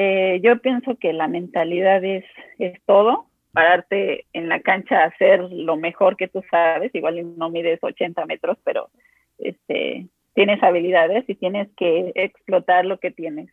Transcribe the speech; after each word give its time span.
eh, 0.00 0.38
yo 0.44 0.60
pienso 0.60 0.96
que 0.96 1.12
la 1.12 1.26
mentalidad 1.26 2.04
es, 2.04 2.24
es 2.60 2.80
todo, 2.86 3.26
pararte 3.52 4.26
en 4.32 4.48
la 4.48 4.60
cancha 4.60 5.00
a 5.00 5.06
hacer 5.06 5.40
lo 5.40 5.76
mejor 5.76 6.16
que 6.16 6.28
tú 6.28 6.40
sabes, 6.52 6.94
igual 6.94 7.36
no 7.36 7.50
mides 7.50 7.80
80 7.82 8.24
metros, 8.26 8.56
pero 8.62 8.90
este, 9.40 10.06
tienes 10.34 10.62
habilidades 10.62 11.24
y 11.26 11.34
tienes 11.34 11.66
que 11.76 12.12
explotar 12.14 12.84
lo 12.84 13.00
que 13.00 13.10
tienes. 13.10 13.50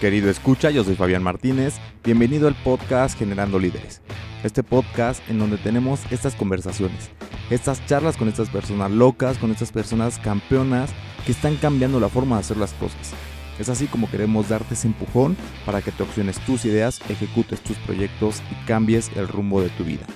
Querido 0.00 0.30
escucha, 0.30 0.70
yo 0.70 0.82
soy 0.82 0.94
Fabián 0.94 1.22
Martínez, 1.22 1.74
bienvenido 2.02 2.48
al 2.48 2.54
podcast 2.54 3.18
Generando 3.18 3.58
Líderes. 3.58 4.00
Este 4.42 4.62
podcast 4.62 5.20
en 5.28 5.38
donde 5.38 5.58
tenemos 5.58 6.00
estas 6.10 6.34
conversaciones, 6.34 7.10
estas 7.50 7.84
charlas 7.84 8.16
con 8.16 8.26
estas 8.26 8.48
personas 8.48 8.90
locas, 8.90 9.36
con 9.36 9.50
estas 9.50 9.72
personas 9.72 10.18
campeonas 10.18 10.88
que 11.26 11.32
están 11.32 11.56
cambiando 11.56 12.00
la 12.00 12.08
forma 12.08 12.36
de 12.36 12.40
hacer 12.40 12.56
las 12.56 12.72
cosas. 12.72 13.12
Es 13.58 13.68
así 13.68 13.88
como 13.88 14.10
queremos 14.10 14.48
darte 14.48 14.72
ese 14.72 14.86
empujón 14.86 15.36
para 15.66 15.82
que 15.82 15.92
te 15.92 16.02
opciones 16.02 16.38
tus 16.46 16.64
ideas, 16.64 17.02
ejecutes 17.10 17.60
tus 17.60 17.76
proyectos 17.76 18.42
y 18.50 18.54
cambies 18.66 19.10
el 19.16 19.28
rumbo 19.28 19.60
de 19.60 19.68
tu 19.68 19.84
vida. 19.84 20.06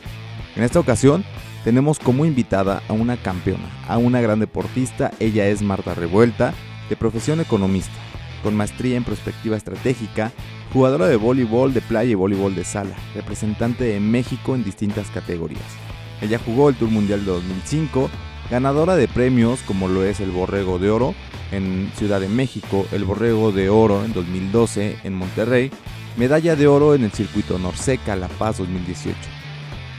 En 0.57 0.63
esta 0.63 0.81
ocasión 0.81 1.27
tenemos 1.63 1.99
como 1.99 2.25
invitada 2.25 2.83
a 2.89 2.95
una 2.95 3.19
campeona, 3.19 3.69
a 3.87 3.99
una 3.99 4.23
gran 4.23 4.41
deportista, 4.41 5.11
ella 5.21 5.47
es 5.47 5.61
Marta 5.61 5.93
Revuelta, 5.93 6.55
de 6.89 6.97
profesión 6.97 7.41
economista 7.41 7.93
con 8.45 8.55
maestría 8.55 8.97
en 8.97 9.05
perspectiva 9.05 9.57
estratégica, 9.57 10.31
jugadora 10.73 11.09
de 11.09 11.17
voleibol 11.17 11.73
de 11.73 11.81
playa 11.81 12.11
y 12.11 12.15
voleibol 12.15 12.55
de 12.55 12.63
sala, 12.63 12.95
representante 13.15 13.85
de 13.85 13.99
México 13.99 14.55
en 14.55 14.63
distintas 14.63 15.09
categorías. 15.11 15.63
Ella 16.21 16.39
jugó 16.39 16.69
el 16.69 16.77
Tour 16.77 16.91
Mundial 16.91 17.25
de 17.25 17.33
2005, 17.33 18.11
ganadora 18.51 18.97
de 18.97 19.09
premios 19.09 19.61
como 19.63 19.89
lo 19.89 20.05
es 20.05 20.21
el 20.21 20.31
Borrego 20.31 20.79
de 20.79 20.91
Oro 20.91 21.15
en 21.51 21.91
Ciudad 21.97 22.21
de 22.21 22.29
México, 22.29 22.87
el 22.93 23.05
Borrego 23.05 23.51
de 23.51 23.71
Oro 23.71 24.05
en 24.05 24.13
2012 24.13 24.99
en 25.03 25.15
Monterrey, 25.15 25.71
medalla 26.17 26.55
de 26.55 26.67
oro 26.67 26.95
en 26.95 27.05
el 27.05 27.13
circuito 27.13 27.59
Norseca 27.59 28.15
La 28.15 28.29
Paz 28.29 28.59
2018. 28.59 29.17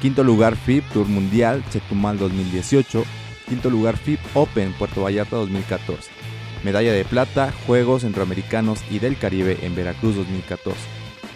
Quinto 0.02 0.24
lugar 0.24 0.56
FIP 0.56 0.84
Tour 0.92 1.08
Mundial 1.08 1.64
Chetumal 1.72 2.20
2018, 2.20 3.04
quinto 3.50 3.70
lugar 3.72 3.98
FIP 3.98 4.20
Open 4.36 4.72
Puerto 4.74 5.02
Vallarta 5.02 5.36
2014 5.38 6.35
Medalla 6.64 6.94
de 6.94 7.06
plata, 7.06 7.54
Juegos 7.66 8.02
Centroamericanos 8.02 8.80
y 8.90 9.00
del 9.00 9.18
Caribe 9.18 9.60
en 9.62 9.76
Veracruz 9.76 10.16
2014. 10.16 10.80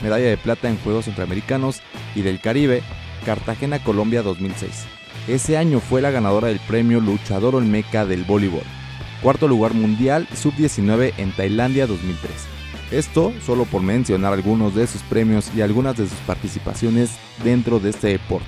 Medalla 0.01 0.27
de 0.27 0.37
plata 0.37 0.69
en 0.69 0.77
Juegos 0.77 1.05
Centroamericanos 1.05 1.81
y 2.15 2.21
del 2.21 2.39
Caribe, 2.39 2.81
Cartagena, 3.25 3.83
Colombia 3.83 4.21
2006. 4.21 4.85
Ese 5.27 5.57
año 5.57 5.79
fue 5.79 6.01
la 6.01 6.11
ganadora 6.11 6.47
del 6.47 6.59
premio 6.59 6.99
Luchador 6.99 7.55
Olmeca 7.55 8.05
del 8.05 8.23
voleibol. 8.23 8.63
Cuarto 9.21 9.47
lugar 9.47 9.73
mundial 9.73 10.27
sub-19 10.33 11.13
en 11.17 11.31
Tailandia 11.33 11.85
2003. 11.85 12.31
Esto 12.91 13.33
solo 13.45 13.65
por 13.65 13.83
mencionar 13.83 14.33
algunos 14.33 14.73
de 14.73 14.87
sus 14.87 15.03
premios 15.03 15.51
y 15.55 15.61
algunas 15.61 15.97
de 15.97 16.07
sus 16.07 16.17
participaciones 16.19 17.11
dentro 17.43 17.79
de 17.79 17.91
este 17.91 18.07
deporte. 18.07 18.47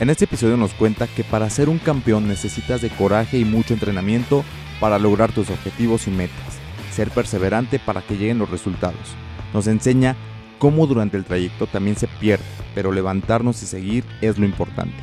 En 0.00 0.10
este 0.10 0.24
episodio 0.24 0.56
nos 0.56 0.74
cuenta 0.74 1.06
que 1.06 1.22
para 1.22 1.48
ser 1.48 1.68
un 1.68 1.78
campeón 1.78 2.26
necesitas 2.26 2.80
de 2.80 2.90
coraje 2.90 3.38
y 3.38 3.44
mucho 3.44 3.74
entrenamiento 3.74 4.44
para 4.82 4.98
lograr 4.98 5.30
tus 5.30 5.48
objetivos 5.48 6.08
y 6.08 6.10
metas, 6.10 6.58
ser 6.90 7.12
perseverante 7.12 7.78
para 7.78 8.02
que 8.02 8.16
lleguen 8.16 8.40
los 8.40 8.50
resultados. 8.50 9.14
Nos 9.54 9.68
enseña 9.68 10.16
cómo 10.58 10.88
durante 10.88 11.16
el 11.16 11.24
trayecto 11.24 11.68
también 11.68 11.94
se 11.94 12.08
pierde, 12.08 12.42
pero 12.74 12.90
levantarnos 12.90 13.62
y 13.62 13.66
seguir 13.66 14.04
es 14.20 14.38
lo 14.38 14.44
importante. 14.44 14.96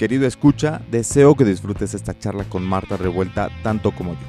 Querido 0.00 0.26
escucha, 0.26 0.82
deseo 0.90 1.36
que 1.36 1.44
disfrutes 1.44 1.94
esta 1.94 2.18
charla 2.18 2.42
con 2.42 2.64
Marta 2.64 2.96
Revuelta 2.96 3.50
tanto 3.62 3.92
como 3.92 4.14
yo. 4.14 4.26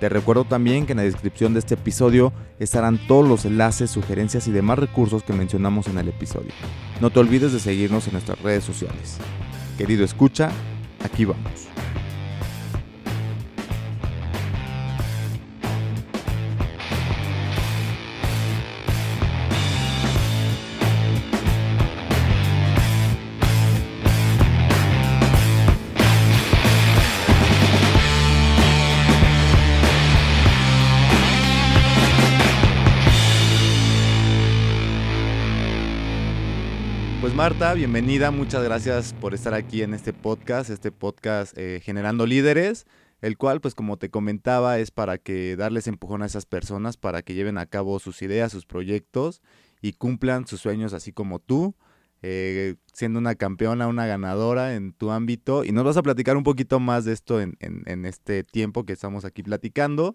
Te 0.00 0.08
recuerdo 0.08 0.46
también 0.46 0.84
que 0.84 0.94
en 0.94 0.98
la 0.98 1.04
descripción 1.04 1.52
de 1.52 1.60
este 1.60 1.74
episodio 1.74 2.32
estarán 2.58 2.98
todos 3.06 3.28
los 3.28 3.44
enlaces, 3.44 3.92
sugerencias 3.92 4.48
y 4.48 4.50
demás 4.50 4.80
recursos 4.80 5.22
que 5.22 5.32
mencionamos 5.32 5.86
en 5.86 5.98
el 5.98 6.08
episodio. 6.08 6.50
No 7.00 7.10
te 7.10 7.20
olvides 7.20 7.52
de 7.52 7.60
seguirnos 7.60 8.08
en 8.08 8.14
nuestras 8.14 8.42
redes 8.42 8.64
sociales. 8.64 9.18
Querido 9.78 10.04
escucha, 10.04 10.50
aquí 11.04 11.24
vamos. 11.24 11.68
Bienvenida, 37.62 38.32
muchas 38.32 38.62
gracias 38.64 39.14
por 39.14 39.32
estar 39.32 39.54
aquí 39.54 39.82
en 39.82 39.94
este 39.94 40.12
podcast, 40.12 40.68
este 40.68 40.90
podcast 40.90 41.56
eh, 41.56 41.80
Generando 41.82 42.26
Líderes, 42.26 42.86
el 43.22 43.38
cual, 43.38 43.62
pues 43.62 43.74
como 43.74 43.96
te 43.96 44.10
comentaba, 44.10 44.78
es 44.78 44.90
para 44.90 45.16
que 45.16 45.56
darles 45.56 45.86
empujón 45.86 46.22
a 46.22 46.26
esas 46.26 46.44
personas 46.44 46.98
para 46.98 47.22
que 47.22 47.32
lleven 47.32 47.56
a 47.56 47.64
cabo 47.64 47.98
sus 47.98 48.20
ideas, 48.20 48.52
sus 48.52 48.66
proyectos 48.66 49.40
y 49.80 49.92
cumplan 49.92 50.46
sus 50.46 50.60
sueños 50.60 50.92
así 50.92 51.12
como 51.12 51.38
tú, 51.38 51.74
eh, 52.20 52.74
siendo 52.92 53.20
una 53.20 53.36
campeona, 53.36 53.86
una 53.86 54.06
ganadora 54.06 54.74
en 54.74 54.92
tu 54.92 55.10
ámbito. 55.10 55.64
Y 55.64 55.70
nos 55.72 55.84
vas 55.84 55.96
a 55.96 56.02
platicar 56.02 56.36
un 56.36 56.44
poquito 56.44 56.78
más 56.78 57.04
de 57.06 57.12
esto 57.12 57.40
en, 57.40 57.56
en, 57.60 58.04
este 58.04 58.42
tiempo 58.44 58.84
que 58.84 58.92
estamos 58.92 59.24
aquí 59.24 59.42
platicando. 59.44 60.14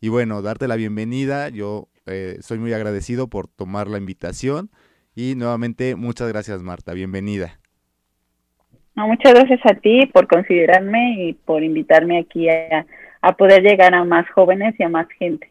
Y 0.00 0.08
bueno, 0.08 0.42
darte 0.42 0.68
la 0.68 0.76
bienvenida, 0.76 1.48
yo 1.48 1.88
eh, 2.06 2.38
soy 2.42 2.58
muy 2.58 2.72
agradecido 2.74 3.28
por 3.28 3.46
tomar 3.46 3.86
la 3.88 3.98
invitación. 3.98 4.70
Y 5.20 5.34
nuevamente, 5.34 5.96
muchas 5.96 6.28
gracias 6.28 6.62
Marta, 6.62 6.92
bienvenida. 6.92 7.58
muchas 8.94 9.34
gracias 9.34 9.58
a 9.64 9.74
ti 9.74 10.06
por 10.14 10.28
considerarme 10.28 11.24
y 11.24 11.32
por 11.32 11.64
invitarme 11.64 12.20
aquí 12.20 12.48
a, 12.48 13.32
poder 13.36 13.64
llegar 13.64 13.96
a 13.96 14.04
más 14.04 14.30
jóvenes 14.30 14.76
y 14.78 14.84
a 14.84 14.88
más 14.88 15.08
gente. 15.18 15.50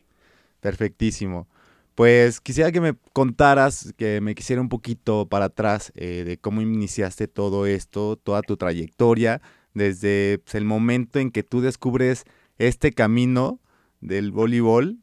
Perfectísimo. 0.62 1.48
Pues 1.96 2.40
quisiera 2.40 2.72
que 2.72 2.80
me 2.80 2.94
contaras, 3.12 3.94
que 3.98 4.22
me 4.22 4.36
quisiera 4.36 4.62
un 4.62 4.70
poquito 4.70 5.28
para 5.28 5.46
atrás 5.48 5.92
eh, 5.98 6.24
de 6.26 6.38
cómo 6.38 6.62
iniciaste 6.62 7.28
todo 7.28 7.66
esto, 7.66 8.16
toda 8.16 8.44
tu 8.44 8.56
trayectoria, 8.56 9.42
desde 9.74 10.40
pues, 10.46 10.56
el 10.56 10.64
momento 10.64 11.20
en 11.20 11.30
que 11.30 11.44
tú 11.44 11.60
descubres 11.60 12.24
este 12.58 12.94
camino 12.94 13.60
del 14.00 14.32
voleibol 14.32 14.96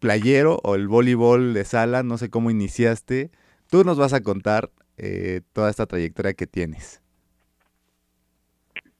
playero 0.00 0.58
o 0.64 0.74
el 0.74 0.88
voleibol 0.88 1.54
de 1.54 1.64
sala, 1.64 2.02
no 2.02 2.18
sé 2.18 2.30
cómo 2.30 2.50
iniciaste, 2.50 3.30
Tú 3.72 3.84
nos 3.84 3.98
vas 3.98 4.12
a 4.12 4.22
contar 4.22 4.68
eh, 4.98 5.40
toda 5.54 5.70
esta 5.70 5.86
trayectoria 5.86 6.34
que 6.34 6.46
tienes. 6.46 7.00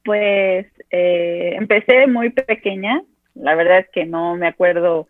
Pues 0.02 0.66
eh, 0.90 1.56
empecé 1.58 2.06
muy 2.06 2.30
pequeña. 2.30 3.02
La 3.34 3.54
verdad 3.54 3.80
es 3.80 3.90
que 3.90 4.06
no 4.06 4.34
me 4.36 4.46
acuerdo 4.46 5.08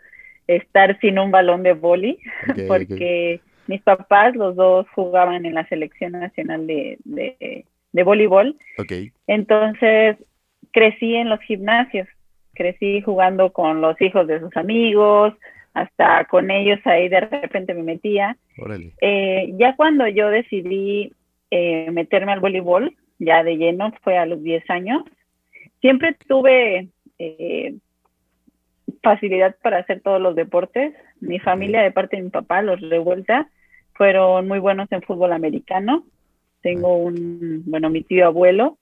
estar 0.48 0.98
sin 0.98 1.20
un 1.20 1.30
balón 1.30 1.62
de 1.62 1.74
boli, 1.74 2.18
porque 2.66 3.40
mis 3.68 3.80
papás, 3.82 4.34
los 4.34 4.56
dos, 4.56 4.88
jugaban 4.96 5.46
en 5.46 5.54
la 5.54 5.64
selección 5.68 6.10
nacional 6.10 6.66
de, 6.66 6.98
de, 7.04 8.02
voleibol. 8.02 8.56
Entonces 9.28 10.16
crecí 10.72 11.14
en 11.14 11.28
los 11.28 11.38
gimnasios, 11.42 12.08
crecí 12.54 13.00
jugando 13.00 13.52
con 13.52 13.80
los 13.80 14.00
hijos 14.00 14.26
de 14.26 14.40
sus 14.40 14.56
amigos, 14.56 15.34
hasta 15.74 16.24
con 16.26 16.50
ellos 16.50 16.78
ahí 16.84 17.08
de 17.08 17.20
repente 17.20 17.74
me 17.74 17.82
metía. 17.82 18.36
Eh, 19.00 19.52
ya 19.58 19.74
cuando 19.76 20.06
yo 20.08 20.28
decidí 20.28 21.12
eh, 21.50 21.90
meterme 21.90 22.32
al 22.32 22.40
voleibol, 22.40 22.94
ya 23.18 23.42
de 23.42 23.56
lleno, 23.56 23.92
fue 24.02 24.18
a 24.18 24.26
los 24.26 24.42
10 24.42 24.68
años, 24.70 25.02
siempre 25.80 26.16
tuve 26.26 26.88
eh, 27.18 27.74
facilidad 29.02 29.56
para 29.62 29.78
hacer 29.78 30.00
todos 30.00 30.20
los 30.20 30.34
deportes. 30.34 30.94
Mi 31.20 31.38
familia, 31.38 31.82
de 31.82 31.92
parte 31.92 32.16
de 32.16 32.22
mi 32.22 32.30
papá, 32.30 32.62
los 32.62 32.80
revuelta, 32.80 33.48
fueron 33.94 34.48
muy 34.48 34.58
buenos 34.58 34.90
en 34.92 35.02
fútbol 35.02 35.32
americano. 35.32 36.04
Tengo 36.62 36.96
un, 36.96 37.62
bueno, 37.66 37.90
mi 37.90 38.02
tío 38.02 38.26
abuelo 38.26 38.78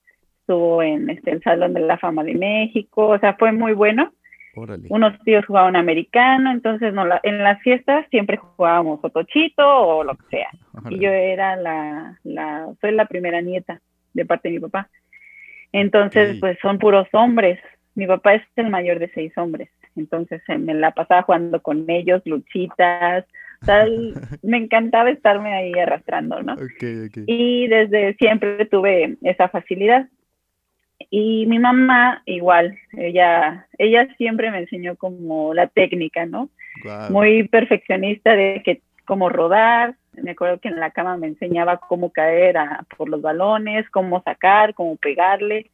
estuvo 0.51 0.83
en 0.83 1.11
este, 1.11 1.31
el 1.31 1.43
Salón 1.43 1.75
de 1.75 1.81
la 1.81 1.97
Fama 1.97 2.25
de 2.25 2.35
México, 2.35 3.09
o 3.09 3.19
sea, 3.19 3.35
fue 3.35 3.53
muy 3.53 3.73
bueno. 3.73 4.13
Unos 4.89 5.19
tíos 5.25 5.45
jugaban 5.47 5.77
americano, 5.77 6.51
entonces 6.51 6.93
no, 6.93 7.05
en 7.23 7.39
las 7.39 7.61
fiestas 7.63 8.07
siempre 8.11 8.37
jugábamos 8.37 9.01
otochito 9.03 9.63
o 9.65 10.05
lo 10.05 10.15
que 10.17 10.27
sea. 10.31 10.51
Y 10.91 10.99
yo 10.99 11.11
era 11.11 11.57
la, 11.57 12.19
la, 12.25 12.69
soy 12.81 12.93
la 12.93 13.07
primera 13.07 13.41
nieta 13.41 13.81
de 14.13 14.25
parte 14.25 14.49
de 14.49 14.55
mi 14.55 14.61
papá. 14.61 14.89
Entonces, 15.73 16.39
pues 16.41 16.59
son 16.63 16.79
puros 16.79 17.07
hombres. 17.13 17.61
Mi 17.95 18.07
papá 18.07 18.35
es 18.35 18.43
el 18.57 18.71
mayor 18.71 18.99
de 18.99 19.11
seis 19.13 19.37
hombres. 19.37 19.69
Entonces 19.97 20.41
me 20.49 20.75
la 20.75 20.93
pasaba 20.93 21.23
jugando 21.23 21.61
con 21.61 21.89
ellos, 21.89 22.23
luchitas, 22.25 23.25
me 24.43 24.57
encantaba 24.57 25.11
estarme 25.11 25.53
ahí 25.53 25.73
arrastrando, 25.75 26.43
¿no? 26.43 26.57
Y 27.27 27.69
desde 27.69 28.15
siempre 28.15 28.65
tuve 28.67 29.17
esa 29.23 29.49
facilidad. 29.49 30.09
Y 31.09 31.47
mi 31.47 31.59
mamá 31.59 32.23
igual, 32.27 32.79
ella, 32.93 33.67
ella 33.79 34.07
siempre 34.17 34.51
me 34.51 34.59
enseñó 34.59 34.97
como 34.97 35.55
la 35.55 35.67
técnica, 35.67 36.27
¿no? 36.27 36.51
Muy 37.09 37.49
perfeccionista 37.49 38.37
de 38.37 38.63
que 38.65 38.83
cómo 39.07 39.29
rodar. 39.29 39.97
Me 40.23 40.33
acuerdo 40.33 40.61
que 40.61 40.69
en 40.69 40.79
la 40.79 40.91
cama 40.91 41.17
me 41.17 41.29
enseñaba 41.29 41.79
cómo 41.79 42.11
caer 42.11 42.57
por 42.97 43.09
los 43.09 43.23
balones, 43.23 43.89
cómo 43.91 44.23
sacar, 44.23 44.75
cómo 44.75 44.97
pegarle. 44.97 45.71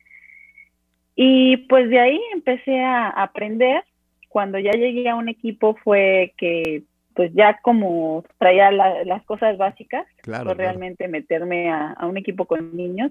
Y 1.16 1.56
pues 1.68 1.90
de 1.90 1.98
ahí 1.98 2.20
empecé 2.32 2.80
a 2.80 3.08
aprender. 3.08 3.82
Cuando 4.28 4.58
ya 4.58 4.72
llegué 4.72 5.08
a 5.08 5.16
un 5.16 5.28
equipo 5.28 5.74
fue 5.82 6.34
que 6.36 6.82
pues 7.16 7.32
ya 7.32 7.58
como 7.62 8.24
traía 8.38 8.70
las 8.70 9.24
cosas 9.24 9.56
básicas, 9.56 10.06
claro, 10.20 10.52
realmente 10.52 11.08
meterme 11.08 11.70
a, 11.70 11.96
un 12.02 12.18
equipo 12.18 12.44
con 12.44 12.76
niños, 12.76 13.10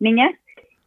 niñas, 0.00 0.32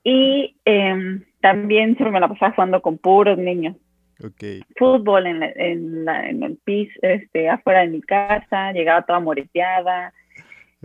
y 0.06 0.56
em, 0.66 1.24
también 1.42 1.96
siempre 1.96 2.12
me 2.12 2.19
la 2.19 2.28
pasaba 2.28 2.54
jugando 2.54 2.81
con 2.81 3.00
puros 3.00 3.40
niños. 3.40 3.75
Okay. 4.24 4.62
Fútbol 4.78 5.25
en, 5.25 5.44
en, 5.44 6.07
en, 6.07 6.44
el 6.44 6.57
piso, 6.63 6.94
este, 7.02 7.50
afuera 7.50 7.81
de 7.81 7.88
mi 7.88 8.02
casa, 8.02 8.72
llegaba 8.72 9.02
toda 9.02 9.19
moreteada. 9.19 10.13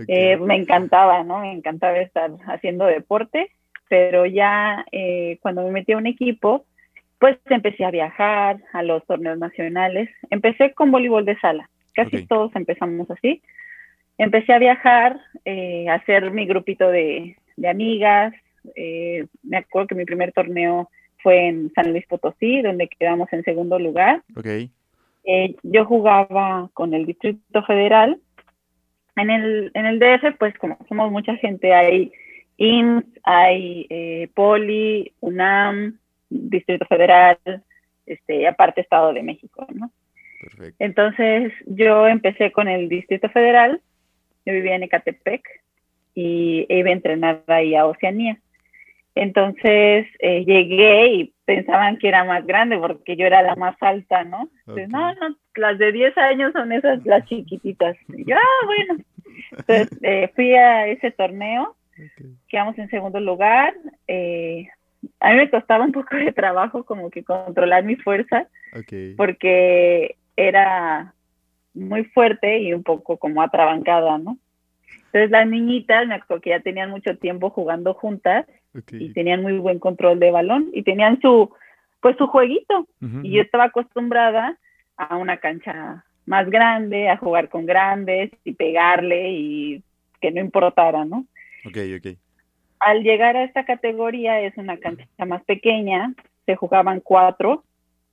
Eh, 0.08 0.38
me 0.38 0.56
encantaba, 0.56 1.22
¿no? 1.22 1.40
Me 1.40 1.52
encantaba 1.52 1.99
estar 1.99 2.31
haciendo 2.46 2.87
deporte, 2.87 3.52
pero 3.90 4.25
ya 4.25 4.87
eh, 4.90 5.38
cuando 5.43 5.62
me 5.64 5.70
metí 5.70 5.93
a 5.93 5.99
un 5.99 6.06
equipo, 6.06 6.64
pues 7.19 7.37
empecé 7.44 7.84
a 7.84 7.90
viajar 7.90 8.56
a 8.73 8.82
los 8.82 9.05
torneos 9.05 9.38
nacionales. 9.38 10.08
Empecé 10.31 10.73
con 10.73 10.90
voleibol 10.90 11.26
de 11.26 11.38
sala, 11.40 11.69
casi 11.93 12.26
todos 12.26 12.56
empezamos 12.56 13.11
así. 13.11 13.43
Empecé 14.16 14.55
a 14.55 14.58
viajar, 14.58 15.20
eh, 15.44 15.90
a 15.90 15.94
hacer 15.96 16.31
mi 16.31 16.46
grupito 16.46 16.88
de, 16.88 17.37
de 17.58 17.69
amigas. 17.69 18.32
Me 19.42 19.56
acuerdo 19.56 19.88
que 19.88 19.94
mi 19.94 20.04
primer 20.04 20.32
torneo 20.32 20.88
fue 21.22 21.48
en 21.48 21.72
San 21.74 21.92
Luis 21.92 22.06
Potosí, 22.06 22.62
donde 22.62 22.88
quedamos 22.88 23.32
en 23.32 23.44
segundo 23.44 23.78
lugar. 23.78 24.22
Okay. 24.36 24.70
Eh, 25.24 25.54
yo 25.62 25.84
jugaba 25.84 26.70
con 26.74 26.94
el 26.94 27.06
Distrito 27.06 27.62
Federal. 27.64 28.18
En 29.16 29.30
el, 29.30 29.70
en 29.74 29.86
el 29.86 29.98
DF, 29.98 30.38
pues 30.38 30.56
como 30.58 30.78
somos 30.88 31.10
mucha 31.10 31.36
gente, 31.36 31.74
hay 31.74 32.12
IMSS, 32.56 33.06
hay 33.24 33.86
eh, 33.90 34.28
Poli, 34.34 35.12
UNAM, 35.20 35.98
Distrito 36.30 36.86
Federal, 36.86 37.38
este, 38.06 38.46
aparte 38.46 38.80
Estado 38.80 39.12
de 39.12 39.22
México, 39.22 39.66
¿no? 39.74 39.90
Perfecto. 40.40 40.76
Entonces 40.78 41.52
yo 41.66 42.06
empecé 42.06 42.50
con 42.50 42.68
el 42.68 42.88
Distrito 42.88 43.28
Federal, 43.28 43.80
yo 44.46 44.54
vivía 44.54 44.74
en 44.74 44.84
Ecatepec 44.84 45.42
y 46.14 46.66
iba 46.68 46.88
a 46.88 46.92
entrenar 46.92 47.42
ahí 47.46 47.74
a 47.74 47.86
Oceanía. 47.86 48.38
Entonces 49.14 50.06
eh, 50.20 50.44
llegué 50.44 51.08
y 51.08 51.34
pensaban 51.44 51.98
que 51.98 52.08
era 52.08 52.24
más 52.24 52.46
grande 52.46 52.78
porque 52.78 53.16
yo 53.16 53.26
era 53.26 53.42
la 53.42 53.56
más 53.56 53.76
alta, 53.80 54.24
¿no? 54.24 54.48
Entonces, 54.60 54.88
no, 54.88 55.12
no, 55.14 55.36
las 55.56 55.78
de 55.78 55.92
10 55.92 56.16
años 56.18 56.52
son 56.52 56.72
esas, 56.72 57.04
las 57.04 57.24
chiquititas. 57.26 57.96
Y 58.08 58.24
yo, 58.24 58.36
ah, 58.36 58.66
bueno. 58.66 59.02
Entonces 59.50 59.88
eh, 60.02 60.30
fui 60.34 60.54
a 60.54 60.86
ese 60.86 61.10
torneo, 61.10 61.76
quedamos 62.48 62.78
en 62.78 62.88
segundo 62.88 63.18
lugar. 63.18 63.74
Eh, 64.06 64.68
a 65.18 65.30
mí 65.30 65.36
me 65.36 65.50
costaba 65.50 65.84
un 65.84 65.92
poco 65.92 66.16
de 66.16 66.32
trabajo 66.32 66.84
como 66.84 67.10
que 67.10 67.24
controlar 67.24 67.84
mi 67.84 67.96
fuerza, 67.96 68.46
porque 69.16 70.16
era 70.36 71.14
muy 71.74 72.04
fuerte 72.04 72.60
y 72.60 72.72
un 72.74 72.82
poco 72.82 73.16
como 73.16 73.42
atrabancada, 73.42 74.18
¿no? 74.18 74.38
Entonces 75.06 75.30
las 75.30 75.48
niñitas, 75.48 76.06
me 76.06 76.14
acuerdo 76.14 76.40
que 76.40 76.50
ya 76.50 76.60
tenían 76.60 76.90
mucho 76.90 77.16
tiempo 77.16 77.50
jugando 77.50 77.94
juntas 77.94 78.46
y 78.93 79.12
tenían 79.12 79.43
muy 79.43 79.58
buen 79.58 79.78
control 79.78 80.19
de 80.19 80.31
balón 80.31 80.70
y 80.72 80.82
tenían 80.82 81.20
su, 81.20 81.50
pues 82.00 82.17
su 82.17 82.26
jueguito. 82.26 82.87
Y 83.22 83.32
yo 83.32 83.43
estaba 83.43 83.64
acostumbrada 83.64 84.58
a 84.96 85.17
una 85.17 85.38
cancha 85.38 86.05
más 86.26 86.49
grande, 86.49 87.08
a 87.08 87.17
jugar 87.17 87.49
con 87.49 87.67
grandes 87.67 88.31
y 88.44 88.52
pegarle 88.52 89.31
y 89.31 89.82
que 90.20 90.31
no 90.31 90.40
importara, 90.40 91.05
¿no? 91.05 91.26
Ok, 91.67 91.78
ok. 91.96 92.17
Al 92.78 93.02
llegar 93.02 93.37
a 93.37 93.44
esta 93.44 93.64
categoría 93.64 94.40
es 94.40 94.56
una 94.56 94.78
cancha 94.78 95.06
más 95.26 95.43
pequeña, 95.44 96.14
se 96.46 96.56
jugaban 96.56 97.00
cuatro, 97.00 97.64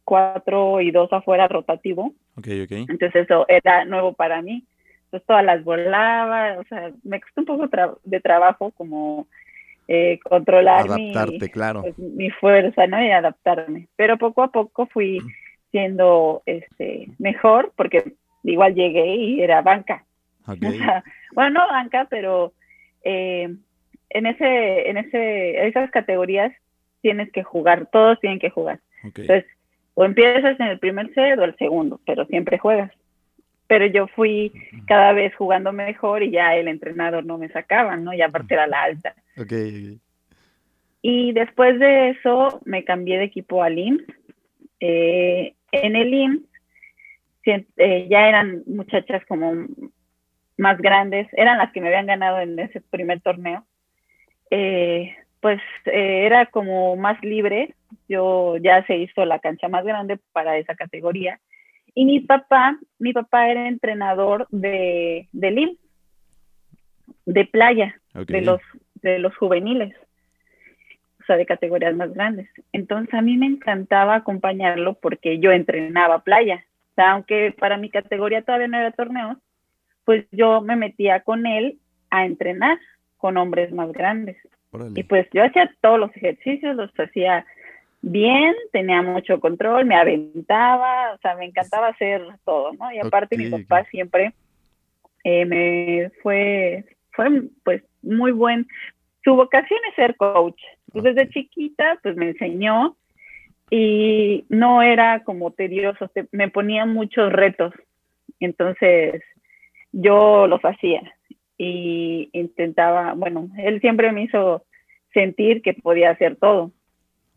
cuatro 0.03 0.81
y 0.81 0.91
dos 0.91 1.11
afuera 1.13 1.47
rotativo. 1.47 2.13
Ok, 2.37 2.47
ok. 2.63 2.71
Entonces 2.89 3.15
eso 3.15 3.45
era 3.47 3.85
nuevo 3.85 4.13
para 4.13 4.41
mí. 4.41 4.65
Entonces 5.05 5.25
todas 5.25 5.45
las 5.45 5.63
volaba, 5.63 6.59
o 6.59 6.63
sea, 6.65 6.91
me 7.03 7.21
costó 7.21 7.41
un 7.41 7.45
poco 7.45 7.97
de 8.03 8.19
trabajo 8.19 8.71
como 8.71 9.27
eh, 9.87 10.19
controlar 10.23 10.89
mi, 10.89 11.13
claro. 11.49 11.81
Pues, 11.81 11.97
mi 11.97 12.29
fuerza, 12.29 12.87
¿no? 12.87 13.03
Y 13.03 13.09
adaptarme. 13.11 13.87
Pero 13.95 14.17
poco 14.17 14.43
a 14.43 14.51
poco 14.51 14.85
fui 14.87 15.19
siendo 15.71 16.41
este, 16.45 17.09
mejor 17.19 17.71
porque 17.75 18.13
igual 18.43 18.75
llegué 18.75 19.15
y 19.15 19.41
era 19.41 19.61
banca. 19.61 20.03
bueno, 21.33 21.49
no 21.49 21.67
banca, 21.67 22.07
pero 22.09 22.53
eh, 23.03 23.53
en 24.09 24.25
ese, 24.25 24.89
en 24.89 24.97
ese, 24.97 25.67
esas 25.67 25.91
categorías 25.91 26.53
tienes 27.01 27.31
que 27.31 27.43
jugar, 27.43 27.87
todos 27.91 28.19
tienen 28.19 28.39
que 28.39 28.49
jugar. 28.49 28.79
Entonces, 29.03 29.45
o 29.93 30.05
empiezas 30.05 30.59
en 30.59 30.67
el 30.67 30.79
primer 30.79 31.13
set 31.13 31.39
o 31.39 31.43
el 31.43 31.55
segundo, 31.57 31.99
pero 32.05 32.25
siempre 32.25 32.57
juegas 32.57 32.91
pero 33.67 33.85
yo 33.85 34.07
fui 34.07 34.51
cada 34.87 35.13
vez 35.13 35.35
jugando 35.35 35.73
mejor 35.73 36.23
y 36.23 36.31
ya 36.31 36.55
el 36.55 36.67
entrenador 36.67 37.25
no 37.25 37.37
me 37.37 37.49
sacaba, 37.49 37.97
¿no? 37.97 38.13
Y 38.13 38.21
aparte 38.21 38.53
era 38.53 38.67
la 38.67 38.83
alta. 38.83 39.13
Okay, 39.37 39.99
Y 41.01 41.33
después 41.33 41.77
de 41.79 42.09
eso 42.11 42.61
me 42.65 42.83
cambié 42.83 43.17
de 43.17 43.25
equipo 43.25 43.61
al 43.61 43.77
IMSS. 43.77 44.05
Eh, 44.79 45.53
en 45.71 45.95
el 45.95 46.13
IMSS 46.13 47.65
eh, 47.77 48.07
ya 48.09 48.27
eran 48.27 48.63
muchachas 48.65 49.23
como 49.27 49.67
más 50.57 50.77
grandes, 50.79 51.27
eran 51.33 51.57
las 51.57 51.71
que 51.71 51.81
me 51.81 51.87
habían 51.87 52.07
ganado 52.07 52.39
en 52.39 52.57
ese 52.57 52.81
primer 52.81 53.21
torneo. 53.21 53.65
Eh, 54.49 55.15
pues 55.41 55.61
era 55.85 56.47
como 56.47 56.95
más 56.95 57.21
libre, 57.21 57.75
yo 58.09 58.57
ya 58.57 58.85
se 58.87 58.97
hizo 58.97 59.23
la 59.25 59.39
cancha 59.39 59.67
más 59.67 59.85
grande 59.85 60.19
para 60.33 60.57
esa 60.57 60.75
categoría 60.75 61.39
y 61.97 62.05
mi 62.05 62.19
papá, 62.19 62.77
mi 62.99 63.11
papá 63.11 63.49
era 63.49 63.67
entrenador 63.67 64.45
de, 64.51 65.27
de 65.31 65.49
LIM, 65.49 65.77
de 67.25 67.45
playa, 67.45 67.99
de, 68.13 68.41
los, 68.43 68.61
de 69.01 69.17
los 69.17 69.35
juveniles, 69.35 69.95
o 71.19 71.23
sea, 71.25 71.37
de 71.37 71.47
categorías 71.47 71.95
más 71.95 72.13
grandes. 72.13 72.47
Entonces 72.71 73.11
a 73.15 73.23
mí 73.23 73.35
me 73.35 73.47
encantaba 73.47 74.13
acompañarlo 74.13 74.93
porque 75.01 75.39
yo 75.39 75.51
entrenaba 75.51 76.19
playa. 76.19 76.63
O 76.91 76.93
sea, 76.93 77.13
aunque 77.13 77.51
para 77.57 77.77
mi 77.77 77.89
categoría 77.89 78.43
todavía 78.43 78.67
no 78.67 78.77
era 78.77 78.91
torneo, 78.91 79.37
pues 80.05 80.27
yo 80.31 80.61
me 80.61 80.75
metía 80.75 81.21
con 81.21 81.47
él 81.47 81.79
a 82.11 82.27
entrenar 82.27 82.77
con 83.17 83.37
hombres 83.37 83.71
más 83.71 83.91
grandes. 83.91 84.37
Y 84.93 85.01
pues 85.01 85.27
yo 85.33 85.43
hacía 85.43 85.73
todos 85.81 85.99
los 85.99 86.15
ejercicios, 86.15 86.75
los 86.75 86.91
hacía 86.99 87.43
bien, 88.01 88.53
tenía 88.71 89.01
mucho 89.01 89.39
control, 89.39 89.85
me 89.85 89.95
aventaba, 89.95 91.13
o 91.13 91.17
sea, 91.19 91.35
me 91.35 91.45
encantaba 91.45 91.87
hacer 91.87 92.21
todo, 92.45 92.73
¿no? 92.73 92.91
Y 92.91 92.99
aparte 92.99 93.37
mi 93.37 93.49
papá 93.49 93.85
siempre 93.89 94.33
eh, 95.23 95.45
me 95.45 96.11
fue, 96.21 96.85
fue 97.11 97.43
pues 97.63 97.83
muy 98.01 98.31
buen, 98.31 98.67
su 99.23 99.35
vocación 99.35 99.79
es 99.89 99.95
ser 99.95 100.15
coach. 100.15 100.61
Pues, 100.91 101.03
desde 101.03 101.29
chiquita 101.29 101.99
pues 102.01 102.15
me 102.15 102.29
enseñó 102.29 102.95
y 103.69 104.45
no 104.49 104.81
era 104.81 105.23
como 105.23 105.51
tedioso, 105.51 106.09
me 106.31 106.49
ponía 106.49 106.85
muchos 106.85 107.31
retos, 107.33 107.73
entonces 108.39 109.21
yo 109.91 110.47
los 110.47 110.61
hacía 110.61 111.01
y 111.57 112.29
intentaba, 112.33 113.13
bueno, 113.13 113.49
él 113.57 113.81
siempre 113.81 114.11
me 114.11 114.23
hizo 114.23 114.63
sentir 115.13 115.61
que 115.61 115.73
podía 115.73 116.11
hacer 116.11 116.37
todo. 116.37 116.71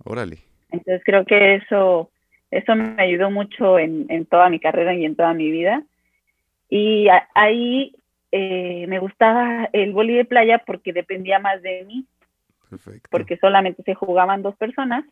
Órale. 0.04 0.49
Entonces 0.72 1.02
creo 1.04 1.24
que 1.24 1.56
eso, 1.56 2.10
eso 2.50 2.76
me 2.76 3.02
ayudó 3.02 3.30
mucho 3.30 3.78
en, 3.78 4.06
en 4.08 4.26
toda 4.26 4.48
mi 4.48 4.60
carrera 4.60 4.94
y 4.94 5.04
en 5.04 5.16
toda 5.16 5.34
mi 5.34 5.50
vida. 5.50 5.82
Y 6.68 7.08
ahí 7.34 7.92
eh, 8.32 8.86
me 8.88 9.00
gustaba 9.00 9.68
el 9.72 9.92
boli 9.92 10.14
de 10.14 10.24
playa 10.24 10.62
porque 10.64 10.92
dependía 10.92 11.40
más 11.40 11.60
de 11.62 11.84
mí, 11.84 12.06
Perfecto. 12.68 13.08
porque 13.10 13.36
solamente 13.38 13.82
se 13.82 13.94
jugaban 13.94 14.42
dos 14.42 14.56
personas. 14.56 15.04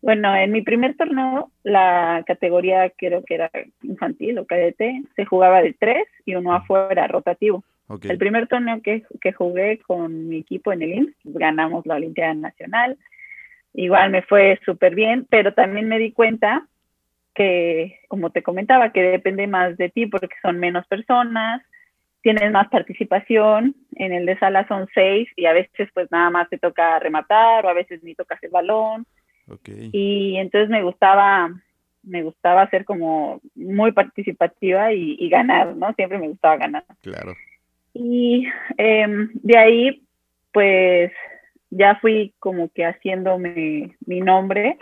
Bueno, 0.00 0.34
en 0.34 0.52
mi 0.52 0.62
primer 0.62 0.96
torneo, 0.96 1.50
la 1.62 2.22
categoría 2.26 2.90
creo 2.90 3.22
que 3.24 3.34
era 3.34 3.50
infantil 3.82 4.38
o 4.38 4.46
cadete, 4.46 5.02
se 5.16 5.24
jugaba 5.24 5.62
de 5.62 5.74
tres 5.74 6.06
y 6.24 6.34
uno 6.34 6.54
afuera, 6.54 7.06
rotativo. 7.06 7.64
El 8.02 8.16
primer 8.16 8.46
torneo 8.46 8.80
que, 8.82 9.02
que, 9.20 9.32
jugué 9.32 9.78
con 9.86 10.28
mi 10.28 10.38
equipo 10.38 10.72
en 10.72 10.82
el 10.82 10.94
IMSS, 10.94 11.16
ganamos 11.24 11.84
la 11.84 11.96
Olimpiada 11.96 12.32
Nacional, 12.32 12.96
igual 13.74 14.10
me 14.10 14.22
fue 14.22 14.58
súper 14.64 14.94
bien, 14.94 15.26
pero 15.28 15.52
también 15.52 15.88
me 15.88 15.98
di 15.98 16.12
cuenta 16.12 16.66
que, 17.34 17.98
como 18.08 18.30
te 18.30 18.42
comentaba, 18.42 18.92
que 18.92 19.02
depende 19.02 19.46
más 19.46 19.76
de 19.76 19.90
ti 19.90 20.06
porque 20.06 20.36
son 20.40 20.58
menos 20.58 20.86
personas, 20.86 21.62
tienes 22.22 22.50
más 22.52 22.68
participación, 22.68 23.74
en 23.96 24.12
el 24.12 24.24
de 24.24 24.38
sala 24.38 24.66
son 24.66 24.88
seis 24.94 25.28
y 25.36 25.44
a 25.46 25.52
veces 25.52 25.90
pues 25.92 26.10
nada 26.10 26.30
más 26.30 26.48
te 26.48 26.58
toca 26.58 26.98
rematar 26.98 27.66
o 27.66 27.68
a 27.68 27.74
veces 27.74 28.02
ni 28.02 28.14
tocas 28.14 28.42
el 28.42 28.50
balón. 28.50 29.06
Y 29.92 30.36
entonces 30.38 30.70
me 30.70 30.82
gustaba, 30.82 31.50
me 32.02 32.22
gustaba 32.22 32.70
ser 32.70 32.86
como 32.86 33.42
muy 33.54 33.92
participativa 33.92 34.90
y, 34.94 35.28
ganar, 35.28 35.76
¿no? 35.76 35.92
Siempre 35.94 36.18
me 36.18 36.28
gustaba 36.28 36.56
ganar. 36.56 36.84
Claro. 37.02 37.34
Y 37.92 38.46
em, 38.78 39.28
de 39.34 39.58
ahí, 39.58 40.02
pues 40.50 41.12
ya 41.76 41.96
fui 42.00 42.32
como 42.38 42.68
que 42.68 42.84
haciéndome 42.84 43.96
mi 44.06 44.20
nombre, 44.20 44.78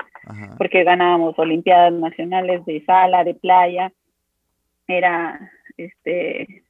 porque 0.59 0.85
ganábamos 0.85 1.39
Olimpiadas 1.39 1.93
Nacionales 1.93 2.65
de 2.67 2.85
sala, 2.85 3.25
de 3.25 3.35
playa. 3.35 3.93
Era, 4.87 5.51
este, 5.77 6.63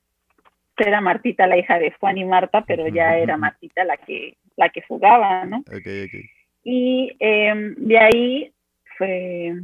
era 0.77 1.01
Martita 1.01 1.47
la 1.47 1.59
hija 1.59 1.79
de 1.79 1.93
Juan 1.93 2.19
y 2.19 2.25
Marta, 2.25 2.65
pero 2.67 2.87
ya 2.89 3.17
era 3.19 3.37
Martita 3.37 3.85
la 3.85 3.97
que, 3.97 4.37
la 4.57 4.69
que 4.69 4.83
jugaba, 4.83 5.45
¿no? 5.45 5.59
Okay, 5.67 6.07
okay. 6.07 6.25
Y 6.65 7.17
em, 7.19 7.75
de 7.77 7.99
ahí 7.99 8.53
fue, 8.97 9.55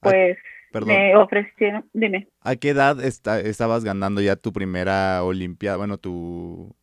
pues, 0.00 0.38
me 0.84 1.16
ofrecieron, 1.16 1.84
dime. 1.92 2.26
¿A 2.40 2.56
qué 2.56 2.70
edad 2.70 2.98
estabas 3.02 3.84
ganando 3.84 4.20
ya 4.20 4.34
tu 4.34 4.52
primera 4.52 5.22
Olimpiada? 5.22 5.76
Bueno, 5.76 5.98
tu, 5.98 6.74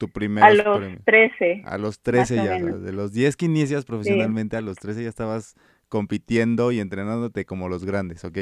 tu 0.00 0.08
primera... 0.08 0.46
A 0.46 0.54
los 0.54 1.04
13. 1.04 1.62
A 1.66 1.76
los 1.76 2.00
13 2.00 2.36
ya, 2.36 2.58
de 2.58 2.92
los 2.92 3.12
10 3.12 3.36
que 3.36 3.44
inicias 3.44 3.84
profesionalmente, 3.84 4.56
a 4.56 4.62
los 4.62 4.78
13 4.78 5.02
ya 5.02 5.08
estabas 5.10 5.54
compitiendo 5.88 6.72
y 6.72 6.80
entrenándote 6.80 7.44
como 7.44 7.68
los 7.68 7.84
grandes, 7.84 8.24
¿ok? 8.24 8.38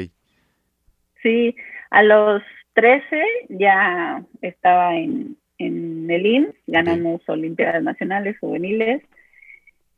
Sí, 1.21 1.53
a 1.91 2.01
los 2.01 2.41
13 2.75 3.23
ya 3.49 4.23
estaba 4.41 4.95
en, 4.95 5.35
en 5.57 6.09
el 6.09 6.25
INS, 6.25 6.55
ganamos 6.65 7.27
Olimpiadas 7.27 7.83
Nacionales 7.83 8.39
Juveniles 8.39 9.03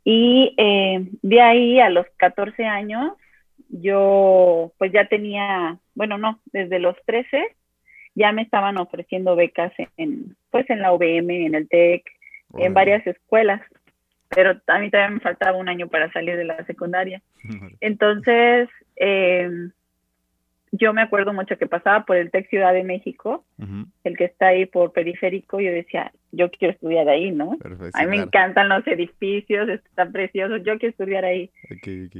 y 0.03 0.55
eh, 0.57 1.07
de 1.21 1.41
ahí 1.41 1.79
a 1.79 1.91
los 1.91 2.07
14 2.17 2.65
años 2.65 3.13
yo 3.69 4.73
pues 4.79 4.91
ya 4.91 5.07
tenía, 5.07 5.77
bueno, 5.93 6.17
no, 6.17 6.39
desde 6.51 6.79
los 6.79 6.95
13 7.05 7.55
ya 8.15 8.31
me 8.31 8.41
estaban 8.41 8.77
ofreciendo 8.77 9.35
becas 9.35 9.71
en, 9.97 10.35
pues 10.49 10.69
en 10.69 10.81
la 10.81 10.93
UVM, 10.93 11.29
en 11.29 11.55
el 11.55 11.67
TEC, 11.67 12.03
en 12.57 12.73
varias 12.73 13.05
escuelas, 13.07 13.61
pero 14.29 14.51
a 14.67 14.79
mí 14.79 14.89
también 14.89 15.15
me 15.15 15.19
faltaba 15.19 15.57
un 15.57 15.69
año 15.69 15.87
para 15.87 16.11
salir 16.11 16.37
de 16.37 16.45
la 16.45 16.63
secundaria. 16.65 17.21
Entonces, 17.79 18.69
eh, 18.95 19.49
yo 20.71 20.93
me 20.93 21.01
acuerdo 21.01 21.33
mucho 21.33 21.57
que 21.57 21.67
pasaba 21.67 22.05
por 22.05 22.15
el 22.15 22.31
TEC 22.31 22.49
Ciudad 22.49 22.73
de 22.73 22.83
México, 22.83 23.43
el 24.03 24.17
que 24.17 24.25
está 24.25 24.47
ahí 24.47 24.65
por 24.65 24.93
periférico, 24.93 25.59
yo 25.59 25.71
decía, 25.71 26.11
yo 26.31 26.49
quiero 26.49 26.73
estudiar 26.73 27.09
ahí, 27.09 27.31
¿no? 27.31 27.57
a 27.93 28.03
mí 28.03 28.09
me 28.09 28.23
encantan 28.23 28.69
los 28.69 28.87
edificios, 28.87 29.67
están 29.67 30.13
preciosos, 30.13 30.63
yo 30.63 30.77
quiero 30.79 30.91
estudiar 30.91 31.25
ahí. 31.25 31.51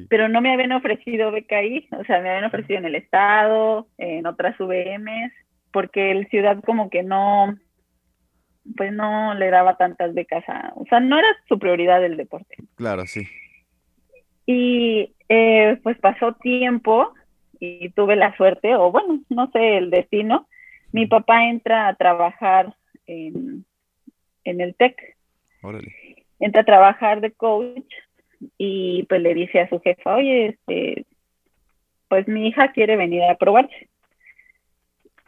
Pero 0.10 0.28
no 0.28 0.42
me 0.42 0.54
habían 0.54 0.74
ofrecido 0.74 1.32
beca 1.32 1.58
ahí, 1.58 1.88
o 1.98 2.04
sea, 2.04 2.20
me 2.22 2.30
habían 2.30 2.46
ofrecido 2.46 2.80
en 2.80 2.86
el 2.86 2.96
Estado, 2.96 3.88
en 3.98 4.26
otras 4.26 4.58
VMs, 4.58 5.32
porque 5.72 6.12
el 6.12 6.28
Ciudad 6.28 6.62
como 6.64 6.90
que 6.90 7.04
no, 7.04 7.58
pues 8.76 8.92
no 8.92 9.34
le 9.34 9.50
daba 9.50 9.78
tantas 9.78 10.14
becas 10.14 10.44
a, 10.48 10.74
o 10.76 10.86
sea, 10.86 11.00
no 11.00 11.18
era 11.18 11.28
su 11.48 11.60
prioridad 11.60 12.04
el 12.04 12.18
deporte. 12.18 12.56
Claro, 12.76 13.06
sí. 13.06 13.28
Y 14.46 15.14
eh, 15.30 15.80
pues 15.84 15.98
pasó 16.00 16.34
tiempo 16.34 17.14
y 17.60 17.90
tuve 17.90 18.16
la 18.16 18.36
suerte, 18.36 18.76
o 18.76 18.92
bueno, 18.92 19.22
no 19.30 19.50
sé, 19.52 19.78
el 19.78 19.92
destino, 19.92 20.48
mi 20.92 21.06
papá 21.06 21.46
entra 21.46 21.88
a 21.88 21.96
trabajar 21.96 22.76
en, 23.06 23.66
en 24.44 24.62
el 24.62 24.76
TEC. 24.76 25.18
Órale. 25.62 25.94
Entra 26.40 26.62
a 26.62 26.66
trabajar 26.66 27.22
de 27.22 27.32
coach 27.32 27.94
y 28.58 29.04
pues 29.04 29.22
le 29.22 29.34
dice 29.36 29.60
a 29.60 29.70
su 29.70 29.80
jefa, 29.80 30.16
oye, 30.16 30.48
este, 30.48 31.06
pues 32.10 32.28
mi 32.28 32.48
hija 32.48 32.72
quiere 32.72 32.98
venir 32.98 33.24
a 33.24 33.36
probarse. 33.36 33.91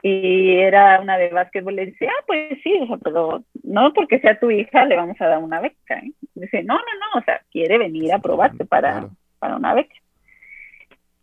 Y 0.05 0.57
era 0.57 0.99
una 0.99 1.17
de 1.17 1.29
básquetbol, 1.29 1.77
le 1.77 1.85
dice, 1.85 2.07
ah, 2.07 2.23
pues 2.27 2.59
sí, 2.61 2.77
pero 3.01 3.41
no 3.63 3.93
porque 3.93 4.19
sea 4.19 4.37
tu 4.37 4.51
hija 4.51 4.85
le 4.85 4.97
vamos 4.97 5.19
a 5.21 5.27
dar 5.27 5.39
una 5.39 5.61
beca. 5.61 5.97
¿eh? 5.97 6.11
Dice, 6.35 6.61
no, 6.63 6.75
no, 6.75 6.81
no, 6.81 7.21
o 7.21 7.23
sea, 7.23 7.41
quiere 7.49 7.77
venir 7.77 8.13
a 8.13 8.19
probarse 8.19 8.65
para, 8.65 9.07
para 9.39 9.55
una 9.55 9.73
beca. 9.73 9.95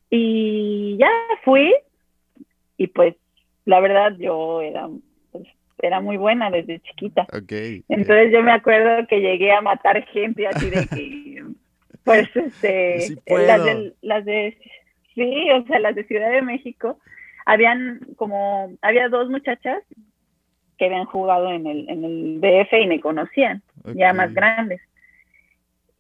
Y 0.09 0.97
ya 0.99 1.11
fui 1.45 1.75
y 2.79 2.87
pues 2.87 3.15
la 3.67 3.81
verdad 3.81 4.17
yo 4.19 4.63
era, 4.63 4.89
pues, 5.31 5.47
era 5.79 6.01
muy 6.01 6.17
buena 6.17 6.51
desde 6.51 6.81
chiquita. 6.81 7.27
Entonces 7.89 8.33
yo 8.33 8.43
me 8.43 8.53
acuerdo 8.53 9.07
que 9.07 9.21
llegué 9.21 9.53
a 9.53 9.61
matar 9.61 10.03
gente 10.07 10.47
así 10.47 10.71
de 10.71 10.87
que, 10.87 11.45
pues, 12.05 12.29
este, 12.35 13.19
las, 13.27 13.65
de, 13.65 13.93
las 14.01 14.25
de, 14.25 14.57
sí, 15.15 15.51
o 15.51 15.67
sea, 15.67 15.79
las 15.81 15.95
de 15.95 16.05
Ciudad 16.05 16.31
de 16.31 16.41
México, 16.41 16.99
habían 17.53 18.01
como, 18.17 18.73
había 18.83 19.09
dos 19.09 19.29
muchachas 19.29 19.83
que 20.79 20.87
habían 20.87 21.05
jugado 21.05 21.51
en 21.51 21.67
el, 21.67 21.89
en 21.89 22.05
el 22.05 22.41
DF 22.41 22.73
y 22.73 22.87
me 22.87 23.01
conocían, 23.01 23.63
ya 23.95 24.13
más 24.13 24.33
grandes 24.33 24.81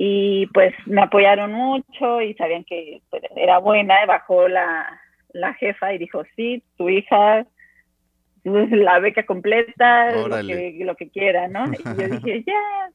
y 0.02 0.47
pues 0.54 0.73
me 0.87 1.02
apoyaron 1.02 1.52
mucho 1.52 2.23
y 2.23 2.33
sabían 2.33 2.64
que 2.64 3.02
pues, 3.11 3.23
era 3.37 3.59
buena, 3.59 4.07
bajó 4.07 4.49
la, 4.49 4.99
la 5.35 5.52
jefa 5.52 5.92
y 5.92 5.99
dijo, 5.99 6.23
sí, 6.35 6.62
tu 6.78 6.88
hija, 6.88 7.45
la 8.45 8.99
beca 8.99 9.26
completa, 9.26 10.11
lo 10.16 10.47
que, 10.47 10.78
lo 10.87 10.97
que, 10.97 11.11
quiera, 11.11 11.49
¿no? 11.49 11.66
Y 11.73 12.00
yo 12.00 12.09
dije, 12.09 12.45
ya, 12.47 12.90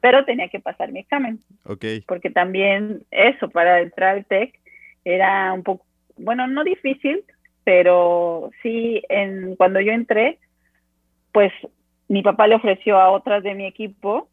pero 0.00 0.24
tenía 0.24 0.48
que 0.48 0.58
pasar 0.58 0.90
mi 0.90 0.98
examen. 0.98 1.38
Ok. 1.66 1.84
Porque 2.08 2.30
también 2.30 3.04
eso, 3.12 3.48
para 3.48 3.80
entrar 3.80 4.16
al 4.16 4.24
TEC, 4.24 4.58
era 5.04 5.52
un 5.52 5.62
poco, 5.62 5.86
bueno, 6.16 6.48
no 6.48 6.64
difícil, 6.64 7.22
pero 7.70 8.50
sí, 8.64 9.00
en, 9.08 9.54
cuando 9.54 9.80
yo 9.80 9.92
entré, 9.92 10.38
pues 11.30 11.52
mi 12.08 12.20
papá 12.20 12.48
le 12.48 12.56
ofreció 12.56 12.98
a 12.98 13.12
otras 13.12 13.44
de 13.44 13.54
mi 13.54 13.64
equipo 13.64 14.28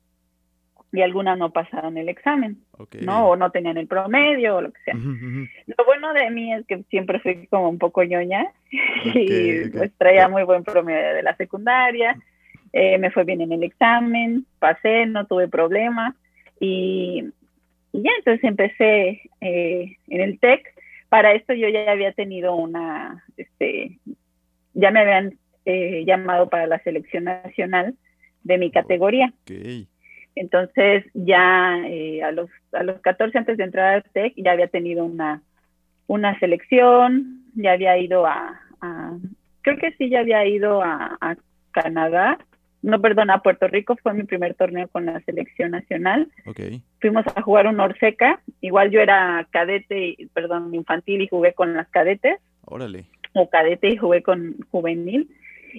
y 0.91 1.03
algunas 1.03 1.38
no 1.38 1.51
pasaron 1.51 2.00
el 2.00 2.10
examen, 2.10 2.58
¿no? 3.01 3.27
O 3.29 3.36
no 3.36 3.51
tenían 3.51 3.77
el 3.77 3.86
promedio 3.86 4.56
o 4.56 4.62
lo 4.62 4.72
que 4.72 4.82
sea. 4.86 4.96
Lo 4.96 5.86
bueno 5.86 6.13
de 6.13 6.32
mí 6.32 6.51
es 6.51 6.65
que 6.65 6.82
siempre 6.89 7.20
fui 7.20 7.46
como 7.46 7.70
un 7.70 7.77
poco 7.77 8.03
ñoña 8.03 8.48
y 8.72 9.70
pues 9.70 9.91
traía 10.00 10.27
muy 10.27 10.41
buen 10.41 10.63
promedio 10.63 11.13
de 11.13 11.22
la 11.22 11.36
secundaria, 11.36 12.17
eh, 12.74 12.98
me 12.98 13.12
fue 13.12 13.24
bien 13.24 13.41
en 13.41 13.51
el 13.51 13.62
examen, 13.62 14.48
pasé, 14.58 15.06
no 15.06 15.27
tuve 15.27 15.48
problema 15.48 16.15
y, 16.60 17.24
ya 17.94 18.10
entonces 18.17 18.44
empecé 18.44 19.22
eh, 19.41 19.96
en 20.08 20.22
el 20.22 20.39
TEC. 20.39 20.74
Para 21.10 21.34
esto 21.34 21.54
yo 21.54 21.70
ya 21.70 21.92
había 21.92 22.12
tenido 22.12 22.56
una, 22.56 23.24
este, 23.38 24.00
ya 24.74 24.92
me 24.92 25.02
habían 25.02 25.38
eh, 25.66 26.04
llamado 26.06 26.50
para 26.50 26.68
la 26.68 26.80
selección 26.80 27.26
nacional 27.26 27.96
de 28.44 28.58
mi 28.58 28.72
categoría. 28.72 29.34
Entonces 30.36 31.06
ya 31.14 31.80
eh, 31.88 32.24
a, 32.24 32.32
los, 32.32 32.50
a 32.72 32.84
los 32.84 33.00
14 33.02 33.38
antes 33.38 33.58
de 33.58 33.64
entrar 33.64 33.96
al 33.96 34.04
TEC 34.04 34.34
ya 34.38 34.52
había 34.52 34.68
tenido 34.68 35.04
una, 35.04 35.42
una 36.08 36.38
selección, 36.40 37.44
ya 37.56 37.72
había 37.74 37.98
ido 37.98 38.26
a, 38.26 38.62
creo 39.62 39.78
que 39.78 39.92
sí, 39.98 40.10
ya 40.10 40.20
había 40.20 40.46
ido 40.46 40.82
a, 40.82 41.38
Canadá, 41.72 42.40
no, 42.82 43.00
perdón, 43.00 43.30
a 43.30 43.44
Puerto 43.44 43.68
Rico, 43.68 43.96
fue 44.02 44.14
mi 44.16 44.24
primer 44.24 44.56
torneo 44.56 44.88
con 44.88 45.06
la 45.06 45.20
selección 45.22 45.72
nacional. 45.72 46.28
Fuimos 47.00 47.25
a 47.36 47.42
jugar 47.42 47.68
un 47.68 47.80
Orseca, 47.80 48.39
igual 48.62 48.89
yo 48.89 49.00
era 49.00 49.48
cadete, 49.51 50.18
perdón, 50.34 50.74
infantil 50.74 51.22
y 51.22 51.27
jugué 51.27 51.54
con 51.54 51.74
las 51.75 51.88
cadetes. 51.89 52.39
Órale. 52.66 53.06
O 53.34 53.50
cadete 53.50 53.89
y 53.89 53.98
jugué 53.98 54.24
con 54.24 54.56
juvenil. 54.72 55.30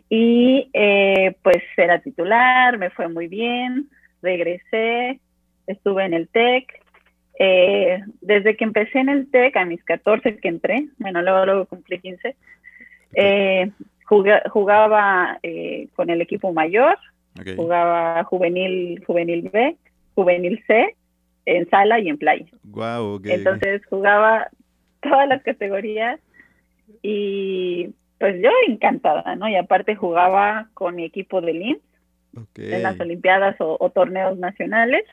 Y 0.09 0.71
eh, 0.73 1.35
pues 1.43 1.63
era 1.77 1.99
titular, 2.01 2.79
me 2.79 2.91
fue 2.91 3.09
muy 3.09 3.27
bien, 3.27 3.89
regresé, 4.23 5.21
estuve 5.67 6.05
en 6.05 6.15
el 6.15 6.29
TEC. 6.29 6.83
Eh, 7.41 8.01
desde 8.21 8.57
que 8.57 8.65
empecé 8.65 8.99
en 8.99 9.09
el 9.09 9.31
TEC, 9.31 9.57
a 9.57 9.65
mis 9.65 9.83
14 9.85 10.39
que 10.39 10.49
entré, 10.49 10.89
bueno, 10.99 11.23
luego, 11.23 11.47
luego 11.47 11.67
cumplí 11.67 12.01
15, 12.01 12.37
eh, 13.15 13.71
jugaba 14.05 15.39
eh, 15.43 15.89
con 15.95 16.11
el 16.11 16.21
equipo 16.21 16.53
mayor, 16.53 16.97
jugaba 17.57 18.25
juvenil, 18.25 19.03
juvenil 19.07 19.51
B, 19.53 19.77
juvenil 20.15 20.63
C, 20.67 20.97
en 21.49 21.69
sala 21.71 21.99
y 21.99 22.09
en 22.09 22.19
playa. 22.19 22.47
Entonces 23.25 23.85
jugaba 23.87 24.51
todas 25.01 25.29
las 25.29 25.43
categorías 25.43 26.21
y 27.03 27.95
pues 28.19 28.37
yo 28.43 28.51
encantada, 28.67 29.35
¿no? 29.37 29.49
Y 29.49 29.57
aparte 29.57 29.95
jugaba 29.95 30.69
con 30.75 30.97
mi 30.97 31.05
equipo 31.05 31.41
de 31.41 31.53
Linz 31.55 31.83
en 32.57 32.83
las 32.83 33.01
Olimpiadas 33.01 33.57
o, 33.61 33.91
torneos 33.91 34.39
nacionales 34.39 35.05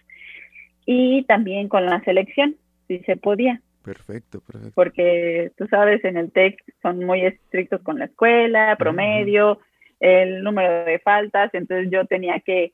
y 0.86 1.24
también 1.24 1.70
con 1.70 1.86
la 1.86 2.04
selección, 2.04 2.56
si 2.88 3.00
se 3.00 3.16
podía. 3.16 3.62
Perfecto, 3.84 4.42
perfecto. 4.42 4.74
Porque 4.76 5.52
tú 5.58 5.68
sabes, 5.68 6.04
en 6.04 6.18
el 6.18 6.32
TEC 6.32 6.62
son 6.82 7.00
muy 7.06 7.22
estrictos 7.22 7.82
con 7.82 8.00
la 8.00 8.06
escuela, 8.06 8.76
promedio, 8.78 9.60
el 10.00 10.44
número 10.44 10.86
de 10.86 11.00
faltas, 11.00 11.54
entonces 11.54 11.90
yo 11.92 12.06
tenía 12.06 12.40
que, 12.40 12.74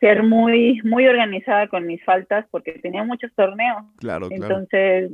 ser 0.00 0.22
muy, 0.22 0.80
muy 0.84 1.06
organizada 1.06 1.68
con 1.68 1.86
mis 1.86 2.02
faltas 2.04 2.46
porque 2.50 2.72
tenía 2.72 3.04
muchos 3.04 3.32
torneos. 3.34 3.84
Claro, 3.98 4.28
Entonces, 4.30 5.10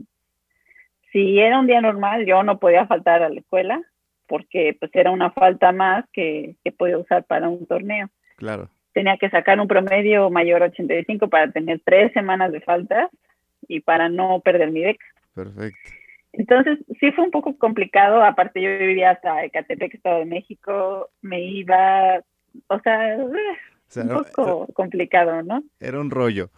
si 1.12 1.38
era 1.38 1.58
un 1.58 1.66
día 1.66 1.80
normal, 1.80 2.26
yo 2.26 2.42
no 2.42 2.58
podía 2.58 2.86
faltar 2.86 3.22
a 3.22 3.28
la 3.28 3.40
escuela 3.40 3.80
porque 4.26 4.76
pues 4.78 4.90
era 4.94 5.10
una 5.10 5.30
falta 5.30 5.72
más 5.72 6.04
que, 6.12 6.56
que 6.64 6.72
podía 6.72 6.98
usar 6.98 7.24
para 7.24 7.48
un 7.48 7.66
torneo. 7.66 8.08
Claro. 8.36 8.70
Tenía 8.92 9.16
que 9.16 9.30
sacar 9.30 9.60
un 9.60 9.68
promedio 9.68 10.30
mayor 10.30 10.62
a 10.62 10.66
85 10.66 11.28
para 11.28 11.50
tener 11.50 11.80
tres 11.84 12.12
semanas 12.12 12.52
de 12.52 12.60
faltas 12.60 13.10
y 13.68 13.80
para 13.80 14.08
no 14.08 14.40
perder 14.40 14.70
mi 14.70 14.82
beca. 14.82 15.04
Perfecto. 15.34 15.90
Entonces, 16.32 16.78
sí 16.98 17.12
fue 17.12 17.24
un 17.24 17.30
poco 17.30 17.56
complicado, 17.58 18.22
aparte 18.22 18.60
yo 18.60 18.68
vivía 18.78 19.10
hasta 19.10 19.44
Ecatepec, 19.44 19.94
Estado 19.94 20.18
de 20.20 20.24
México, 20.24 21.08
me 21.22 21.40
iba, 21.40 22.20
o 22.66 22.80
sea, 22.80 23.16
un 23.96 24.08
poco 24.08 24.66
complicado, 24.74 25.42
¿no? 25.42 25.62
Era 25.80 26.00
un 26.00 26.10
rollo. 26.10 26.50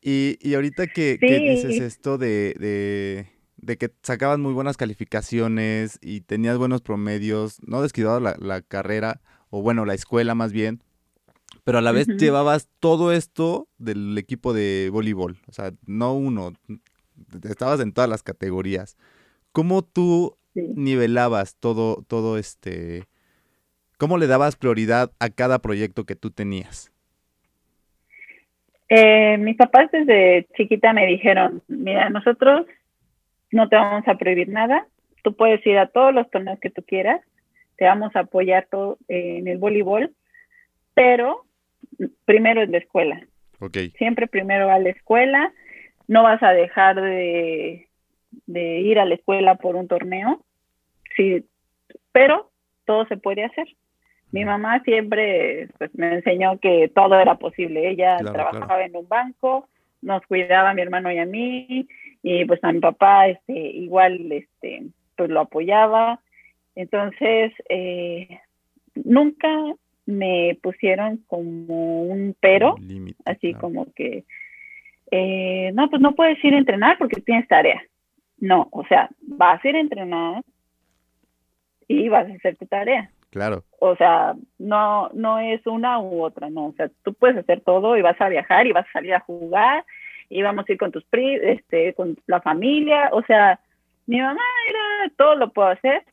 Y, 0.00 0.38
y 0.40 0.54
ahorita 0.54 0.88
que, 0.88 1.16
dices 1.20 1.80
esto 1.80 2.18
de, 2.18 2.54
de, 2.58 3.26
de, 3.56 3.76
que 3.76 3.92
sacabas 4.02 4.38
muy 4.38 4.52
buenas 4.52 4.76
calificaciones 4.76 5.98
y 6.02 6.22
tenías 6.22 6.58
buenos 6.58 6.82
promedios, 6.82 7.58
no 7.64 7.82
descuidado 7.82 8.18
la, 8.18 8.36
la 8.40 8.62
carrera, 8.62 9.20
o 9.50 9.62
bueno, 9.62 9.84
la 9.84 9.94
escuela 9.94 10.34
más 10.34 10.52
bien, 10.52 10.82
pero 11.64 11.78
a 11.78 11.82
la 11.82 11.92
vez 11.92 12.08
llevabas 12.08 12.68
todo 12.80 13.12
esto 13.12 13.68
del 13.78 14.18
equipo 14.18 14.52
de 14.52 14.88
voleibol, 14.90 15.38
o 15.46 15.52
sea, 15.52 15.72
no 15.86 16.14
uno, 16.14 16.52
estabas 17.44 17.78
en 17.80 17.92
todas 17.92 18.10
las 18.10 18.22
categorías. 18.22 18.96
¿Cómo 19.52 19.82
tú 19.82 20.36
nivelabas 20.54 21.56
todo, 21.56 22.04
todo 22.08 22.38
este, 22.38 23.04
cómo 24.02 24.18
le 24.18 24.26
dabas 24.26 24.56
prioridad 24.56 25.12
a 25.20 25.30
cada 25.30 25.60
proyecto 25.60 26.04
que 26.04 26.16
tú 26.16 26.32
tenías? 26.32 26.90
Eh, 28.88 29.36
mis 29.38 29.56
papás 29.56 29.92
desde 29.92 30.48
chiquita 30.56 30.92
me 30.92 31.06
dijeron, 31.06 31.62
mira, 31.68 32.10
nosotros 32.10 32.66
no 33.52 33.68
te 33.68 33.76
vamos 33.76 34.08
a 34.08 34.16
prohibir 34.16 34.48
nada, 34.48 34.88
tú 35.22 35.36
puedes 35.36 35.64
ir 35.64 35.78
a 35.78 35.86
todos 35.86 36.12
los 36.12 36.28
torneos 36.32 36.58
que 36.58 36.68
tú 36.68 36.82
quieras, 36.82 37.20
te 37.76 37.84
vamos 37.84 38.10
a 38.16 38.22
apoyar 38.22 38.66
todo, 38.68 38.98
en 39.06 39.46
el 39.46 39.58
voleibol, 39.58 40.12
pero 40.94 41.44
primero 42.24 42.60
es 42.60 42.70
la 42.70 42.78
escuela. 42.78 43.24
Siempre 43.98 44.26
primero 44.26 44.68
a 44.68 44.80
la 44.80 44.88
escuela, 44.88 45.52
no 46.08 46.24
vas 46.24 46.42
a 46.42 46.50
dejar 46.50 47.00
de, 47.00 47.86
ir 48.48 48.98
a 48.98 49.04
la 49.04 49.14
escuela 49.14 49.54
por 49.54 49.76
un 49.76 49.86
torneo, 49.86 50.44
sí, 51.16 51.44
pero 52.10 52.50
todo 52.84 53.06
se 53.06 53.16
puede 53.16 53.44
hacer. 53.44 53.68
Mi 54.32 54.44
mamá 54.44 54.80
siempre 54.80 55.68
pues, 55.78 55.94
me 55.94 56.14
enseñó 56.14 56.58
que 56.58 56.90
todo 56.94 57.18
era 57.18 57.36
posible. 57.36 57.90
Ella 57.90 58.16
trabajaba 58.18 58.82
en 58.84 58.96
un 58.96 59.06
banco, 59.06 59.68
nos 60.00 60.22
cuidaba 60.26 60.70
a 60.70 60.74
mi 60.74 60.82
hermano 60.82 61.12
y 61.12 61.18
a 61.18 61.26
mí, 61.26 61.86
y 62.22 62.44
pues 62.46 62.62
a 62.64 62.72
mi 62.72 62.80
papá 62.80 63.28
este, 63.28 63.52
igual 63.52 64.32
este, 64.32 64.84
pues 65.16 65.30
lo 65.30 65.40
apoyaba. 65.40 66.20
Entonces, 66.74 67.52
eh, 67.68 68.40
nunca 68.94 69.48
me 70.06 70.58
pusieron 70.62 71.18
como 71.28 72.02
un 72.02 72.34
pero, 72.40 72.76
así 73.26 73.52
como 73.54 73.92
que, 73.92 74.24
eh, 75.10 75.70
no, 75.74 75.90
pues 75.90 76.00
no 76.00 76.14
puedes 76.14 76.42
ir 76.42 76.54
a 76.54 76.58
entrenar 76.58 76.96
porque 76.98 77.20
tienes 77.20 77.46
tarea. 77.48 77.82
No, 78.38 78.68
o 78.72 78.84
sea, 78.86 79.10
vas 79.20 79.62
a 79.64 79.68
ir 79.68 79.76
a 79.76 79.80
entrenar 79.80 80.42
y 81.86 82.08
vas 82.08 82.28
a 82.28 82.34
hacer 82.34 82.56
tu 82.56 82.66
tarea. 82.66 83.10
Claro. 83.32 83.64
O 83.80 83.96
sea, 83.96 84.34
no, 84.58 85.08
no 85.14 85.38
es 85.38 85.66
una 85.66 85.98
u 85.98 86.22
otra, 86.22 86.50
no. 86.50 86.66
O 86.66 86.72
sea, 86.74 86.90
tú 87.02 87.14
puedes 87.14 87.38
hacer 87.38 87.62
todo 87.62 87.96
y 87.96 88.02
vas 88.02 88.20
a 88.20 88.28
viajar 88.28 88.66
y 88.66 88.72
vas 88.72 88.86
a 88.86 88.92
salir 88.92 89.14
a 89.14 89.20
jugar 89.20 89.84
y 90.28 90.42
vamos 90.42 90.66
a 90.68 90.72
ir 90.72 90.78
con 90.78 90.92
tus 90.92 91.02
pri, 91.04 91.36
este, 91.36 91.94
con 91.94 92.14
la 92.26 92.42
familia. 92.42 93.08
O 93.12 93.22
sea, 93.22 93.58
mi 94.06 94.20
mamá 94.20 94.42
era, 94.68 95.14
todo 95.16 95.34
lo 95.36 95.50
puedo 95.50 95.68
hacer, 95.68 96.04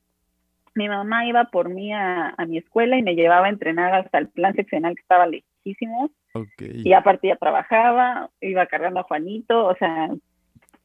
mi 0.76 0.88
mamá 0.88 1.26
iba 1.26 1.44
por 1.46 1.68
mí 1.68 1.92
a, 1.92 2.34
mi 2.48 2.58
escuela 2.58 2.98
y 2.98 3.04
me 3.04 3.16
llevaba 3.16 3.48
a 3.48 3.50
entrenar 3.50 3.94
hasta 3.94 4.18
el 4.18 4.30
plan 4.30 4.54
seccional 4.54 4.96
que 4.96 5.02
estaba 5.02 5.28
lejísimo. 5.28 6.10
Y 6.58 6.94
aparte 6.94 7.28
ya 7.28 7.36
trabajaba, 7.36 8.30
iba 8.40 8.66
cargando 8.68 9.02
a 9.02 9.04
Juanito, 9.04 9.66
o 9.66 9.76
sea, 9.76 10.10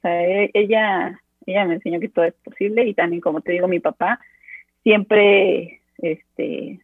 e, 0.02 0.50
ella, 0.52 1.20
ella 1.46 1.64
me 1.64 1.74
enseñó 1.74 2.00
que 2.00 2.08
todo 2.08 2.24
es 2.24 2.34
posible 2.42 2.84
y 2.86 2.94
también, 2.94 3.20
como 3.20 3.40
te 3.40 3.52
digo, 3.52 3.68
mi 3.68 3.78
papá 3.78 4.18
siempre, 4.82 5.80
este, 5.98 6.80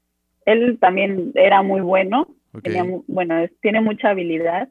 él 0.46 0.78
también 0.80 1.32
era 1.34 1.62
muy 1.62 1.80
bueno, 1.80 2.28
tenía, 2.62 2.84
bueno, 3.06 3.46
tiene 3.60 3.80
mucha 3.80 4.10
habilidad 4.10 4.68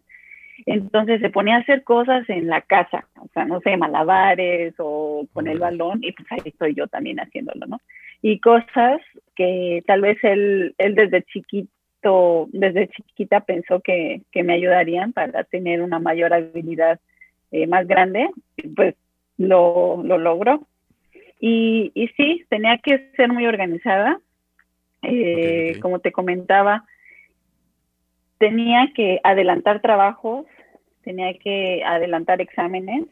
entonces 0.66 1.22
se 1.22 1.30
ponía 1.30 1.58
a 1.58 1.60
hacer 1.60 1.84
cosas 1.84 2.28
en 2.30 2.48
la 2.48 2.62
casa, 2.62 3.08
o 3.20 3.28
sea, 3.34 3.46
no 3.46 3.60
sé, 3.62 3.78
malabares 3.78 4.74
o 4.78 5.26
con 5.34 5.48
el 5.48 5.60
balón, 5.60 6.00
y 6.02 6.12
pues 6.12 6.28
ahí 6.32 6.40
estoy 6.46 6.74
yo 6.74 6.88
también 6.88 7.20
haciéndolo, 7.20 7.66
¿no? 7.68 7.80
Y 8.22 8.40
cosas 8.40 9.02
que 9.36 9.84
tal 9.88 10.02
vez 10.02 10.18
él, 10.24 10.76
él 10.78 10.96
desde 10.96 11.24
chiquito, 11.24 12.48
desde 12.52 12.90
chiquita 12.90 13.42
pensó 13.42 13.80
que, 13.80 14.22
que 14.32 14.44
me 14.44 14.54
ayudarían 14.54 15.14
para 15.14 15.44
tener 15.46 15.82
una 15.82 16.00
mayor 16.00 16.34
habilidad 16.34 17.00
eh, 17.52 17.68
más 17.68 17.88
grande, 17.88 18.30
pues 18.76 18.96
lo, 19.38 20.02
lo 20.04 20.18
logró. 20.18 20.68
Y, 21.40 21.92
y 21.96 22.10
sí, 22.10 22.46
tenía 22.50 22.78
que 22.80 23.12
ser 23.16 23.30
muy 23.32 23.46
organizada. 23.46 24.20
Eh, 25.02 25.80
como 25.82 26.00
te 26.00 26.12
comentaba, 26.12 26.86
tenía 28.38 28.92
que 28.94 29.20
adelantar 29.24 29.82
trabajos, 29.82 30.46
tenía 31.04 31.34
que 31.36 31.84
adelantar 31.86 32.42
exámenes, 32.42 33.06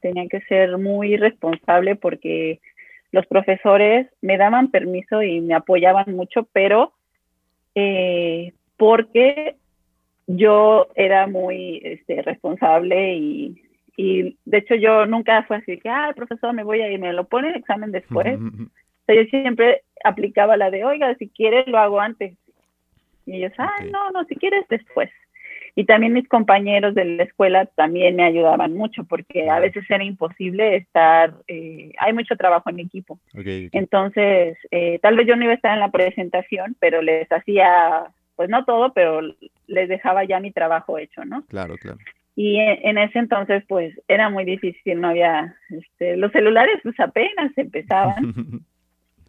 tenía 0.00 0.26
que 0.28 0.40
ser 0.42 0.76
muy 0.78 1.16
responsable 1.16 1.96
porque 1.96 2.60
los 3.12 3.26
profesores 3.26 4.08
me 4.20 4.36
daban 4.38 4.70
permiso 4.70 5.22
y 5.22 5.40
me 5.40 5.54
apoyaban 5.54 6.14
mucho, 6.14 6.48
pero 6.52 6.92
eh, 7.74 8.52
porque 8.76 9.56
yo 10.26 10.88
era 10.94 11.26
muy 11.26 11.80
este, 11.84 12.22
responsable 12.22 13.14
y, 13.14 13.62
y, 13.96 14.36
de 14.44 14.58
hecho 14.58 14.76
yo 14.76 15.06
nunca 15.06 15.42
fue 15.42 15.56
así 15.58 15.78
que, 15.78 15.88
ah, 15.88 16.12
profesor, 16.14 16.52
me 16.52 16.62
voy 16.62 16.80
a 16.80 16.90
ir, 16.90 17.00
me 17.00 17.12
lo 17.12 17.24
pone 17.24 17.48
el 17.48 17.56
examen 17.56 17.90
después. 17.90 18.38
Yo 19.14 19.24
siempre 19.24 19.82
aplicaba 20.04 20.56
la 20.56 20.70
de, 20.70 20.84
oiga, 20.84 21.14
si 21.16 21.28
quieres 21.28 21.66
lo 21.66 21.78
hago 21.78 22.00
antes. 22.00 22.36
Y 23.26 23.36
ellos, 23.36 23.52
ah, 23.58 23.74
no, 23.90 24.10
no, 24.10 24.24
si 24.24 24.36
quieres 24.36 24.66
después. 24.68 25.10
Y 25.76 25.84
también 25.84 26.12
mis 26.12 26.28
compañeros 26.28 26.94
de 26.94 27.04
la 27.04 27.22
escuela 27.22 27.66
también 27.66 28.16
me 28.16 28.24
ayudaban 28.24 28.74
mucho 28.74 29.04
porque 29.04 29.48
a 29.48 29.60
veces 29.60 29.84
era 29.88 30.02
imposible 30.02 30.76
estar, 30.76 31.34
eh, 31.46 31.92
hay 31.98 32.12
mucho 32.12 32.36
trabajo 32.36 32.70
en 32.70 32.80
equipo. 32.80 33.20
Entonces, 33.34 34.58
eh, 34.70 34.98
tal 35.00 35.16
vez 35.16 35.26
yo 35.26 35.36
no 35.36 35.44
iba 35.44 35.52
a 35.52 35.56
estar 35.56 35.74
en 35.74 35.80
la 35.80 35.90
presentación, 35.90 36.76
pero 36.80 37.02
les 37.02 37.30
hacía, 37.30 38.04
pues 38.36 38.48
no 38.48 38.64
todo, 38.64 38.92
pero 38.92 39.20
les 39.68 39.88
dejaba 39.88 40.24
ya 40.24 40.40
mi 40.40 40.50
trabajo 40.50 40.98
hecho, 40.98 41.24
¿no? 41.24 41.44
Claro, 41.46 41.76
claro. 41.76 41.98
Y 42.36 42.58
en, 42.58 42.96
ese 42.96 43.18
entonces, 43.18 43.62
pues 43.68 43.92
era 44.08 44.30
muy 44.30 44.44
difícil, 44.44 45.00
no 45.00 45.08
había, 45.08 45.56
este, 45.68 46.16
los 46.16 46.32
celulares 46.32 46.80
pues 46.82 46.98
apenas 46.98 47.52
empezaban. 47.56 48.64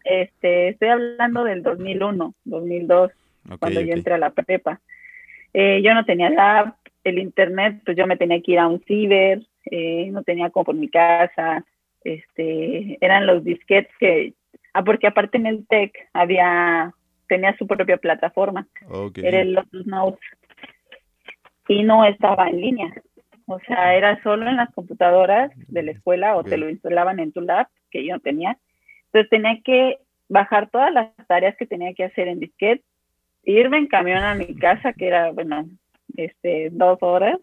Este, 0.04 0.68
estoy 0.68 0.88
hablando 0.88 1.44
del 1.44 1.62
2001, 1.62 2.34
2002 2.44 3.12
cuando 3.58 3.80
yo 3.80 3.92
entré 3.92 4.14
a 4.14 4.18
la 4.18 4.30
prepa. 4.30 4.80
Eh, 5.52 5.82
yo 5.82 5.94
no 5.94 6.04
tenía 6.04 6.30
la 6.30 6.76
el 7.04 7.18
internet, 7.18 7.80
pues 7.84 7.96
yo 7.96 8.06
me 8.06 8.16
tenía 8.16 8.40
que 8.40 8.52
ir 8.52 8.58
a 8.58 8.68
un 8.68 8.80
ciber, 8.84 9.42
eh, 9.70 10.08
no 10.12 10.22
tenía 10.22 10.50
como 10.50 10.64
por 10.64 10.74
mi 10.74 10.88
casa, 10.88 11.64
este, 12.04 12.98
eran 13.00 13.26
los 13.26 13.44
disquetes 13.44 13.92
que, 13.98 14.34
ah, 14.72 14.84
porque 14.84 15.06
aparte 15.06 15.38
en 15.38 15.46
el 15.46 15.66
TEC 15.66 15.92
había, 16.12 16.92
tenía 17.28 17.56
su 17.56 17.66
propia 17.66 17.96
plataforma, 17.96 18.66
era 19.16 19.40
el 19.40 19.54
Lotus 19.54 19.86
Notes, 19.86 20.20
y 21.68 21.82
no 21.82 22.04
estaba 22.04 22.48
en 22.48 22.60
línea, 22.60 22.92
o 23.46 23.58
sea, 23.60 23.94
era 23.94 24.22
solo 24.22 24.48
en 24.48 24.56
las 24.56 24.72
computadoras 24.72 25.50
de 25.56 25.82
la 25.82 25.92
escuela 25.92 26.36
o 26.36 26.44
te 26.44 26.56
lo 26.56 26.68
instalaban 26.68 27.20
en 27.20 27.32
tu 27.32 27.40
lab, 27.40 27.66
que 27.90 28.04
yo 28.04 28.14
no 28.14 28.20
tenía, 28.20 28.58
entonces 29.12 29.28
tenía 29.28 29.60
que 29.62 29.98
bajar 30.28 30.70
todas 30.70 30.92
las 30.92 31.14
tareas 31.26 31.56
que 31.56 31.66
tenía 31.66 31.92
que 31.92 32.04
hacer 32.04 32.28
en 32.28 32.40
disquete 32.40 32.82
irme 33.44 33.78
en 33.78 33.86
camión 33.86 34.22
a 34.22 34.34
mi 34.34 34.54
casa, 34.54 34.92
que 34.92 35.08
era, 35.08 35.32
bueno, 35.32 35.68
este, 36.16 36.70
dos 36.70 36.98
horas. 37.02 37.38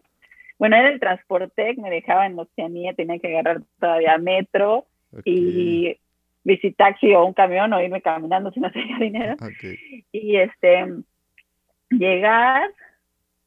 Bueno, 0.58 0.76
era 0.76 0.88
el 0.88 1.00
transporte, 1.00 1.74
me 1.76 1.90
dejaba 1.90 2.26
en 2.26 2.38
Oceanía, 2.38 2.94
tenía 2.94 3.18
que 3.18 3.28
agarrar 3.28 3.62
todavía 3.78 4.18
metro 4.18 4.86
y 5.24 5.96
visitaxi 6.44 7.14
o 7.14 7.24
un 7.24 7.34
camión 7.34 7.72
o 7.72 7.80
irme 7.80 8.02
caminando 8.02 8.50
si 8.50 8.60
no 8.60 8.70
tenía 8.70 8.98
dinero. 8.98 9.36
Y 10.12 10.36
este, 10.36 10.86
llegar, 11.90 12.70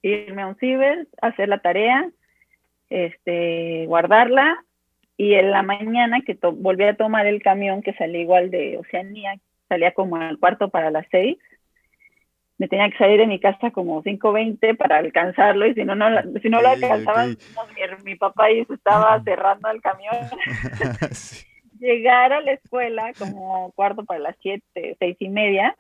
irme 0.02 0.42
a 0.42 0.48
un 0.48 0.56
ciber, 0.56 1.08
hacer 1.22 1.50
la 1.50 1.60
tarea, 1.60 2.10
este, 2.90 3.86
guardarla 3.88 4.64
y 5.18 5.34
en 5.36 5.52
la 5.52 5.64
mañana 5.64 6.22
que 6.22 6.38
volví 6.42 6.84
a 6.86 6.96
tomar 6.96 7.26
el 7.28 7.42
camión 7.42 7.82
que 7.82 7.94
salía 7.94 8.22
igual 8.22 8.50
de 8.50 8.78
Oceanía, 8.78 9.36
salía 9.70 9.94
como 9.94 10.18
al 10.18 10.40
cuarto 10.40 10.70
para 10.70 10.92
las 10.92 11.06
seis, 11.12 11.38
me 12.58 12.68
tenía 12.68 12.90
que 12.90 12.98
salir 12.98 13.20
de 13.20 13.28
mi 13.28 13.40
casa 13.40 13.72
como 13.72 14.04
5.20 14.04 14.78
para 14.78 14.98
alcanzarlo 14.98 15.66
y 15.68 15.74
si 15.74 15.84
no, 15.84 15.96
no, 15.96 16.08
si 16.42 16.50
no 16.50 16.62
lo 16.62 16.70
alcanzaba, 16.70 17.26
mi, 18.04 18.16
papá 18.16 18.46
ahí 18.46 18.64
se 18.66 18.76
estaba 18.76 19.22
cerrando 19.24 19.70
el 19.70 19.82
camión. 19.82 20.16
Llegar 21.80 22.32
a 22.32 22.42
la 22.42 22.54
escuela 22.54 23.12
como 23.18 23.72
cuarto 23.74 24.06
para 24.06 24.20
las 24.20 24.36
siete, 24.42 24.96
seis 25.00 25.18
y 25.20 25.30
media, 25.30 25.76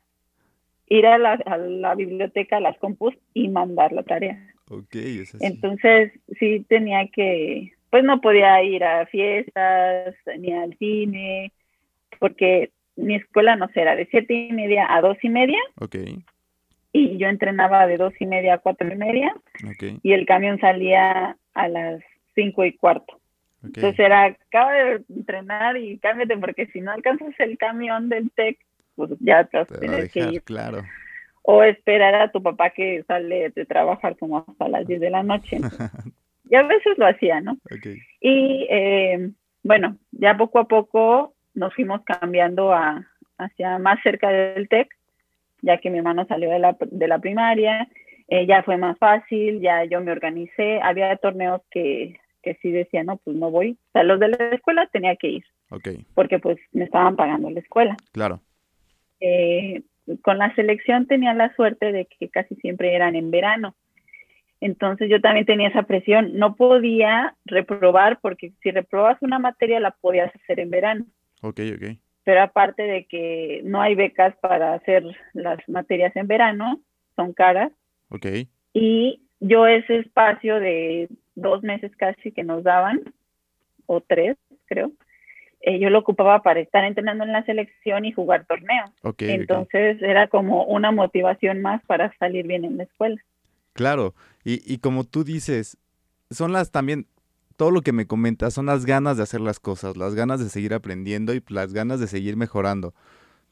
ir 0.87 1.07
a 1.07 1.17
la, 1.17 1.33
a 1.45 1.57
la 1.57 1.95
biblioteca, 1.95 2.57
a 2.57 2.59
las 2.59 2.77
compus 2.79 3.15
y 3.33 3.47
mandar 3.47 3.93
la 3.93 4.03
tarea. 4.03 4.37
Entonces 5.39 6.11
sí 6.39 6.65
tenía 6.67 7.07
que, 7.07 7.73
pues 7.93 8.03
no 8.03 8.21
podía 8.21 8.63
ir 8.63 8.83
a 8.83 9.05
fiestas 9.05 10.15
ni 10.39 10.51
al 10.51 10.75
cine, 10.79 11.51
porque 12.17 12.71
mi 12.95 13.13
escuela 13.13 13.55
no 13.55 13.67
sé, 13.67 13.81
era 13.81 13.95
de 13.95 14.07
siete 14.07 14.33
y 14.33 14.51
media 14.51 14.87
a 14.89 14.99
dos 14.99 15.17
y 15.21 15.29
media. 15.29 15.59
Okay 15.79 16.25
y 16.93 17.17
yo 17.17 17.27
entrenaba 17.27 17.87
de 17.87 17.97
dos 17.97 18.13
y 18.19 18.27
media 18.27 18.53
a 18.53 18.57
cuatro 18.59 18.87
y 18.87 18.95
media 18.95 19.35
y 20.03 20.13
el 20.13 20.27
camión 20.27 20.59
salía 20.59 21.35
a 21.55 21.67
las 21.67 22.01
cinco 22.35 22.63
y 22.63 22.77
cuarto. 22.77 23.19
Entonces 23.63 23.99
era, 23.99 24.25
acaba 24.25 24.73
de 24.73 25.03
entrenar 25.09 25.75
y 25.77 25.97
cámbiate 25.97 26.37
porque 26.37 26.67
si 26.67 26.81
no 26.81 26.91
alcanzas 26.91 27.33
el 27.39 27.57
camión 27.57 28.09
del 28.09 28.29
TEC, 28.31 28.59
pues 28.95 29.09
ya 29.19 29.43
te, 29.45 29.65
tienes 29.79 30.11
que 30.11 30.19
ir. 30.19 30.43
Claro. 30.43 30.83
O 31.41 31.63
esperar 31.63 32.13
a 32.15 32.31
tu 32.31 32.43
papá 32.43 32.69
que 32.69 33.03
sale 33.07 33.49
de 33.49 33.65
trabajar 33.65 34.15
como 34.17 34.45
hasta 34.47 34.67
las 34.67 34.85
10 34.85 35.01
de 35.01 35.09
la 35.09 35.23
noche. 35.23 35.57
y 36.53 36.55
a 36.55 36.61
veces 36.63 36.97
lo 36.97 37.07
hacía, 37.07 37.41
¿no? 37.41 37.57
Y 38.21 38.67
eh, 38.69 39.31
bueno, 39.63 39.97
ya 40.11 40.37
poco 40.37 40.59
a 40.59 40.67
poco 40.67 41.33
nos 41.55 41.73
fuimos 41.73 42.01
cambiando 42.03 42.71
a, 42.71 43.07
hacia 43.37 43.79
más 43.79 43.99
cerca 44.03 44.29
del 44.29 44.69
TEC 44.69 44.87
ya 45.63 45.77
que 45.77 45.89
mi 45.89 45.97
hermano 45.97 46.25
salió 46.27 46.51
de 46.51 46.59
la, 46.59 46.75
de 46.79 47.07
la 47.07 47.19
primaria, 47.19 47.87
eh, 48.27 48.45
ya 48.45 48.61
fue 48.63 48.77
más 48.77 48.97
fácil, 48.99 49.61
ya 49.61 49.85
yo 49.85 50.01
me 50.01 50.11
organicé, 50.11 50.79
había 50.81 51.15
torneos 51.15 51.61
que, 51.71 52.19
que 52.43 52.55
sí 52.61 52.69
decía, 52.69 53.03
no, 53.03 53.17
pues 53.17 53.35
no 53.37 53.49
voy, 53.49 53.71
o 53.71 53.91
sea, 53.93 54.03
los 54.03 54.19
de 54.19 54.27
la 54.27 54.49
escuela 54.49 54.87
tenía 54.91 55.15
que 55.15 55.29
ir, 55.29 55.45
okay. 55.69 56.05
porque 56.13 56.37
pues 56.39 56.59
me 56.73 56.83
estaban 56.83 57.15
pagando 57.15 57.49
la 57.49 57.61
escuela. 57.61 57.95
Claro. 58.11 58.41
Eh, 59.21 59.83
con 60.21 60.37
la 60.37 60.53
selección 60.53 61.07
tenía 61.07 61.33
la 61.33 61.55
suerte 61.55 61.93
de 61.93 62.05
que 62.05 62.27
casi 62.27 62.55
siempre 62.55 62.93
eran 62.93 63.15
en 63.15 63.31
verano. 63.31 63.73
Entonces 64.65 65.09
yo 65.09 65.19
también 65.21 65.45
tenía 65.45 65.69
esa 65.69 65.83
presión. 65.83 66.37
No 66.37 66.55
podía 66.55 67.35
reprobar 67.45 68.19
porque 68.21 68.53
si 68.61 68.71
reprobas 68.71 69.21
una 69.21 69.39
materia 69.39 69.79
la 69.79 69.91
podías 69.91 70.33
hacer 70.35 70.59
en 70.59 70.69
verano. 70.69 71.05
Ok, 71.41 71.59
ok 71.75 71.97
pero 72.23 72.41
aparte 72.41 72.83
de 72.83 73.05
que 73.05 73.61
no 73.63 73.81
hay 73.81 73.95
becas 73.95 74.35
para 74.37 74.73
hacer 74.73 75.03
las 75.33 75.57
materias 75.67 76.15
en 76.15 76.27
verano, 76.27 76.79
son 77.15 77.33
caras. 77.33 77.71
Ok. 78.09 78.25
Y 78.73 79.21
yo 79.39 79.67
ese 79.67 79.97
espacio 79.97 80.59
de 80.59 81.09
dos 81.35 81.63
meses 81.63 81.91
casi 81.97 82.31
que 82.31 82.43
nos 82.43 82.63
daban, 82.63 83.01
o 83.85 83.99
tres, 83.99 84.37
creo, 84.65 84.91
eh, 85.61 85.79
yo 85.79 85.89
lo 85.89 85.99
ocupaba 85.99 86.41
para 86.41 86.61
estar 86.61 86.83
entrenando 86.85 87.23
en 87.23 87.33
la 87.33 87.43
selección 87.43 88.05
y 88.05 88.11
jugar 88.13 88.45
torneos. 88.45 88.89
Okay, 89.01 89.31
Entonces 89.31 90.01
era 90.01 90.27
como 90.27 90.65
una 90.65 90.91
motivación 90.91 91.61
más 91.61 91.83
para 91.85 92.15
salir 92.17 92.47
bien 92.47 92.65
en 92.65 92.77
la 92.77 92.83
escuela. 92.83 93.21
Claro, 93.73 94.13
y, 94.43 94.61
y 94.71 94.77
como 94.79 95.03
tú 95.03 95.23
dices, 95.23 95.77
son 96.29 96.51
las 96.53 96.71
también 96.71 97.07
todo 97.55 97.71
lo 97.71 97.81
que 97.81 97.93
me 97.93 98.07
comentas 98.07 98.53
son 98.53 98.65
las 98.65 98.85
ganas 98.85 99.17
de 99.17 99.23
hacer 99.23 99.41
las 99.41 99.59
cosas, 99.59 99.97
las 99.97 100.15
ganas 100.15 100.39
de 100.39 100.49
seguir 100.49 100.73
aprendiendo 100.73 101.33
y 101.33 101.43
las 101.49 101.73
ganas 101.73 101.99
de 101.99 102.07
seguir 102.07 102.35
mejorando. 102.37 102.93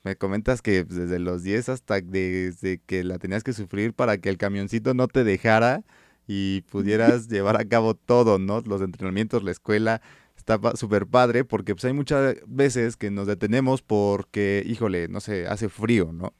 Me 0.03 0.15
comentas 0.15 0.62
que 0.62 0.84
desde 0.84 1.19
los 1.19 1.43
10 1.43 1.69
hasta 1.69 2.01
desde 2.01 2.79
que 2.79 3.03
la 3.03 3.19
tenías 3.19 3.43
que 3.43 3.53
sufrir 3.53 3.93
para 3.93 4.17
que 4.17 4.29
el 4.29 4.38
camioncito 4.38 4.93
no 4.93 5.07
te 5.07 5.23
dejara 5.23 5.84
y 6.27 6.62
pudieras 6.71 7.27
llevar 7.29 7.60
a 7.62 7.65
cabo 7.65 7.93
todo, 7.95 8.39
¿no? 8.39 8.62
Los 8.62 8.81
entrenamientos, 8.81 9.43
la 9.43 9.51
escuela, 9.51 10.01
está 10.38 10.60
súper 10.75 11.07
padre 11.07 11.45
porque 11.45 11.75
pues 11.75 11.86
hay 11.86 11.93
muchas 11.93 12.38
veces 12.47 12.97
que 12.97 13.12
nos 13.12 13.27
detenemos 13.27 13.81
porque, 13.84 14.63
híjole, 14.65 15.07
no 15.07 15.21
sé, 15.21 15.47
hace 15.47 15.69
frío, 15.69 16.12
¿no? 16.13 16.34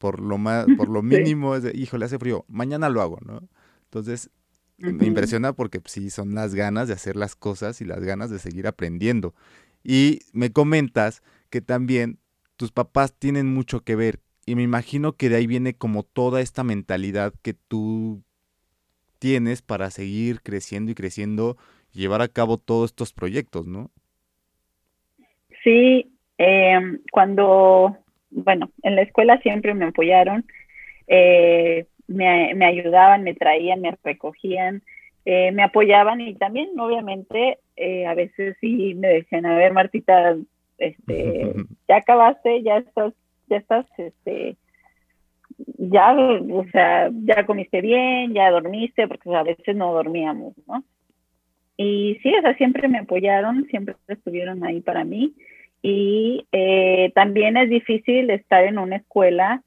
Por 0.00 0.18
lo 0.20 0.38
más, 0.38 0.66
por 0.78 0.88
lo 0.88 1.02
mínimo 1.02 1.54
es 1.54 1.62
de, 1.62 1.72
híjole, 1.76 2.06
hace 2.06 2.18
frío, 2.18 2.46
mañana 2.48 2.88
lo 2.88 3.02
hago, 3.02 3.18
¿no? 3.20 3.42
Entonces, 3.84 4.30
me 4.78 5.04
impresiona 5.04 5.52
porque 5.52 5.78
pues, 5.78 5.92
sí, 5.92 6.08
son 6.08 6.34
las 6.34 6.54
ganas 6.54 6.88
de 6.88 6.94
hacer 6.94 7.14
las 7.14 7.36
cosas 7.36 7.82
y 7.82 7.84
las 7.84 8.02
ganas 8.02 8.30
de 8.30 8.38
seguir 8.38 8.66
aprendiendo. 8.66 9.34
Y 9.84 10.20
me 10.32 10.52
comentas 10.52 11.22
que 11.50 11.60
también 11.60 12.18
tus 12.56 12.72
papás 12.72 13.12
tienen 13.12 13.52
mucho 13.52 13.80
que 13.80 13.94
ver 13.94 14.20
y 14.46 14.54
me 14.54 14.62
imagino 14.62 15.12
que 15.12 15.28
de 15.28 15.36
ahí 15.36 15.46
viene 15.46 15.74
como 15.74 16.02
toda 16.02 16.40
esta 16.40 16.64
mentalidad 16.64 17.34
que 17.42 17.52
tú 17.52 18.22
tienes 19.18 19.60
para 19.60 19.90
seguir 19.90 20.40
creciendo 20.40 20.90
y 20.90 20.94
creciendo 20.94 21.58
y 21.92 22.00
llevar 22.00 22.22
a 22.22 22.28
cabo 22.28 22.56
todos 22.56 22.90
estos 22.90 23.12
proyectos, 23.12 23.66
¿no? 23.66 23.90
Sí, 25.62 26.10
em, 26.38 27.00
cuando, 27.12 27.98
bueno, 28.30 28.70
en 28.82 28.96
la 28.96 29.02
escuela 29.02 29.38
siempre 29.38 29.74
me 29.74 29.86
apoyaron. 29.86 30.44
Eh, 31.06 31.86
me, 32.06 32.64
ayudaban, 32.64 33.22
me 33.22 33.34
traían, 33.34 33.80
me 33.80 33.96
recogían, 34.02 34.82
eh, 35.24 35.52
me 35.52 35.62
apoyaban 35.62 36.20
y 36.20 36.34
también 36.34 36.78
obviamente 36.78 37.58
eh, 37.76 38.06
a 38.06 38.14
veces 38.14 38.56
sí 38.60 38.94
me 38.94 39.08
decían, 39.08 39.46
a 39.46 39.56
ver 39.56 39.72
Martita, 39.72 40.36
este, 40.78 41.52
ya 41.88 41.96
acabaste, 41.96 42.62
ya 42.62 42.78
estás, 42.78 43.14
ya 43.48 43.58
estás, 43.58 43.86
este, 43.96 44.56
ya, 45.78 46.12
o 46.12 46.64
sea, 46.72 47.10
ya 47.12 47.46
comiste 47.46 47.80
bien, 47.80 48.34
ya 48.34 48.50
dormiste, 48.50 49.06
porque 49.06 49.34
a 49.34 49.42
veces 49.42 49.76
no 49.76 49.92
dormíamos, 49.92 50.54
¿no? 50.66 50.82
Y 51.76 52.18
sí, 52.22 52.32
o 52.36 52.42
sea, 52.42 52.54
siempre 52.56 52.88
me 52.88 52.98
apoyaron, 52.98 53.66
siempre 53.70 53.94
estuvieron 54.08 54.62
ahí 54.64 54.80
para 54.80 55.02
mí. 55.04 55.34
Y 55.82 56.46
eh, 56.52 57.12
también 57.14 57.56
es 57.56 57.70
difícil 57.70 58.30
estar 58.30 58.64
en 58.64 58.78
una 58.78 58.96
escuela 58.96 59.62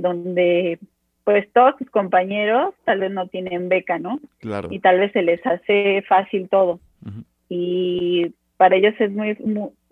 donde 0.00 0.78
pues 1.24 1.46
todos 1.52 1.76
tus 1.76 1.90
compañeros 1.90 2.74
tal 2.86 3.00
vez 3.00 3.10
no 3.10 3.28
tienen 3.28 3.68
beca, 3.68 3.98
¿no? 3.98 4.18
Claro. 4.38 4.68
Y 4.70 4.78
tal 4.78 4.98
vez 4.98 5.12
se 5.12 5.20
les 5.20 5.44
hace 5.46 6.02
fácil 6.08 6.48
todo. 6.48 6.80
Y 7.50 8.32
para 8.56 8.76
ellos 8.76 8.94
es 8.98 9.10
muy, 9.10 9.36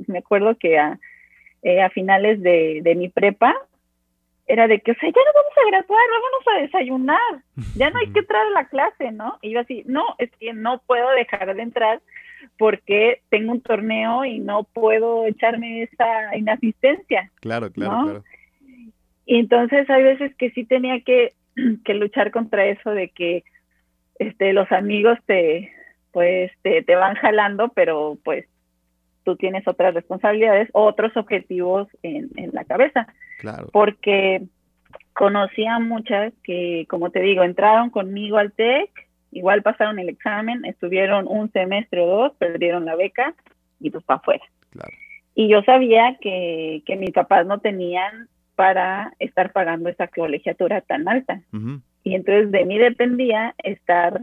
me 0.07 0.19
acuerdo 0.19 0.57
que 0.57 0.79
a, 0.79 0.99
eh, 1.63 1.83
a 1.83 1.91
finales 1.91 2.41
de, 2.43 2.81
de, 2.83 2.95
mi 2.95 3.11
prepa 3.11 3.55
era 4.47 4.67
de 4.67 4.81
que, 4.81 4.93
o 4.93 4.95
sea, 4.95 5.11
ya 5.11 5.21
no 5.27 5.33
vamos 5.35 5.53
a 5.59 5.71
graduar, 5.71 6.01
vámonos 6.11 6.47
a 6.55 6.61
desayunar, 6.63 7.43
ya 7.77 7.91
no 7.91 7.99
hay 7.99 8.07
que 8.13 8.21
entrar 8.21 8.47
a 8.47 8.51
la 8.51 8.69
clase, 8.69 9.13
¿no? 9.13 9.39
Y 9.43 9.51
yo 9.51 9.61
así, 9.61 9.83
no, 9.87 10.05
es 10.17 10.31
que 10.41 10.53
no 10.53 10.81
puedo 10.87 11.11
dejar 11.11 11.55
de 11.55 11.63
entrar 11.63 12.01
porque 12.59 13.21
tengo 13.29 13.53
un 13.53 13.61
torneo 13.61 14.25
y 14.25 14.39
no 14.39 14.65
puedo 14.65 15.27
echarme 15.27 15.83
esa 15.83 16.37
inasistencia. 16.37 17.31
Claro, 17.41 17.71
claro, 17.71 18.05
claro. 18.05 18.25
Y 19.27 19.39
entonces 19.41 19.89
hay 19.91 20.03
veces 20.03 20.35
que 20.37 20.51
sí 20.51 20.65
tenía 20.65 21.01
que, 21.01 21.33
que 21.85 21.95
luchar 21.95 22.31
contra 22.31 22.67
eso 22.67 22.91
de 22.91 23.09
que 23.11 23.45
este, 24.19 24.53
los 24.53 24.71
amigos 24.73 25.19
te, 25.27 25.71
pues, 26.13 26.51
te, 26.63 26.83
te 26.83 26.95
van 26.95 27.17
jalando, 27.17 27.69
pero 27.69 28.19
pues 28.25 28.47
tú 29.25 29.37
tienes 29.37 29.67
otras 29.67 29.93
responsabilidades, 29.93 30.69
otros 30.73 31.17
objetivos 31.17 31.89
en, 32.03 32.31
en 32.37 32.51
la 32.53 32.65
cabeza. 32.65 33.09
Claro. 33.41 33.69
Porque 33.73 34.43
conocí 35.13 35.67
a 35.67 35.79
muchas 35.79 36.33
que, 36.45 36.87
como 36.89 37.11
te 37.11 37.21
digo, 37.21 37.43
entraron 37.43 37.91
conmigo 37.91 38.37
al 38.37 38.53
TEC, 38.53 38.91
igual 39.37 39.63
pasaron 39.63 39.99
el 39.99 40.09
examen, 40.09 40.65
estuvieron 40.65 41.27
un 41.29 41.51
semestre 41.53 42.01
o 42.01 42.07
dos, 42.07 42.33
perdieron 42.39 42.85
la 42.85 42.97
beca 42.97 43.35
y 43.81 43.91
pues 43.91 44.05
para 44.05 44.19
afuera. 44.19 44.45
Claro. 44.71 44.93
Y 45.35 45.49
yo 45.49 45.63
sabía 45.63 46.17
que, 46.21 46.83
que 46.87 46.97
mis 46.97 47.11
papás 47.11 47.47
no 47.47 47.61
tenían 47.61 48.29
para 48.57 49.13
estar 49.19 49.53
pagando 49.53 49.89
esa 49.91 50.09
colegiatura 50.09 50.81
tan 50.81 51.07
alta. 51.07 51.43
Y 52.03 52.15
entonces 52.15 52.51
de 52.51 52.65
mí 52.65 52.79
dependía 52.79 53.55
estar, 53.63 54.23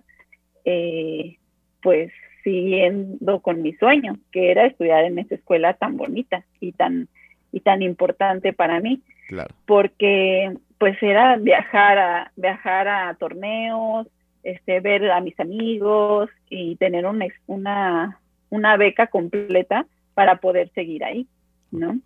eh, 0.66 1.38
pues, 1.82 2.12
siguiendo 2.44 3.40
con 3.42 3.62
mi 3.62 3.74
sueño, 3.74 4.18
que 4.32 4.52
era 4.52 4.66
estudiar 4.66 5.06
en 5.06 5.20
esa 5.20 5.36
escuela 5.36 5.76
tan 5.76 5.96
bonita 5.96 6.44
y 6.60 6.72
tan, 6.74 7.08
y 7.52 7.60
tan 7.60 7.84
importante 7.84 8.52
para 8.52 8.80
mí. 8.80 9.02
Claro. 9.28 9.54
Porque, 9.66 10.52
pues, 10.80 11.02
era 11.02 11.38
viajar 11.38 11.98
a, 12.00 12.32
viajar 12.36 12.88
a 12.88 13.14
torneos, 13.14 14.08
este, 14.44 14.80
ver 14.82 15.10
a 15.12 15.22
mis 15.22 15.40
amigos 15.40 16.30
y 16.50 16.76
tener 16.76 17.06
una, 17.06 17.26
una, 17.48 18.20
una 18.50 18.78
beca 18.78 19.08
completa 19.08 19.86
para 20.14 20.38
poder 20.38 20.70
seguir 20.74 21.04
ahí, 21.04 21.28
¿no? 21.72 22.00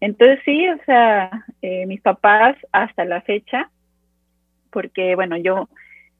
Entonces 0.00 0.40
sí, 0.44 0.68
o 0.68 0.78
sea, 0.84 1.46
eh, 1.62 1.86
mis 1.86 2.00
papás 2.00 2.56
hasta 2.72 3.04
la 3.04 3.22
fecha, 3.22 3.70
porque 4.70 5.14
bueno, 5.14 5.36
yo 5.38 5.68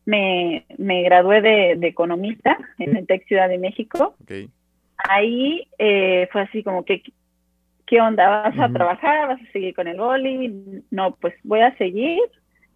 me, 0.06 0.64
me 0.78 1.02
gradué 1.02 1.42
de, 1.42 1.72
economista 1.86 2.56
en 2.78 2.96
el 2.96 3.06
TEC 3.06 3.26
Ciudad 3.26 3.48
de 3.48 3.58
México. 3.58 4.14
ahí 4.96 5.68
eh, 5.78 6.28
fue 6.32 6.42
así 6.42 6.62
como 6.62 6.84
que, 6.84 7.02
¿qué 7.86 8.00
onda? 8.00 8.28
¿Vas 8.28 8.58
a 8.58 8.72
trabajar? 8.72 9.28
¿Vas 9.28 9.42
a 9.42 9.52
seguir 9.52 9.74
con 9.74 9.88
el 9.88 9.98
boli? 9.98 10.82
No, 10.90 11.16
pues 11.16 11.34
voy 11.42 11.60
a 11.60 11.76
seguir, 11.76 12.22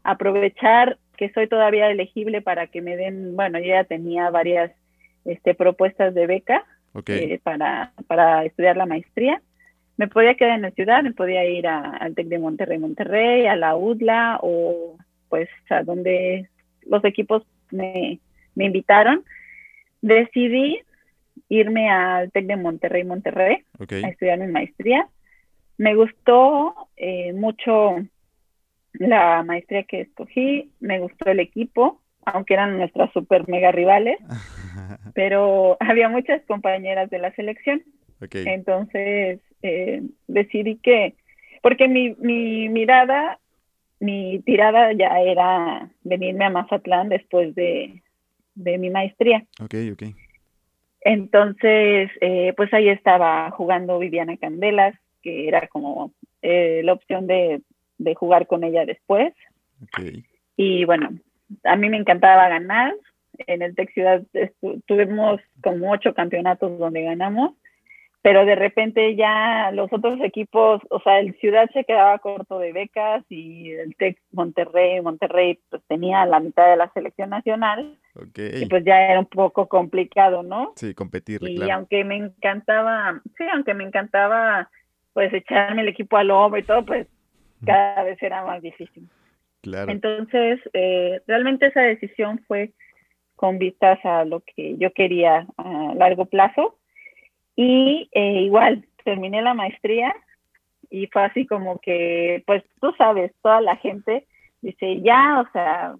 aprovechar 0.02 0.98
que 1.20 1.30
soy 1.34 1.48
todavía 1.48 1.90
elegible 1.90 2.40
para 2.40 2.68
que 2.68 2.80
me 2.80 2.96
den, 2.96 3.36
bueno, 3.36 3.58
yo 3.58 3.66
ya 3.66 3.84
tenía 3.84 4.30
varias 4.30 4.72
este, 5.26 5.54
propuestas 5.54 6.14
de 6.14 6.26
beca 6.26 6.64
eh, 7.08 7.38
para, 7.42 7.92
para 8.06 8.46
estudiar 8.46 8.78
la 8.78 8.86
maestría. 8.86 9.42
Me 9.98 10.08
podía 10.08 10.34
quedar 10.34 10.54
en 10.54 10.62
la 10.62 10.70
ciudad, 10.70 11.02
me 11.02 11.12
podía 11.12 11.44
ir 11.44 11.66
al 11.66 12.14
TEC 12.14 12.28
de 12.28 12.38
Monterrey, 12.38 12.78
Monterrey, 12.78 13.46
a 13.46 13.54
la 13.54 13.76
UDLA 13.76 14.38
o 14.40 14.96
pues 15.28 15.50
a 15.68 15.82
donde 15.82 16.48
los 16.86 17.04
equipos 17.04 17.42
me, 17.70 18.18
me 18.54 18.64
invitaron. 18.64 19.22
Decidí 20.00 20.80
irme 21.50 21.90
al 21.90 22.32
TEC 22.32 22.46
de 22.46 22.56
Monterrey, 22.56 23.04
Monterrey, 23.04 23.58
a 23.78 24.08
estudiar 24.08 24.38
mi 24.38 24.46
maestría. 24.46 25.06
Me 25.76 25.94
gustó 25.94 26.74
eh, 26.96 27.34
mucho 27.34 27.96
la 28.92 29.42
maestría 29.42 29.84
que 29.84 30.02
escogí, 30.02 30.70
me 30.80 30.98
gustó 30.98 31.30
el 31.30 31.40
equipo, 31.40 32.00
aunque 32.24 32.54
eran 32.54 32.76
nuestras 32.78 33.12
super 33.12 33.48
mega 33.48 33.72
rivales, 33.72 34.18
pero 35.14 35.76
había 35.80 36.08
muchas 36.08 36.42
compañeras 36.46 37.10
de 37.10 37.18
la 37.18 37.34
selección. 37.34 37.82
Entonces 38.32 39.40
eh, 39.62 40.02
decidí 40.26 40.76
que, 40.76 41.14
porque 41.62 41.88
mi, 41.88 42.14
mi 42.18 42.68
mirada, 42.68 43.38
mi 43.98 44.40
tirada 44.40 44.92
ya 44.92 45.20
era 45.20 45.88
venirme 46.02 46.44
a 46.44 46.50
Mazatlán 46.50 47.08
después 47.08 47.54
de, 47.54 48.02
de 48.54 48.78
mi 48.78 48.90
maestría. 48.90 49.44
Ok, 49.62 49.74
ok. 49.92 50.02
Entonces, 51.02 52.10
eh, 52.20 52.52
pues 52.56 52.72
ahí 52.74 52.88
estaba 52.88 53.50
jugando 53.52 53.98
Viviana 53.98 54.36
Candelas, 54.36 54.94
que 55.22 55.48
era 55.48 55.66
como 55.68 56.12
eh, 56.42 56.82
la 56.84 56.92
opción 56.92 57.26
de, 57.26 57.62
de, 58.00 58.14
jugar 58.14 58.46
con 58.46 58.64
ella 58.64 58.84
después. 58.84 59.32
Okay. 59.84 60.24
Y 60.56 60.84
bueno, 60.84 61.10
a 61.64 61.76
mí 61.76 61.88
me 61.88 61.96
encantaba 61.96 62.48
ganar. 62.48 62.94
En 63.46 63.62
el 63.62 63.74
Tec 63.74 63.92
Ciudad 63.94 64.22
tuvimos 64.86 65.40
como 65.62 65.90
ocho 65.90 66.12
campeonatos 66.12 66.78
donde 66.78 67.02
ganamos 67.02 67.54
pero 68.22 68.44
de 68.44 68.54
repente 68.54 69.16
ya 69.16 69.70
los 69.72 69.90
otros 69.92 70.20
equipos, 70.22 70.82
o 70.90 71.00
sea, 71.00 71.20
el 71.20 71.34
Ciudad 71.38 71.70
se 71.72 71.84
quedaba 71.84 72.18
corto 72.18 72.58
de 72.58 72.72
becas 72.72 73.24
y 73.30 73.70
el 73.70 73.96
Tec 73.96 74.18
Monterrey, 74.32 75.00
Monterrey 75.00 75.58
pues 75.70 75.82
tenía 75.88 76.26
la 76.26 76.38
mitad 76.38 76.68
de 76.68 76.76
la 76.76 76.92
selección 76.92 77.30
nacional 77.30 77.96
y 78.36 78.66
pues 78.66 78.84
ya 78.84 79.00
era 79.00 79.20
un 79.20 79.26
poco 79.26 79.68
complicado, 79.68 80.42
¿no? 80.42 80.72
Sí, 80.76 80.94
competir. 80.94 81.40
Y 81.42 81.70
aunque 81.70 82.04
me 82.04 82.16
encantaba, 82.16 83.22
sí, 83.38 83.44
aunque 83.54 83.72
me 83.72 83.84
encantaba 83.84 84.68
pues 85.14 85.32
echarme 85.32 85.82
el 85.82 85.88
equipo 85.88 86.18
al 86.18 86.30
hombro 86.30 86.60
y 86.60 86.64
todo, 86.64 86.84
pues 86.84 87.06
cada 87.64 88.02
vez 88.04 88.22
era 88.22 88.44
más 88.44 88.62
difícil. 88.62 89.08
Claro. 89.62 89.92
Entonces, 89.92 90.60
eh, 90.72 91.20
realmente 91.26 91.66
esa 91.66 91.82
decisión 91.82 92.40
fue 92.46 92.72
con 93.36 93.58
vistas 93.58 93.98
a 94.04 94.24
lo 94.24 94.40
que 94.40 94.76
yo 94.76 94.92
quería 94.92 95.46
a 95.56 95.94
largo 95.94 96.26
plazo 96.26 96.76
y 97.56 98.08
eh, 98.12 98.42
igual, 98.42 98.84
terminé 99.04 99.42
la 99.42 99.54
maestría 99.54 100.14
y 100.90 101.06
fue 101.06 101.24
así 101.24 101.46
como 101.46 101.78
que, 101.78 102.42
pues 102.46 102.62
tú 102.80 102.92
sabes, 102.98 103.32
toda 103.42 103.60
la 103.60 103.76
gente 103.76 104.26
dice, 104.60 105.00
ya, 105.00 105.40
o 105.40 105.50
sea, 105.52 105.94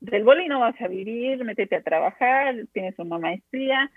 del 0.00 0.24
boli 0.24 0.48
no 0.48 0.60
vas 0.60 0.80
a 0.80 0.88
vivir, 0.88 1.44
métete 1.44 1.76
a 1.76 1.82
trabajar, 1.82 2.54
tienes 2.72 2.98
una 2.98 3.18
maestría, 3.18 3.90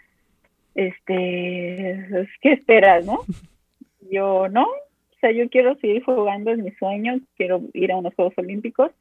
este, 0.74 2.08
pues, 2.10 2.30
¿qué 2.42 2.54
esperas, 2.54 3.06
no? 3.06 3.20
Yo 4.12 4.48
no, 4.50 4.68
sea, 5.22 5.32
yo 5.32 5.50
quiero 5.50 5.76
seguir 5.78 6.04
jugando, 6.04 6.52
es 6.52 6.58
mi 6.58 6.72
sueño, 6.72 7.20
quiero 7.38 7.62
ir 7.74 7.92
a 7.92 7.98
unos 7.98 8.14
Juegos 8.16 8.34
Olímpicos 8.38 8.92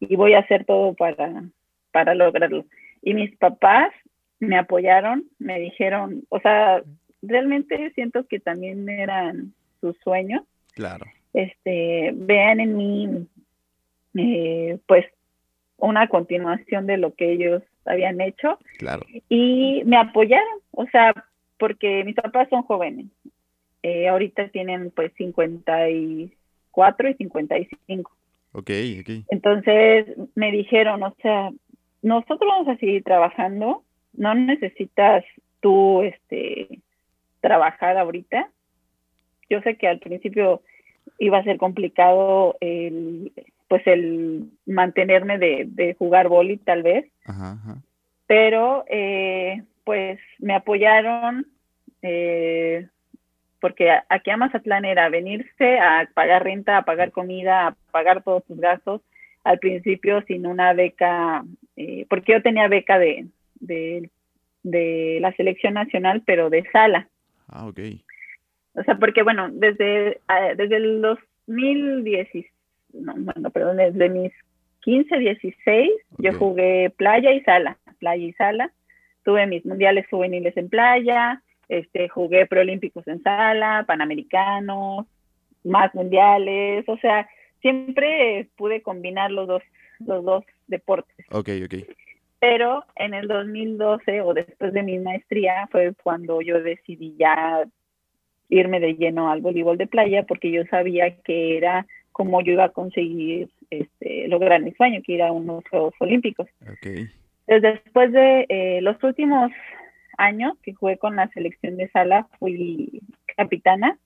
y 0.00 0.16
voy 0.16 0.34
a 0.34 0.40
hacer 0.40 0.64
todo 0.64 0.94
para, 0.94 1.44
para 1.90 2.14
lograrlo. 2.14 2.64
Y 3.02 3.14
mis 3.14 3.36
papás 3.36 3.92
me 4.38 4.58
apoyaron, 4.58 5.24
me 5.38 5.58
dijeron, 5.58 6.24
o 6.28 6.40
sea, 6.40 6.82
realmente 7.22 7.92
siento 7.94 8.26
que 8.26 8.40
también 8.40 8.88
eran 8.88 9.54
sus 9.80 9.96
sueños. 9.98 10.42
Claro. 10.74 11.06
Este, 11.32 12.10
vean 12.14 12.60
en 12.60 12.76
mí, 12.76 13.26
eh, 14.14 14.78
pues, 14.86 15.06
una 15.78 16.08
continuación 16.08 16.86
de 16.86 16.96
lo 16.96 17.14
que 17.14 17.32
ellos 17.32 17.62
habían 17.84 18.20
hecho. 18.20 18.58
Claro. 18.78 19.02
Y 19.28 19.82
me 19.84 19.96
apoyaron, 19.96 20.58
o 20.72 20.86
sea, 20.86 21.12
porque 21.58 22.04
mis 22.04 22.16
papás 22.16 22.48
son 22.50 22.62
jóvenes. 22.62 23.06
Eh, 23.82 24.08
ahorita 24.08 24.48
tienen 24.48 24.90
pues 24.90 25.12
54 25.14 27.08
y 27.08 27.14
55. 27.14 28.10
Ok, 28.52 28.70
ok. 29.00 29.10
Entonces 29.28 30.06
me 30.34 30.52
dijeron, 30.52 31.02
o 31.02 31.14
sea, 31.22 31.50
nosotros 32.02 32.48
vamos 32.48 32.68
a 32.68 32.76
seguir 32.76 33.02
trabajando, 33.02 33.82
no 34.12 34.34
necesitas 34.34 35.24
tú, 35.60 36.02
este, 36.02 36.80
trabajar 37.40 37.96
ahorita. 37.96 38.50
Yo 39.48 39.60
sé 39.62 39.76
que 39.76 39.88
al 39.88 39.98
principio 39.98 40.62
iba 41.18 41.38
a 41.38 41.44
ser 41.44 41.58
complicado 41.58 42.56
el, 42.60 43.32
pues 43.68 43.86
el 43.86 44.50
mantenerme 44.66 45.38
de, 45.38 45.96
jugar 45.98 46.28
boli 46.28 46.56
tal 46.58 46.82
vez, 46.82 47.10
pero 48.26 48.84
eh, 48.88 49.62
pues 49.84 50.18
me 50.38 50.54
apoyaron 50.54 51.46
eh, 52.02 52.88
porque 53.62 53.92
aquí 54.08 54.28
a 54.30 54.36
Mazatlán 54.36 54.84
era 54.84 55.08
venirse 55.08 55.78
a 55.78 56.08
pagar 56.12 56.42
renta, 56.42 56.78
a 56.78 56.84
pagar 56.84 57.12
comida, 57.12 57.68
a 57.68 57.76
pagar 57.92 58.24
todos 58.24 58.42
sus 58.48 58.58
gastos, 58.58 59.02
al 59.44 59.60
principio 59.60 60.20
sin 60.26 60.46
una 60.46 60.72
beca, 60.72 61.44
eh, 61.76 62.04
porque 62.10 62.32
yo 62.32 62.42
tenía 62.42 62.66
beca 62.66 62.98
de, 62.98 63.28
de, 63.60 64.10
de 64.64 65.18
la 65.20 65.32
selección 65.36 65.74
nacional, 65.74 66.24
pero 66.26 66.50
de 66.50 66.68
sala. 66.72 67.06
Ah, 67.46 67.68
ok. 67.68 67.78
O 68.74 68.82
sea, 68.82 68.96
porque 68.96 69.22
bueno, 69.22 69.48
desde, 69.52 70.20
desde 70.56 70.76
el 70.76 71.00
2016, 71.00 72.44
no, 72.94 73.14
bueno, 73.16 73.50
perdón, 73.50 73.76
desde 73.76 74.08
mis 74.08 74.32
15, 74.80 75.18
16, 75.18 75.88
yo 76.18 76.32
jugué 76.32 76.90
playa 76.96 77.30
y 77.30 77.40
sala, 77.42 77.78
playa 78.00 78.24
y 78.24 78.32
sala. 78.32 78.72
Tuve 79.24 79.46
mis 79.46 79.64
mundiales 79.64 80.08
juveniles 80.10 80.56
en 80.56 80.68
playa, 80.68 81.40
este, 81.72 82.08
jugué 82.08 82.46
preolímpicos 82.46 83.06
en 83.08 83.22
sala, 83.22 83.84
panamericanos, 83.86 85.06
más 85.64 85.94
mundiales, 85.94 86.86
o 86.86 86.98
sea, 86.98 87.28
siempre 87.62 88.48
pude 88.56 88.82
combinar 88.82 89.30
los 89.30 89.48
dos, 89.48 89.62
los 90.00 90.22
dos 90.24 90.44
deportes. 90.66 91.26
Ok, 91.30 91.48
ok. 91.64 91.74
Pero 92.40 92.84
en 92.96 93.14
el 93.14 93.26
2012 93.26 94.20
o 94.20 94.34
después 94.34 94.72
de 94.72 94.82
mi 94.82 94.98
maestría 94.98 95.66
fue 95.70 95.94
cuando 96.02 96.42
yo 96.42 96.60
decidí 96.60 97.14
ya 97.18 97.64
irme 98.48 98.80
de 98.80 98.94
lleno 98.94 99.30
al 99.30 99.40
voleibol 99.40 99.78
de 99.78 99.86
playa 99.86 100.24
porque 100.24 100.50
yo 100.50 100.64
sabía 100.66 101.16
que 101.22 101.56
era 101.56 101.86
como 102.10 102.42
yo 102.42 102.52
iba 102.52 102.64
a 102.64 102.72
conseguir 102.72 103.48
este, 103.70 104.28
lograr 104.28 104.60
mi 104.60 104.72
sueño, 104.72 105.00
que 105.02 105.12
ir 105.12 105.22
a 105.22 105.32
unos 105.32 105.64
Juegos 105.70 105.94
Olímpicos. 106.00 106.48
Okay. 106.74 107.06
Desde 107.46 107.72
después 107.72 108.12
de 108.12 108.44
eh, 108.50 108.80
los 108.82 109.02
últimos 109.02 109.50
años 110.18 110.54
que 110.62 110.74
jugué 110.74 110.98
con 110.98 111.16
la 111.16 111.28
selección 111.28 111.76
de 111.76 111.88
sala, 111.90 112.28
fui 112.38 113.02
capitana 113.36 113.98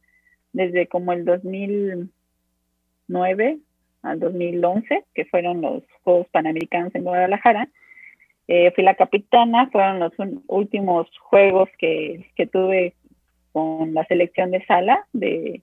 desde 0.52 0.86
como 0.86 1.12
el 1.12 1.24
2009 1.24 3.58
al 4.02 4.20
2011, 4.20 5.04
que 5.14 5.24
fueron 5.26 5.60
los 5.60 5.82
Juegos 6.02 6.26
Panamericanos 6.28 6.94
en 6.94 7.04
Guadalajara. 7.04 7.68
Eh, 8.48 8.70
fui 8.74 8.84
la 8.84 8.94
capitana, 8.94 9.68
fueron 9.70 9.98
los 9.98 10.12
últimos 10.46 11.10
juegos 11.18 11.68
que, 11.78 12.24
tuve 12.52 12.94
con 13.52 13.92
la 13.92 14.06
selección 14.06 14.52
de 14.52 14.64
sala, 14.66 15.04
de, 15.12 15.60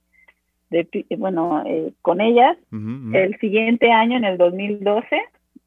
bueno, 1.17 1.63
eh, 1.65 1.93
con 2.01 2.21
ellas. 2.21 2.57
El 2.71 3.39
siguiente 3.39 3.91
año, 3.91 4.17
en 4.17 4.25
el 4.25 4.37
2012, 4.37 5.21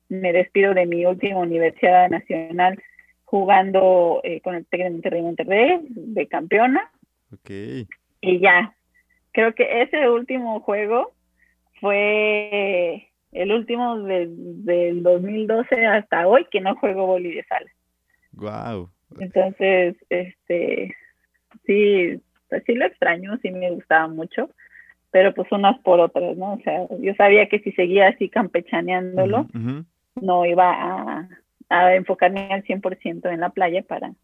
me 0.09 0.33
despido 0.33 0.75
de 0.75 0.87
mi 0.87 1.07
última 1.07 1.39
universidad 1.39 2.11
nacional 2.11 2.79
jugando 3.27 4.21
eh, 4.23 4.41
con 4.41 4.55
el 4.55 4.65
TEC 4.67 4.83
de 4.83 4.91
Monterrey, 4.91 5.23
Monterrey, 5.23 5.81
de 5.91 6.27
campeona. 6.29 6.91
Y 8.21 8.39
ya, 8.41 8.75
creo 9.33 9.55
que 9.55 9.83
ese 9.83 10.09
último 10.09 10.61
juego 10.61 11.13
fue 11.81 13.09
el 13.33 13.53
último 13.53 13.99
del 13.99 15.03
2012 15.03 15.87
hasta 15.87 16.27
hoy 16.27 16.47
que 16.51 16.61
no 16.61 16.77
juego 16.77 17.07
boli 17.07 17.35
de 17.35 17.45
sala. 17.45 17.71
Wow. 18.33 18.91
Entonces, 19.19 19.97
este, 20.09 20.95
sí, 21.67 22.21
pues 22.49 22.63
sí 22.65 22.75
lo 22.75 22.87
extraño, 22.87 23.39
sí 23.43 23.51
me 23.51 23.73
gustaba 23.73 24.09
mucho, 24.09 24.51
pero 25.11 25.35
pues 25.35 25.51
unas 25.51 25.79
por 25.81 26.01
otras, 26.01 26.37
¿no? 26.37 26.55
O 26.55 26.61
sea, 26.61 26.87
yo 27.01 27.15
sabía 27.15 27.49
que 27.49 27.59
si 27.59 27.73
seguía 27.73 28.09
así 28.09 28.29
campechaneándolo, 28.29 29.49
no 30.21 30.47
iba 30.47 30.71
a, 30.71 31.29
a 31.69 31.95
enfocarme 31.95 32.53
al 32.53 32.65
100% 32.65 33.29
en 33.31 33.41
la 33.41 33.51
playa 33.51 33.83
para, 33.83 34.15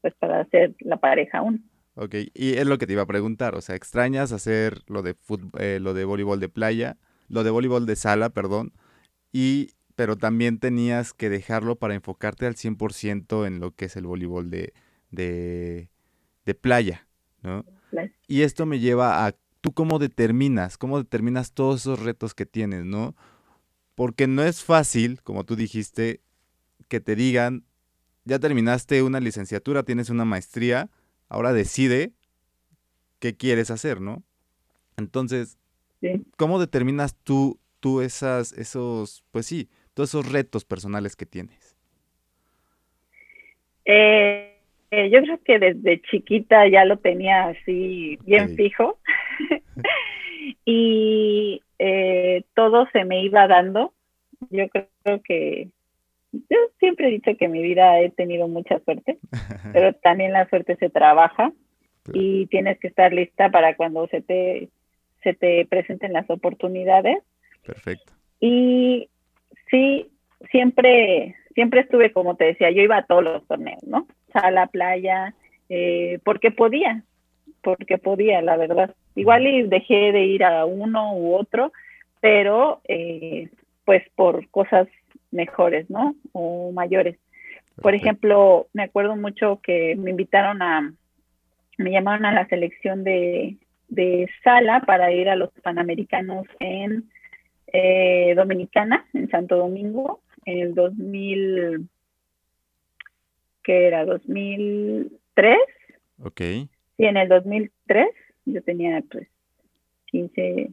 pues 0.00 0.14
para 0.14 0.40
hacer 0.40 0.74
la 0.80 0.96
pareja 0.96 1.38
aún. 1.38 1.64
Ok, 1.94 2.14
y 2.34 2.54
es 2.54 2.66
lo 2.66 2.78
que 2.78 2.86
te 2.86 2.92
iba 2.92 3.02
a 3.02 3.06
preguntar, 3.06 3.56
o 3.56 3.60
sea, 3.60 3.74
¿extrañas 3.74 4.30
hacer 4.32 4.82
lo 4.86 5.02
de, 5.02 5.16
eh, 5.58 5.78
lo 5.80 5.94
de 5.94 6.04
voleibol 6.04 6.38
de 6.38 6.48
playa, 6.48 6.96
lo 7.28 7.42
de 7.42 7.50
voleibol 7.50 7.86
de 7.86 7.96
sala, 7.96 8.30
perdón, 8.30 8.72
y 9.32 9.70
pero 9.96 10.16
también 10.16 10.60
tenías 10.60 11.12
que 11.12 11.28
dejarlo 11.28 11.74
para 11.74 11.96
enfocarte 11.96 12.46
al 12.46 12.54
100% 12.54 13.48
en 13.48 13.58
lo 13.58 13.72
que 13.72 13.86
es 13.86 13.96
el 13.96 14.06
voleibol 14.06 14.48
de, 14.48 14.72
de, 15.10 15.90
de 16.46 16.54
playa, 16.54 17.08
¿no? 17.42 17.64
Y 18.28 18.42
esto 18.42 18.64
me 18.64 18.78
lleva 18.78 19.26
a, 19.26 19.34
¿tú 19.60 19.72
cómo 19.72 19.98
determinas, 19.98 20.78
cómo 20.78 20.98
determinas 20.98 21.52
todos 21.52 21.80
esos 21.80 22.00
retos 22.00 22.32
que 22.34 22.46
tienes, 22.46 22.84
¿no? 22.84 23.16
Porque 23.96 24.28
no 24.28 24.44
es 24.44 24.62
fácil, 24.62 25.20
como 25.24 25.42
tú 25.42 25.56
dijiste, 25.56 26.20
que 26.88 27.00
te 27.00 27.16
digan, 27.16 27.64
ya 28.24 28.38
terminaste 28.38 29.02
una 29.02 29.20
licenciatura, 29.20 29.82
tienes 29.82 30.10
una 30.10 30.24
maestría, 30.24 30.88
ahora 31.28 31.52
decide 31.52 32.12
qué 33.18 33.36
quieres 33.36 33.70
hacer, 33.70 34.00
¿no? 34.00 34.22
Entonces, 34.96 35.58
¿cómo 36.36 36.60
determinas 36.60 37.16
tú, 37.24 37.58
tú 37.80 38.00
esas, 38.00 38.52
esos, 38.52 39.24
pues 39.30 39.46
sí, 39.46 39.68
todos 39.94 40.10
esos 40.10 40.30
retos 40.30 40.64
personales 40.64 41.16
que 41.16 41.26
tienes? 41.26 41.76
Eh, 43.84 44.58
eh, 44.90 45.10
yo 45.10 45.20
creo 45.22 45.40
que 45.42 45.58
desde 45.58 46.02
chiquita 46.02 46.68
ya 46.68 46.84
lo 46.84 46.98
tenía 46.98 47.48
así 47.48 48.18
bien 48.24 48.54
fijo 48.56 48.98
y 50.64 51.62
eh, 51.78 52.42
todo 52.54 52.88
se 52.92 53.04
me 53.04 53.22
iba 53.22 53.46
dando. 53.46 53.92
Yo 54.50 54.68
creo 54.68 55.22
que 55.22 55.68
yo 56.32 56.56
siempre 56.78 57.08
he 57.08 57.10
dicho 57.10 57.36
que 57.36 57.46
en 57.46 57.52
mi 57.52 57.62
vida 57.62 58.00
he 58.00 58.10
tenido 58.10 58.48
mucha 58.48 58.78
suerte, 58.80 59.18
pero 59.72 59.92
también 59.94 60.32
la 60.32 60.48
suerte 60.48 60.76
se 60.76 60.90
trabaja 60.90 61.52
y 62.12 62.46
tienes 62.46 62.78
que 62.78 62.88
estar 62.88 63.12
lista 63.12 63.50
para 63.50 63.76
cuando 63.76 64.06
se 64.08 64.22
te, 64.22 64.68
se 65.22 65.34
te 65.34 65.66
presenten 65.66 66.12
las 66.12 66.28
oportunidades. 66.30 67.18
Perfecto. 67.66 68.12
Y 68.40 69.08
sí, 69.70 70.10
siempre, 70.50 71.34
siempre 71.54 71.80
estuve, 71.80 72.12
como 72.12 72.36
te 72.36 72.46
decía, 72.46 72.70
yo 72.70 72.82
iba 72.82 72.98
a 72.98 73.06
todos 73.06 73.24
los 73.24 73.46
torneos, 73.46 73.82
¿no? 73.84 74.06
A 74.32 74.50
la 74.50 74.66
playa, 74.68 75.34
eh, 75.68 76.18
porque 76.24 76.50
podía, 76.50 77.02
porque 77.62 77.98
podía, 77.98 78.40
la 78.42 78.56
verdad. 78.56 78.94
Igual 79.14 79.46
y 79.46 79.62
dejé 79.62 80.12
de 80.12 80.24
ir 80.24 80.44
a 80.44 80.64
uno 80.64 81.14
u 81.14 81.34
otro, 81.34 81.72
pero 82.20 82.80
eh, 82.88 83.48
pues 83.84 84.02
por 84.14 84.48
cosas 84.50 84.88
mejores, 85.30 85.88
¿no? 85.90 86.14
O 86.32 86.72
mayores. 86.72 87.18
Por 87.80 87.94
ejemplo, 87.94 88.66
me 88.72 88.82
acuerdo 88.82 89.16
mucho 89.16 89.60
que 89.62 89.94
me 89.96 90.10
invitaron 90.10 90.62
a, 90.62 90.92
me 91.76 91.90
llamaron 91.92 92.24
a 92.26 92.32
la 92.32 92.46
selección 92.48 93.04
de, 93.04 93.56
de 93.88 94.28
sala 94.42 94.80
para 94.80 95.12
ir 95.12 95.28
a 95.28 95.36
los 95.36 95.50
Panamericanos 95.62 96.46
en 96.58 97.08
eh, 97.72 98.34
Dominicana, 98.34 99.06
en 99.14 99.28
Santo 99.30 99.56
Domingo, 99.56 100.20
en 100.44 100.58
el 100.60 100.74
2000, 100.74 101.88
¿qué 103.62 103.86
era? 103.86 104.04
2003. 104.04 105.58
Ok. 106.24 106.40
Sí, 106.40 107.04
en 107.04 107.16
el 107.16 107.28
2003, 107.28 108.08
yo 108.46 108.62
tenía 108.62 109.02
pues 109.10 109.28
15 110.06 110.70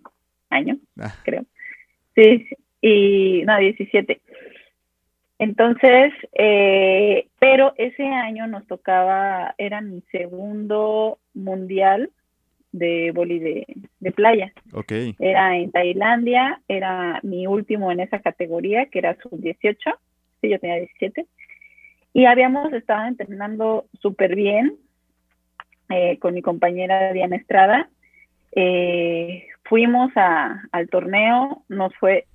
años, 0.49 0.77
ah. 0.99 1.13
creo. 1.23 1.45
Sí, 2.15 2.47
y 2.81 3.43
no, 3.45 3.57
17. 3.59 4.21
Entonces, 5.37 6.13
eh, 6.33 7.27
pero 7.39 7.73
ese 7.77 8.03
año 8.05 8.47
nos 8.47 8.65
tocaba, 8.67 9.53
era 9.57 9.81
mi 9.81 10.01
segundo 10.11 11.19
mundial 11.33 12.09
de 12.71 13.11
boli 13.11 13.39
de, 13.39 14.11
playa. 14.11 14.51
Ok. 14.73 14.91
Era 15.19 15.57
en 15.57 15.71
Tailandia, 15.71 16.61
era 16.67 17.19
mi 17.23 17.47
último 17.47 17.91
en 17.91 18.01
esa 18.01 18.19
categoría, 18.19 18.87
que 18.87 18.99
era 18.99 19.17
sub-18, 19.21 19.77
sí, 20.41 20.49
yo 20.49 20.59
tenía 20.59 20.77
17. 20.77 21.25
Y 22.13 22.25
habíamos 22.25 22.71
estado 22.73 23.07
entrenando 23.07 23.85
súper 24.01 24.35
bien 24.35 24.75
eh, 25.89 26.17
con 26.19 26.33
mi 26.33 26.41
compañera 26.41 27.11
Diana 27.13 27.35
Estrada. 27.35 27.89
Eh, 28.53 29.47
fuimos 29.63 30.11
a, 30.15 30.63
al 30.71 30.89
torneo, 30.89 31.63
nos 31.67 31.93
fue, 31.95 32.25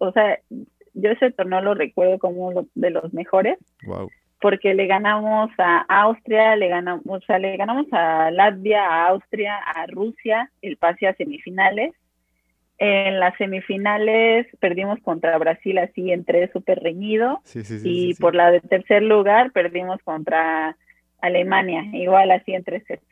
o 0.00 0.12
sea, 0.12 0.38
yo 0.94 1.10
ese 1.10 1.30
torneo 1.30 1.60
lo 1.60 1.74
recuerdo 1.74 2.18
como 2.18 2.66
de 2.74 2.90
los 2.90 3.12
mejores. 3.12 3.58
Porque 4.40 4.74
le 4.74 4.86
ganamos 4.86 5.50
a 5.58 5.84
Austria, 6.02 6.56
le 6.56 6.68
ganamos, 6.68 7.02
o 7.06 7.20
sea, 7.20 7.38
le 7.38 7.56
ganamos 7.56 7.86
a 7.92 8.30
Latvia, 8.30 8.84
a 8.84 9.08
Austria, 9.08 9.56
a 9.58 9.86
Rusia, 9.86 10.50
el 10.62 10.76
pase 10.76 11.06
a 11.06 11.14
semifinales. 11.14 11.92
En 12.78 13.20
las 13.20 13.36
semifinales 13.36 14.46
perdimos 14.58 14.98
contra 15.00 15.36
Brasil 15.36 15.76
así 15.76 16.10
en 16.10 16.24
tres 16.24 16.50
súper 16.52 16.80
reñido. 16.80 17.42
y 17.84 18.14
por 18.14 18.34
la 18.34 18.50
de 18.50 18.60
tercer 18.60 19.02
lugar 19.02 19.52
perdimos 19.52 20.00
contra 20.02 20.76
Alemania, 21.20 21.84
igual 21.92 22.30
así 22.30 22.54
en 22.54 22.64
tres 22.64 22.82
sets. 22.86 23.04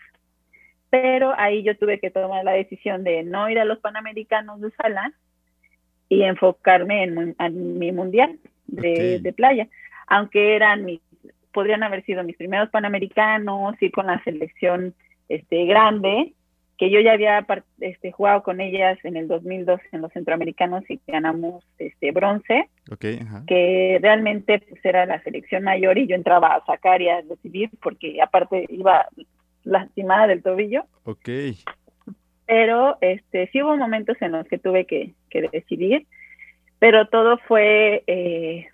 Pero 0.88 1.34
ahí 1.36 1.62
yo 1.62 1.76
tuve 1.76 2.00
que 2.00 2.10
tomar 2.10 2.42
la 2.44 2.52
decisión 2.52 3.04
de 3.04 3.22
no 3.22 3.50
ir 3.50 3.58
a 3.58 3.66
los 3.66 3.78
Panamericanos 3.80 4.62
de 4.62 4.70
sala 4.70 5.12
y 6.08 6.22
enfocarme 6.22 7.04
en, 7.04 7.78
mi 7.78 7.92
mundial 7.92 8.38
de, 8.66 9.32
playa, 9.36 9.68
aunque 10.06 10.56
eran 10.56 10.84
mis, 10.84 11.00
podrían 11.52 11.82
haber 11.82 12.04
sido 12.04 12.24
mis 12.24 12.36
primeros 12.36 12.70
panamericanos, 12.70 13.74
y 13.80 13.90
con 13.90 14.06
la 14.06 14.22
selección 14.24 14.94
este, 15.28 15.66
grande, 15.66 16.32
que 16.78 16.90
yo 16.90 17.00
ya 17.00 17.12
había 17.12 17.44
este, 17.80 18.12
jugado 18.12 18.44
con 18.44 18.60
ellas 18.60 18.98
en 19.02 19.16
el 19.16 19.26
2002 19.26 19.80
en 19.90 20.00
los 20.00 20.12
centroamericanos 20.12 20.88
y 20.88 21.00
ganamos 21.08 21.64
este 21.76 22.12
bronce, 22.12 22.68
que 23.00 23.98
realmente 24.00 24.60
pues, 24.60 24.84
era 24.84 25.04
la 25.04 25.20
selección 25.22 25.64
mayor 25.64 25.98
y 25.98 26.06
yo 26.06 26.14
entraba 26.14 26.54
a 26.54 26.64
sacar 26.64 27.02
y 27.02 27.08
a 27.08 27.20
recibir 27.22 27.70
porque 27.82 28.22
aparte 28.22 28.64
iba 28.68 29.06
lastimada 29.64 30.28
del 30.28 30.42
tobillo. 30.42 30.84
Ok. 31.02 31.28
Pero 32.46 32.96
este, 33.00 33.48
sí 33.48 33.60
hubo 33.60 33.76
momentos 33.76 34.16
en 34.20 34.32
los 34.32 34.46
que 34.46 34.58
tuve 34.58 34.86
que, 34.86 35.14
decidir, 35.52 36.06
pero 36.78 37.06
todo 37.06 37.38
fue 37.46 38.02
eh, 38.06 38.68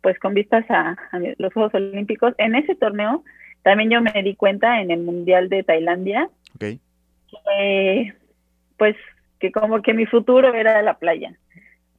pues 0.00 0.18
con 0.18 0.34
vistas 0.34 0.64
a, 0.70 0.96
los 1.38 1.52
Juegos 1.52 1.74
Olímpicos. 1.74 2.34
En 2.38 2.54
ese 2.54 2.74
torneo 2.74 3.22
también 3.62 3.90
yo 3.90 4.00
me 4.00 4.22
di 4.22 4.34
cuenta 4.34 4.80
en 4.80 4.90
el 4.90 5.00
Mundial 5.00 5.48
de 5.48 5.62
Tailandia, 5.62 6.28
pues 8.76 8.96
que 9.38 9.52
como 9.52 9.82
que 9.82 9.94
mi 9.94 10.06
futuro 10.06 10.54
era 10.54 10.80
la 10.82 10.94
playa, 10.94 11.34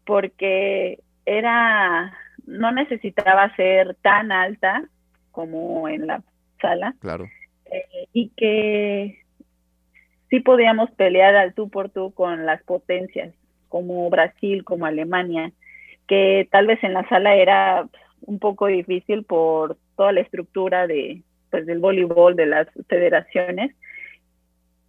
porque 0.05 0.99
era, 1.25 2.13
no 2.45 2.71
necesitaba 2.71 3.55
ser 3.55 3.95
tan 4.01 4.31
alta 4.31 4.83
como 5.31 5.87
en 5.87 6.07
la 6.07 6.23
sala. 6.59 6.95
Claro. 6.99 7.29
Eh, 7.65 8.07
y 8.13 8.29
que 8.29 9.19
sí 10.29 10.39
podíamos 10.39 10.91
pelear 10.91 11.35
al 11.35 11.53
tú 11.53 11.69
por 11.69 11.89
tú 11.89 12.13
con 12.13 12.45
las 12.45 12.61
potencias, 12.63 13.33
como 13.71 14.09
Brasil, 14.09 14.63
como 14.65 14.85
Alemania, 14.85 15.51
que 16.07 16.47
tal 16.51 16.67
vez 16.67 16.83
en 16.83 16.93
la 16.93 17.07
sala 17.07 17.35
era 17.35 17.87
un 18.21 18.37
poco 18.37 18.67
difícil 18.67 19.23
por 19.23 19.77
toda 19.95 20.11
la 20.11 20.19
estructura 20.19 20.85
de 20.85 21.23
pues 21.49 21.65
del 21.65 21.79
voleibol 21.79 22.35
de 22.35 22.45
las 22.45 22.67
federaciones. 22.87 23.73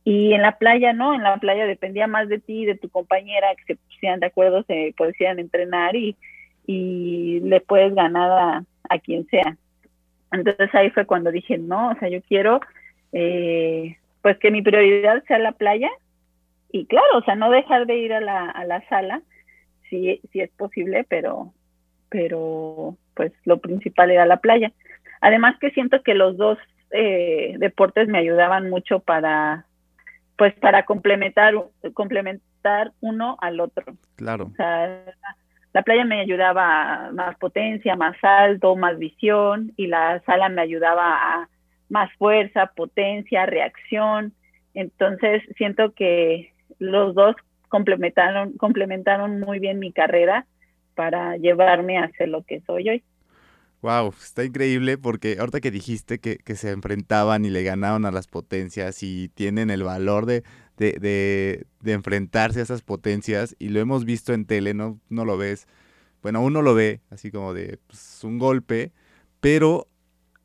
Y 0.04 0.32
en 0.32 0.42
la 0.42 0.58
playa 0.58 0.92
no 0.92 1.14
en 1.14 1.22
la 1.22 1.36
playa 1.36 1.64
dependía 1.64 2.08
más 2.08 2.28
de 2.28 2.40
ti 2.40 2.66
de 2.66 2.76
tu 2.76 2.88
compañera 2.88 3.54
que 3.54 3.74
se 3.74 3.76
pusieran 3.76 4.18
de 4.18 4.26
acuerdo 4.26 4.64
se 4.64 4.92
podían 4.96 5.38
entrenar 5.38 5.94
y, 5.94 6.16
y 6.66 7.38
le 7.40 7.60
puedes 7.60 7.94
ganar 7.94 8.30
a, 8.32 8.64
a, 8.88 8.98
quien 8.98 9.26
sea. 9.28 9.56
Entonces 10.32 10.74
ahí 10.74 10.90
fue 10.90 11.06
cuando 11.06 11.30
dije 11.30 11.56
no 11.56 11.90
o 11.90 11.94
sea 12.00 12.08
yo 12.08 12.20
quiero 12.22 12.60
eh, 13.12 13.96
pues 14.22 14.38
que 14.38 14.50
mi 14.50 14.60
prioridad 14.60 15.22
sea 15.28 15.38
la 15.38 15.52
playa 15.52 15.90
y 16.72 16.86
claro, 16.86 17.18
o 17.18 17.22
sea, 17.22 17.36
no 17.36 17.50
dejar 17.50 17.86
de 17.86 17.96
ir 17.96 18.12
a 18.12 18.20
la, 18.20 18.50
a 18.50 18.64
la 18.64 18.86
sala, 18.88 19.22
si, 19.88 20.20
si 20.32 20.40
es 20.40 20.50
posible, 20.50 21.04
pero, 21.08 21.52
pero 22.08 22.96
pues 23.14 23.32
lo 23.44 23.58
principal 23.58 24.10
era 24.10 24.26
la 24.26 24.38
playa. 24.38 24.72
Además 25.20 25.56
que 25.60 25.70
siento 25.70 26.02
que 26.02 26.14
los 26.14 26.36
dos 26.36 26.58
eh, 26.90 27.54
deportes 27.58 28.08
me 28.08 28.18
ayudaban 28.18 28.70
mucho 28.70 29.00
para, 29.00 29.66
pues 30.36 30.54
para 30.54 30.84
complementar, 30.84 31.54
complementar 31.92 32.92
uno 33.00 33.36
al 33.40 33.60
otro. 33.60 33.96
Claro. 34.16 34.46
O 34.52 34.56
sea, 34.56 35.04
la 35.72 35.82
playa 35.82 36.04
me 36.04 36.20
ayudaba 36.20 37.06
a 37.06 37.12
más 37.12 37.36
potencia, 37.38 37.96
más 37.96 38.16
alto, 38.22 38.76
más 38.76 38.98
visión 38.98 39.72
y 39.76 39.86
la 39.88 40.20
sala 40.24 40.48
me 40.48 40.62
ayudaba 40.62 41.04
a 41.34 41.48
más 41.88 42.12
fuerza, 42.14 42.72
potencia, 42.74 43.46
reacción. 43.46 44.32
Entonces 44.74 45.42
siento 45.56 45.92
que 45.92 46.51
los 46.82 47.14
dos 47.14 47.36
complementaron, 47.68 48.52
complementaron 48.58 49.40
muy 49.40 49.58
bien 49.58 49.78
mi 49.78 49.92
carrera 49.92 50.46
para 50.94 51.36
llevarme 51.36 51.98
a 51.98 52.10
ser 52.12 52.28
lo 52.28 52.42
que 52.42 52.60
soy 52.66 52.88
hoy. 52.88 53.04
Wow, 53.80 54.14
está 54.22 54.44
increíble 54.44 54.98
porque 54.98 55.38
ahorita 55.40 55.60
que 55.60 55.70
dijiste 55.70 56.20
que, 56.20 56.38
se 56.54 56.70
enfrentaban 56.70 57.44
y 57.44 57.50
le 57.50 57.64
ganaron 57.64 58.04
a 58.04 58.12
las 58.12 58.28
potencias 58.28 59.02
y 59.02 59.28
tienen 59.30 59.70
el 59.70 59.82
valor 59.82 60.26
de, 60.26 60.44
de, 60.76 61.66
de, 61.80 61.92
enfrentarse 61.92 62.60
a 62.60 62.62
esas 62.62 62.82
potencias 62.82 63.56
y 63.58 63.70
lo 63.70 63.80
hemos 63.80 64.04
visto 64.04 64.34
en 64.34 64.44
tele, 64.44 64.74
no, 64.74 65.00
no 65.08 65.24
lo 65.24 65.36
ves. 65.36 65.66
Bueno, 66.22 66.42
uno 66.42 66.62
lo 66.62 66.74
ve 66.74 67.00
así 67.10 67.32
como 67.32 67.54
de 67.54 67.78
pues, 67.88 68.22
un 68.22 68.38
golpe, 68.38 68.92
pero 69.40 69.88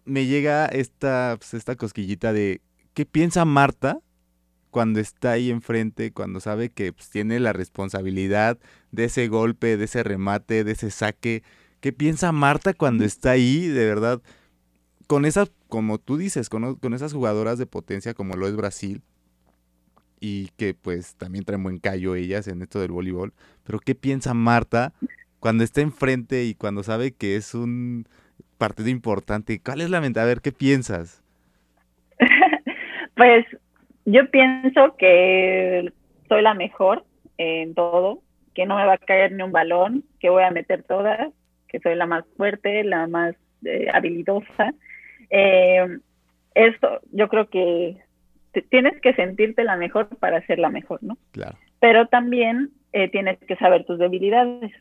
me 0.06 0.26
llega 0.26 0.66
esta, 0.66 1.36
pues, 1.38 1.54
esta 1.54 1.76
cosquillita 1.76 2.34
de 2.34 2.62
qué 2.96 3.06
piensa 3.06 3.46
Marta 3.46 4.00
cuando 4.72 5.00
está 5.00 5.32
ahí 5.32 5.50
enfrente, 5.50 6.12
cuando 6.12 6.40
sabe 6.40 6.70
que 6.70 6.94
pues, 6.94 7.10
tiene 7.10 7.40
la 7.40 7.54
responsabilidad 7.54 8.58
de 8.92 9.06
ese 9.06 9.28
golpe, 9.28 9.78
de 9.78 9.86
ese 9.86 10.04
remate, 10.04 10.64
de 10.64 10.72
ese 10.72 10.92
saque 10.92 11.44
¿Qué 11.80 11.94
piensa 11.94 12.32
Marta 12.32 12.74
cuando 12.74 13.04
está 13.04 13.32
ahí, 13.32 13.68
de 13.68 13.86
verdad? 13.86 14.22
Con 15.06 15.26
esas, 15.26 15.52
como 15.68 16.00
tú 16.00 16.18
dices, 16.18 16.50
con, 16.50 16.76
con 16.76 16.94
esas 16.94 17.14
jugadoras 17.14 17.60
de 17.60 17.68
potencia 17.68 18.14
como 18.14 18.36
lo 18.36 18.48
es 18.48 18.56
Brasil, 18.56 19.04
y 20.20 20.50
que 20.58 20.74
pues 20.74 21.16
también 21.16 21.46
traen 21.46 21.64
buen 21.64 21.78
callo 21.78 22.16
ellas 22.16 22.48
en 22.48 22.62
esto 22.64 22.80
del 22.80 22.92
voleibol, 22.92 23.34
pero 23.64 23.80
¿qué 23.80 23.94
piensa 23.94 24.34
Marta 24.34 24.94
cuando 25.40 25.64
está 25.64 25.82
enfrente 25.82 26.46
y 26.46 26.56
cuando 26.56 26.82
sabe 26.82 27.12
que 27.12 27.36
es 27.36 27.54
un 27.54 28.08
partido 28.58 28.90
importante? 28.90 29.62
¿Cuál 29.64 29.82
es 29.82 29.92
la 29.92 30.02
mente? 30.02 30.20
A 30.20 30.26
ver, 30.26 30.42
¿qué 30.42 30.52
piensas? 30.52 31.22
pues 33.16 33.46
yo 34.08 34.32
pienso 34.32 34.96
que 34.98 35.92
soy 36.30 36.42
la 36.42 36.54
mejor 36.54 37.04
en 37.38 37.76
todo, 37.76 38.22
que 38.56 38.66
no 38.66 38.78
me 38.78 38.86
va 38.86 38.94
a 38.94 38.98
caer 38.98 39.34
ni 39.34 39.44
un 39.44 39.52
balón, 39.52 40.06
que 40.22 40.30
voy 40.30 40.44
a 40.44 40.52
meter 40.52 40.84
todas, 40.84 41.34
que 41.68 41.80
soy 41.80 41.96
la 41.96 42.06
más 42.06 42.24
fuerte, 42.38 42.86
la 42.86 43.08
más 43.08 43.36
eh, 43.66 43.88
habilidosa. 43.94 44.74
Eh, 45.30 45.86
esto, 46.56 47.02
yo 47.12 47.28
creo 47.28 47.50
que 47.50 47.98
tienes 48.70 49.00
que 49.02 49.14
sentirte 49.14 49.66
la 49.66 49.76
mejor 49.76 50.08
para 50.20 50.46
ser 50.48 50.60
la 50.60 50.70
mejor, 50.70 51.04
¿no? 51.04 51.18
Claro. 51.32 51.58
Pero 51.82 52.08
también 52.08 52.70
eh, 52.94 53.10
tienes 53.10 53.38
que 53.40 53.58
saber 53.58 53.84
tus 53.84 54.00
debilidades 54.00 54.72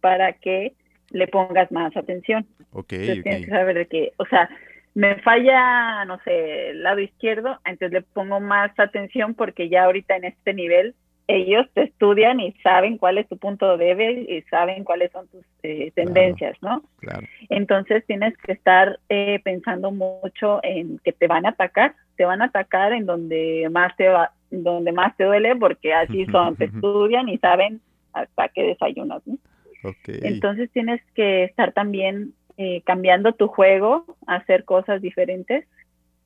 para 0.00 0.32
que 0.32 0.74
le 1.10 1.28
pongas 1.28 1.70
más 1.70 1.96
atención. 1.96 2.44
Ok. 2.72 2.88
Tienes 2.88 3.22
que 3.22 3.46
saber 3.46 3.76
de 3.76 3.86
que, 3.86 4.12
o 4.16 4.26
sea, 4.26 4.50
me 4.94 5.16
falla, 5.16 6.04
no 6.04 6.20
sé, 6.20 6.70
el 6.70 6.82
lado 6.82 7.00
izquierdo, 7.00 7.58
entonces 7.64 7.92
le 7.92 8.02
pongo 8.02 8.40
más 8.40 8.70
atención 8.78 9.34
porque 9.34 9.68
ya 9.68 9.84
ahorita 9.84 10.16
en 10.16 10.24
este 10.24 10.54
nivel 10.54 10.94
ellos 11.26 11.66
te 11.72 11.84
estudian 11.84 12.38
y 12.38 12.52
saben 12.62 12.98
cuál 12.98 13.18
es 13.18 13.28
tu 13.28 13.38
punto 13.38 13.76
débil 13.76 14.28
y 14.28 14.42
saben 14.42 14.84
cuáles 14.84 15.10
son 15.10 15.26
tus 15.28 15.44
eh, 15.62 15.90
tendencias, 15.94 16.56
¿no? 16.60 16.82
Claro. 16.98 17.26
Entonces 17.48 18.04
tienes 18.06 18.36
que 18.38 18.52
estar 18.52 19.00
eh, 19.08 19.40
pensando 19.42 19.90
mucho 19.90 20.60
en 20.62 20.98
que 20.98 21.12
te 21.12 21.26
van 21.26 21.46
a 21.46 21.50
atacar, 21.50 21.94
te 22.16 22.24
van 22.24 22.42
a 22.42 22.46
atacar 22.46 22.92
en 22.92 23.06
donde 23.06 23.66
más 23.70 23.96
te 23.96 24.08
va, 24.08 24.32
donde 24.50 24.92
más 24.92 25.16
te 25.16 25.24
duele, 25.24 25.56
porque 25.56 25.94
así 25.94 26.26
son, 26.30 26.56
te 26.56 26.66
estudian 26.66 27.28
y 27.28 27.38
saben 27.38 27.80
hasta 28.12 28.48
qué 28.48 28.62
desayunas, 28.64 29.26
¿no? 29.26 29.38
Okay. 29.82 30.20
Entonces 30.22 30.70
tienes 30.72 31.00
que 31.14 31.44
estar 31.44 31.72
también 31.72 32.32
eh, 32.56 32.82
cambiando 32.82 33.32
tu 33.32 33.48
juego, 33.48 34.16
hacer 34.26 34.64
cosas 34.64 35.02
diferentes 35.02 35.66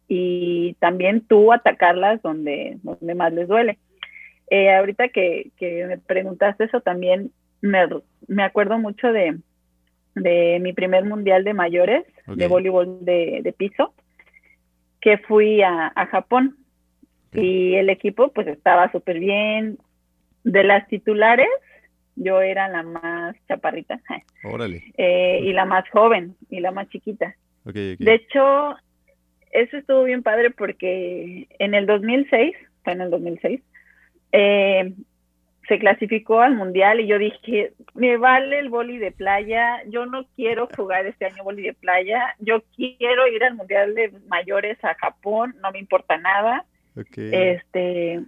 y 0.09 0.75
también 0.81 1.21
tú 1.21 1.53
atacarlas 1.53 2.21
donde, 2.23 2.79
donde 2.83 3.15
más 3.15 3.33
les 3.33 3.49
duele. 3.49 3.79
Eh, 4.51 4.75
ahorita 4.75 5.09
que, 5.09 5.51
me 5.61 5.99
preguntaste 5.99 6.65
eso 6.65 6.81
también, 6.81 7.31
me, 7.61 7.87
me 8.27 8.43
acuerdo 8.43 8.79
mucho 8.79 9.13
de, 9.13 9.39
de, 10.15 10.59
mi 10.61 10.73
primer 10.73 11.05
mundial 11.05 11.45
de 11.45 11.55
mayores, 11.55 12.05
de 12.27 12.47
voleibol 12.47 13.05
de, 13.05 13.55
piso, 13.57 13.95
que 15.01 15.19
fui 15.19 15.63
a, 15.63 15.93
Japón. 16.11 16.57
Y 17.35 17.75
el 17.75 17.91
equipo 17.91 18.33
pues 18.33 18.47
estaba 18.47 18.91
súper 18.91 19.19
bien. 19.19 19.79
De 20.45 20.65
las 20.65 20.89
titulares, 20.89 21.49
yo 22.19 22.41
era 22.41 22.69
la 22.69 22.83
más 22.83 23.37
chaparrita. 23.47 24.01
Órale. 24.45 24.83
Eh, 24.97 25.41
y 25.45 25.53
la 25.53 25.65
más 25.65 25.89
joven, 25.91 26.37
y 26.51 26.61
la 26.61 26.71
más 26.71 26.89
chiquita. 26.89 27.35
De 27.65 28.15
hecho, 28.15 28.77
eso 29.53 29.77
estuvo 29.77 30.05
bien 30.05 30.23
padre 30.23 30.51
porque 30.51 31.49
en 31.59 31.75
el 31.75 31.87
2006, 31.87 32.55
fue 32.83 32.93
en 32.95 33.01
el 33.03 33.11
2006, 33.11 33.61
eh, 34.33 34.93
se 35.69 35.79
clasificó 35.79 36.41
al 36.41 36.57
mundial 36.57 37.01
y 37.01 37.07
yo 37.07 37.19
dije, 37.19 37.73
me 37.95 38.17
vale 38.17 38.59
el 38.59 38.71
boli 38.71 38.97
de 38.97 39.13
playa, 39.13 39.83
yo 39.87 40.07
no 40.07 40.25
quiero 40.35 40.67
jugar 40.75 41.07
este 41.07 41.27
año 41.27 41.45
boli 41.45 41.63
de 41.63 41.75
playa, 41.75 42.35
yo 42.39 42.63
quiero 42.75 43.29
ir 43.29 43.45
al 43.45 43.55
mundial 43.55 43.95
de 43.95 44.13
mayores 44.29 44.83
a 44.83 44.95
Japón, 44.95 45.55
no 45.63 45.71
me 45.71 45.79
importa 45.79 46.17
nada. 46.17 46.65
Este, 46.97 48.21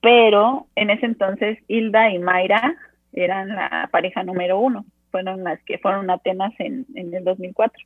pero 0.00 0.66
en 0.74 0.90
ese 0.90 1.06
entonces 1.06 1.58
Hilda 1.68 2.10
y 2.10 2.18
Mayra 2.18 2.74
eran 3.12 3.48
la 3.48 3.88
pareja 3.90 4.22
número 4.22 4.58
uno, 4.58 4.84
fueron 5.10 5.44
las 5.44 5.62
que 5.64 5.78
fueron 5.78 6.10
a 6.10 6.14
Atenas 6.14 6.52
en, 6.58 6.86
en 6.94 7.14
el 7.14 7.24
2004. 7.24 7.82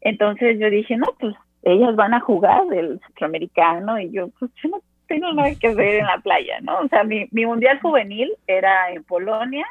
Entonces 0.00 0.58
yo 0.58 0.70
dije, 0.70 0.96
no, 0.96 1.06
pues 1.18 1.34
ellas 1.62 1.96
van 1.96 2.14
a 2.14 2.20
jugar 2.20 2.66
del 2.68 3.00
centroamericano 3.00 3.98
y 3.98 4.10
yo, 4.10 4.28
pues 4.38 4.50
yo 4.62 4.68
no 4.70 4.80
tengo 5.08 5.32
nada 5.32 5.54
que 5.54 5.74
ver 5.74 5.96
en 5.96 6.06
la 6.06 6.18
playa, 6.18 6.60
¿no? 6.62 6.78
O 6.80 6.88
sea, 6.88 7.04
mi, 7.04 7.26
mi 7.30 7.46
mundial 7.46 7.80
juvenil 7.80 8.32
era 8.46 8.90
en 8.90 9.04
Polonia, 9.04 9.66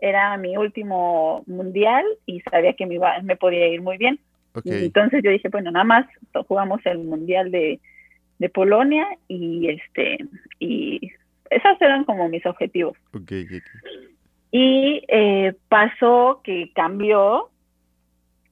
era 0.00 0.36
mi 0.36 0.56
último 0.56 1.42
mundial 1.46 2.04
y 2.26 2.40
sabía 2.40 2.72
que 2.74 2.86
me, 2.86 2.94
iba, 2.94 3.20
me 3.22 3.36
podía 3.36 3.68
ir 3.68 3.82
muy 3.82 3.96
bien. 3.96 4.18
Entonces 4.64 5.22
yo 5.22 5.30
dije, 5.30 5.48
bueno, 5.50 5.70
nada 5.70 5.84
más 5.84 6.06
jugamos 6.46 6.84
el 6.84 6.98
mundial 6.98 7.50
de, 7.50 7.80
de 8.38 8.48
Polonia 8.48 9.06
y 9.28 9.68
este 9.68 10.18
y 10.58 11.12
esos 11.50 11.80
eran 11.80 12.04
como 12.04 12.28
mis 12.28 12.44
objetivos. 12.46 12.96
y 14.50 15.02
eh, 15.08 15.54
pasó 15.68 16.40
que 16.42 16.72
cambió, 16.74 17.50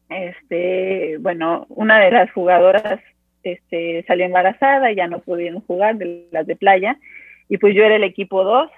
este, 0.08 1.16
bueno, 1.18 1.66
una 1.68 1.98
de 2.00 2.10
las 2.10 2.30
jugadoras 2.32 3.00
este, 3.42 4.04
salió 4.06 4.26
embarazada 4.26 4.92
ya 4.92 5.06
no 5.06 5.20
pudieron 5.20 5.60
jugar 5.62 5.96
de 5.96 6.26
las 6.32 6.46
de 6.46 6.56
playa. 6.56 6.98
Y 7.48 7.58
pues 7.58 7.74
yo 7.74 7.84
era 7.84 7.96
el 7.96 8.04
equipo 8.04 8.44
2. 8.44 8.70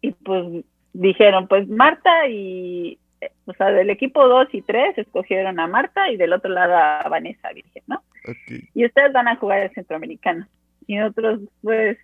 Y 0.00 0.12
pues 0.12 0.64
dijeron, 0.92 1.46
pues 1.48 1.68
Marta 1.68 2.26
y, 2.28 2.98
o 3.46 3.52
sea, 3.54 3.70
del 3.70 3.90
equipo 3.90 4.26
2 4.26 4.48
y 4.52 4.62
3 4.62 4.98
escogieron 4.98 5.60
a 5.60 5.66
Marta 5.66 6.10
y 6.10 6.16
del 6.16 6.32
otro 6.32 6.50
lado 6.50 6.74
a 6.74 7.08
Vanessa 7.08 7.52
Virgen, 7.52 7.82
¿no? 7.86 8.02
Y 8.74 8.86
ustedes 8.86 9.12
van 9.12 9.28
a 9.28 9.36
jugar 9.36 9.60
el 9.60 9.72
centroamericano. 9.72 10.46
Y 10.86 10.96
nosotros, 10.96 11.40
pues, 11.62 11.98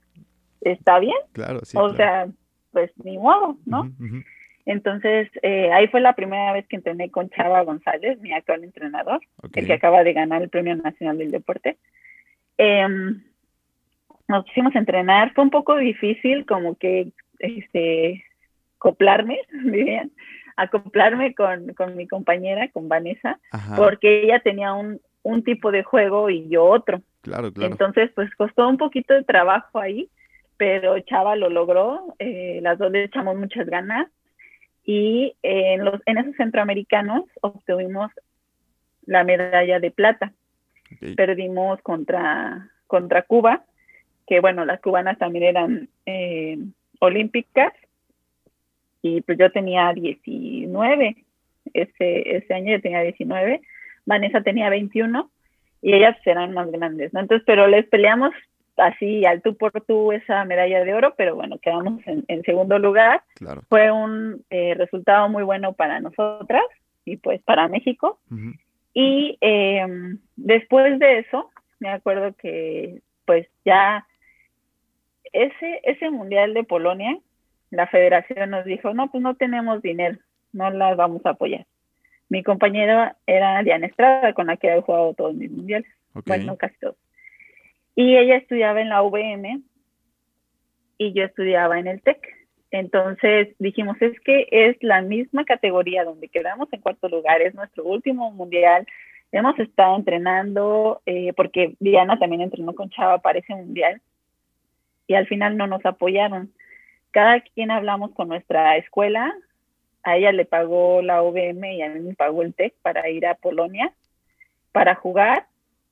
está 0.61 0.99
bien. 0.99 1.17
Claro, 1.33 1.61
sí. 1.63 1.77
O 1.79 1.95
sea, 1.95 2.29
pues 2.73 2.91
ni 3.05 3.19
modo, 3.19 3.57
¿no? 3.67 3.91
Entonces, 4.67 5.29
eh, 5.43 5.73
ahí 5.73 5.89
fue 5.89 6.01
la 6.01 6.15
primera 6.15 6.53
vez 6.53 6.67
que 6.69 6.77
entrené 6.77 7.11
con 7.11 7.31
Chava 7.31 7.63
González, 7.63 8.21
mi 8.21 8.33
actual 8.33 8.63
entrenador, 8.63 9.21
el 9.55 9.67
que 9.67 9.73
acaba 9.73 10.05
de 10.05 10.13
ganar 10.13 10.43
el 10.43 10.49
Premio 10.49 10.77
Nacional 10.77 11.19
del 11.19 11.31
Deporte. 11.31 11.79
Em, 12.57 13.23
nos 14.29 14.45
pusimos 14.45 14.75
a 14.77 14.79
entrenar, 14.79 15.33
fue 15.35 15.45
un 15.45 15.51
poco 15.51 15.77
difícil 15.77 16.47
como 16.47 16.77
que 16.77 17.13
este 17.39 18.25
acoplarme, 18.77 19.41
dirían, 19.65 20.11
acoplarme 20.57 21.35
con, 21.35 21.73
con 21.75 21.97
mi 21.97 22.07
compañera, 22.07 22.69
con 22.69 22.89
Vanessa, 22.89 23.41
porque 23.77 24.23
ella 24.23 24.41
tenía 24.41 24.73
un, 24.73 25.01
un 25.23 25.43
tipo 25.43 25.73
de 25.73 25.83
juego 25.83 26.31
y 26.31 26.49
yo 26.49 26.65
otro. 26.65 27.03
Claro, 27.23 27.53
claro. 27.53 27.73
Entonces, 27.73 28.11
pues 28.15 28.35
costó 28.37 28.69
un 28.69 28.79
poquito 28.79 29.15
de 29.15 29.25
trabajo 29.25 29.79
ahí, 29.79 30.09
pero 30.61 31.01
Chava 31.01 31.37
lo 31.37 31.49
logró, 31.49 32.15
eh, 32.19 32.59
las 32.61 32.77
dos 32.77 32.93
le 32.93 33.05
echamos 33.05 33.35
muchas 33.35 33.67
ganas 33.67 34.09
y 34.85 35.35
en, 35.43 35.87
los, 35.87 36.03
en 36.05 36.19
esos 36.19 36.37
centroamericanos 36.37 37.25
obtuvimos 37.41 38.11
la 39.07 39.25
medalla 39.25 39.81
de 39.81 39.91
plata. 39.91 40.35
Perdimos 41.17 41.81
contra, 41.81 42.69
contra 42.87 43.23
Cuba, 43.23 43.65
que 44.27 44.41
bueno, 44.41 44.67
las 44.67 44.83
cubanas 44.83 45.17
también 45.17 45.45
eran 45.45 45.89
eh, 46.05 46.59
olímpicas, 46.99 47.73
y 49.01 49.23
pues 49.23 49.39
yo 49.39 49.51
tenía 49.51 49.95
19, 49.95 51.25
ese, 51.73 52.37
ese 52.37 52.53
año 52.53 52.73
yo 52.73 52.83
tenía 52.83 53.01
19, 53.01 53.63
Vanessa 54.05 54.43
tenía 54.43 54.69
21, 54.69 55.31
y 55.81 55.95
ellas 55.95 56.19
eran 56.27 56.53
más 56.53 56.71
grandes, 56.71 57.15
¿no? 57.15 57.21
Entonces, 57.21 57.47
pero 57.47 57.67
les 57.67 57.87
peleamos 57.89 58.35
así 58.81 59.24
al 59.24 59.43
tú 59.43 59.57
por 59.57 59.72
tú 59.83 60.12
esa 60.12 60.45
medalla 60.45 60.85
de 60.85 60.95
oro, 60.95 61.14
pero 61.16 61.35
bueno, 61.35 61.59
quedamos 61.59 62.03
en, 62.07 62.43
segundo 62.45 62.78
lugar. 62.78 63.22
Fue 63.68 63.91
un 63.91 64.45
eh, 64.51 64.74
resultado 64.74 65.28
muy 65.28 65.43
bueno 65.43 65.72
para 65.72 66.01
nosotras 66.01 66.62
y 67.05 67.16
pues 67.16 67.41
para 67.43 67.68
México. 67.68 68.18
Y 68.95 69.39
em, 69.41 70.18
después 70.37 70.99
de 70.99 71.20
eso, 71.20 71.51
me 71.78 71.91
acuerdo 71.91 72.35
que 72.35 73.01
pues 73.24 73.47
ya 73.64 74.07
ese, 75.33 75.81
ese 75.85 76.11
mundial 76.11 76.55
de 76.55 76.64
Polonia, 76.64 77.16
la 77.70 77.87
federación 77.87 78.51
nos 78.51 78.64
dijo, 78.64 78.93
no, 78.95 79.11
pues 79.11 79.22
no 79.22 79.37
tenemos 79.37 79.81
dinero, 79.83 80.18
no 80.53 80.70
las 80.70 80.97
vamos 80.97 81.24
a 81.24 81.31
apoyar. 81.31 81.66
Mi 82.28 82.43
compañero 82.43 83.12
era 83.26 83.62
Diana 83.62 83.87
Estrada, 83.87 84.33
con 84.35 84.47
la 84.47 84.57
que 84.57 84.68
he 84.68 84.81
jugado 84.81 85.14
todos 85.14 85.35
mis 85.35 85.51
mundiales. 85.51 85.91
Bueno, 86.26 86.57
casi 86.57 86.76
todos. 86.78 86.97
Y 88.01 88.17
ella 88.17 88.37
estudiaba 88.37 88.81
en 88.81 88.89
la 88.89 89.03
UVM 89.03 89.63
y 90.97 91.13
yo 91.13 91.23
estudiaba 91.23 91.79
en 91.79 91.87
el 91.87 92.01
TEC. 92.01 92.19
Entonces 92.71 93.55
dijimos, 93.59 94.01
es 94.01 94.19
que 94.21 94.49
es 94.51 94.83
la 94.83 95.03
misma 95.03 95.45
categoría 95.45 96.05
donde 96.05 96.29
quedamos 96.29 96.73
en 96.73 96.81
cuarto 96.81 97.11
lugar, 97.11 97.43
es 97.43 97.55
nuestro 97.55 97.85
último 97.85 98.31
mundial. 98.31 98.87
Hemos 99.33 99.59
estado 99.59 99.97
entrenando, 99.97 101.03
eh, 101.05 101.35
porque 101.35 101.75
Diana 101.79 102.19
también 102.19 102.41
entrenó 102.41 102.75
con 102.75 102.89
Chava 102.89 103.19
para 103.19 103.41
ese 103.41 103.55
mundial, 103.55 104.01
y 105.07 105.13
al 105.13 105.27
final 105.27 105.59
no 105.59 105.67
nos 105.67 105.85
apoyaron. 105.85 106.51
Cada 107.11 107.41
quien 107.41 107.71
hablamos 107.71 108.13
con 108.13 108.29
nuestra 108.29 108.79
escuela, 108.79 109.31
a 110.05 110.17
ella 110.17 110.33
le 110.33 110.47
pagó 110.47 111.03
la 111.03 111.23
UVM 111.23 111.65
y 111.75 111.83
a 111.83 111.91
mí 111.91 112.01
me 112.01 112.15
pagó 112.15 112.41
el 112.41 112.55
TEC 112.55 112.73
para 112.81 113.11
ir 113.11 113.27
a 113.27 113.35
Polonia 113.35 113.93
para 114.73 114.95
jugar 114.95 115.49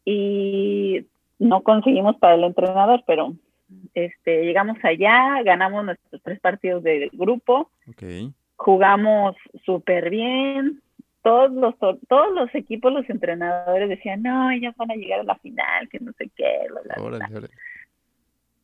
y 0.07 1.05
no 1.39 1.63
conseguimos 1.63 2.17
para 2.17 2.35
el 2.35 2.45
entrenador, 2.45 3.03
pero 3.07 3.35
este, 3.95 4.45
llegamos 4.45 4.79
allá, 4.83 5.43
ganamos 5.45 5.85
nuestros 5.85 6.23
tres 6.23 6.41
partidos 6.41 6.83
del 6.83 7.11
grupo, 7.13 7.71
jugamos 8.57 9.37
súper 9.65 10.11
bien, 10.11 10.81
todos 11.23 11.53
los, 11.53 11.75
todos 12.09 12.35
los 12.35 12.55
equipos, 12.55 12.93
los 12.93 13.09
entrenadores 13.11 13.89
decían, 13.89 14.23
no, 14.23 14.51
ellos 14.51 14.75
van 14.77 14.91
a 14.91 14.95
llegar 14.95 15.21
a 15.21 15.25
la 15.25 15.37
final, 15.37 15.89
que 15.89 16.01
no 16.01 16.13
sé 16.13 16.31
qué, 16.35 16.67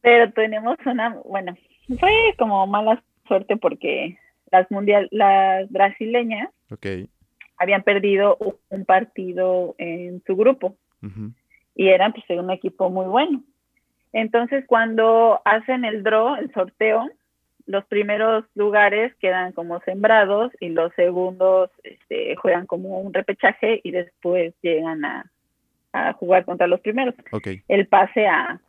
Pero 0.01 0.33
tenemos 0.33 0.77
una, 0.87 1.11
bueno, 1.25 1.57
fue 1.99 2.35
como 2.39 2.67
mala 2.67 3.03
suerte 3.27 3.57
porque 3.57 4.19
las 4.51 4.71
mundial, 4.71 5.09
las 5.11 5.71
brasileñas 5.71 6.51
habían 7.59 7.83
perdido 7.83 8.39
un 8.69 8.85
partido 8.85 9.75
en 9.79 10.23
su 10.27 10.37
grupo 10.37 10.77
y 11.75 11.89
eran 11.89 12.13
pues 12.13 12.25
un 12.31 12.51
equipo 12.51 12.91
muy 12.91 13.07
bueno. 13.07 13.43
Entonces, 14.13 14.65
cuando 14.67 15.43
hacen 15.45 15.85
el 15.85 16.03
draw, 16.05 16.37
el 16.37 16.53
sorteo, 16.53 17.09
los 17.67 17.85
primeros 17.87 18.45
lugares 18.55 19.15
quedan 19.17 19.53
como 19.53 19.81
sembrados 19.81 20.53
y 20.61 20.69
los 20.69 20.93
segundos 20.95 21.71
este, 21.83 22.37
juegan 22.37 22.67
como 22.67 23.01
un 23.01 23.13
repechaje 23.13 23.81
y 23.83 23.91
después 23.91 24.55
llegan 24.63 25.05
a, 25.05 25.31
jugar 26.15 26.45
contra 26.45 26.67
los 26.67 26.81
primeros. 26.81 27.15
El 27.69 27.87
pase 27.87 28.27
a, 28.27 28.61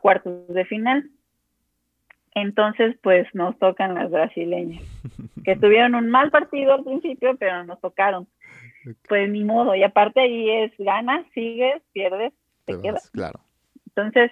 cuartos 0.00 0.48
de 0.48 0.64
final. 0.64 1.10
Entonces, 2.34 2.96
pues 3.02 3.26
nos 3.34 3.58
tocan 3.58 3.94
las 3.94 4.10
brasileñas, 4.10 4.82
que 5.44 5.54
tuvieron 5.54 5.94
un 5.94 6.08
mal 6.08 6.30
partido 6.30 6.72
al 6.72 6.84
principio, 6.84 7.36
pero 7.38 7.64
nos 7.64 7.78
tocaron. 7.80 8.26
Pues 9.06 9.28
ni 9.30 9.44
modo, 9.44 9.74
y 9.74 9.82
aparte 9.82 10.20
ahí 10.20 10.50
es 10.50 10.72
ganas, 10.78 11.26
sigues, 11.34 11.82
pierdes, 11.92 12.32
te, 12.64 12.80
quedas. 12.80 13.10
Claro. 13.10 13.40
Entonces, 13.88 14.30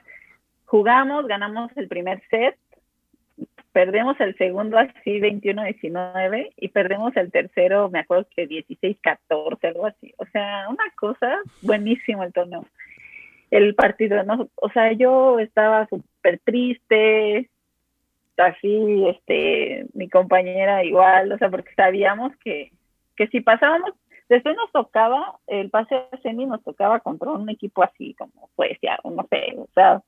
Jugamos, 0.71 1.27
ganamos 1.27 1.77
el 1.77 1.89
primer 1.89 2.23
set, 2.31 2.57
perdemos 3.73 4.21
el 4.21 4.37
segundo 4.37 4.79
así 4.79 5.19
21-19 5.19 6.53
y 6.57 6.69
perdemos 6.69 7.17
el 7.17 7.33
tercero, 7.33 7.91
me 7.91 7.99
acuerdo 7.99 8.29
que 8.37 8.49
16-14, 8.49 9.65
algo 9.65 9.87
así. 9.87 10.15
O 10.17 10.27
sea, 10.27 10.69
una 10.69 10.85
cosa, 10.95 11.41
buenísimo 11.63 12.23
el 12.23 12.33
torneo. 12.33 12.67
El 13.51 13.75
partido, 13.75 14.23
no, 14.23 14.49
o 14.55 14.71
sea, 14.71 14.93
yo 14.93 15.41
estaba 15.41 15.89
súper 15.89 16.39
triste, 16.45 17.51
así, 18.37 19.09
este, 19.09 19.87
mi 19.93 20.09
compañera 20.09 20.85
igual, 20.85 21.33
o 21.33 21.39
sea, 21.39 21.51
porque 21.51 21.75
sabíamos 21.75 22.31
que, 22.45 22.71
que 23.17 23.27
si 23.27 23.41
pasábamos, 23.41 23.91
después 24.31 24.57
nos 24.57 24.71
tocaba, 24.73 25.39
el 25.49 25.71
pase 25.71 25.97
a 25.97 26.17
semi 26.23 26.47
nos 26.47 26.63
tocaba 26.63 27.01
contra 27.01 27.31
un 27.33 27.49
equipo 27.51 27.83
así 27.83 28.15
como 28.15 28.49
Suecia, 28.57 28.99
o 29.03 29.11
no 29.11 29.27
sé, 29.29 29.55
o 29.59 29.69
sea, 29.75 30.03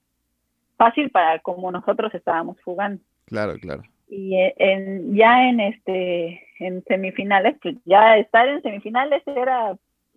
fácil 0.78 1.10
para 1.10 1.40
como 1.40 1.70
nosotros 1.70 2.14
estábamos 2.14 2.56
jugando. 2.64 3.02
Claro, 3.26 3.54
claro. 3.60 3.82
Y 4.08 4.36
eh, 4.36 4.54
en, 4.58 5.14
ya 5.14 5.48
en 5.48 5.60
este 5.60 6.46
en 6.60 6.84
semifinales, 6.84 7.56
pues 7.60 7.76
ya 7.84 8.16
estar 8.16 8.48
en 8.48 8.62
semifinales 8.62 9.22
era 9.26 9.76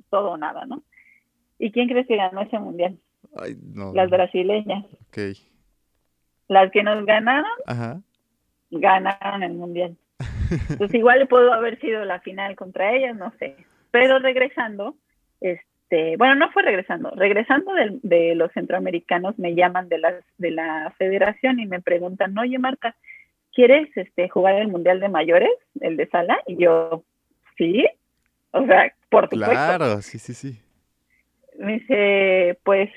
todo 0.09 0.31
o 0.31 0.37
nada, 0.37 0.65
¿no? 0.65 0.83
¿Y 1.57 1.71
quién 1.71 1.87
crees 1.87 2.05
que 2.07 2.17
ganó 2.17 2.41
ese 2.41 2.59
mundial? 2.59 2.97
Ay, 3.37 3.55
no, 3.73 3.93
Las 3.93 4.09
brasileñas. 4.09 4.85
Ok. 5.07 5.37
Las 6.47 6.71
que 6.71 6.83
nos 6.83 7.03
ganaron, 7.05 7.49
Ajá. 7.65 8.01
ganaron 8.69 9.41
el 9.43 9.53
mundial. 9.53 9.97
Pues 10.77 10.93
igual 10.93 11.27
pudo 11.27 11.51
haber 11.53 11.79
sido 11.79 12.05
la 12.05 12.19
final 12.19 12.55
contra 12.55 12.93
ellas, 12.93 13.15
no 13.15 13.33
sé. 13.39 13.55
Pero 13.95 14.19
regresando, 14.19 14.97
este 15.39 16.17
bueno, 16.17 16.35
no 16.35 16.51
fue 16.51 16.63
regresando, 16.63 17.11
regresando 17.11 17.71
de, 18.01 18.35
los 18.35 18.51
centroamericanos 18.51 19.39
me 19.39 19.55
llaman 19.55 19.87
de 19.87 19.99
la, 19.99 20.15
de 20.37 20.51
la 20.51 20.93
federación 20.97 21.61
y 21.61 21.65
me 21.65 21.79
preguntan, 21.79 22.37
oye 22.37 22.59
Marta, 22.59 22.93
¿quieres 23.53 23.87
este, 23.95 24.27
jugar 24.27 24.55
el 24.55 24.67
Mundial 24.67 24.99
de 24.99 25.07
Mayores, 25.07 25.53
el 25.79 25.95
de 25.95 26.07
Sala? 26.07 26.37
Y 26.45 26.57
yo, 26.57 27.05
sí, 27.57 27.85
o 28.51 28.65
sea, 28.65 28.93
por 29.07 29.29
supuesto. 29.29 29.49
Claro, 29.49 30.01
sí, 30.01 30.19
sí, 30.19 30.33
sí. 30.33 30.59
Me 31.57 31.79
dice, 31.79 32.59
pues 32.63 32.89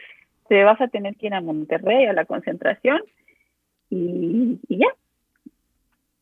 te 0.49 0.65
vas 0.65 0.81
a 0.81 0.89
tener 0.89 1.15
que 1.15 1.29
ir 1.29 1.35
a 1.35 1.41
Monterrey 1.41 2.07
a 2.07 2.13
la 2.13 2.25
concentración 2.25 3.01
y, 3.89 4.59
y 4.67 4.79
ya. 4.79 4.89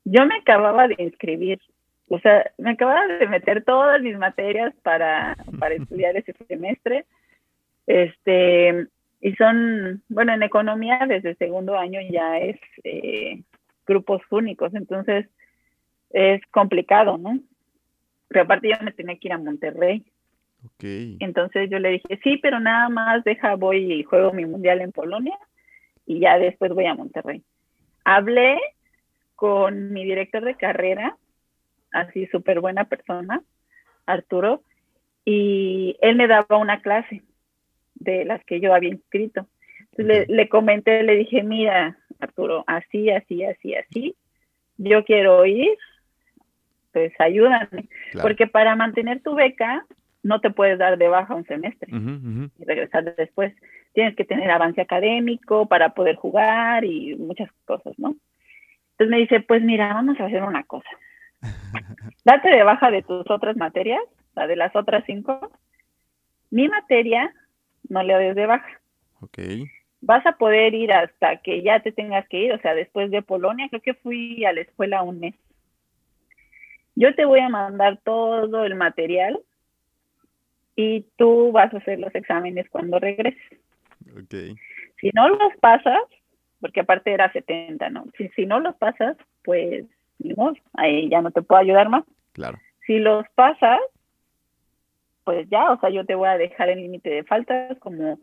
Yo 0.05 0.27
me 0.27 0.37
acababa 0.37 0.87
de 0.87 0.97
inscribir 0.99 1.61
o 2.09 2.19
sea, 2.21 2.51
me 2.59 2.71
acababa 2.71 3.07
de 3.07 3.27
meter 3.27 3.65
todas 3.65 4.01
mis 4.01 4.17
materias 4.17 4.75
para, 4.83 5.37
para 5.59 5.75
estudiar 5.75 6.17
ese 6.17 6.33
semestre. 6.47 7.05
Este, 7.87 8.87
y 9.21 9.35
son, 9.35 10.03
bueno, 10.09 10.33
en 10.33 10.43
economía 10.43 11.01
desde 11.09 11.31
el 11.31 11.39
segundo 11.39 11.77
año 11.77 12.01
ya 12.11 12.39
es 12.39 12.59
eh, 12.85 13.43
grupos 13.87 14.23
únicos, 14.31 14.75
entonces 14.75 15.27
es 16.11 16.41
complicado, 16.51 17.19
¿no? 17.19 17.41
Pero 18.29 18.45
aparte 18.45 18.69
yo 18.69 18.85
me 18.85 18.93
tenía 18.93 19.17
que 19.17 19.29
ir 19.29 19.33
a 19.33 19.39
Monterrey. 19.39 20.05
Okay. 20.75 21.17
Entonces 21.21 21.71
yo 21.71 21.79
le 21.79 21.91
dije, 21.91 22.19
sí, 22.25 22.39
pero 22.39 22.59
nada 22.59 22.89
más 22.89 23.23
deja, 23.25 23.55
voy 23.55 23.93
y 23.93 24.03
juego 24.03 24.33
mi 24.33 24.47
mundial 24.47 24.81
en 24.81 24.91
Polonia 24.91 25.39
y 26.07 26.21
ya 26.21 26.39
después 26.39 26.73
voy 26.73 26.87
a 26.87 26.95
Monterrey. 26.95 27.43
Hablé 28.05 28.59
con 29.37 29.93
mi 29.93 30.05
director 30.05 30.45
de 30.45 30.57
carrera 30.57 31.17
así 31.97 32.27
súper 32.27 32.61
buena 32.61 32.85
persona, 32.85 33.43
Arturo, 34.07 34.63
y 35.25 35.97
él 36.01 36.17
me 36.17 36.29
daba 36.29 36.57
una 36.57 36.81
clase 36.81 37.23
de 37.95 38.25
las 38.25 38.45
que 38.45 38.61
yo 38.61 38.75
había 38.75 38.91
inscrito. 38.91 39.47
Entonces 39.93 40.29
le, 40.29 40.49
comenté, 40.49 41.03
le 41.03 41.17
dije, 41.17 41.43
mira, 41.43 41.99
Arturo, 42.21 42.65
así, 42.67 43.11
así, 43.11 43.45
así, 43.45 43.75
así, 43.75 44.15
yo 44.77 45.05
quiero 45.05 45.45
ir, 45.47 45.77
pues 46.93 47.13
ayúdame, 47.19 47.89
porque 48.21 48.47
para 48.47 48.77
mantener 48.77 49.23
tu 49.23 49.35
beca 49.35 49.87
no 50.23 50.41
te 50.41 50.51
puedes 50.51 50.79
dar 50.79 50.99
de 50.99 51.09
baja 51.09 51.35
un 51.35 51.47
semestre 51.47 51.89
y 51.93 52.65
regresar 52.65 53.15
después. 53.17 53.55
Tienes 53.93 54.15
que 54.17 54.25
tener 54.25 54.51
avance 54.51 54.81
académico 54.81 55.67
para 55.67 55.91
poder 55.91 56.17
jugar 56.17 56.85
y 56.85 57.15
muchas 57.15 57.51
cosas, 57.65 57.99
¿no? 57.99 58.17
Entonces 58.93 59.11
me 59.11 59.19
dice, 59.19 59.41
pues 59.41 59.63
mira, 59.63 59.95
vamos 59.95 60.19
a 60.21 60.27
hacer 60.27 60.43
una 60.43 60.65
cosa. 60.65 60.89
Date 62.25 62.51
de 62.51 62.63
baja 62.63 62.91
de 62.91 63.03
tus 63.03 63.29
otras 63.31 63.57
materias, 63.57 64.03
la 64.35 64.47
de 64.47 64.57
las 64.57 64.75
otras 64.75 65.05
cinco. 65.07 65.51
Mi 66.51 66.69
materia 66.69 67.33
no 67.89 68.03
le 68.03 68.15
des 68.15 68.35
de 68.37 68.47
baja. 68.47 68.81
Ok. 69.21 69.39
Vas 70.01 70.25
a 70.27 70.33
poder 70.33 70.75
ir 70.75 70.93
hasta 70.93 71.39
que 71.39 71.63
ya 71.63 71.81
te 71.81 71.93
tengas 71.93 72.29
que 72.29 72.39
ir, 72.39 72.53
o 72.53 72.59
sea, 72.61 72.75
después 72.75 73.11
de 73.11 73.23
Polonia, 73.23 73.69
creo 73.69 73.83
que 73.83 73.95
fui 73.95 74.45
a 74.45 74.53
la 74.53 74.61
escuela 74.61 75.03
un 75.03 75.21
mes. 75.21 75.35
Yo 76.95 77.15
te 77.15 77.25
voy 77.25 77.41
a 77.41 77.49
mandar 77.49 77.99
todo 78.05 78.65
el 78.65 78.75
material 78.75 79.39
y 80.77 81.07
tú 81.17 81.53
vas 81.53 81.73
a 81.73 81.79
hacer 81.79 81.99
los 81.99 82.15
exámenes 82.15 82.69
cuando 82.71 82.99
regreses. 82.99 83.59
Okay. 84.25 84.55
Si 85.01 85.11
no 85.11 85.29
los 85.29 85.57
pasas, 85.61 86.01
porque 86.61 86.81
aparte 86.81 87.13
era 87.13 87.33
70, 87.33 87.91
¿no? 87.91 88.07
Si, 88.17 88.29
si 88.31 88.47
no 88.47 88.61
los 88.61 88.77
pasas, 88.77 89.17
pues 89.45 89.85
ahí 90.75 91.09
ya 91.09 91.23
no 91.23 91.31
te 91.31 91.43
puedo 91.43 91.61
ayudar 91.61 91.89
más. 91.89 92.05
Claro. 92.33 92.59
Si 92.87 92.99
los 92.99 93.25
pasas, 93.35 93.81
pues 95.25 95.49
ya, 95.51 95.73
o 95.73 95.81
sea, 95.81 95.91
yo 95.91 96.05
te 96.05 96.15
voy 96.15 96.29
a 96.29 96.39
dejar 96.39 96.69
el 96.69 96.81
límite 96.81 97.11
de 97.11 97.25
faltas 97.25 97.79
como 97.79 98.19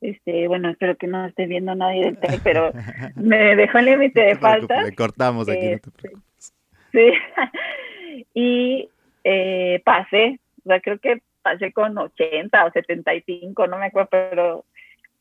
este, 0.00 0.46
bueno, 0.46 0.70
espero 0.70 0.96
que 0.96 1.06
no 1.06 1.26
esté 1.26 1.46
viendo 1.46 1.74
nadie 1.74 2.04
del 2.04 2.18
TEC, 2.18 2.40
pero 2.42 2.72
me 3.16 3.56
dejó 3.56 3.78
el 3.78 3.86
límite 3.86 4.20
de 4.20 4.36
faltas. 4.36 4.84
Le 4.84 4.94
cortamos 4.94 5.48
aquí, 5.48 5.66
este, 5.66 5.90
Sí. 6.92 7.12
y 8.34 8.88
eh, 9.24 9.82
pasé, 9.84 10.40
o 10.64 10.68
sea, 10.68 10.80
creo 10.80 10.98
que 10.98 11.20
pasé 11.42 11.72
con 11.72 11.96
80 11.98 12.64
o 12.64 12.70
75, 12.70 13.66
no 13.66 13.78
me 13.78 13.86
acuerdo, 13.86 14.08
pero, 14.10 14.64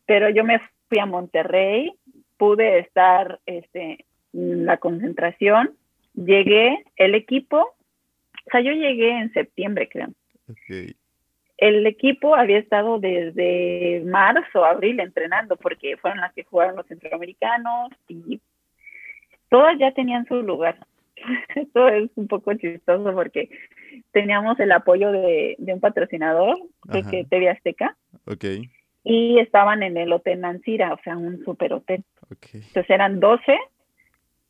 pero 0.05 0.29
yo 0.29 0.43
me 0.43 0.61
fui 0.89 0.99
a 0.99 1.05
Monterrey, 1.05 1.93
pude 2.37 2.79
estar 2.79 3.39
este, 3.45 4.05
en 4.33 4.65
la 4.65 4.77
concentración 4.77 5.75
llegué, 6.17 6.83
el 6.95 7.15
equipo, 7.15 7.57
o 7.57 8.49
sea, 8.51 8.61
yo 8.61 8.71
llegué 8.71 9.11
en 9.11 9.31
septiembre, 9.33 9.87
creo. 9.89 10.09
El 11.57 11.85
equipo 11.87 12.35
había 12.35 12.57
estado 12.57 12.99
desde 12.99 14.03
marzo, 14.05 14.65
abril 14.65 14.99
entrenando 14.99 15.55
porque 15.55 15.97
fueron 15.97 16.21
las 16.21 16.33
que 16.33 16.43
jugaron 16.43 16.75
los 16.75 16.87
centroamericanos 16.87 17.91
y 18.07 18.39
todas 19.49 19.77
ya 19.79 19.91
tenían 19.91 20.25
su 20.27 20.41
lugar. 20.43 20.77
Esto 21.55 21.87
es 21.89 22.09
un 22.15 22.27
poco 22.27 22.53
chistoso 22.53 23.13
porque 23.13 23.49
teníamos 24.11 24.59
el 24.59 24.71
apoyo 24.71 25.11
de, 25.11 25.55
un 25.59 25.79
patrocinador, 25.79 26.57
de 26.85 27.03
que 27.03 27.25
TV 27.25 27.49
Azteca. 27.49 27.95
Y 29.03 29.39
estaban 29.39 29.83
en 29.83 29.97
el 29.97 30.11
Hotel 30.11 30.41
Nancira, 30.41 30.93
o 30.93 30.99
sea, 31.03 31.17
un 31.17 31.43
super 31.45 31.73
hotel. 31.73 32.03
Entonces 32.29 32.89
eran 32.89 33.19
12, 33.19 33.57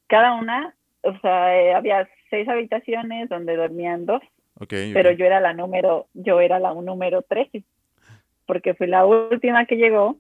cada 0.08 0.34
una, 0.34 0.74
o 1.08 1.20
sea, 1.20 1.58
eh, 1.58 1.74
había 1.74 2.08
seis 2.30 2.48
habitaciones 2.48 3.30
donde 3.30 3.56
dormían 3.56 4.06
dos. 4.06 4.22
pero 4.68 5.12
yo 5.12 5.26
era 5.26 5.40
la 5.40 5.54
número, 5.54 6.08
yo 6.14 6.40
era 6.40 6.60
la 6.60 6.74
número 6.74 7.22
13, 7.22 7.64
porque 8.46 8.74
fui 8.74 8.88
la 8.88 9.06
última 9.06 9.66
que 9.66 9.78
llegó 9.78 10.18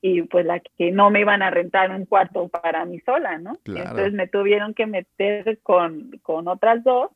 y 0.00 0.22
pues 0.22 0.46
la 0.46 0.60
que 0.60 0.90
no 0.90 1.10
me 1.10 1.20
iban 1.20 1.42
a 1.42 1.50
rentar 1.50 1.90
un 1.90 2.06
cuarto 2.06 2.48
para 2.48 2.84
mí 2.84 3.00
sola, 3.00 3.38
¿no? 3.38 3.58
Entonces 3.66 4.12
me 4.12 4.26
tuvieron 4.26 4.74
que 4.74 4.86
meter 4.86 5.58
con, 5.62 6.18
con 6.22 6.48
otras 6.48 6.82
dos, 6.82 7.10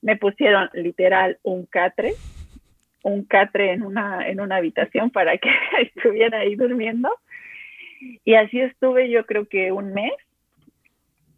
me 0.00 0.16
pusieron 0.16 0.70
literal 0.72 1.38
un 1.42 1.66
catre, 1.66 2.14
un 3.02 3.24
catre 3.24 3.72
en 3.72 3.82
una, 3.82 4.26
en 4.26 4.40
una 4.40 4.56
habitación 4.56 5.10
para 5.10 5.36
que 5.38 5.50
estuviera 5.82 6.38
ahí 6.38 6.56
durmiendo. 6.56 7.10
Y 8.24 8.34
así 8.34 8.60
estuve 8.60 9.10
yo 9.10 9.26
creo 9.26 9.46
que 9.46 9.70
un 9.70 9.92
mes, 9.92 10.12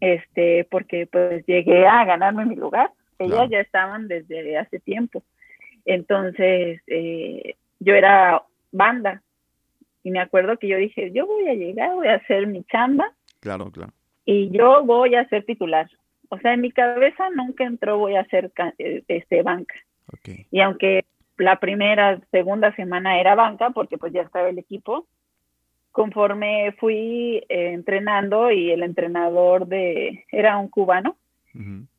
este, 0.05 0.67
porque 0.71 1.07
pues 1.07 1.45
llegué 1.47 1.87
a 1.87 2.05
ganarme 2.05 2.45
mi 2.45 2.57
lugar. 2.57 2.91
Ellas 3.19 3.49
ya 3.49 3.61
estaban 3.61 4.09
desde 4.09 4.59
hace 4.59 4.81
tiempo. 4.81 5.23
Entonces, 5.85 6.81
eh, 6.87 7.55
yo 7.79 7.95
era 7.95 8.43
banda, 8.73 9.23
y 10.05 10.11
me 10.11 10.21
acuerdo 10.21 10.59
que 10.59 10.69
yo 10.69 10.77
dije, 10.77 11.11
yo 11.13 11.27
voy 11.27 11.49
a 11.49 11.55
llegar, 11.55 11.95
voy 11.95 12.09
a 12.09 12.17
hacer 12.17 12.47
mi 12.47 12.63
chamba. 12.65 13.11
Claro, 13.41 13.71
claro. 13.71 13.93
Y 14.27 14.51
yo 14.51 14.85
voy 14.85 15.15
a 15.15 15.27
ser 15.29 15.45
titular. 15.45 15.91
O 16.29 16.39
sea, 16.39 16.53
en 16.53 16.61
mi 16.61 16.71
cabeza 16.71 17.31
nunca 17.31 17.65
entró 17.65 17.99
voy 17.99 18.17
a 18.17 18.25
ser 18.27 18.53
eh, 18.79 19.03
este, 19.09 19.43
banca. 19.43 19.75
Y 20.51 20.61
aunque 20.61 21.05
la 21.39 21.59
primera, 21.59 22.21
segunda 22.31 22.75
semana 22.77 23.19
era 23.19 23.35
banca, 23.35 23.71
porque 23.71 23.99
pues 23.99 24.13
ya 24.13 24.23
estaba 24.23 24.49
el 24.49 24.59
equipo, 24.59 25.07
conforme 25.95 26.73
fui 26.73 27.37
eh, 27.49 27.71
entrenando 27.73 28.51
y 28.51 28.73
el 28.73 28.83
entrenador 28.83 29.69
de, 29.69 30.25
era 30.33 30.59
un 30.59 30.67
cubano, 30.67 31.17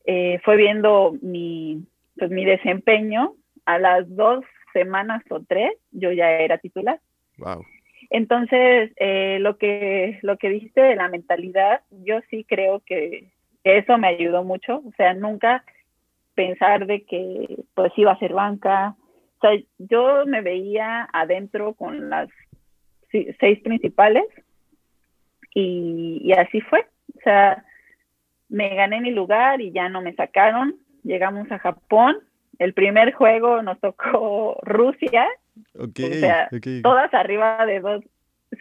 eh, 0.04 0.42
fue 0.44 0.58
viendo 0.58 1.16
mi, 1.22 1.82
pues, 2.18 2.30
mi 2.30 2.44
desempeño, 2.44 3.36
a 3.66 3.80
las 3.80 4.14
dos 4.14 4.44
semanas 4.74 5.24
o 5.30 5.40
tres, 5.48 5.72
yo 5.92 6.12
ya 6.12 6.30
era 6.30 6.58
titular. 6.58 7.00
Wow. 7.38 7.64
Entonces, 8.10 8.92
eh, 8.98 9.38
lo, 9.40 9.58
que, 9.58 10.20
lo 10.24 10.38
que 10.38 10.50
dijiste 10.50 10.82
de 10.82 10.98
la 10.98 11.08
mentalidad, 11.08 11.80
yo 11.90 12.20
sí 12.30 12.44
creo 12.44 12.82
que 12.82 13.32
eso 13.64 13.98
me 13.98 14.10
ayudó 14.10 14.44
mucho. 14.44 14.80
O 14.86 14.92
sea, 14.98 15.14
nunca 15.14 15.64
pensar 16.34 16.86
de 16.86 17.04
que 17.04 17.64
pues 17.74 17.94
iba 17.96 18.12
a 18.12 18.20
ser 18.20 18.34
banca. 18.34 18.98
O 19.38 19.40
sea, 19.40 19.52
yo 19.78 20.26
me 20.26 20.42
veía 20.42 21.08
adentro 21.14 21.76
con 21.76 22.10
las 22.10 22.28
seis 23.40 23.60
principales 23.62 24.26
y, 25.54 26.22
y 26.24 26.32
así 26.34 26.62
fue. 26.62 26.86
O 27.18 27.20
sea, 27.24 27.64
me 28.50 28.76
gané 28.76 29.02
mi 29.02 29.12
lugar 29.12 29.62
y 29.62 29.72
ya 29.72 29.90
no 29.90 30.02
me 30.02 30.14
sacaron. 30.14 30.76
Llegamos 31.04 31.52
a 31.52 31.60
Japón. 31.60 32.18
El 32.60 32.74
primer 32.74 33.14
juego 33.14 33.62
nos 33.62 33.80
tocó 33.80 34.60
Rusia 34.64 35.28
o 35.78 35.88
sea, 35.96 36.50
todas 36.82 37.14
arriba 37.14 37.66
de 37.66 37.80
dos, 37.80 38.04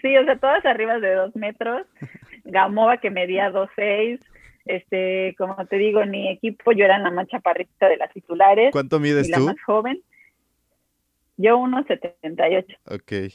sí, 0.00 0.16
o 0.16 0.24
sea, 0.24 0.36
todas 0.36 0.64
arriba 0.64 0.98
de 0.98 1.14
dos 1.14 1.34
metros. 1.36 1.86
Gamova 2.44 2.98
que 2.98 3.11
medía 3.11 3.50
dos 3.50 3.68
seis. 3.74 4.20
Este, 4.64 5.34
como 5.36 5.66
te 5.66 5.76
digo, 5.76 6.05
mi 6.07 6.30
equipo 6.30 6.72
yo 6.72 6.86
era 6.86 6.98
la 6.98 7.11
más 7.11 7.28
chaparrita 7.28 7.88
de 7.88 7.98
las 7.98 8.12
titulares. 8.12 8.70
¿Cuánto 8.72 8.98
mides 8.98 9.28
y 9.28 9.32
tú? 9.32 9.40
La 9.40 9.46
más 9.46 9.62
joven. 9.62 10.00
Yo 11.36 11.59
1.78. 11.59 12.76
Ok. 12.86 13.34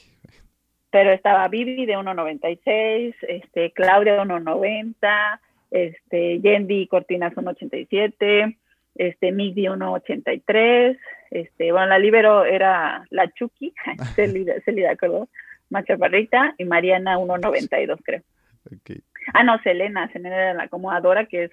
Pero 0.90 1.12
estaba 1.12 1.46
Vivi 1.48 1.86
de 1.86 1.96
1.96, 1.96 3.14
este, 3.22 3.70
Claudia 3.72 4.14
de 4.14 4.20
1.90, 4.20 5.40
este, 5.70 6.40
Yendi 6.40 6.86
Cortinas 6.88 7.32
1.87, 7.34 8.56
este, 8.96 9.32
Migdi 9.32 9.66
1.83, 9.66 10.98
este, 11.30 11.72
bueno, 11.72 11.86
la 11.86 11.98
libero 11.98 12.44
era 12.44 13.06
la 13.10 13.30
Chucky, 13.32 13.72
se 14.16 14.72
le 14.72 14.88
acuerdo, 14.88 15.28
más 15.68 15.84
chaparrita, 15.84 16.54
y 16.58 16.64
Mariana 16.64 17.18
1.92 17.18 17.98
creo. 18.02 18.22
Okay. 18.80 19.00
Ah, 19.32 19.44
no, 19.44 19.58
Selena, 19.62 20.10
Selena 20.12 20.36
era 20.36 20.54
la 20.54 20.62
acomodadora 20.64 21.26
que 21.26 21.44
es 21.44 21.50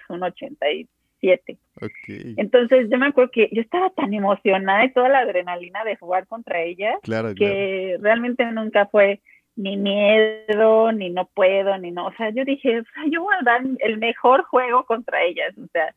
1.87. 1.22 1.58
Okay. 1.76 2.34
Entonces 2.38 2.90
yo 2.90 2.98
me 2.98 3.08
acuerdo 3.08 3.32
que 3.32 3.50
yo 3.52 3.62
estaba 3.62 3.90
tan 3.92 4.14
emocionada 4.14 4.86
y 4.86 4.94
toda 4.94 5.10
la 5.10 5.20
adrenalina 5.20 5.84
de 5.84 5.96
jugar 5.96 6.28
contra 6.28 6.62
ella 6.62 6.98
que 7.36 7.98
realmente 8.02 8.46
nunca 8.52 8.88
fue 8.88 9.22
ni 9.56 9.76
miedo, 9.76 10.92
ni 10.92 11.10
no 11.10 11.26
puedo, 11.34 11.78
ni 11.78 11.92
no. 11.92 12.08
O 12.08 12.14
sea, 12.14 12.30
yo 12.30 12.46
dije, 12.46 12.84
yo 13.12 13.24
voy 13.24 13.36
a 13.40 13.44
dar 13.44 13.62
el 13.80 13.98
mejor 13.98 14.44
juego 14.44 14.86
contra 14.86 15.24
ellas. 15.24 15.58
O 15.58 15.68
sea, 15.74 15.94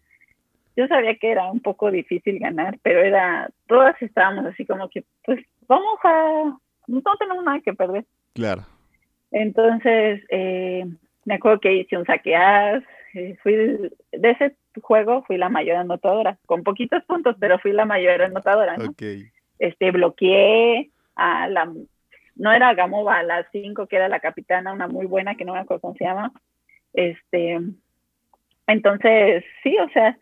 yo 0.76 0.86
sabía 0.88 1.14
que 1.16 1.30
era 1.30 1.50
un 1.50 1.60
poco 1.60 1.90
difícil 1.90 2.38
ganar, 2.38 2.78
pero 2.82 3.00
era, 3.02 3.50
todas 3.66 4.00
estábamos 4.00 4.46
así 4.46 4.64
como 4.64 4.88
que, 4.88 5.04
pues 5.24 5.44
vamos 5.68 5.98
a, 6.04 6.56
no 6.86 7.16
tenemos 7.18 7.44
nada 7.44 7.60
que 7.60 7.74
perder. 7.74 8.04
Claro. 8.34 8.62
Entonces, 9.30 10.22
eh, 10.30 10.86
me 11.24 11.34
acuerdo 11.34 11.60
que 11.60 11.74
hice 11.74 11.98
un 11.98 12.06
saqueaz, 12.06 12.82
eh, 13.14 13.36
fui 13.42 13.54
de, 13.54 13.90
ese 14.12 14.56
juego 14.82 15.22
fui 15.24 15.36
la 15.36 15.48
mayor 15.48 15.76
anotadora, 15.76 16.38
con 16.46 16.62
poquitos 16.62 17.02
puntos, 17.04 17.36
pero 17.38 17.58
fui 17.58 17.72
la 17.72 17.84
mayor 17.84 18.22
anotadora, 18.22 18.76
¿no? 18.76 18.94
Este, 19.58 19.90
bloqueé 19.90 20.90
a 21.16 21.48
la, 21.48 21.70
no 22.36 22.52
era 22.52 22.74
Gamova, 22.74 23.18
a 23.18 23.22
las 23.22 23.46
cinco, 23.52 23.86
que 23.86 23.96
era 23.96 24.08
la 24.08 24.20
capitana, 24.20 24.72
una 24.72 24.88
muy 24.88 25.06
buena, 25.06 25.34
que 25.34 25.44
no 25.44 25.52
me 25.52 25.58
acuerdo 25.58 25.82
cómo 25.82 25.94
se 25.96 26.04
llama. 26.04 26.32
Este, 26.94 27.60
entonces, 28.66 29.44
sí, 29.62 29.76
o 29.78 29.88
sea, 29.90 30.16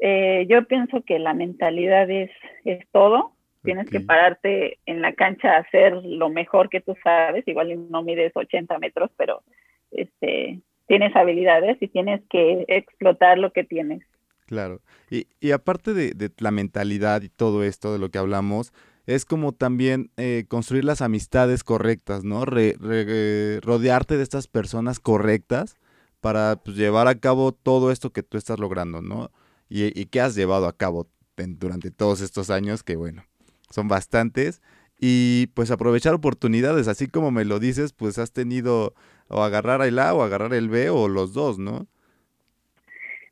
eh, 0.00 0.46
yo 0.48 0.66
pienso 0.66 1.02
que 1.02 1.18
la 1.18 1.34
mentalidad 1.34 2.10
es, 2.10 2.30
es 2.64 2.84
todo. 2.90 3.32
Tienes 3.62 3.88
que 3.88 4.00
pararte 4.00 4.78
en 4.84 5.00
la 5.00 5.14
cancha 5.14 5.54
a 5.54 5.60
hacer 5.60 5.94
lo 6.04 6.28
mejor 6.28 6.68
que 6.68 6.82
tú 6.82 6.94
sabes. 7.02 7.48
Igual 7.48 7.90
no 7.90 8.02
mides 8.02 8.32
80 8.34 8.78
metros, 8.78 9.10
pero 9.16 9.42
este, 9.90 10.60
tienes 10.86 11.14
habilidades 11.16 11.76
y 11.80 11.88
tienes 11.88 12.22
que 12.30 12.64
explotar 12.68 13.38
lo 13.38 13.52
que 13.52 13.64
tienes. 13.64 14.02
Claro. 14.46 14.80
Y, 15.10 15.26
y 15.40 15.52
aparte 15.52 15.94
de, 15.94 16.12
de, 16.12 16.30
la 16.38 16.50
mentalidad 16.50 17.22
y 17.22 17.28
todo 17.28 17.64
esto 17.64 17.92
de 17.92 17.98
lo 17.98 18.10
que 18.10 18.18
hablamos, 18.18 18.72
es 19.06 19.24
como 19.24 19.52
también 19.52 20.10
eh, 20.16 20.44
construir 20.48 20.84
las 20.84 21.02
amistades 21.02 21.62
correctas, 21.64 22.24
¿no? 22.24 22.44
rodearte 22.44 24.16
de 24.16 24.22
estas 24.22 24.48
personas 24.48 24.98
correctas 24.98 25.76
para 26.20 26.56
pues, 26.56 26.76
llevar 26.76 27.06
a 27.08 27.14
cabo 27.16 27.52
todo 27.52 27.90
esto 27.90 28.10
que 28.10 28.22
tú 28.22 28.38
estás 28.38 28.58
logrando, 28.58 29.02
¿no? 29.02 29.30
y, 29.68 30.06
que 30.06 30.20
has 30.20 30.34
llevado 30.34 30.66
a 30.66 30.76
cabo 30.76 31.08
durante 31.36 31.90
todos 31.90 32.20
estos 32.20 32.50
años, 32.50 32.82
que 32.82 32.96
bueno, 32.96 33.24
son 33.70 33.88
bastantes. 33.88 34.62
Y 35.00 35.48
pues 35.54 35.70
aprovechar 35.70 36.14
oportunidades, 36.14 36.86
así 36.86 37.08
como 37.08 37.30
me 37.30 37.44
lo 37.44 37.58
dices, 37.58 37.92
pues 37.92 38.18
has 38.18 38.32
tenido 38.32 38.94
o 39.34 39.42
agarrar 39.42 39.82
el 39.82 39.98
A 39.98 40.14
o 40.14 40.22
agarrar 40.22 40.54
el 40.54 40.68
B 40.68 40.90
o 40.90 41.08
los 41.08 41.34
dos, 41.34 41.58
¿no? 41.58 41.86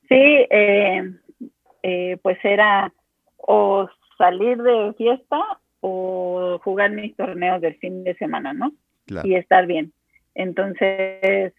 Sí, 0.09 0.47
eh, 0.51 1.13
eh, 1.83 2.17
pues 2.23 2.39
era 2.43 2.93
o 3.37 3.89
salir 4.19 4.61
de 4.61 4.93
fiesta 4.95 5.41
o 5.81 6.61
jugar 6.65 6.91
mis 6.91 7.15
torneos 7.17 7.61
del 7.61 7.77
fin 7.77 8.03
de 8.03 8.15
semana, 8.17 8.53
¿no? 8.53 8.73
Y 9.25 9.35
estar 9.35 9.67
bien. 9.67 9.93
Entonces, 10.35 11.53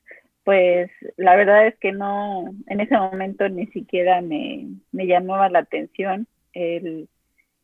pues 0.44 0.92
la 1.18 1.36
verdad 1.36 1.68
es 1.68 1.78
que 1.80 1.94
no, 1.94 2.54
en 2.68 2.82
ese 2.82 2.98
momento 2.98 3.48
ni 3.48 3.68
siquiera 3.68 4.22
me, 4.22 4.68
me 4.92 5.08
llamaba 5.08 5.50
la 5.50 5.60
atención 5.60 6.28
el, 6.54 7.08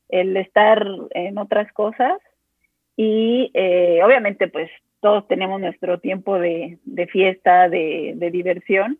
el, 0.09 0.37
estar 0.37 0.85
en 1.11 1.37
otras 1.37 1.71
cosas 1.73 2.19
y 2.95 3.51
eh, 3.53 4.01
obviamente 4.03 4.47
pues 4.47 4.69
todos 5.01 5.27
tenemos 5.27 5.61
nuestro 5.61 5.99
tiempo 5.99 6.39
de, 6.39 6.77
de 6.83 7.07
fiesta, 7.07 7.69
de, 7.69 8.13
de, 8.15 8.31
diversión, 8.31 8.99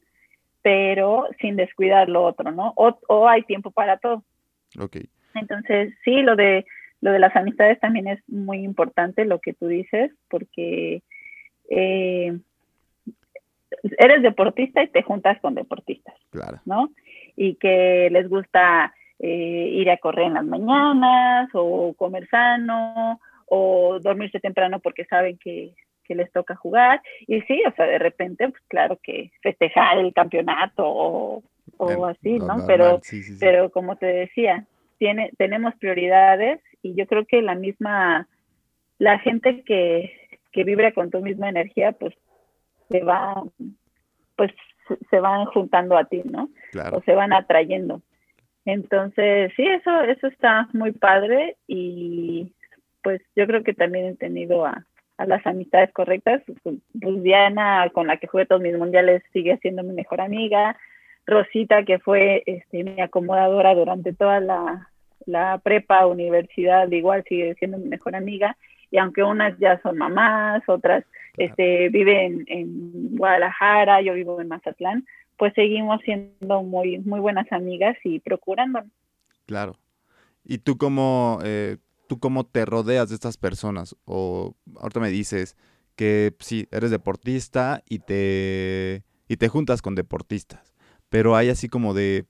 pero 0.61 1.27
sin 1.39 1.55
descuidar 1.55 2.09
lo 2.09 2.23
otro, 2.23 2.51
¿no? 2.51 2.73
O, 2.75 2.97
o 3.07 3.27
hay 3.27 3.43
tiempo 3.43 3.71
para 3.71 3.97
todo. 3.97 4.23
Okay. 4.79 5.07
Entonces, 5.35 5.93
sí, 6.03 6.21
lo 6.21 6.35
de, 6.35 6.65
lo 7.01 7.11
de 7.11 7.19
las 7.19 7.35
amistades 7.35 7.79
también 7.79 8.07
es 8.07 8.19
muy 8.27 8.59
importante, 8.59 9.25
lo 9.25 9.39
que 9.39 9.53
tú 9.53 9.67
dices, 9.67 10.11
porque 10.29 11.01
eh, 11.69 12.37
eres 13.97 14.21
deportista 14.21 14.83
y 14.83 14.87
te 14.87 15.03
juntas 15.03 15.39
con 15.41 15.55
deportistas, 15.55 16.15
claro. 16.31 16.59
¿no? 16.65 16.89
Y 17.35 17.55
que 17.55 18.09
les 18.11 18.27
gusta 18.27 18.93
eh, 19.19 19.69
ir 19.73 19.89
a 19.89 19.97
correr 19.97 20.27
en 20.27 20.33
las 20.35 20.45
mañanas 20.45 21.49
o 21.53 21.93
comer 21.93 22.27
sano 22.29 23.19
o 23.47 23.99
dormirse 23.99 24.39
temprano 24.39 24.79
porque 24.79 25.05
saben 25.05 25.37
que, 25.37 25.73
les 26.15 26.31
toca 26.31 26.55
jugar. 26.55 27.01
Y 27.27 27.41
sí, 27.41 27.61
o 27.67 27.71
sea, 27.75 27.85
de 27.85 27.99
repente, 27.99 28.47
pues 28.49 28.61
claro 28.67 28.99
que 29.01 29.31
festejar 29.41 29.97
el 29.99 30.13
campeonato 30.13 30.83
o, 30.85 31.43
así, 32.05 32.39
¿no? 32.39 32.57
pero, 32.67 32.99
pero 33.39 33.69
como 33.69 33.95
te 33.95 34.07
decía, 34.07 34.65
tiene, 34.97 35.31
tenemos 35.37 35.75
prioridades 35.75 36.59
y 36.81 36.95
yo 36.95 37.07
creo 37.07 37.25
que 37.25 37.41
la 37.41 37.55
misma, 37.55 38.27
la 38.97 39.19
gente 39.19 39.63
que, 39.63 40.11
que 40.51 40.63
vibra 40.63 40.91
con 40.93 41.09
tu 41.09 41.21
misma 41.21 41.49
energía, 41.49 41.93
pues 41.93 42.13
se 42.89 43.01
va, 43.01 43.43
pues 44.35 44.51
se 45.09 45.19
van 45.19 45.45
juntando 45.45 45.97
a 45.97 46.05
ti, 46.05 46.21
¿no? 46.25 46.49
O 46.91 47.01
se 47.03 47.13
van 47.13 47.33
atrayendo. 47.33 48.01
Entonces, 48.65 49.51
sí, 49.55 49.65
eso, 49.65 50.01
eso 50.01 50.27
está 50.27 50.67
muy 50.73 50.91
padre 50.91 51.57
y 51.67 52.53
pues 53.01 53.21
yo 53.35 53.47
creo 53.47 53.63
que 53.63 53.73
también 53.73 54.05
he 54.05 54.15
tenido 54.15 54.65
a, 54.65 54.85
a 55.19 55.25
las 55.25 55.45
amistades 55.45 55.91
correctas. 55.91 56.41
Pues, 56.63 56.77
Diana, 56.93 57.89
con 57.93 58.07
la 58.07 58.17
que 58.17 58.27
jugué 58.27 58.45
todos 58.45 58.61
mis 58.61 58.77
mundiales, 58.77 59.21
sigue 59.33 59.57
siendo 59.57 59.83
mi 59.83 59.93
mejor 59.93 60.21
amiga. 60.21 60.77
Rosita, 61.27 61.83
que 61.83 61.99
fue 61.99 62.41
este, 62.45 62.85
mi 62.85 63.01
acomodadora 63.01 63.75
durante 63.75 64.13
toda 64.13 64.39
la, 64.39 64.89
la 65.25 65.59
prepa, 65.61 66.07
universidad, 66.07 66.89
igual 66.89 67.25
sigue 67.27 67.53
siendo 67.55 67.77
mi 67.77 67.89
mejor 67.89 68.15
amiga. 68.15 68.55
Y 68.91 68.97
aunque 68.97 69.21
unas 69.21 69.59
ya 69.59 69.79
son 69.81 69.97
mamás, 69.97 70.63
otras 70.67 71.03
este, 71.37 71.89
viven 71.89 72.45
en 72.47 73.17
Guadalajara, 73.17 74.01
yo 74.01 74.13
vivo 74.13 74.39
en 74.39 74.47
Mazatlán, 74.47 75.05
pues 75.37 75.53
seguimos 75.53 76.01
siendo 76.01 76.63
muy, 76.63 76.99
muy 76.99 77.19
buenas 77.19 77.51
amigas 77.51 77.97
y 78.05 78.19
procurándonos. 78.19 78.89
Claro. 79.45 79.75
¿Y 80.45 80.59
tú 80.59 80.77
cómo, 80.77 81.39
eh, 81.43 81.75
tú 82.09 82.19
cómo 82.19 82.45
te 82.45 82.65
rodeas 82.65 83.09
de 83.09 83.15
estas 83.15 83.37
personas? 83.37 83.95
O 84.03 84.55
ahorita 84.77 84.99
me 84.99 85.11
dices 85.11 85.55
que 85.95 86.33
sí, 86.39 86.67
eres 86.71 86.91
deportista 86.91 87.83
y 87.87 87.99
te, 87.99 89.03
y 89.27 89.37
te 89.37 89.47
juntas 89.47 89.81
con 89.81 89.95
deportistas, 89.95 90.73
pero 91.09 91.35
hay 91.35 91.49
así 91.49 91.69
como 91.69 91.93
de, 91.93 92.25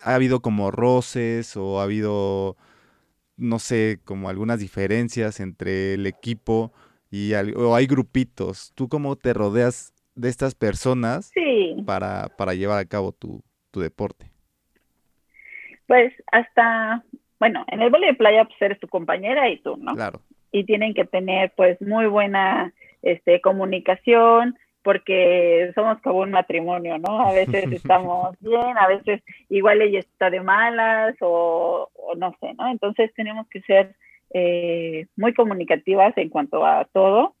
ha 0.00 0.16
habido 0.16 0.40
como 0.40 0.70
roces 0.70 1.56
o 1.56 1.80
ha 1.80 1.84
habido, 1.84 2.56
no 3.36 3.58
sé, 3.60 4.00
como 4.04 4.28
algunas 4.28 4.58
diferencias 4.58 5.38
entre 5.38 5.94
el 5.94 6.06
equipo 6.06 6.72
y 7.10 7.32
o 7.34 7.74
hay 7.76 7.86
grupitos. 7.86 8.72
¿Tú 8.74 8.88
cómo 8.88 9.16
te 9.16 9.32
rodeas 9.32 9.94
de 10.16 10.28
estas 10.28 10.54
personas 10.54 11.32
para, 11.86 12.28
para 12.36 12.54
llevar 12.54 12.78
a 12.78 12.84
cabo 12.84 13.12
tu, 13.12 13.44
tu 13.70 13.80
deporte? 13.80 14.32
Pues 15.86 16.12
hasta, 16.32 17.04
bueno, 17.40 17.64
en 17.68 17.82
el 17.82 17.90
voleibol 17.90 18.12
de 18.12 18.18
playa 18.18 18.44
pues 18.44 18.62
eres 18.62 18.78
tu 18.78 18.86
compañera 18.86 19.48
y 19.48 19.58
tú, 19.58 19.76
¿no? 19.76 19.94
Claro. 19.94 20.20
Y 20.52 20.64
tienen 20.64 20.94
que 20.94 21.04
tener 21.04 21.52
pues 21.56 21.80
muy 21.80 22.06
buena 22.06 22.72
este, 23.02 23.40
comunicación, 23.40 24.56
porque 24.82 25.72
somos 25.74 26.00
como 26.02 26.20
un 26.20 26.30
matrimonio, 26.30 26.98
¿no? 26.98 27.20
A 27.20 27.32
veces 27.32 27.64
estamos 27.72 28.36
bien, 28.40 28.78
a 28.78 28.86
veces 28.86 29.22
igual 29.48 29.82
ella 29.82 29.98
está 29.98 30.30
de 30.30 30.40
malas 30.40 31.16
o, 31.20 31.90
o 31.94 32.14
no 32.14 32.34
sé, 32.40 32.54
¿no? 32.54 32.70
Entonces 32.70 33.12
tenemos 33.14 33.48
que 33.48 33.60
ser 33.62 33.94
eh, 34.32 35.06
muy 35.16 35.34
comunicativas 35.34 36.16
en 36.16 36.28
cuanto 36.28 36.64
a 36.64 36.86
todo. 36.92 37.34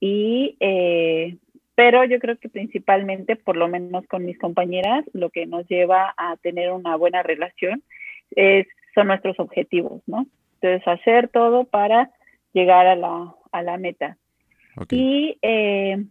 Y, 0.00 0.56
eh, 0.60 1.36
pero 1.74 2.04
yo 2.04 2.18
creo 2.18 2.36
que 2.38 2.48
principalmente, 2.48 3.36
por 3.36 3.56
lo 3.56 3.68
menos 3.68 4.06
con 4.06 4.24
mis 4.24 4.38
compañeras, 4.38 5.04
lo 5.12 5.30
que 5.30 5.46
nos 5.46 5.66
lleva 5.68 6.14
a 6.16 6.36
tener 6.38 6.72
una 6.72 6.96
buena 6.96 7.22
relación 7.22 7.82
es, 8.34 8.66
son 8.94 9.08
nuestros 9.08 9.38
objetivos, 9.38 10.02
¿no? 10.06 10.26
Entonces, 10.60 10.86
hacer 10.86 11.28
todo 11.28 11.64
para 11.64 12.10
llegar 12.52 12.86
a 12.86 12.96
la, 12.96 13.34
a 13.50 13.62
la 13.62 13.78
meta. 13.78 14.16
Y 14.90 15.38
eh, 15.42 16.04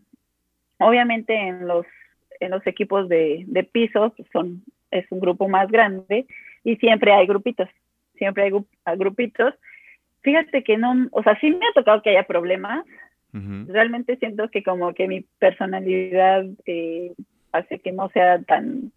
obviamente 0.77 1.35
en 1.35 1.67
los, 1.67 1.85
en 2.39 2.51
los 2.51 2.65
equipos 2.67 3.09
de, 3.09 3.43
de 3.47 3.63
pisos 3.63 4.13
son, 4.31 4.63
es 4.91 5.05
un 5.11 5.19
grupo 5.19 5.47
más 5.47 5.69
grande 5.71 6.27
y 6.63 6.75
siempre 6.75 7.11
hay 7.11 7.25
grupitos, 7.25 7.69
siempre 8.17 8.43
hay 8.43 8.97
grupitos 8.97 9.55
Fíjate 10.21 10.63
que 10.63 10.77
no, 10.77 11.07
o 11.11 11.23
sea, 11.23 11.39
sí 11.39 11.49
me 11.49 11.65
ha 11.67 11.73
tocado 11.73 12.01
que 12.01 12.11
haya 12.11 12.23
problemas. 12.23 12.85
Realmente 13.33 14.17
siento 14.17 14.49
que 14.49 14.61
como 14.61 14.93
que 14.93 15.07
mi 15.07 15.21
personalidad 15.39 16.43
eh, 16.65 17.13
hace 17.53 17.79
que 17.79 17.93
no 17.93 18.09
sea 18.09 18.41
tan 18.41 18.91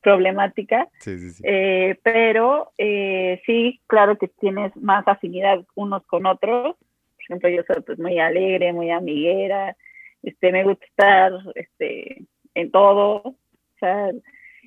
problemática. 0.00 0.88
Sí, 0.98 1.18
sí, 1.18 1.30
sí. 1.30 1.42
Eh, 1.46 1.98
pero 2.02 2.72
eh, 2.78 3.40
sí, 3.46 3.80
claro 3.86 4.16
que 4.18 4.28
tienes 4.28 4.74
más 4.76 5.06
afinidad 5.06 5.64
unos 5.74 6.04
con 6.06 6.26
otros. 6.26 6.76
Por 6.76 7.22
ejemplo, 7.24 7.48
yo 7.48 7.62
soy 7.66 7.82
pues 7.82 7.98
muy 7.98 8.18
alegre, 8.18 8.72
muy 8.72 8.90
amiguera, 8.90 9.76
este, 10.22 10.52
me 10.52 10.64
gusta 10.64 10.86
estar 10.86 11.32
este, 11.54 12.22
en 12.54 12.70
todo. 12.70 13.22
O 13.24 13.36
sea, 13.78 14.10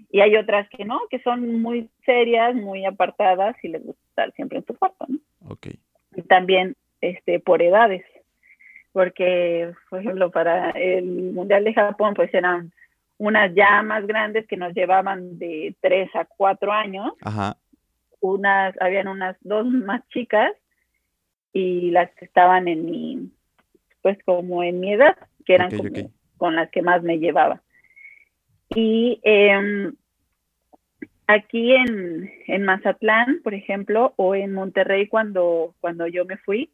y 0.09 0.21
hay 0.21 0.35
otras 0.35 0.67
que 0.69 0.85
no, 0.85 1.01
que 1.09 1.19
son 1.19 1.61
muy 1.61 1.89
serias, 2.05 2.55
muy 2.55 2.85
apartadas 2.85 3.55
y 3.63 3.69
les 3.69 3.83
gusta 3.83 4.01
estar 4.09 4.31
siempre 4.33 4.59
en 4.59 4.65
su 4.65 4.75
cuarto, 4.75 5.05
¿no? 5.07 5.19
Y 6.15 6.21
también 6.23 6.75
este, 6.99 7.39
por 7.39 7.61
edades, 7.61 8.03
porque, 8.91 9.73
por 9.89 9.99
ejemplo, 9.99 10.31
para 10.31 10.71
el 10.71 11.05
Mundial 11.33 11.63
de 11.63 11.73
Japón, 11.73 12.13
pues 12.13 12.33
eran 12.33 12.71
unas 13.21 13.53
ya 13.53 13.83
más 13.83 14.07
grandes 14.07 14.47
que 14.47 14.57
nos 14.57 14.73
llevaban 14.73 15.37
de 15.37 15.75
3 15.79 16.09
a 16.15 16.25
4 16.25 16.71
años. 16.71 17.13
Ajá. 17.21 17.55
Unas, 18.19 18.73
habían 18.81 19.07
unas 19.07 19.37
dos 19.41 19.67
más 19.67 20.01
chicas 20.09 20.51
y 21.53 21.91
las 21.91 22.09
que 22.15 22.25
estaban 22.25 22.67
en 22.67 22.83
mi, 22.85 23.31
pues 24.01 24.17
como 24.25 24.63
en 24.63 24.79
mi 24.79 24.93
edad, 24.93 25.15
que 25.45 25.53
eran 25.53 25.69
con 26.37 26.55
las 26.55 26.71
que 26.71 26.81
más 26.81 27.03
me 27.03 27.19
llevaba. 27.19 27.61
Y 28.73 29.19
eh, 29.23 29.91
Aquí 31.27 31.73
en, 31.73 32.29
en, 32.47 32.63
Mazatlán, 32.63 33.39
por 33.41 33.53
ejemplo, 33.53 34.13
o 34.17 34.35
en 34.35 34.51
Monterrey 34.51 35.07
cuando, 35.07 35.75
cuando 35.79 36.07
yo 36.07 36.25
me 36.25 36.35
fui, 36.37 36.71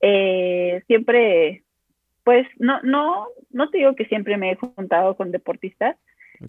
eh, 0.00 0.82
siempre, 0.88 1.62
pues 2.24 2.46
no, 2.58 2.80
no, 2.82 3.28
no 3.50 3.70
te 3.70 3.78
digo 3.78 3.94
que 3.94 4.06
siempre 4.06 4.36
me 4.36 4.50
he 4.50 4.56
juntado 4.56 5.16
con 5.16 5.30
deportistas, 5.30 5.96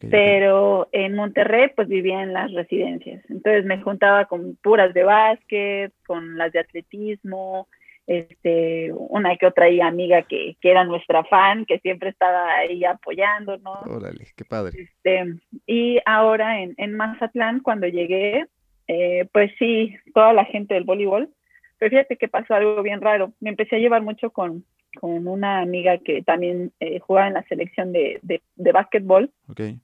pero 0.09 0.89
en 0.91 1.15
Monterrey 1.15 1.69
pues 1.76 1.88
vivía 1.88 2.23
en 2.23 2.34
las 2.34 2.51
residencias. 2.53 3.23
Entonces 3.30 3.65
me 3.65 3.82
juntaba 3.82 4.26
con 4.26 4.55
puras 4.55 4.93
de 4.93 5.03
básquet, 5.03 5.93
con 6.05 6.38
las 6.38 6.51
de 6.51 6.59
atletismo, 6.59 7.67
este, 8.07 8.91
una 8.93 9.36
que 9.36 9.47
otra 9.47 9.67
amiga 9.84 10.21
que, 10.23 10.57
que, 10.61 10.71
era 10.71 10.84
nuestra 10.84 11.23
fan, 11.23 11.65
que 11.65 11.80
siempre 11.80 12.09
estaba 12.09 12.55
ahí 12.55 12.84
apoyándonos. 12.84 13.86
Órale, 13.88 14.28
qué 14.36 14.45
padre. 14.45 14.82
Este, 14.82 15.36
y 15.65 15.99
ahora 16.05 16.61
en, 16.61 16.73
en 16.78 16.95
Mazatlán, 16.95 17.61
cuando 17.61 17.88
llegué, 17.88 18.45
eh, 18.88 19.28
pues 19.32 19.51
sí, 19.57 19.95
toda 20.13 20.34
la 20.34 20.45
gente 20.45 20.76
del 20.76 20.84
voleibol, 20.84 21.30
pero 21.78 21.89
fíjate 21.89 22.17
que 22.17 22.28
pasó 22.28 22.53
algo 22.53 22.82
bien 22.84 23.01
raro. 23.01 23.34
Me 23.39 23.49
empecé 23.49 23.76
a 23.76 23.80
llevar 23.80 24.01
mucho 24.01 24.30
con, 24.32 24.63
con 24.95 25.27
una 25.27 25.59
amiga 25.59 25.97
que 25.99 26.23
también 26.23 26.71
eh, 26.79 26.99
jugaba 26.99 27.27
en 27.27 27.33
la 27.35 27.43
selección 27.43 27.93
de, 27.93 28.19
de, 28.23 28.41
de 28.55 28.71
básquetbol. 28.71 29.31
Okay. 29.49 29.79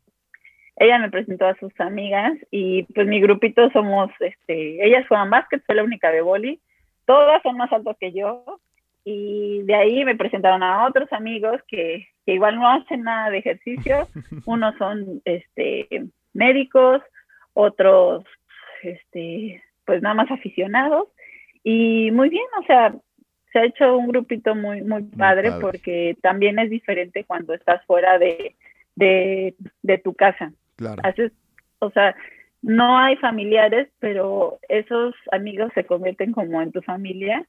Ella 0.77 0.99
me 0.99 1.11
presentó 1.11 1.45
a 1.45 1.55
sus 1.59 1.77
amigas 1.79 2.33
y 2.49 2.83
pues 2.83 3.05
mi 3.07 3.21
grupito 3.21 3.69
somos, 3.71 4.09
este, 4.19 4.85
ellas 4.85 5.07
juegan 5.07 5.29
básquet, 5.29 5.63
fue 5.65 5.75
la 5.75 5.83
única 5.83 6.11
de 6.11 6.21
voleibol 6.21 6.59
todas 7.11 7.41
son 7.43 7.57
más 7.57 7.71
altas 7.73 7.97
que 7.99 8.13
yo 8.13 8.59
y 9.03 9.63
de 9.63 9.75
ahí 9.75 10.05
me 10.05 10.15
presentaron 10.15 10.63
a 10.63 10.85
otros 10.85 11.11
amigos 11.11 11.61
que, 11.67 12.07
igual 12.25 12.55
no 12.55 12.67
hacen 12.69 13.03
nada 13.03 13.29
de 13.29 13.39
ejercicio, 13.39 14.07
unos 14.45 14.75
son 14.77 15.21
este 15.25 16.05
médicos, 16.33 17.01
otros 17.53 18.23
este 18.83 19.61
pues 19.85 20.01
nada 20.01 20.15
más 20.15 20.31
aficionados 20.31 21.09
y 21.63 22.11
muy 22.11 22.29
bien, 22.29 22.45
o 22.61 22.63
sea, 22.63 22.95
se 23.51 23.59
ha 23.59 23.65
hecho 23.65 23.97
un 23.97 24.07
grupito 24.07 24.55
muy 24.55 24.81
muy 24.81 25.03
padre, 25.03 25.51
porque 25.59 26.17
también 26.21 26.59
es 26.59 26.69
diferente 26.69 27.23
cuando 27.25 27.53
estás 27.53 27.85
fuera 27.85 28.17
de, 28.17 28.55
de, 28.95 29.55
de 29.81 29.97
tu 29.97 30.13
casa. 30.13 30.51
Claro. 30.75 31.01
Haces, 31.03 31.31
o 31.79 31.91
sea, 31.91 32.15
no 32.61 32.97
hay 32.97 33.15
familiares, 33.17 33.89
pero 33.99 34.59
esos 34.69 35.15
amigos 35.31 35.71
se 35.73 35.85
convierten 35.85 36.31
como 36.31 36.61
en 36.61 36.71
tu 36.71 36.81
familia 36.81 37.45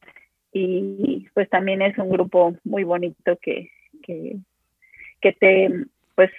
y 0.52 1.28
pues 1.34 1.48
también 1.48 1.82
es 1.82 1.96
un 1.98 2.10
grupo 2.10 2.56
muy 2.64 2.84
bonito 2.84 3.38
que, 3.40 3.70
que, 4.02 4.36
que 5.20 5.32
te, 5.32 5.70
pues, 6.14 6.30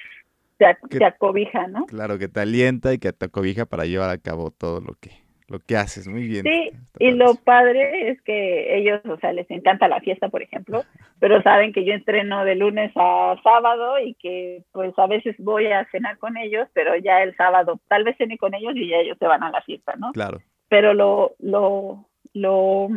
te, 0.58 0.66
te, 0.90 1.06
acobija, 1.06 1.68
¿no? 1.68 1.86
Claro, 1.86 2.20
que 2.20 2.28
te 2.28 2.40
alienta 2.40 2.94
y 2.94 3.00
que 3.00 3.12
te 3.14 3.26
acobija 3.26 3.66
para 3.66 3.86
llevar 3.86 4.10
a 4.10 4.18
cabo 4.18 4.52
todo 4.52 4.82
lo 4.82 4.94
que, 4.96 5.12
lo 5.48 5.60
que 5.60 5.76
haces, 5.76 6.08
muy 6.08 6.28
bien. 6.28 6.44
Sí, 6.44 6.72
y 7.00 7.12
lo 7.12 7.36
padre 7.36 8.10
es 8.10 8.22
que 8.22 8.78
ellos, 8.78 9.02
o 9.06 9.18
sea, 9.18 9.34
les 9.34 9.50
encanta 9.52 9.88
la 9.88 10.00
fiesta, 10.00 10.30
por 10.30 10.42
ejemplo, 10.42 10.84
pero 11.20 11.42
saben 11.42 11.74
que 11.74 11.84
yo 11.86 11.94
entreno 11.94 12.46
de 12.46 12.56
lunes 12.56 12.92
a 12.96 13.36
sábado 13.44 14.00
y 14.00 14.14
que 14.16 14.64
pues 14.72 14.98
a 14.98 15.08
veces 15.08 15.36
voy 15.40 15.68
a 15.68 15.86
cenar 15.92 16.18
con 16.18 16.38
ellos, 16.38 16.68
pero 16.74 16.96
ya 16.96 17.24
el 17.24 17.36
sábado 17.36 17.80
tal 17.88 18.04
vez 18.04 18.16
cene 18.18 18.38
con 18.38 18.54
ellos 18.54 18.74
y 18.76 18.88
ya 18.88 18.98
ellos 18.98 19.18
se 19.20 19.28
van 19.28 19.44
a 19.44 19.52
la 19.52 19.62
fiesta, 19.62 19.96
¿no? 19.98 20.12
Claro. 20.14 20.40
pero 20.70 20.94
lo, 20.94 21.36
lo, 21.40 22.08
lo, 22.34 22.90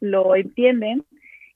lo 0.00 0.36
entienden 0.36 1.04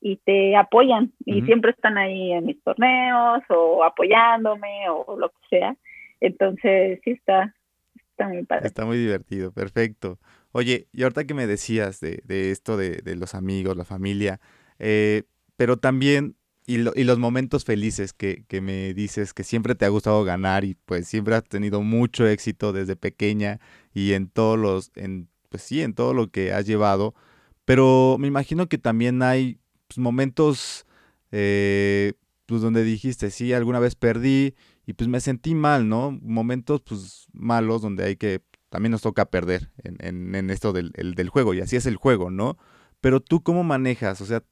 y 0.01 0.16
te 0.16 0.57
apoyan 0.57 1.12
y 1.26 1.43
siempre 1.43 1.72
están 1.72 1.99
ahí 1.99 2.32
en 2.32 2.47
mis 2.47 2.62
torneos 2.64 3.43
o 3.51 3.84
apoyándome 3.84 4.88
o 4.88 5.16
lo 5.18 5.28
que 5.28 5.49
sea. 5.51 5.76
Entonces, 6.20 7.01
sí 7.05 7.11
está, 7.12 7.55
está 8.62 8.84
muy 8.84 8.98
divertido, 8.98 9.52
perfecto. 9.52 10.18
Oye, 10.52 10.88
y 10.92 11.02
ahorita 11.02 11.24
que 11.24 11.34
me 11.34 11.46
decías 11.46 12.00
de, 12.00 12.22
de 12.24 12.50
esto 12.50 12.76
de, 12.76 13.02
de, 13.02 13.16
los 13.16 13.34
amigos, 13.34 13.76
la 13.76 13.84
familia, 13.84 14.40
eh, 14.78 15.24
pero 15.56 15.76
también, 15.76 16.36
y, 16.66 16.76
y, 16.76 17.04
los 17.04 17.18
momentos 17.18 17.64
felices 17.64 18.12
que, 18.12 18.44
que 18.48 18.60
me 18.60 18.94
dices 18.94 19.32
que 19.32 19.44
siempre 19.44 19.74
te 19.74 19.84
ha 19.84 19.88
gustado 19.88 20.24
ganar 20.24 20.64
y 20.64 20.76
pues 20.84 21.06
siempre 21.06 21.34
has 21.34 21.44
tenido 21.44 21.82
mucho 21.82 22.26
éxito 22.26 22.72
desde 22.72 22.96
pequeña 22.96 23.60
y 23.94 24.12
en 24.12 24.28
todos 24.28 24.58
los, 24.58 24.90
en, 24.96 25.28
pues 25.48 25.62
sí, 25.62 25.82
en 25.82 25.94
todo 25.94 26.14
lo 26.14 26.30
que 26.30 26.52
has 26.52 26.66
llevado, 26.66 27.14
pero 27.64 28.16
me 28.18 28.26
imagino 28.26 28.68
que 28.68 28.78
también 28.78 29.22
hay 29.22 29.60
pues, 29.88 29.98
momentos 29.98 30.86
eh, 31.32 32.14
pues 32.46 32.62
donde 32.62 32.82
dijiste, 32.82 33.30
sí, 33.30 33.52
alguna 33.52 33.78
vez 33.78 33.94
perdí 33.94 34.54
y 34.86 34.94
pues 34.94 35.08
me 35.08 35.20
sentí 35.20 35.54
mal, 35.54 35.88
¿no? 35.88 36.18
Momentos 36.22 36.80
pues 36.82 37.26
malos 37.32 37.82
donde 37.82 38.04
hay 38.04 38.16
que, 38.16 38.42
también 38.68 38.92
nos 38.92 39.02
toca 39.02 39.26
perder 39.26 39.70
en, 39.78 40.34
en, 40.34 40.50
esto 40.50 40.72
del, 40.72 40.92
del, 40.92 41.28
juego 41.28 41.54
y 41.54 41.60
así 41.60 41.76
es 41.76 41.86
el 41.86 41.96
juego, 41.96 42.30
¿no? 42.30 42.56
Pero 43.00 43.20
tú 43.20 43.42
cómo 43.42 43.64
manejas, 43.64 44.20
o 44.20 44.26
sea, 44.26 44.42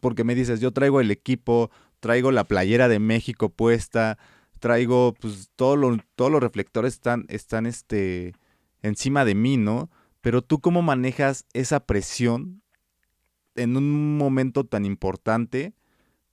porque 0.00 0.24
me 0.24 0.34
dices, 0.34 0.60
yo 0.60 0.72
traigo 0.72 1.00
el 1.00 1.10
equipo, 1.10 1.70
traigo 2.00 2.32
la 2.32 2.44
playera 2.44 2.88
de 2.88 2.98
México 2.98 3.50
puesta, 3.50 4.18
traigo 4.58 5.14
pues 5.14 5.50
todos 5.56 5.78
los 5.78 6.40
reflectores 6.40 6.94
están, 6.94 7.24
están 7.28 7.66
este, 7.66 8.34
encima 8.82 9.24
de 9.24 9.34
mí, 9.34 9.56
¿no? 9.56 9.90
Pero 10.20 10.42
tú 10.42 10.60
cómo 10.60 10.82
manejas 10.82 11.46
esa 11.52 11.80
presión 11.80 12.62
en 13.54 13.76
un 13.76 14.16
momento 14.16 14.64
tan 14.64 14.84
importante 14.84 15.74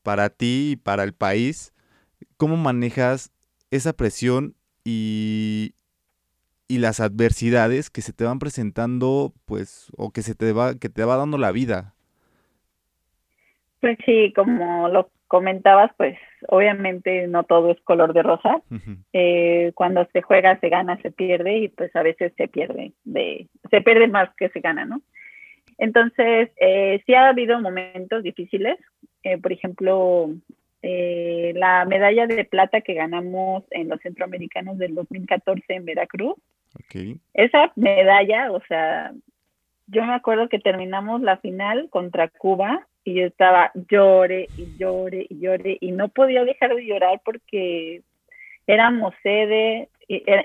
para 0.03 0.29
ti 0.29 0.71
y 0.71 0.75
para 0.75 1.03
el 1.03 1.13
país, 1.13 1.73
¿cómo 2.37 2.57
manejas 2.57 3.31
esa 3.71 3.93
presión 3.93 4.55
y, 4.83 5.73
y 6.67 6.79
las 6.79 6.99
adversidades 6.99 7.89
que 7.89 8.01
se 8.01 8.13
te 8.13 8.23
van 8.23 8.39
presentando, 8.39 9.33
pues, 9.45 9.91
o 9.97 10.11
que 10.11 10.21
se 10.21 10.35
te 10.35 10.53
va, 10.53 10.75
que 10.75 10.89
te 10.89 11.03
va 11.03 11.17
dando 11.17 11.37
la 11.37 11.51
vida? 11.51 11.93
Pues 13.81 13.97
sí, 14.05 14.33
como 14.35 14.89
lo 14.89 15.09
comentabas, 15.27 15.91
pues 15.95 16.17
obviamente 16.47 17.27
no 17.27 17.43
todo 17.43 17.71
es 17.71 17.79
color 17.81 18.13
de 18.13 18.23
rosa. 18.23 18.61
eh, 19.13 19.71
cuando 19.75 20.07
se 20.11 20.21
juega, 20.21 20.59
se 20.59 20.69
gana, 20.69 20.99
se 21.01 21.11
pierde 21.11 21.59
y 21.59 21.67
pues 21.69 21.95
a 21.95 22.03
veces 22.03 22.33
se 22.35 22.47
pierde, 22.47 22.93
de, 23.03 23.47
se 23.69 23.81
pierde 23.81 24.07
más 24.07 24.29
que 24.35 24.49
se 24.49 24.59
gana, 24.59 24.85
¿no? 24.85 25.01
Entonces, 25.77 26.49
eh, 26.59 27.01
sí 27.05 27.13
ha 27.13 27.29
habido 27.29 27.61
momentos 27.61 28.23
difíciles. 28.23 28.77
Eh, 29.23 29.37
por 29.37 29.53
ejemplo, 29.53 30.29
eh, 30.81 31.53
la 31.55 31.85
medalla 31.85 32.25
de 32.25 32.45
plata 32.45 32.81
que 32.81 32.93
ganamos 32.93 33.63
en 33.71 33.89
los 33.89 33.99
centroamericanos 34.01 34.77
del 34.77 34.95
2014 34.95 35.63
en 35.67 35.85
Veracruz. 35.85 36.35
Esa 37.33 37.71
medalla, 37.75 38.51
o 38.51 38.61
sea, 38.67 39.11
yo 39.87 40.05
me 40.05 40.13
acuerdo 40.13 40.49
que 40.49 40.59
terminamos 40.59 41.21
la 41.21 41.37
final 41.37 41.89
contra 41.89 42.29
Cuba 42.29 42.87
y 43.03 43.15
yo 43.15 43.25
estaba 43.25 43.71
llore 43.89 44.47
y 44.57 44.77
llore 44.77 45.25
y 45.29 45.39
llore 45.39 45.77
y 45.81 45.91
no 45.91 46.09
podía 46.09 46.45
dejar 46.45 46.75
de 46.75 46.85
llorar 46.85 47.21
porque 47.25 48.03
éramos 48.67 49.13
sede, 49.23 49.89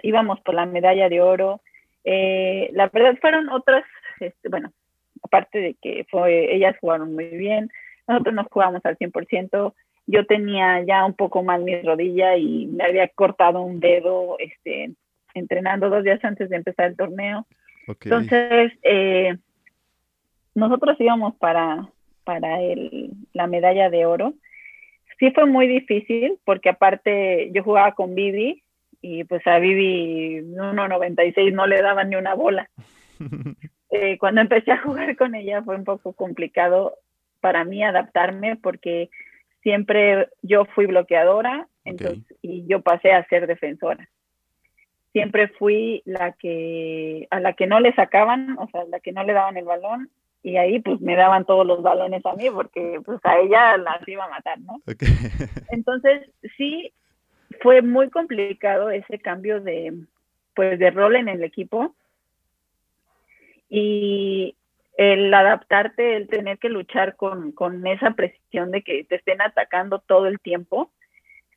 íbamos 0.03 0.41
por 0.41 0.55
la 0.55 0.67
medalla 0.67 1.09
de 1.09 1.21
oro. 1.21 1.61
la 2.05 2.89
verdad 2.89 3.19
fueron 3.21 3.51
otras, 3.51 3.85
este, 4.19 4.49
bueno, 4.49 4.73
aparte 5.23 5.59
de 5.59 5.75
que 5.75 6.07
fue, 6.11 6.55
ellas 6.55 6.77
jugaron 6.81 7.15
muy 7.15 7.27
bien, 7.27 7.71
nosotros 8.07 8.35
nos 8.35 8.47
jugamos 8.49 8.81
al 8.85 8.97
100%, 8.99 9.75
yo 10.07 10.27
tenía 10.27 10.83
ya 10.85 11.05
un 11.05 11.15
poco 11.15 11.43
mal 11.43 11.65
mi 11.65 11.81
rodilla 11.81 12.37
y 12.37 12.67
me 12.67 12.85
había 12.85 13.09
cortado 13.09 13.63
un 13.63 13.81
dedo 13.81 14.37
este, 14.39 14.93
entrenando 15.35 15.91
dos 15.91 16.05
días 16.05 16.23
antes 16.25 16.51
de 16.51 16.57
empezar 16.57 16.87
el 16.87 16.97
torneo. 16.97 17.47
Entonces, 17.87 18.73
eh, 18.83 19.37
nosotros 20.55 20.97
íbamos 21.01 21.35
para, 21.37 21.89
para 22.25 22.61
el, 22.61 23.11
la 23.33 23.47
medalla 23.47 23.91
de 23.91 24.07
oro. 24.07 24.35
Sí 25.19 25.31
fue 25.31 25.47
muy 25.47 25.67
difícil 25.67 26.39
porque 26.45 26.71
aparte 26.71 27.51
yo 27.53 27.63
jugaba 27.63 27.93
con 27.93 28.15
Vivi 28.15 28.63
y 29.01 29.25
pues 29.25 29.47
a 29.47 29.59
Vivi 29.59 30.41
1.96 30.41 31.53
no 31.53 31.67
le 31.67 31.83
daba 31.83 32.05
ni 32.05 32.17
una 32.17 32.35
bola. 32.35 32.69
Eh, 33.97 34.19
cuando 34.19 34.41
empecé 34.41 34.73
a 34.73 34.79
jugar 34.79 35.15
con 35.15 35.37
ella 35.37 35.63
fue 35.63 35.77
un 35.77 35.85
poco 35.85 36.15
complicado 36.15 36.99
para 37.39 37.65
mí 37.65 37.85
adaptarme 37.85 38.57
porque 38.57 39.09
siempre 39.65 40.29
yo 40.43 40.67
fui 40.67 40.87
bloqueadora 40.87 41.67
entonces, 41.85 42.23
y 42.41 42.65
yo 42.69 42.83
pasé 42.83 43.13
a 43.13 43.27
ser 43.27 43.49
defensora. 43.49 44.09
Siempre 45.13 45.49
fui 45.49 46.03
la 46.05 46.33
que, 46.33 47.27
a 47.31 47.41
la 47.41 47.55
que 47.55 47.67
no 47.67 47.81
le 47.81 47.93
sacaban, 47.95 48.57
o 48.59 48.69
sea, 48.69 48.85
la 48.85 49.01
que 49.01 49.13
no 49.13 49.25
le 49.25 49.33
daban 49.33 49.57
el 49.57 49.65
balón 49.65 50.11
y 50.43 50.57
ahí 50.59 50.79
pues 50.81 51.01
me 51.01 51.17
daban 51.17 51.47
todos 51.47 51.67
los 51.67 51.83
balones 51.83 52.25
a 52.27 52.35
mí 52.35 52.51
porque 52.51 53.01
pues 53.05 53.19
a 53.25 53.39
ella 53.39 53.77
las 53.79 54.07
iba 54.07 54.25
a 54.25 54.29
matar, 54.29 54.61
¿no? 54.61 54.81
Entonces 55.71 56.31
sí 56.57 56.93
fue 57.61 57.83
muy 57.83 58.11
complicado 58.11 58.91
ese 58.91 59.19
cambio 59.19 59.61
de 59.61 59.95
pues 60.55 60.79
de 60.79 60.91
rol 60.91 61.17
en 61.17 61.29
el 61.29 61.43
equipo 61.43 61.95
y 63.69 64.55
el 64.97 65.33
adaptarte, 65.35 66.17
el 66.17 66.29
tener 66.29 66.59
que 66.59 66.69
luchar 66.69 67.17
con, 67.17 67.53
con, 67.53 67.87
esa 67.87 68.13
presión 68.13 68.71
de 68.71 68.83
que 68.83 69.05
te 69.05 69.17
estén 69.17 69.41
atacando 69.41 69.99
todo 69.99 70.27
el 70.27 70.39
tiempo, 70.41 70.91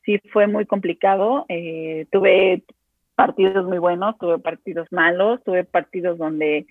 sí 0.04 0.20
fue 0.32 0.48
muy 0.48 0.66
complicado. 0.66 1.46
Eh, 1.50 2.08
tuve 2.12 2.64
partidos 3.16 3.66
muy 3.66 3.78
buenos, 3.78 4.18
tuve 4.18 4.40
partidos 4.40 4.88
malos, 4.92 5.44
tuve 5.44 5.64
partidos 5.64 6.18
donde 6.18 6.66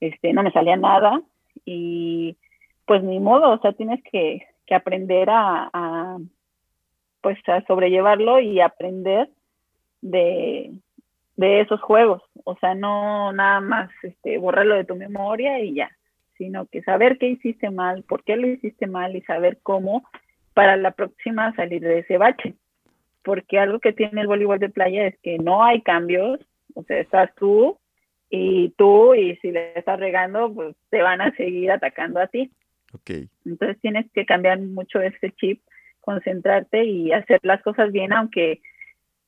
este, 0.00 0.32
no 0.32 0.42
me 0.42 0.52
salía 0.52 0.76
nada 0.76 1.22
y 1.64 2.36
pues 2.86 3.02
ni 3.02 3.18
modo, 3.18 3.50
o 3.50 3.58
sea, 3.58 3.72
tienes 3.72 4.02
que, 4.04 4.46
que 4.66 4.74
aprender 4.74 5.28
a, 5.28 5.70
a, 5.72 6.18
pues 7.20 7.38
a 7.48 7.60
sobrellevarlo 7.62 8.40
y 8.40 8.60
aprender 8.60 9.28
de, 10.00 10.72
de 11.36 11.60
esos 11.60 11.80
juegos, 11.80 12.22
o 12.44 12.56
sea, 12.56 12.74
no 12.74 13.32
nada 13.32 13.60
más 13.60 13.90
este, 14.02 14.38
borrarlo 14.38 14.76
de 14.76 14.84
tu 14.84 14.94
memoria 14.94 15.58
y 15.60 15.74
ya, 15.74 15.90
sino 16.38 16.66
que 16.66 16.82
saber 16.82 17.18
qué 17.18 17.28
hiciste 17.28 17.70
mal, 17.70 18.02
por 18.02 18.24
qué 18.24 18.36
lo 18.36 18.46
hiciste 18.46 18.86
mal 18.86 19.16
y 19.16 19.22
saber 19.22 19.58
cómo 19.62 20.04
para 20.54 20.76
la 20.76 20.92
próxima 20.92 21.54
salir 21.54 21.82
de 21.82 22.00
ese 22.00 22.18
bache. 22.18 22.54
Porque 23.22 23.58
algo 23.58 23.80
que 23.80 23.92
tiene 23.92 24.20
el 24.20 24.26
voleibol 24.26 24.58
de 24.58 24.68
playa 24.68 25.06
es 25.06 25.18
que 25.22 25.38
no 25.38 25.64
hay 25.64 25.82
cambios, 25.82 26.40
o 26.74 26.82
sea, 26.84 26.98
estás 26.98 27.34
tú 27.34 27.78
y 28.30 28.70
tú 28.70 29.14
y 29.14 29.36
si 29.36 29.50
le 29.50 29.76
estás 29.78 29.98
regando, 29.98 30.52
pues 30.52 30.76
te 30.90 31.02
van 31.02 31.20
a 31.20 31.34
seguir 31.36 31.70
atacando 31.70 32.20
a 32.20 32.26
ti. 32.26 32.50
Okay. 32.92 33.28
Entonces 33.44 33.80
tienes 33.80 34.06
que 34.12 34.24
cambiar 34.24 34.60
mucho 34.60 35.00
ese 35.00 35.32
chip, 35.32 35.60
concentrarte 36.00 36.84
y 36.84 37.12
hacer 37.12 37.40
las 37.42 37.62
cosas 37.62 37.92
bien, 37.92 38.12
aunque 38.12 38.60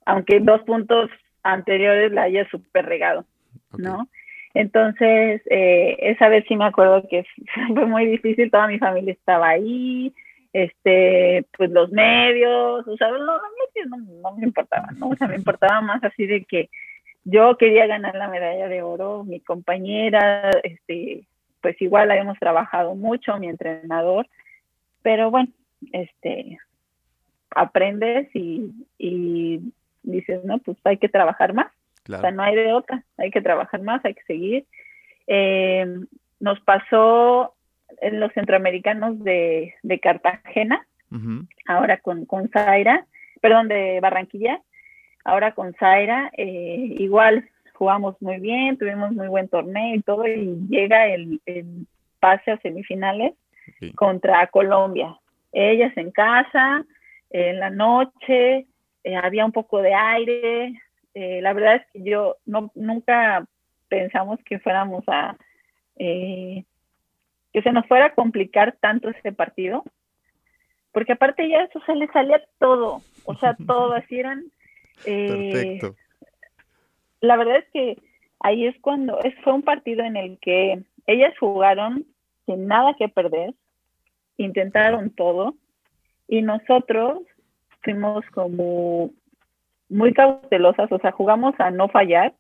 aunque 0.07 0.41
dos 0.41 0.63
puntos 0.63 1.11
anteriores 1.43 2.11
la 2.13 2.23
haya 2.23 2.49
súper 2.49 2.87
regado, 2.87 3.27
¿no? 3.77 4.09
Entonces, 4.59 5.41
eh, 5.51 5.97
esa 6.01 6.29
vez 6.29 6.45
sí 6.49 6.57
me 6.57 6.65
acuerdo 6.65 7.07
que 7.09 7.25
fue 7.75 7.87
muy 7.87 8.07
difícil, 8.07 8.51
toda 8.51 8.67
mi 8.67 8.81
familia 8.81 9.13
estaba 9.13 9.51
ahí, 9.51 10.13
este, 10.53 11.47
pues 11.57 11.71
los 11.71 11.93
medios, 11.93 12.85
o 12.89 12.97
sea, 12.97 13.09
los 13.09 13.21
medios 13.21 13.89
no, 13.89 13.99
no, 13.99 14.37
me 14.37 14.47
importaban, 14.47 14.99
¿no? 14.99 15.11
O 15.11 15.15
sea, 15.15 15.29
me 15.29 15.37
importaba 15.43 15.81
más 15.81 16.03
así 16.03 16.27
de 16.27 16.45
que 16.45 16.71
yo 17.23 17.57
quería 17.57 17.87
ganar 17.87 18.17
la 18.17 18.27
medalla 18.27 18.67
de 18.67 18.83
oro, 18.83 19.23
mi 19.23 19.39
compañera, 19.39 20.51
este, 20.65 21.23
pues 21.61 21.81
igual 21.81 22.11
habíamos 22.11 22.37
trabajado 22.41 22.97
mucho, 22.97 23.39
mi 23.39 23.47
entrenador, 23.47 24.27
pero 25.03 25.31
bueno, 25.31 25.51
este, 25.93 26.59
aprendes 27.55 28.29
y, 28.35 28.73
y 28.99 29.61
dices, 30.03 30.45
no, 30.45 30.59
pues 30.59 30.77
hay 30.83 30.97
que 30.97 31.09
trabajar 31.09 31.55
más. 31.55 31.71
O 32.09 32.21
sea, 32.21 32.31
no 32.31 32.43
hay 32.43 32.55
de 32.55 32.73
otra, 32.73 33.05
hay 33.17 33.31
que 33.31 33.43
trabajar 33.43 33.83
más, 33.83 34.05
hay 34.05 34.15
que 34.15 34.23
seguir. 34.23 34.67
Eh, 35.27 35.87
nos 36.41 36.61
pasó 36.61 37.55
en 38.01 38.21
los 38.21 38.33
centroamericanos 38.33 39.23
de, 39.23 39.75
de 39.83 40.01
Cartagena, 40.01 40.87
ahora 41.67 41.99
con, 41.99 42.27
con 42.27 42.49
Zaira, 42.51 43.07
perdón, 43.41 43.69
de 43.69 43.99
Barranquilla, 44.01 44.61
ahora 45.25 45.53
con 45.53 45.75
Zaira, 45.75 46.31
eh, 46.37 46.97
igual 46.99 47.49
jugamos 47.75 48.21
muy 48.21 48.39
bien, 48.39 48.77
tuvimos 48.77 49.13
muy 49.13 49.29
buen 49.29 49.49
torneo 49.49 49.95
y 49.95 50.03
todo, 50.03 50.27
y 50.27 50.59
llega 50.69 51.07
el, 51.07 51.41
pase 52.21 52.51
a 52.51 52.59
semifinales 52.59 53.35
contra 53.95 54.47
Colombia. 54.49 55.17
Ellas 55.53 55.97
en 55.97 56.11
casa, 56.11 56.85
en 57.31 57.61
la 57.61 57.71
noche, 57.71 58.67
eh, 59.05 59.17
había 59.17 59.45
un 59.45 59.53
poco 59.53 59.81
de 59.81 59.95
aire. 59.95 60.73
Eh, 61.21 61.41
la 61.43 61.53
verdad 61.53 61.75
es 61.75 61.83
que 61.93 62.09
yo 62.09 62.37
no, 62.47 62.71
nunca 62.77 63.45
pensamos 63.89 64.39
que 64.45 64.61
fuéramos 64.61 65.03
a, 65.09 65.37
eh, 65.97 66.63
que 67.53 67.61
se 67.61 67.73
nos 67.73 67.89
fuera 67.89 68.07
a 68.07 68.15
complicar 68.15 68.77
tanto 68.81 69.09
ese 69.09 69.33
partido, 69.33 69.83
porque 70.93 71.15
aparte 71.15 71.49
ya 71.49 71.63
eso 71.63 71.81
se 71.87 71.97
le 71.97 72.07
salía 72.13 72.41
todo, 72.61 73.03
o 73.25 73.35
sea, 73.35 73.57
todo 73.67 73.95
así 73.95 74.21
eran... 74.21 74.45
Eh, 75.07 75.51
Perfecto. 75.51 75.97
La 77.21 77.37
verdad 77.37 77.57
es 77.57 77.69
que 77.73 77.99
ahí 78.39 78.69
es 78.69 78.81
cuando, 78.81 79.19
es, 79.25 79.35
fue 79.43 79.55
un 79.55 79.63
partido 79.63 80.05
en 80.05 80.17
el 80.17 80.39
que 80.39 80.85
ellas 81.09 81.37
jugaron 81.41 82.07
sin 82.47 82.69
nada 82.69 82.95
que 82.97 83.09
perder, 83.09 83.55
intentaron 84.37 85.11
todo, 85.11 85.57
y 86.29 86.43
nosotros 86.43 87.23
fuimos 87.83 88.25
como 88.31 89.11
muy 89.89 90.13
cautelosas, 90.13 90.91
o 90.93 90.99
sea, 90.99 91.13
jugamos 91.13 91.55
a 91.59 91.71
no 91.71 91.89
fallar, 91.89 92.35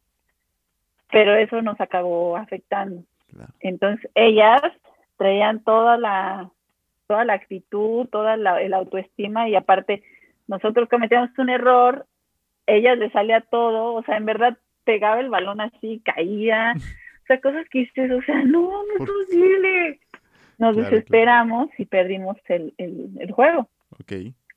pero 1.11 1.35
eso 1.35 1.63
nos 1.63 1.81
acabó 1.81 2.37
afectando. 2.37 3.03
Entonces, 3.61 4.11
ellas 4.15 4.63
traían 5.17 5.63
toda 5.65 5.97
la, 5.97 6.51
toda 7.07 7.25
la 7.25 7.35
actitud, 7.35 8.07
toda 8.09 8.37
la 8.37 8.61
el 8.61 8.75
autoestima 8.75 9.49
y 9.49 9.55
aparte 9.55 10.03
nosotros 10.47 10.89
cometíamos 10.89 11.31
un 11.39 11.51
error, 11.51 12.07
ellas 12.67 12.99
le 12.99 13.11
salía 13.11 13.41
todo, 13.41 13.95
o 13.95 14.03
sea, 14.05 14.17
en 14.17 14.25
verdad 14.25 14.57
pegaba 14.85 15.21
el 15.21 15.29
balón 15.29 15.61
así, 15.61 16.01
caía, 16.05 16.73
o 17.23 17.27
sea, 17.27 17.41
cosas 17.41 17.67
que 17.71 17.81
dices, 17.81 18.11
o 18.11 18.23
sea, 18.23 18.43
no, 18.45 18.71
no 18.85 18.93
es 18.99 19.11
posible. 19.11 20.01
Nos 20.59 20.75
desesperamos 20.75 21.69
y 21.79 21.85
perdimos 21.85 22.37
el, 22.47 22.75
el, 22.79 23.31
juego. 23.31 23.69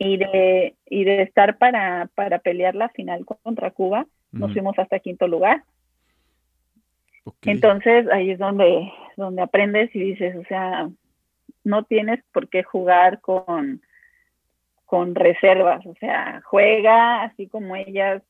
Y 0.04 0.18
de, 0.18 0.74
y 0.90 1.04
de 1.04 1.22
estar 1.22 1.60
para, 1.60 2.10
para 2.16 2.40
pelear 2.40 2.74
la 2.74 2.90
final 2.90 3.24
contra 3.24 3.70
Cuba, 3.70 4.08
nos 4.32 4.52
fuimos 4.52 4.78
hasta 4.80 4.98
quinto 4.98 5.28
lugar. 5.28 5.64
Entonces 7.44 8.08
ahí 8.12 8.32
es 8.32 8.40
donde, 8.40 8.92
donde 9.16 9.44
aprendes 9.44 9.96
y 9.96 10.00
dices, 10.00 10.36
o 10.36 10.44
sea, 10.46 10.90
no 11.64 11.84
tienes 11.84 12.24
por 12.34 12.50
qué 12.50 12.64
jugar 12.64 13.22
con, 13.22 13.82
con 14.88 15.14
reservas, 15.14 15.86
o 15.86 15.94
sea, 16.00 16.42
juega 16.46 17.22
así 17.22 17.46
como 17.46 17.76
ellas, 17.76 18.24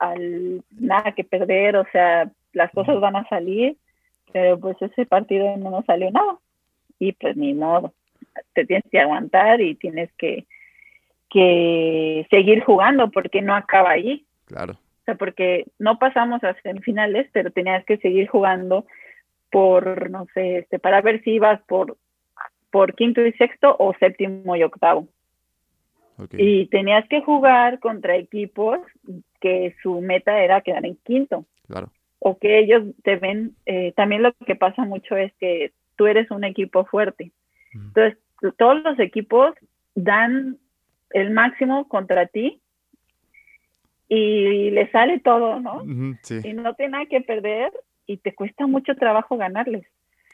al 0.00 0.64
nada 0.80 1.12
que 1.12 1.22
perder, 1.22 1.76
o 1.76 1.86
sea, 1.92 2.28
las 2.52 2.72
cosas 2.72 2.98
van 2.98 3.14
a 3.14 3.28
salir, 3.28 3.76
pero 4.32 4.58
pues 4.58 4.76
ese 4.82 5.06
partido 5.06 5.56
no 5.58 5.70
nos 5.70 5.84
salió 5.84 6.10
nada. 6.10 6.38
Y 6.98 7.12
pues 7.12 7.36
ni 7.36 7.54
modo, 7.54 7.92
te 8.54 8.66
tienes 8.66 8.84
que 8.90 8.98
aguantar 8.98 9.60
y 9.60 9.76
tienes 9.76 10.12
que, 10.14 10.44
que 11.30 12.26
seguir 12.30 12.62
jugando 12.62 13.10
porque 13.10 13.42
no 13.42 13.54
acaba 13.54 13.90
ahí. 13.90 14.24
Claro 14.46 14.78
porque 15.16 15.66
no 15.78 15.98
pasamos 15.98 16.42
a 16.44 16.54
semifinales, 16.62 17.28
pero 17.32 17.50
tenías 17.50 17.84
que 17.84 17.98
seguir 17.98 18.28
jugando 18.28 18.86
por, 19.50 20.10
no 20.10 20.26
sé, 20.34 20.58
este, 20.58 20.78
para 20.78 21.00
ver 21.00 21.22
si 21.22 21.32
ibas 21.32 21.60
por, 21.62 21.96
por 22.70 22.94
quinto 22.94 23.24
y 23.24 23.32
sexto 23.32 23.74
o 23.78 23.94
séptimo 23.98 24.56
y 24.56 24.62
octavo. 24.62 25.08
Y 26.32 26.66
tenías 26.66 27.08
que 27.08 27.22
jugar 27.22 27.78
contra 27.78 28.16
equipos 28.16 28.80
que 29.40 29.76
su 29.82 30.00
meta 30.00 30.42
era 30.42 30.62
quedar 30.62 30.84
en 30.84 30.96
quinto. 30.96 31.44
Claro. 31.68 31.92
O 32.18 32.38
que 32.38 32.58
ellos 32.58 32.82
te 33.04 33.14
ven, 33.14 33.54
eh, 33.66 33.92
también 33.92 34.24
lo 34.24 34.32
que 34.44 34.56
pasa 34.56 34.84
mucho 34.84 35.16
es 35.16 35.32
que 35.34 35.70
tú 35.94 36.08
eres 36.08 36.28
un 36.32 36.42
equipo 36.42 36.84
fuerte. 36.86 37.30
Entonces, 37.72 38.18
todos 38.56 38.82
los 38.82 38.98
equipos 38.98 39.54
dan 39.94 40.58
el 41.10 41.30
máximo 41.30 41.88
contra 41.88 42.26
ti 42.26 42.60
y 44.08 44.70
le 44.70 44.90
sale 44.90 45.20
todo, 45.20 45.60
¿no? 45.60 45.84
Y 45.84 46.52
no 46.52 46.74
tiene 46.74 46.92
nada 46.92 47.06
que 47.06 47.20
perder 47.20 47.72
y 48.06 48.16
te 48.16 48.34
cuesta 48.34 48.66
mucho 48.66 48.94
trabajo 48.94 49.36
ganarles. 49.36 49.86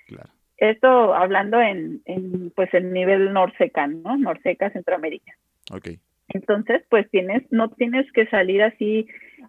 Claro. 0.07 0.31
Esto 0.57 1.15
hablando 1.15 1.61
en, 1.61 2.03
en 2.05 2.51
pues 2.51 2.73
el 2.73 2.93
nivel 2.93 3.33
Norseca, 3.33 3.89
¿no? 3.89 4.17
Norseca, 4.17 4.71
Centroamérica. 4.71 5.33
Ok. 5.73 5.89
Entonces, 6.29 6.83
pues 6.89 7.11
tienes, 7.11 7.43
no 7.51 7.71
tienes 7.71 8.11
que 8.13 8.27
salir 8.27 8.63
así 8.63 9.07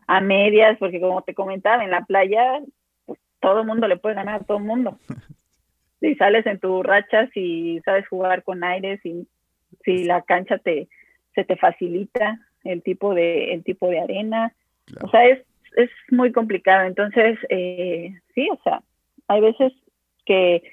a 0.08 0.22
medias, 0.22 0.78
porque 0.80 1.00
como 1.00 1.22
te 1.22 1.34
comentaba, 1.34 1.84
en 1.84 1.92
la 1.92 2.06
playa 2.06 2.60
pues, 3.06 3.20
todo 3.40 3.62
el 3.62 3.68
mundo 3.68 3.88
le 3.88 3.98
puede 3.98 4.16
ganar 4.16 4.42
a 4.42 4.44
todo 4.44 4.58
el 4.58 4.64
mundo. 4.64 5.00
si 6.00 6.16
sales 6.16 6.46
en 6.46 6.60
tu 6.60 6.84
racha, 6.84 7.30
si 7.34 7.80
sabes 7.86 8.08
jugar 8.08 8.44
con 8.44 8.64
aire, 8.64 9.00
si, 9.04 9.28
si 9.84 10.04
la 10.04 10.24
cancha 10.24 10.58
te, 10.58 10.88
se 11.36 11.44
te 11.44 11.56
facilita, 11.58 12.40
el 12.64 12.82
tipo 12.82 13.14
de, 13.14 13.54
el 13.54 13.64
tipo 13.64 13.90
de 13.90 14.00
arena. 14.00 14.54
O 15.02 15.10
sea, 15.10 15.26
es, 15.26 15.40
es 15.76 15.90
muy 16.10 16.32
complicado. 16.32 16.88
Entonces, 16.88 17.38
eh, 17.50 18.14
sí, 18.34 18.50
o 18.52 18.60
sea, 18.64 18.82
hay 19.28 19.42
veces 19.42 19.74
que, 20.26 20.64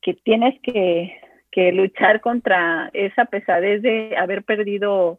que 0.00 0.14
tienes 0.14 0.60
que, 0.62 1.18
que 1.50 1.72
luchar 1.72 2.20
contra 2.20 2.90
esa 2.92 3.24
pesadez 3.24 3.82
de 3.82 4.16
haber 4.16 4.44
perdido 4.44 5.18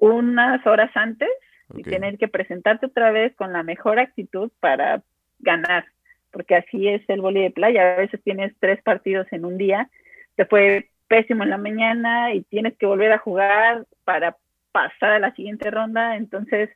unas 0.00 0.64
horas 0.66 0.90
antes 0.94 1.30
y 1.74 1.82
tener 1.82 2.18
que 2.18 2.28
presentarte 2.28 2.86
otra 2.86 3.10
vez 3.12 3.34
con 3.34 3.52
la 3.52 3.62
mejor 3.62 3.98
actitud 3.98 4.50
para 4.60 5.02
ganar, 5.38 5.86
porque 6.30 6.56
así 6.56 6.86
es 6.88 7.02
el 7.08 7.20
boli 7.20 7.42
de 7.42 7.50
playa. 7.50 7.94
A 7.94 7.96
veces 7.96 8.20
tienes 8.22 8.52
tres 8.60 8.82
partidos 8.82 9.26
en 9.30 9.44
un 9.44 9.56
día, 9.56 9.88
te 10.36 10.44
fue 10.44 10.90
pésimo 11.12 11.42
en 11.42 11.50
la 11.50 11.58
mañana 11.58 12.32
y 12.32 12.40
tienes 12.40 12.74
que 12.78 12.86
volver 12.86 13.12
a 13.12 13.18
jugar 13.18 13.86
para 14.04 14.34
pasar 14.72 15.10
a 15.10 15.18
la 15.18 15.34
siguiente 15.34 15.70
ronda. 15.70 16.16
Entonces, 16.16 16.70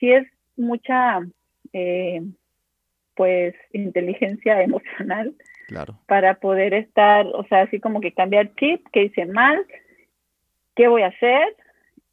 sí 0.00 0.10
es 0.10 0.26
mucha, 0.56 1.20
eh, 1.74 2.22
pues, 3.14 3.54
inteligencia 3.74 4.62
emocional 4.68 5.34
claro. 5.66 5.98
para 6.06 6.40
poder 6.40 6.72
estar, 6.72 7.26
o 7.26 7.44
sea, 7.44 7.60
así 7.60 7.78
como 7.78 8.00
que 8.00 8.12
cambiar 8.12 8.54
chip, 8.54 8.86
qué 8.90 9.02
hice 9.02 9.26
mal, 9.26 9.66
qué 10.74 10.88
voy 10.88 11.02
a 11.02 11.08
hacer, 11.08 11.54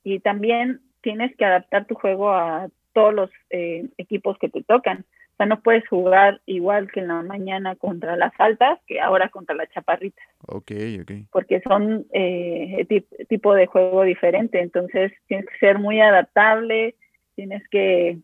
y 0.04 0.20
también 0.20 0.82
tienes 1.00 1.34
que 1.38 1.46
adaptar 1.46 1.86
tu 1.86 1.96
juego 1.96 2.34
a 2.34 2.68
todos 2.92 3.14
los 3.14 3.30
eh, 3.50 3.88
equipos 3.98 4.38
que 4.40 4.50
te 4.50 4.62
tocan. 4.62 5.06
O 5.36 5.38
sea, 5.38 5.48
no 5.48 5.60
puedes 5.60 5.86
jugar 5.90 6.40
igual 6.46 6.90
que 6.90 7.02
en 7.02 7.10
la 7.10 7.22
mañana 7.22 7.76
contra 7.76 8.16
las 8.16 8.32
altas 8.40 8.80
que 8.88 9.02
ahora 9.02 9.28
contra 9.28 9.54
las 9.54 9.70
chaparritas. 9.72 10.24
Ok, 10.48 10.72
ok. 11.02 11.12
Porque 11.30 11.60
son 11.60 12.06
eh, 12.14 12.88
tipo 13.28 13.54
de 13.54 13.66
juego 13.66 14.04
diferente, 14.04 14.62
entonces 14.62 15.12
tienes 15.28 15.46
que 15.48 15.58
ser 15.58 15.78
muy 15.78 16.00
adaptable, 16.00 16.96
tienes 17.36 17.68
que, 17.68 18.20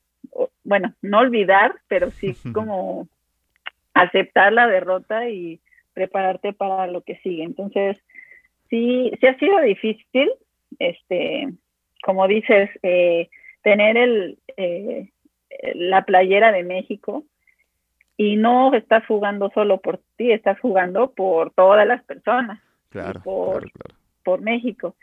bueno, 0.64 0.94
no 1.02 1.20
olvidar, 1.20 1.76
pero 1.90 2.12
sí 2.12 2.34
como 2.54 3.10
aceptar 3.94 4.54
la 4.54 4.68
derrota 4.68 5.28
y 5.28 5.60
prepararte 5.94 6.54
para 6.54 6.88
lo 6.88 7.02
que 7.02 7.18
sigue. 7.18 7.44
Entonces, 7.44 7.98
sí, 8.70 9.12
sí 9.20 9.28
ha 9.28 9.38
sido 9.38 9.60
difícil, 9.60 10.32
este, 10.80 11.50
como 12.04 12.26
dices, 12.30 12.70
eh, 12.84 13.28
tener 13.64 13.98
el... 13.98 14.38
Eh, 14.56 15.10
la 15.76 16.06
playera 16.06 16.52
de 16.52 16.64
México 16.64 17.24
y 18.18 18.36
no 18.36 18.74
estás 18.74 19.06
jugando 19.08 19.50
solo 19.54 19.80
por 19.80 20.00
ti, 20.16 20.32
estás 20.32 20.60
jugando 20.60 21.12
por 21.12 21.52
todas 21.54 21.88
las 21.88 22.04
personas. 22.04 22.60
Claro, 22.90 23.22
por, 23.24 23.72
claro, 23.72 23.96
por 24.24 24.42
México. 24.42 24.96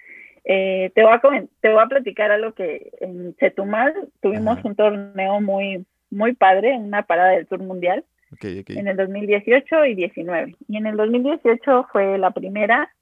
Eh, 0.44 0.92
te, 0.94 1.02
voy 1.02 1.12
a 1.12 1.20
te 1.60 1.68
voy 1.68 1.82
a 1.82 1.86
platicar 1.86 2.30
algo 2.30 2.52
que 2.52 2.90
en 3.00 3.34
Chetumal 3.36 3.92
tuvimos 4.22 4.64
un 4.64 4.74
torneo 4.74 5.40
muy, 5.40 5.84
muy 6.10 6.34
padre, 6.34 6.76
una 6.76 7.02
parada 7.02 7.32
del 7.32 7.46
Tour 7.46 7.60
Mundial. 7.60 8.04
En 8.40 8.88
el 8.88 8.96
2018 8.96 9.84
y 9.86 9.94
19. 9.94 10.56
Y 10.68 10.76
en 10.76 10.86
el 10.86 10.96
2018 10.96 11.88
fue 11.90 12.18
la 12.18 12.30
primera, 12.30 12.94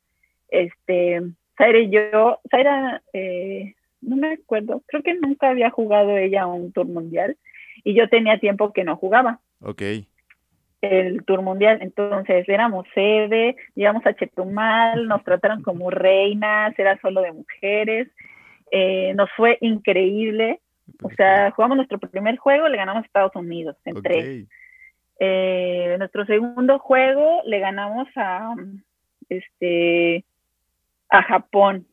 este, 0.49 1.21
Zaira 1.59 1.79
y 1.79 1.91
yo, 1.91 2.41
Zaira 2.51 3.03
eh, 3.13 3.75
no 4.01 4.17
me 4.17 4.35
acuerdo, 4.35 4.83
creo 4.87 5.03
que 5.03 5.15
nunca 5.15 5.51
había 5.51 5.71
jugado 5.71 6.17
ella 6.17 6.47
un 6.47 6.73
tour 6.73 6.87
mundial 6.87 7.37
y 7.85 7.95
yo 7.95 8.09
tenía 8.09 8.39
tiempo 8.39 8.73
que 8.73 8.85
no 8.85 8.97
jugaba. 8.97 9.41
Ok. 9.61 9.83
El 10.81 11.25
tour 11.25 11.43
mundial, 11.43 11.79
entonces 11.81 12.49
éramos 12.49 12.87
sede, 12.95 13.57
llegamos 13.75 14.05
a 14.07 14.15
Chetumal, 14.15 15.07
nos 15.09 15.25
trataron 15.25 15.63
como 15.63 15.91
reinas, 15.91 16.79
era 16.79 16.99
solo 17.01 17.23
de 17.23 17.33
mujeres, 17.33 18.09
eh, 18.71 19.15
nos 19.15 19.31
fue 19.37 19.59
increíble. 19.61 20.61
O 21.03 21.11
sea, 21.11 21.51
jugamos 21.51 21.77
nuestro 21.77 21.99
primer 21.99 22.37
juego, 22.37 22.69
le 22.69 22.77
ganamos 22.77 23.03
a 23.03 23.07
Estados 23.07 23.35
Unidos 23.35 23.77
en 23.85 24.03
tres. 24.03 24.47
Eh, 25.19 25.97
nuestro 25.99 26.27
segundo 26.27 26.79
juego 26.79 27.41
le 27.47 27.59
ganamos 27.59 28.07
a 28.17 28.55
este 29.29 30.25
a 31.09 31.23
Japón 31.23 31.87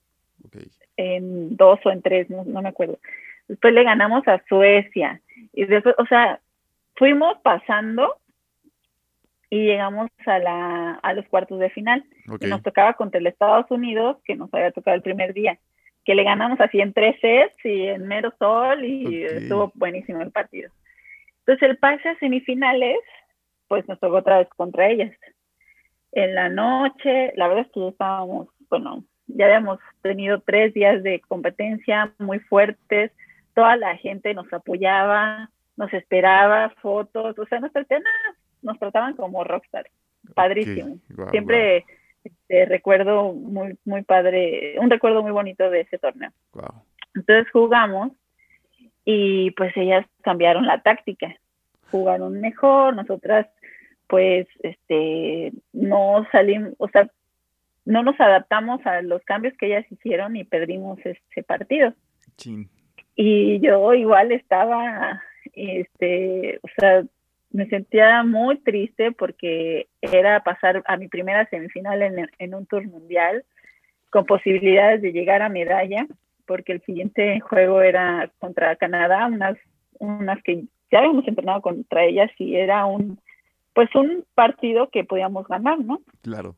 en 0.97 1.55
dos 1.55 1.79
o 1.85 1.91
en 1.91 2.01
tres, 2.01 2.29
no, 2.29 2.43
me 2.43 2.69
acuerdo. 2.69 2.99
Después 3.47 3.73
le 3.73 3.83
ganamos 3.83 4.27
a 4.27 4.41
Suecia. 4.47 5.21
Y 5.53 5.65
después, 5.65 5.95
o 5.97 6.05
sea, 6.05 6.39
fuimos 6.95 7.37
pasando 7.43 8.17
y 9.49 9.65
llegamos 9.65 10.09
a, 10.25 10.39
la, 10.39 10.93
a 10.95 11.13
los 11.13 11.27
cuartos 11.27 11.59
de 11.59 11.69
final. 11.69 12.03
Y 12.39 12.47
nos 12.47 12.63
tocaba 12.63 12.93
contra 12.93 13.19
el 13.19 13.27
Estados 13.27 13.69
Unidos, 13.69 14.17
que 14.25 14.35
nos 14.35 14.53
había 14.53 14.71
tocado 14.71 14.95
el 14.95 15.01
primer 15.01 15.33
día, 15.33 15.59
que 16.05 16.15
le 16.15 16.23
ganamos 16.23 16.59
así 16.59 16.79
en 16.79 16.93
tres 16.93 17.19
sets 17.21 17.65
y 17.65 17.87
en 17.87 18.07
mero 18.07 18.33
sol 18.39 18.83
y 18.83 19.23
estuvo 19.23 19.71
buenísimo 19.75 20.21
el 20.21 20.31
partido. 20.31 20.71
Entonces 21.39 21.69
el 21.69 21.77
pase 21.77 22.09
a 22.09 22.17
semifinales, 22.19 22.97
pues 23.67 23.87
nos 23.87 23.99
tocó 23.99 24.17
otra 24.17 24.39
vez 24.39 24.49
contra 24.49 24.89
ellas. 24.89 25.11
En 26.11 26.35
la 26.35 26.47
noche, 26.47 27.33
la 27.35 27.47
verdad 27.47 27.65
es 27.65 27.71
que 27.71 27.79
ya 27.81 27.89
estábamos, 27.89 28.47
bueno, 28.69 29.03
ya 29.28 29.45
habíamos 29.45 29.80
tenido 30.01 30.39
tres 30.41 30.74
días 30.74 31.03
de 31.03 31.21
competencia 31.21 32.13
muy 32.19 32.39
fuertes, 32.39 33.11
toda 33.53 33.76
la 33.78 33.95
gente 33.97 34.34
nos 34.34 34.51
apoyaba, 34.51 35.49
nos 35.78 35.93
esperaba, 35.93 36.69
fotos, 36.82 37.38
o 37.38 37.45
sea, 37.45 37.59
nos 37.59 37.71
trataban, 37.71 38.03
nos 38.61 38.80
trataban 38.80 39.15
como 39.15 39.43
rockstar, 39.43 39.88
padrísimo. 40.34 40.97
Siempre 41.32 41.86
este, 42.24 42.65
recuerdo 42.65 43.34
muy, 43.34 43.78
muy 43.86 44.03
padre, 44.03 44.76
un 44.80 44.89
recuerdo 44.89 45.21
muy 45.21 45.32
bonito 45.32 45.69
de 45.69 45.82
ese 45.82 45.97
torneo. 45.97 46.32
Entonces 47.15 47.51
jugamos 47.51 48.11
y 49.05 49.51
pues 49.51 49.76
ellas 49.76 50.05
cambiaron 50.21 50.65
la 50.65 50.82
táctica, 50.82 51.36
jugaron 51.91 52.39
mejor, 52.39 52.95
nosotras 52.95 53.47
pues 54.07 54.47
este 54.61 55.51
no 55.71 56.26
salimos, 56.32 56.74
o 56.78 56.88
sea, 56.88 57.09
no 57.86 58.03
nos 58.03 58.19
adaptamos 58.19 58.86
a 58.86 59.01
los 59.01 59.23
cambios 59.23 59.53
que 59.57 59.67
ellas 59.67 59.86
hicieron 59.91 60.36
y 60.36 60.43
perdimos 60.43 60.99
ese 61.03 61.43
partido. 61.43 61.93
Y 63.15 63.59
yo 63.59 63.93
igual 63.93 64.31
estaba, 64.31 65.21
este, 65.53 66.59
o 66.63 66.67
sea, 66.77 67.03
me 67.51 67.67
sentía 67.67 68.23
muy 68.23 68.57
triste 68.59 69.11
porque 69.11 69.88
era 70.01 70.43
pasar 70.43 70.84
a 70.88 70.97
mi 70.97 71.07
primera 71.07 71.47
semifinal 71.49 72.01
en, 72.01 72.29
en 72.39 72.55
un 72.55 72.65
tour 72.65 72.86
mundial 72.88 73.43
con 74.09 74.25
posibilidades 74.25 75.01
de 75.01 75.11
llegar 75.11 75.41
a 75.41 75.49
medalla 75.49 76.07
porque 76.45 76.73
el 76.73 76.81
siguiente 76.81 77.39
juego 77.39 77.81
era 77.81 78.29
contra 78.39 78.75
Canadá, 78.75 79.27
unas, 79.27 79.57
unas 79.99 80.41
que 80.43 80.65
ya 80.91 80.99
habíamos 80.99 81.27
entrenado 81.27 81.61
contra 81.61 82.03
ellas 82.03 82.31
y 82.38 82.55
era 82.55 82.86
un, 82.86 83.19
pues 83.73 83.93
un 83.95 84.25
partido 84.36 84.89
que 84.89 85.03
podíamos 85.03 85.47
ganar, 85.47 85.79
¿no? 85.79 86.01
Claro. 86.21 86.55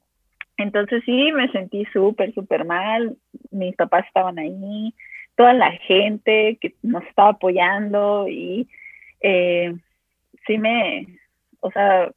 Entonces 0.58 1.04
sí, 1.06 1.32
me 1.34 1.52
sentí 1.52 1.86
súper, 1.92 2.34
súper 2.34 2.66
mal, 2.66 3.16
mis 3.52 3.76
papás 3.76 4.06
estaban 4.08 4.40
ahí, 4.40 4.94
toda 5.36 5.54
la 5.54 5.72
gente 5.72 6.58
que 6.62 6.74
nos 6.82 7.04
estaba 7.04 7.30
apoyando 7.30 8.28
y 8.28 8.68
eh, 9.22 9.76
sí 10.48 10.58
me, 10.58 11.08
o 11.60 11.72
sea, 11.72 12.12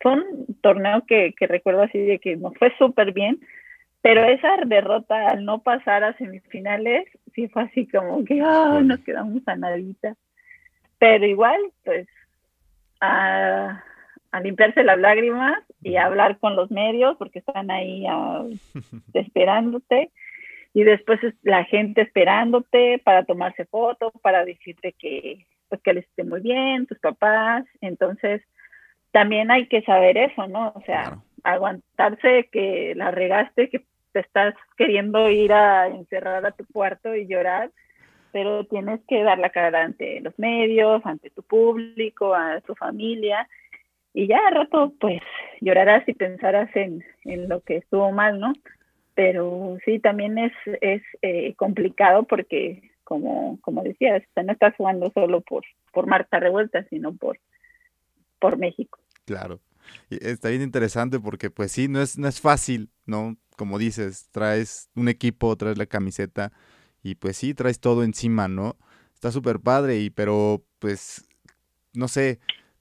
fue 0.00 0.12
un 0.12 0.56
torneo 0.60 1.04
que, 1.06 1.32
que 1.36 1.46
recuerdo 1.46 1.82
así 1.82 1.98
de 1.98 2.18
que 2.18 2.36
nos 2.36 2.54
fue 2.58 2.72
súper 2.78 3.12
bien, 3.12 3.40
pero 4.02 4.24
esa 4.24 4.56
derrota 4.66 5.28
al 5.28 5.44
no 5.44 5.62
pasar 5.62 6.04
a 6.04 6.16
semifinales, 6.16 7.06
sí 7.34 7.48
fue 7.48 7.64
así 7.64 7.86
como 7.88 8.24
que 8.24 8.42
oh, 8.42 8.80
nos 8.80 9.00
quedamos 9.00 9.42
a 9.46 9.56
nadita. 9.56 10.14
Pero 10.98 11.26
igual, 11.26 11.60
pues, 11.84 12.08
a, 13.00 13.82
limpiarse 14.42 14.84
las 14.84 14.98
lágrimas 14.98 15.62
y 15.82 15.96
a 15.96 16.06
hablar 16.06 16.38
con 16.38 16.56
los 16.56 16.70
medios, 16.70 17.16
porque 17.16 17.40
están 17.40 17.70
ahí 17.70 18.04
ah, 18.08 18.44
esperándote. 19.14 20.10
Y 20.74 20.84
después 20.84 21.18
la 21.42 21.64
gente 21.64 22.02
esperándote 22.02 23.00
para 23.04 23.24
tomarse 23.24 23.64
fotos, 23.64 24.12
para 24.22 24.44
decirte 24.44 24.94
que, 24.98 25.46
pues, 25.68 25.80
que 25.82 25.94
les 25.94 26.04
esté 26.04 26.24
muy 26.24 26.40
bien, 26.40 26.86
tus 26.86 26.98
papás. 26.98 27.64
Entonces, 27.80 28.42
también 29.10 29.50
hay 29.50 29.66
que 29.66 29.82
saber 29.82 30.18
eso, 30.18 30.46
¿no? 30.46 30.72
O 30.74 30.82
sea, 30.82 31.18
aguantarse 31.42 32.48
que 32.52 32.94
la 32.94 33.10
regaste, 33.10 33.70
que 33.70 33.84
te 34.12 34.20
estás 34.20 34.54
queriendo 34.76 35.30
ir 35.30 35.52
a 35.52 35.88
encerrar 35.88 36.44
a 36.46 36.52
tu 36.52 36.64
cuarto 36.66 37.14
y 37.14 37.26
llorar, 37.26 37.70
pero 38.32 38.64
tienes 38.64 39.00
que 39.08 39.22
dar 39.22 39.38
la 39.38 39.50
cara 39.50 39.84
ante 39.84 40.20
los 40.20 40.38
medios, 40.38 41.04
ante 41.04 41.30
tu 41.30 41.42
público, 41.42 42.34
a 42.34 42.60
tu 42.60 42.74
familia, 42.74 43.48
y 44.14 44.28
ya 44.28 44.38
a 44.46 44.50
rato 44.50 44.92
pues 45.00 45.20
llorarás 45.60 46.08
y 46.08 46.14
pensarás 46.14 46.74
en, 46.74 47.04
en 47.24 47.48
lo 47.48 47.60
que 47.60 47.76
estuvo 47.78 48.10
mal, 48.12 48.40
¿no? 48.40 48.52
Pero 49.14 49.78
sí, 49.84 49.98
también 49.98 50.38
es, 50.38 50.52
es 50.80 51.02
eh, 51.22 51.54
complicado 51.56 52.24
porque, 52.24 52.92
como, 53.04 53.58
como 53.62 53.82
decías, 53.82 54.22
no 54.36 54.52
estás 54.52 54.74
jugando 54.76 55.10
solo 55.12 55.40
por, 55.40 55.64
por 55.92 56.06
Marta 56.06 56.38
Revuelta, 56.38 56.84
sino 56.84 57.14
por, 57.16 57.38
por 58.38 58.58
México. 58.58 58.98
Claro. 59.24 59.60
Está 60.10 60.50
bien 60.50 60.62
interesante 60.62 61.18
porque 61.18 61.50
pues 61.50 61.72
sí, 61.72 61.88
no 61.88 62.00
es, 62.00 62.18
no 62.18 62.28
es 62.28 62.40
fácil, 62.40 62.90
¿no? 63.06 63.36
Como 63.56 63.78
dices, 63.78 64.28
traes 64.30 64.90
un 64.94 65.08
equipo, 65.08 65.56
traes 65.56 65.78
la 65.78 65.86
camiseta 65.86 66.52
y 67.02 67.14
pues 67.14 67.36
sí, 67.36 67.54
traes 67.54 67.80
todo 67.80 68.04
encima, 68.04 68.48
¿no? 68.48 68.76
Está 69.14 69.32
súper 69.32 69.58
padre, 69.58 69.98
y, 69.98 70.10
pero 70.10 70.62
pues, 70.78 71.28
no 71.92 72.06
sé, 72.06 72.38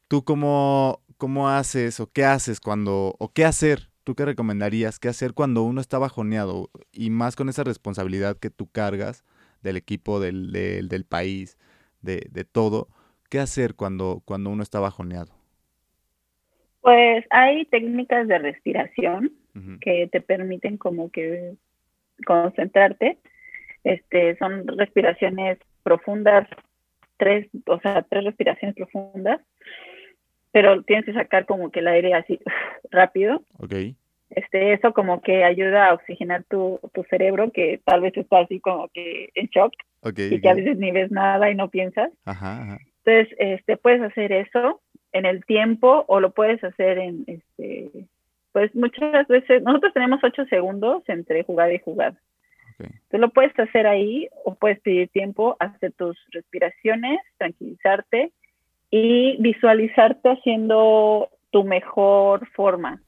¿tú 0.07 0.23
cómo, 0.23 1.01
cómo 1.17 1.49
haces 1.49 1.99
o 1.99 2.11
qué 2.11 2.23
haces 2.25 2.59
cuando, 2.59 3.15
o 3.19 3.31
qué 3.33 3.45
hacer? 3.45 3.89
¿Tú 4.03 4.15
qué 4.15 4.25
recomendarías? 4.25 4.99
¿Qué 4.99 5.09
hacer 5.09 5.33
cuando 5.33 5.63
uno 5.63 5.81
está 5.81 5.97
bajoneado? 5.97 6.69
Y 6.91 7.09
más 7.09 7.35
con 7.35 7.49
esa 7.49 7.63
responsabilidad 7.63 8.37
que 8.37 8.49
tú 8.49 8.67
cargas 8.71 9.25
del 9.63 9.75
equipo, 9.77 10.19
del, 10.19 10.51
del, 10.51 11.05
país, 11.05 11.57
de, 12.01 12.27
de, 12.31 12.45
todo. 12.45 12.87
¿Qué 13.29 13.39
hacer 13.39 13.75
cuando, 13.75 14.21
cuando 14.23 14.49
uno 14.49 14.63
está 14.63 14.79
bajoneado? 14.79 15.33
Pues 16.81 17.25
hay 17.31 17.65
técnicas 17.65 18.27
de 18.27 18.37
respiración 18.37 19.33
que 19.81 20.07
te 20.11 20.21
permiten 20.21 20.77
como 20.77 21.09
que 21.09 21.55
concentrarte. 22.25 23.17
Este, 23.83 24.37
son 24.37 24.67
respiraciones 24.67 25.57
profundas, 25.83 26.47
tres, 27.17 27.47
o 27.65 27.79
sea, 27.79 28.03
tres 28.03 28.23
respiraciones 28.23 28.75
profundas, 28.75 29.41
pero 30.51 30.81
tienes 30.83 31.05
que 31.05 31.13
sacar 31.13 31.45
como 31.45 31.71
que 31.71 31.79
el 31.79 31.87
aire 31.87 32.13
así 32.13 32.39
rápido. 32.91 33.41
Okay. 33.59 33.95
Este, 34.29 34.73
eso 34.73 34.93
como 34.93 35.21
que 35.21 35.43
ayuda 35.43 35.87
a 35.87 35.93
oxigenar 35.93 36.43
tu, 36.49 36.79
tu 36.93 37.03
cerebro, 37.05 37.51
que 37.51 37.79
tal 37.85 38.01
vez 38.01 38.15
está 38.17 38.39
así 38.39 38.59
como 38.59 38.89
que 38.89 39.29
en 39.35 39.47
shock, 39.47 39.73
y 40.15 40.41
que 40.41 40.49
a 40.49 40.53
veces 40.53 40.77
ni 40.77 40.91
ves 40.91 41.11
nada 41.11 41.49
y 41.49 41.55
no 41.55 41.69
piensas. 41.69 42.11
Ajá, 42.25 42.77
Entonces, 43.05 43.35
este, 43.39 43.77
puedes 43.77 44.01
hacer 44.01 44.31
eso 44.31 44.81
en 45.13 45.25
el 45.25 45.45
tiempo 45.45 46.03
o 46.07 46.19
lo 46.19 46.31
puedes 46.31 46.61
hacer 46.63 46.97
en, 46.97 47.23
este, 47.27 47.89
pues 48.51 48.73
muchas 48.75 49.27
veces, 49.27 49.63
nosotros 49.63 49.93
tenemos 49.93 50.19
ocho 50.23 50.45
segundos 50.45 51.03
entre 51.07 51.43
jugada 51.43 51.73
y 51.73 51.79
jugada. 51.79 52.17
Tú 53.09 53.17
lo 53.17 53.29
puedes 53.29 53.57
hacer 53.57 53.87
ahí 53.87 54.27
o 54.45 54.53
puedes 54.53 54.79
pedir 54.81 55.09
tiempo, 55.09 55.55
hacer 55.59 55.93
tus 55.93 56.15
respiraciones, 56.31 57.19
tranquilizarte 57.37 58.31
y 58.89 59.37
visualizarte 59.41 60.29
haciendo 60.29 61.29
tu 61.51 61.63
mejor 61.63 62.47
forma. 62.49 63.01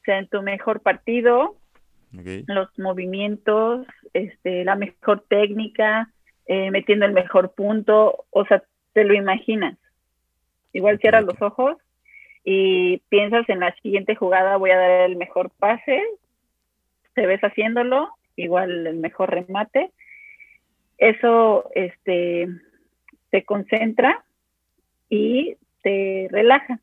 O 0.00 0.04
sea, 0.04 0.18
en 0.18 0.28
tu 0.28 0.42
mejor 0.42 0.80
partido, 0.80 1.56
los 2.46 2.78
movimientos, 2.78 3.86
este, 4.14 4.64
la 4.64 4.76
mejor 4.76 5.24
técnica, 5.28 6.10
eh, 6.46 6.70
metiendo 6.70 7.04
el 7.04 7.12
mejor 7.12 7.52
punto, 7.54 8.24
o 8.30 8.44
sea, 8.46 8.62
te 8.94 9.04
lo 9.04 9.14
imaginas. 9.14 9.76
Igual 10.72 10.98
cierras 10.98 11.24
los 11.24 11.40
ojos 11.42 11.76
y 12.44 12.98
piensas 13.08 13.48
en 13.48 13.60
la 13.60 13.74
siguiente 13.82 14.14
jugada 14.14 14.56
voy 14.56 14.70
a 14.70 14.78
dar 14.78 15.10
el 15.10 15.16
mejor 15.16 15.50
pase, 15.58 16.02
te 17.14 17.26
ves 17.26 17.40
haciéndolo, 17.40 18.08
igual 18.36 18.86
el 18.86 18.96
mejor 18.96 19.30
remate. 19.30 19.90
Eso 20.96 21.68
este, 21.74 22.48
te 23.30 23.44
concentra 23.44 24.24
y 25.08 25.56
te 25.82 26.28
relaja. 26.30 26.80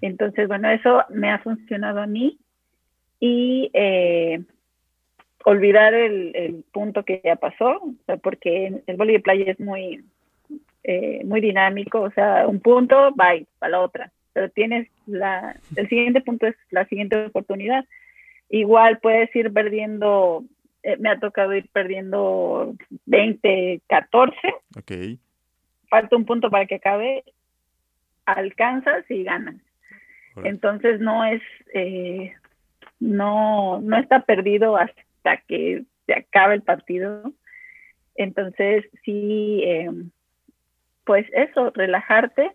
Entonces, 0.00 0.48
bueno, 0.48 0.70
eso 0.70 1.02
me 1.10 1.30
ha 1.30 1.38
funcionado 1.38 2.00
a 2.00 2.06
mí 2.06 2.38
y 3.18 3.70
eh, 3.72 4.42
olvidar 5.44 5.94
el, 5.94 6.64
punto 6.72 7.04
que 7.04 7.20
ya 7.24 7.36
pasó, 7.36 7.80
porque 8.22 8.82
el 8.86 8.96
voleibol 8.96 9.12
de 9.12 9.20
playa 9.20 9.52
es 9.52 9.60
muy, 9.60 10.04
eh, 10.84 11.22
muy 11.24 11.40
dinámico, 11.40 12.00
o 12.00 12.10
sea, 12.10 12.46
un 12.46 12.60
punto, 12.60 13.12
bye, 13.12 13.46
para 13.58 13.72
la 13.72 13.80
otra, 13.80 14.12
pero 14.32 14.50
tienes 14.50 14.88
la, 15.06 15.56
el 15.76 15.88
siguiente 15.88 16.20
punto 16.20 16.46
es 16.46 16.56
la 16.70 16.86
siguiente 16.86 17.26
oportunidad. 17.26 17.84
Igual 18.48 18.98
puedes 18.98 19.34
ir 19.36 19.52
perdiendo, 19.52 20.44
eh, 20.82 20.96
me 20.98 21.10
ha 21.10 21.20
tocado 21.20 21.54
ir 21.54 21.68
perdiendo 21.72 22.74
20, 23.06 23.80
14. 23.86 24.36
Ok. 24.76 24.92
Falta 25.90 26.16
un 26.16 26.24
punto 26.24 26.50
para 26.50 26.66
que 26.66 26.76
acabe, 26.76 27.24
alcanzas 28.24 29.04
y 29.10 29.24
ganas. 29.24 29.56
Entonces 30.44 31.00
no 31.00 31.24
es, 31.24 31.42
eh, 31.74 32.32
no, 33.00 33.80
no 33.80 33.98
está 33.98 34.20
perdido 34.20 34.76
hasta 34.76 35.36
que 35.48 35.84
se 36.06 36.14
acabe 36.14 36.54
el 36.54 36.62
partido. 36.62 37.32
Entonces 38.14 38.86
sí, 39.04 39.62
eh, 39.64 39.90
pues 41.04 41.26
eso, 41.32 41.70
relajarte. 41.70 42.52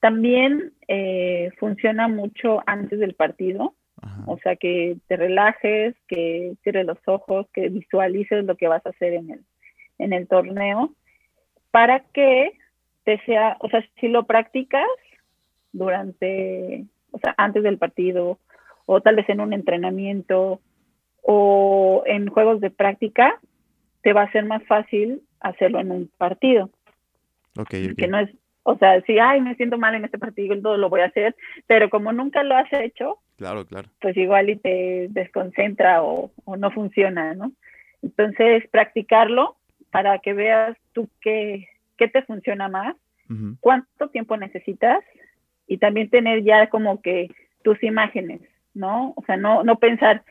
También 0.00 0.72
eh, 0.88 1.50
funciona 1.58 2.08
mucho 2.08 2.62
antes 2.66 2.98
del 2.98 3.14
partido, 3.14 3.74
o 4.26 4.38
sea, 4.38 4.56
que 4.56 4.98
te 5.06 5.16
relajes, 5.16 5.94
que 6.08 6.56
cierres 6.62 6.84
los 6.84 6.98
ojos, 7.06 7.46
que 7.54 7.68
visualices 7.68 8.44
lo 8.44 8.56
que 8.56 8.68
vas 8.68 8.84
a 8.84 8.90
hacer 8.90 9.14
en 9.14 9.30
el, 9.30 9.40
en 9.98 10.12
el 10.12 10.28
torneo, 10.28 10.94
para 11.74 12.04
que 12.12 12.52
te 13.02 13.18
sea, 13.24 13.56
o 13.58 13.68
sea, 13.68 13.84
si 13.98 14.06
lo 14.06 14.26
practicas, 14.26 14.86
durante, 15.72 16.84
o 17.10 17.18
sea, 17.18 17.34
antes 17.36 17.64
del 17.64 17.78
partido, 17.78 18.38
o 18.86 19.00
tal 19.00 19.16
vez 19.16 19.28
en 19.28 19.40
un 19.40 19.52
entrenamiento, 19.52 20.60
o 21.22 22.04
en 22.06 22.28
juegos 22.28 22.60
de 22.60 22.70
práctica, 22.70 23.40
te 24.02 24.12
va 24.12 24.22
a 24.22 24.30
ser 24.30 24.44
más 24.44 24.62
fácil 24.68 25.22
hacerlo 25.40 25.80
en 25.80 25.90
un 25.90 26.10
partido. 26.16 26.70
Okay, 27.58 27.92
Que 27.96 28.06
no 28.06 28.20
es, 28.20 28.30
o 28.62 28.78
sea, 28.78 29.00
si, 29.00 29.18
ay, 29.18 29.40
me 29.40 29.56
siento 29.56 29.76
mal 29.76 29.96
en 29.96 30.04
este 30.04 30.18
partido, 30.18 30.56
todo 30.62 30.76
lo 30.76 30.90
voy 30.90 31.00
a 31.00 31.06
hacer, 31.06 31.34
pero 31.66 31.90
como 31.90 32.12
nunca 32.12 32.44
lo 32.44 32.54
has 32.54 32.72
hecho, 32.72 33.18
claro, 33.36 33.66
claro. 33.66 33.88
pues 34.00 34.16
igual 34.16 34.48
y 34.48 34.54
te 34.54 35.08
desconcentra 35.10 36.04
o, 36.04 36.30
o 36.44 36.56
no 36.56 36.70
funciona, 36.70 37.34
¿no? 37.34 37.50
Entonces, 38.00 38.62
practicarlo 38.70 39.56
para 39.94 40.18
que 40.18 40.32
veas 40.32 40.76
tú 40.92 41.08
qué, 41.20 41.68
qué 41.96 42.08
te 42.08 42.22
funciona 42.22 42.66
más, 42.66 42.96
cuánto 43.60 44.08
tiempo 44.08 44.36
necesitas 44.36 45.04
y 45.68 45.78
también 45.78 46.10
tener 46.10 46.42
ya 46.42 46.68
como 46.68 47.00
que 47.00 47.28
tus 47.62 47.80
imágenes, 47.80 48.40
¿no? 48.74 49.14
O 49.14 49.22
sea, 49.24 49.36
no, 49.36 49.62
no 49.62 49.78
pensar, 49.78 50.24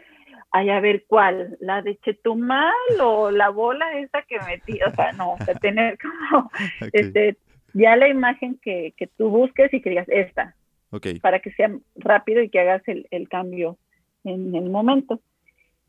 ay, 0.51 0.69
a 0.69 0.81
ver 0.81 1.05
cuál, 1.07 1.55
la 1.61 1.81
de 1.81 1.97
Chetumal 1.99 2.73
o 3.01 3.31
la 3.31 3.47
bola 3.51 3.97
esa 3.99 4.23
que 4.23 4.37
metí, 4.41 4.81
o 4.83 4.91
sea, 4.91 5.13
no, 5.13 5.35
o 5.35 5.37
sea, 5.37 5.55
tener 5.55 5.97
como, 6.29 6.51
este, 6.91 7.37
ya 7.73 7.95
la 7.95 8.09
imagen 8.09 8.59
que, 8.61 8.93
que, 8.97 9.07
tú 9.07 9.29
busques 9.29 9.73
y 9.73 9.81
que 9.81 9.91
digas 9.91 10.09
esta, 10.09 10.57
okay. 10.89 11.19
para 11.19 11.39
que 11.39 11.53
sea 11.53 11.71
rápido 11.95 12.43
y 12.43 12.49
que 12.49 12.59
hagas 12.59 12.85
el, 12.89 13.07
el 13.11 13.29
cambio 13.29 13.77
en 14.25 14.53
el 14.55 14.69
momento. 14.69 15.21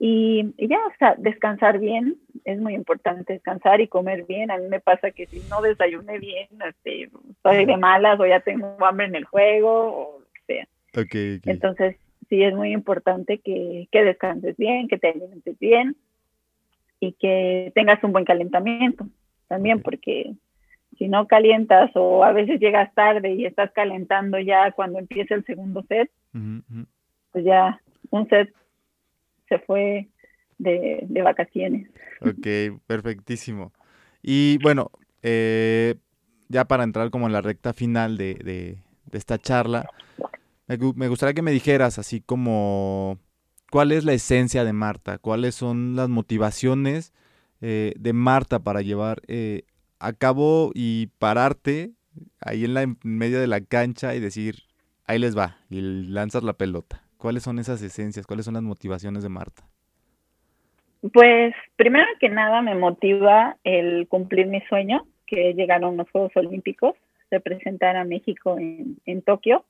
Y, 0.06 0.52
ya, 0.58 0.76
o 0.86 0.92
sea, 0.98 1.14
descansar 1.16 1.78
bien, 1.78 2.16
es 2.44 2.60
muy 2.60 2.74
importante 2.74 3.32
descansar 3.32 3.80
y 3.80 3.88
comer 3.88 4.26
bien. 4.26 4.50
A 4.50 4.58
mí 4.58 4.68
me 4.68 4.78
pasa 4.78 5.12
que 5.12 5.24
si 5.24 5.40
no 5.48 5.62
desayuné 5.62 6.18
bien, 6.18 6.46
este, 6.68 7.08
estoy 7.30 7.64
de 7.64 7.78
malas 7.78 8.20
o 8.20 8.26
ya 8.26 8.40
tengo 8.40 8.76
hambre 8.84 9.06
en 9.06 9.14
el 9.14 9.24
juego 9.24 9.70
o 9.70 10.20
lo 10.20 10.26
que 10.34 10.40
sea. 10.46 10.68
Okay, 11.04 11.40
Entonces, 11.46 11.96
sí 12.28 12.42
es 12.42 12.54
muy 12.54 12.72
importante 12.72 13.38
que, 13.38 13.88
que 13.90 14.04
descanses 14.04 14.58
bien, 14.58 14.88
que 14.88 14.98
te 14.98 15.08
alimentes 15.08 15.58
bien 15.58 15.96
y 17.00 17.12
que 17.12 17.72
tengas 17.74 18.04
un 18.04 18.12
buen 18.12 18.26
calentamiento 18.26 19.06
también, 19.48 19.80
porque 19.80 20.34
si 20.98 21.08
no 21.08 21.26
calientas 21.28 21.90
o 21.94 22.24
a 22.24 22.32
veces 22.32 22.60
llegas 22.60 22.92
tarde 22.92 23.32
y 23.32 23.46
estás 23.46 23.72
calentando 23.72 24.38
ya 24.38 24.70
cuando 24.72 24.98
empieza 24.98 25.34
el 25.34 25.46
segundo 25.46 25.82
set, 25.88 26.10
pues 27.32 27.42
ya 27.42 27.80
un 28.10 28.28
set 28.28 28.52
se 29.48 29.58
fue 29.60 30.08
de, 30.58 31.22
vacaciones. 31.22 31.88
Ok, 32.20 32.78
perfectísimo. 32.86 33.72
Y 34.22 34.58
bueno, 34.62 34.90
eh, 35.22 35.96
ya 36.48 36.64
para 36.64 36.84
entrar 36.84 37.10
como 37.10 37.26
en 37.26 37.32
la 37.32 37.40
recta 37.40 37.72
final 37.72 38.16
de, 38.16 38.78
esta 39.12 39.38
charla, 39.38 39.88
me, 40.66 41.08
gustaría 41.08 41.34
que 41.34 41.42
me 41.42 41.52
dijeras 41.52 41.98
así 41.98 42.20
como 42.20 43.18
cuál 43.70 43.92
es 43.92 44.04
la 44.04 44.12
esencia 44.12 44.64
de 44.64 44.72
Marta, 44.72 45.18
cuáles 45.18 45.54
son 45.54 45.94
las 45.94 46.08
motivaciones 46.08 47.12
eh, 47.60 47.94
de 47.98 48.12
Marta 48.12 48.58
para 48.58 48.82
llevar 48.82 49.22
eh, 49.28 49.62
a 49.98 50.12
cabo 50.12 50.72
y 50.74 51.08
pararte 51.18 51.92
ahí 52.40 52.64
en, 52.64 52.74
la, 52.74 52.82
en 52.82 52.98
medio 53.02 53.40
de 53.40 53.46
la 53.46 53.60
cancha 53.60 54.14
y 54.14 54.20
decir, 54.20 54.64
ahí 55.04 55.18
les 55.18 55.36
va, 55.36 55.58
y 55.70 55.80
lanzas 55.80 56.42
la 56.42 56.54
pelota. 56.54 57.03
¿Cuáles 57.24 57.42
son 57.42 57.58
esas 57.58 57.80
esencias? 57.80 58.26
¿Cuáles 58.26 58.44
son 58.44 58.52
las 58.52 58.62
motivaciones 58.62 59.22
de 59.22 59.30
Marta? 59.30 59.62
Pues 61.10 61.54
primero 61.74 62.04
que 62.20 62.28
nada 62.28 62.60
me 62.60 62.74
motiva 62.74 63.56
el 63.64 64.06
cumplir 64.08 64.46
mi 64.46 64.60
sueño, 64.68 65.06
que 65.26 65.54
llegaron 65.54 65.96
los 65.96 66.10
Juegos 66.10 66.32
Olímpicos, 66.36 66.96
representar 67.30 67.96
a 67.96 68.04
México 68.04 68.58
en, 68.58 68.98
en 69.06 69.22
Tokio. 69.22 69.64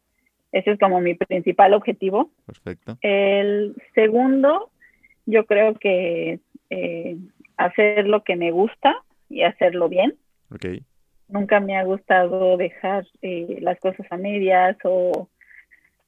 Ese 0.50 0.72
es 0.72 0.80
como 0.80 1.00
mi 1.00 1.14
principal 1.14 1.74
objetivo. 1.74 2.32
Perfecto. 2.44 2.98
El 3.02 3.76
segundo, 3.94 4.72
yo 5.24 5.46
creo 5.46 5.74
que 5.74 6.40
eh, 6.70 7.16
hacer 7.56 8.08
lo 8.08 8.24
que 8.24 8.34
me 8.34 8.50
gusta 8.50 8.96
y 9.30 9.42
hacerlo 9.42 9.88
bien. 9.88 10.16
Okay. 10.52 10.82
Nunca 11.28 11.60
me 11.60 11.76
ha 11.76 11.84
gustado 11.84 12.56
dejar 12.56 13.06
eh, 13.22 13.58
las 13.60 13.78
cosas 13.78 14.08
a 14.10 14.16
medias 14.16 14.76
o 14.82 15.28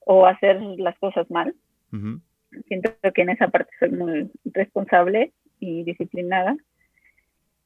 o 0.06 0.24
hacer 0.24 0.60
las 0.78 0.96
cosas 0.98 1.28
mal. 1.30 1.54
Siento 2.68 2.90
que 3.12 3.22
en 3.22 3.30
esa 3.30 3.48
parte 3.48 3.70
soy 3.78 3.90
muy 3.90 4.30
responsable 4.44 5.32
y 5.58 5.82
disciplinada. 5.82 6.56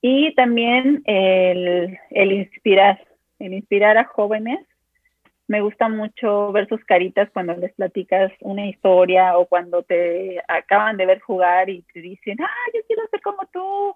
Y 0.01 0.35
también 0.35 1.03
el, 1.05 1.99
el 2.09 2.33
inspirar, 2.33 2.99
el 3.39 3.53
inspirar 3.53 3.99
a 3.99 4.05
jóvenes. 4.05 4.59
Me 5.49 5.61
gusta 5.61 5.89
mucho 5.91 6.51
ver 6.53 6.67
sus 6.69 6.83
caritas 6.85 7.29
cuando 7.31 7.55
les 7.57 7.75
platicas 7.75 8.33
una 8.41 8.67
historia 8.67 9.37
o 9.37 9.47
cuando 9.47 9.83
te 9.83 10.41
acaban 10.49 10.97
de 10.97 11.07
ver 11.07 11.21
jugar 11.21 11.69
y 11.69 11.83
te 11.93 12.01
dicen, 12.01 12.39
ah, 12.41 12.71
yo 12.73 12.81
quiero 12.87 13.03
ser 13.11 13.21
como 13.21 13.43
tú. 13.53 13.95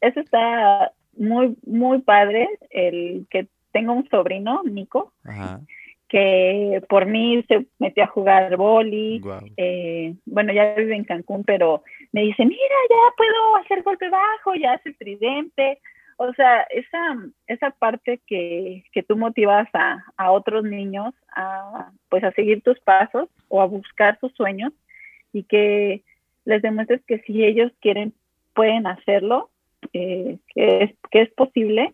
Eso 0.00 0.20
está 0.20 0.92
muy, 1.18 1.54
muy 1.66 2.00
padre, 2.00 2.48
el 2.70 3.26
que 3.28 3.48
tengo 3.72 3.92
un 3.92 4.08
sobrino, 4.08 4.62
Nico, 4.64 5.12
Ajá 5.24 5.60
que 6.14 6.80
por 6.88 7.06
mí 7.06 7.44
se 7.48 7.66
metió 7.80 8.04
a 8.04 8.06
jugar 8.06 8.56
boli. 8.56 9.20
Eh, 9.56 10.14
bueno, 10.26 10.52
ya 10.52 10.72
vive 10.76 10.94
en 10.94 11.02
Cancún, 11.02 11.42
pero 11.42 11.82
me 12.12 12.20
dice, 12.20 12.46
mira, 12.46 12.76
ya 12.88 13.16
puedo 13.16 13.56
hacer 13.56 13.82
golpe 13.82 14.08
bajo, 14.08 14.54
ya 14.54 14.74
hace 14.74 14.92
tridente. 14.92 15.80
O 16.16 16.32
sea, 16.34 16.68
esa, 16.70 17.16
esa 17.48 17.70
parte 17.70 18.20
que, 18.28 18.84
que 18.92 19.02
tú 19.02 19.16
motivas 19.16 19.66
a, 19.72 20.04
a, 20.16 20.30
otros 20.30 20.62
niños 20.62 21.12
a, 21.34 21.90
pues 22.10 22.22
a 22.22 22.30
seguir 22.30 22.62
tus 22.62 22.78
pasos 22.78 23.28
o 23.48 23.60
a 23.60 23.66
buscar 23.66 24.16
sus 24.20 24.32
sueños 24.34 24.72
y 25.32 25.42
que 25.42 26.04
les 26.44 26.62
demuestres 26.62 27.02
que 27.08 27.18
si 27.22 27.44
ellos 27.44 27.72
quieren, 27.80 28.14
pueden 28.54 28.86
hacerlo, 28.86 29.50
eh, 29.92 30.38
que, 30.54 30.84
es, 30.84 30.90
que 31.10 31.22
es 31.22 31.30
posible. 31.32 31.92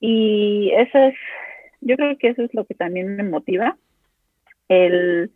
Y 0.00 0.72
eso 0.74 0.98
es 0.98 1.14
yo 1.80 1.96
creo 1.96 2.16
que 2.18 2.28
eso 2.28 2.42
es 2.42 2.54
lo 2.54 2.64
que 2.64 2.74
también 2.74 3.16
me 3.16 3.22
motiva, 3.22 3.76
el, 4.68 5.30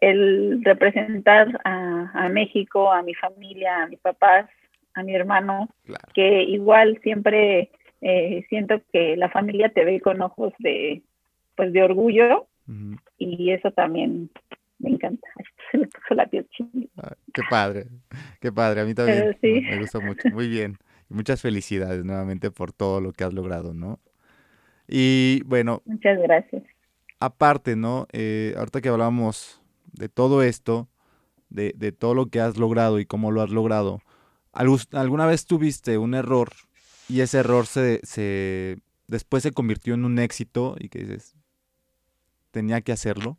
el 0.00 0.62
representar 0.64 1.60
a, 1.64 2.28
México, 2.28 2.92
a 2.92 3.02
mi 3.02 3.14
familia, 3.14 3.84
a 3.84 3.86
mis 3.86 4.00
papás, 4.00 4.48
a 4.94 5.02
mi 5.02 5.14
hermano, 5.14 5.68
que 6.14 6.42
igual 6.42 6.98
siempre 7.02 7.70
eh, 8.00 8.44
siento 8.48 8.82
que 8.92 9.16
la 9.16 9.30
familia 9.30 9.68
te 9.70 9.84
ve 9.84 10.00
con 10.00 10.20
ojos 10.20 10.52
de, 10.58 11.02
pues, 11.56 11.72
de 11.72 11.82
orgullo 11.82 12.46
y 13.18 13.50
eso 13.50 13.70
también 13.70 14.30
me 14.78 14.90
encanta. 14.90 15.28
Se 15.70 15.78
me 15.78 15.86
puso 15.86 16.14
la 16.14 16.26
piel 16.26 16.46
ah, 16.98 17.14
qué 17.32 17.42
padre, 17.48 17.86
qué 18.40 18.52
padre, 18.52 18.80
a 18.80 18.84
mí 18.84 18.94
también 18.94 19.36
me 19.40 19.78
gusta 19.78 20.00
mucho, 20.00 20.28
muy 20.30 20.48
bien. 20.48 20.76
Muchas 21.08 21.40
felicidades 21.40 22.04
nuevamente 22.04 22.50
por 22.50 22.72
todo 22.72 23.00
lo 23.00 23.12
que 23.12 23.24
has 23.24 23.32
logrado, 23.32 23.72
¿no? 23.74 24.00
Y 24.88 25.42
bueno. 25.44 25.82
Muchas 25.84 26.18
gracias. 26.18 26.62
Aparte, 27.20 27.76
¿no? 27.76 28.06
Eh, 28.12 28.54
ahorita 28.56 28.80
que 28.80 28.88
hablamos 28.88 29.62
de 29.92 30.08
todo 30.08 30.42
esto, 30.42 30.88
de, 31.50 31.72
de, 31.76 31.92
todo 31.92 32.14
lo 32.14 32.26
que 32.26 32.40
has 32.40 32.56
logrado 32.56 32.98
y 32.98 33.06
cómo 33.06 33.30
lo 33.30 33.42
has 33.42 33.50
logrado, 33.50 34.00
¿alguna 34.52 35.26
vez 35.26 35.46
tuviste 35.46 35.98
un 35.98 36.14
error 36.14 36.48
y 37.08 37.20
ese 37.20 37.38
error 37.38 37.66
se, 37.66 38.00
se 38.04 38.78
después 39.06 39.42
se 39.42 39.52
convirtió 39.52 39.94
en 39.94 40.04
un 40.04 40.18
éxito 40.18 40.76
y 40.78 40.88
que 40.88 41.00
dices, 41.00 41.36
tenía 42.50 42.80
que 42.80 42.92
hacerlo? 42.92 43.38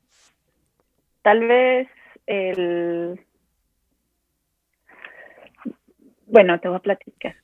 Tal 1.23 1.47
vez 1.47 1.87
el... 2.27 3.19
Bueno, 6.27 6.59
te 6.59 6.67
voy 6.67 6.77
a 6.77 6.81
platicar. 6.81 7.35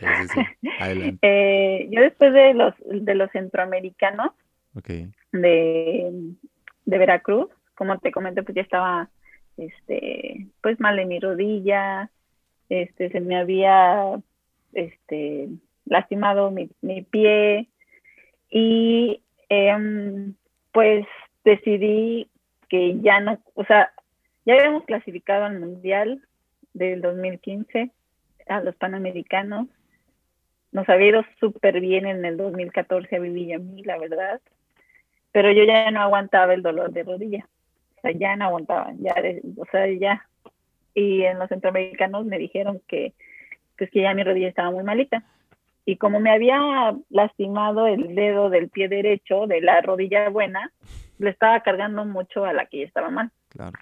Eh, 1.22 1.88
yo 1.90 2.00
después 2.00 2.32
de 2.32 2.54
los, 2.54 2.74
de 2.86 3.14
los 3.14 3.30
centroamericanos 3.32 4.32
de, 5.32 6.10
de 6.84 6.98
Veracruz, 6.98 7.50
como 7.74 7.98
te 7.98 8.10
comenté, 8.10 8.42
pues 8.42 8.54
ya 8.54 8.62
estaba 8.62 9.10
este, 9.56 10.46
pues 10.62 10.80
mal 10.80 10.98
en 10.98 11.08
mi 11.08 11.20
rodilla, 11.20 12.10
este, 12.68 13.10
se 13.10 13.20
me 13.20 13.36
había 13.36 14.20
este, 14.72 15.48
lastimado 15.84 16.50
mi, 16.50 16.70
mi 16.80 17.02
pie 17.02 17.68
y 18.48 19.22
em, 19.48 20.34
pues 20.72 21.06
decidí 21.44 22.28
que 22.68 22.98
ya 23.00 23.20
no, 23.20 23.38
o 23.54 23.64
sea, 23.64 23.92
ya 24.46 24.54
habíamos 24.54 24.84
clasificado 24.84 25.44
al 25.44 25.58
Mundial 25.58 26.22
del 26.72 27.02
2015, 27.02 27.90
a 28.48 28.60
los 28.60 28.74
Panamericanos, 28.76 29.68
nos 30.72 30.88
había 30.88 31.08
ido 31.08 31.24
súper 31.38 31.80
bien 31.80 32.06
en 32.06 32.24
el 32.24 32.36
2014 32.36 33.16
a 33.16 33.18
Vivi 33.18 33.44
y 33.44 33.52
a 33.52 33.58
mí, 33.58 33.82
la 33.82 33.98
verdad. 33.98 34.40
Pero 35.32 35.50
yo 35.52 35.64
ya 35.64 35.90
no 35.90 36.00
aguantaba 36.00 36.54
el 36.54 36.62
dolor 36.62 36.92
de 36.92 37.02
rodilla. 37.02 37.46
O 37.98 38.00
sea, 38.00 38.12
ya 38.12 38.36
no 38.36 38.46
aguantaba, 38.46 38.92
ya, 38.98 39.14
o 39.56 39.64
sea, 39.66 39.86
ya. 39.88 40.26
Y 40.94 41.22
en 41.22 41.38
los 41.38 41.48
centroamericanos 41.48 42.24
me 42.24 42.38
dijeron 42.38 42.80
que, 42.88 43.12
pues 43.76 43.90
que 43.90 44.02
ya 44.02 44.14
mi 44.14 44.22
rodilla 44.24 44.48
estaba 44.48 44.70
muy 44.70 44.84
malita. 44.84 45.22
y 45.84 45.96
como 45.96 46.20
me 46.20 46.30
había 46.30 46.94
lastimado 47.10 47.86
el 47.86 48.14
dedo 48.14 48.48
del 48.48 48.68
pie 48.68 48.88
derecho 48.88 49.46
de 49.46 49.60
la 49.60 49.80
rodilla 49.80 50.28
buena, 50.28 50.72
le 51.18 51.30
estaba 51.30 51.60
cargando 51.60 52.04
mucho 52.04 52.44
a 52.44 52.52
la 52.52 52.66
que 52.66 52.78
ya 52.78 52.84
estaba 52.86 53.10
mal. 53.10 53.30
Claro. 53.50 53.78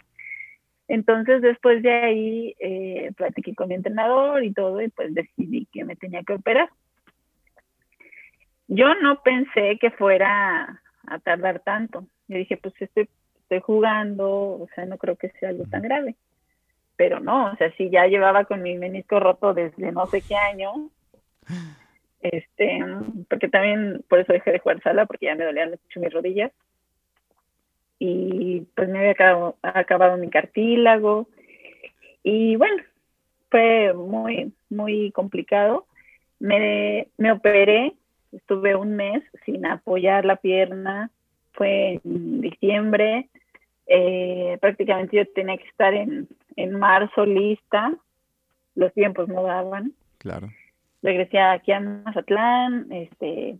Entonces 0.89 1.43
después 1.43 1.83
de 1.83 1.93
ahí 1.93 2.57
eh, 2.59 3.13
platiqué 3.17 3.55
con 3.55 3.69
mi 3.69 3.75
entrenador 3.75 4.43
y 4.43 4.53
todo 4.53 4.81
y 4.81 4.89
pues 4.89 5.15
decidí 5.15 5.67
que 5.67 5.85
me 5.85 5.97
tenía 5.97 6.23
que 6.23 6.33
operar. 6.33 6.71
Yo 8.69 8.95
no 8.97 9.23
pensé 9.23 9.79
que 9.79 9.91
fuera 9.91 10.83
a 11.07 11.19
tardar 11.21 11.61
tanto. 11.61 12.07
Yo 12.27 12.39
dije, 12.39 12.57
pues 12.57 12.75
estoy, 12.81 13.09
estoy 13.43 13.61
jugando, 13.61 14.29
o 14.29 14.69
sea, 14.75 14.87
no 14.87 14.99
creo 14.99 15.17
que 15.17 15.31
sea 15.41 15.51
algo 15.51 15.65
tan 15.65 15.83
grave. 15.83 16.17
Pero 16.97 17.21
no, 17.21 17.53
o 17.53 17.57
sea, 17.57 17.71
sí 17.77 17.91
ya 17.91 18.07
llevaba 18.07 18.45
con 18.45 18.63
mi 18.63 18.77
menisco 18.77 19.21
roto 19.21 19.55
desde 19.55 19.93
no 19.93 20.07
sé 20.07 20.23
qué 20.23 20.37
año. 20.37 20.91
Este, 22.21 22.81
porque 23.31 23.49
también 23.49 24.05
por 24.09 24.19
eso 24.19 24.33
dejé 24.33 24.51
de 24.51 24.59
jugar 24.59 24.83
sala, 24.83 25.07
porque 25.07 25.27
ya 25.27 25.37
me 25.37 25.45
dolían 25.45 25.71
mucho 25.71 26.01
mis 26.01 26.13
rodillas. 26.13 26.51
Y 27.99 28.67
pues 28.75 28.89
me 28.89 28.99
había 28.99 29.13
acabado, 29.13 29.57
acabado 29.63 30.17
mi 30.17 30.31
cartílago. 30.31 31.29
Y 32.23 32.57
bueno, 32.57 32.83
fue 33.51 33.93
muy, 33.95 34.53
muy 34.71 35.11
complicado. 35.13 35.87
Me, 36.39 37.09
me 37.17 37.33
operé, 37.33 37.95
estuve 38.33 38.77
un 38.77 38.95
mes 38.95 39.23
sin 39.45 39.67
apoyar 39.67 40.25
la 40.25 40.37
pierna, 40.37 41.11
fue 41.53 42.01
en 42.05 42.41
diciembre, 42.41 43.29
eh, 43.89 44.59
prácticamente 44.61 45.17
yo 45.17 45.27
tenía 45.33 45.57
que 45.57 45.67
estar 45.67 45.95
en, 45.95 46.29
en 46.57 46.79
marzo 46.79 47.25
lista, 47.25 47.93
los 48.75 48.93
tiempos 48.93 49.29
no 49.29 49.43
daban. 49.43 49.93
Claro. 50.19 50.51
Regresé 51.03 51.41
aquí 51.41 51.73
a 51.73 51.81
Mazatlán, 51.81 52.87
este, 52.93 53.57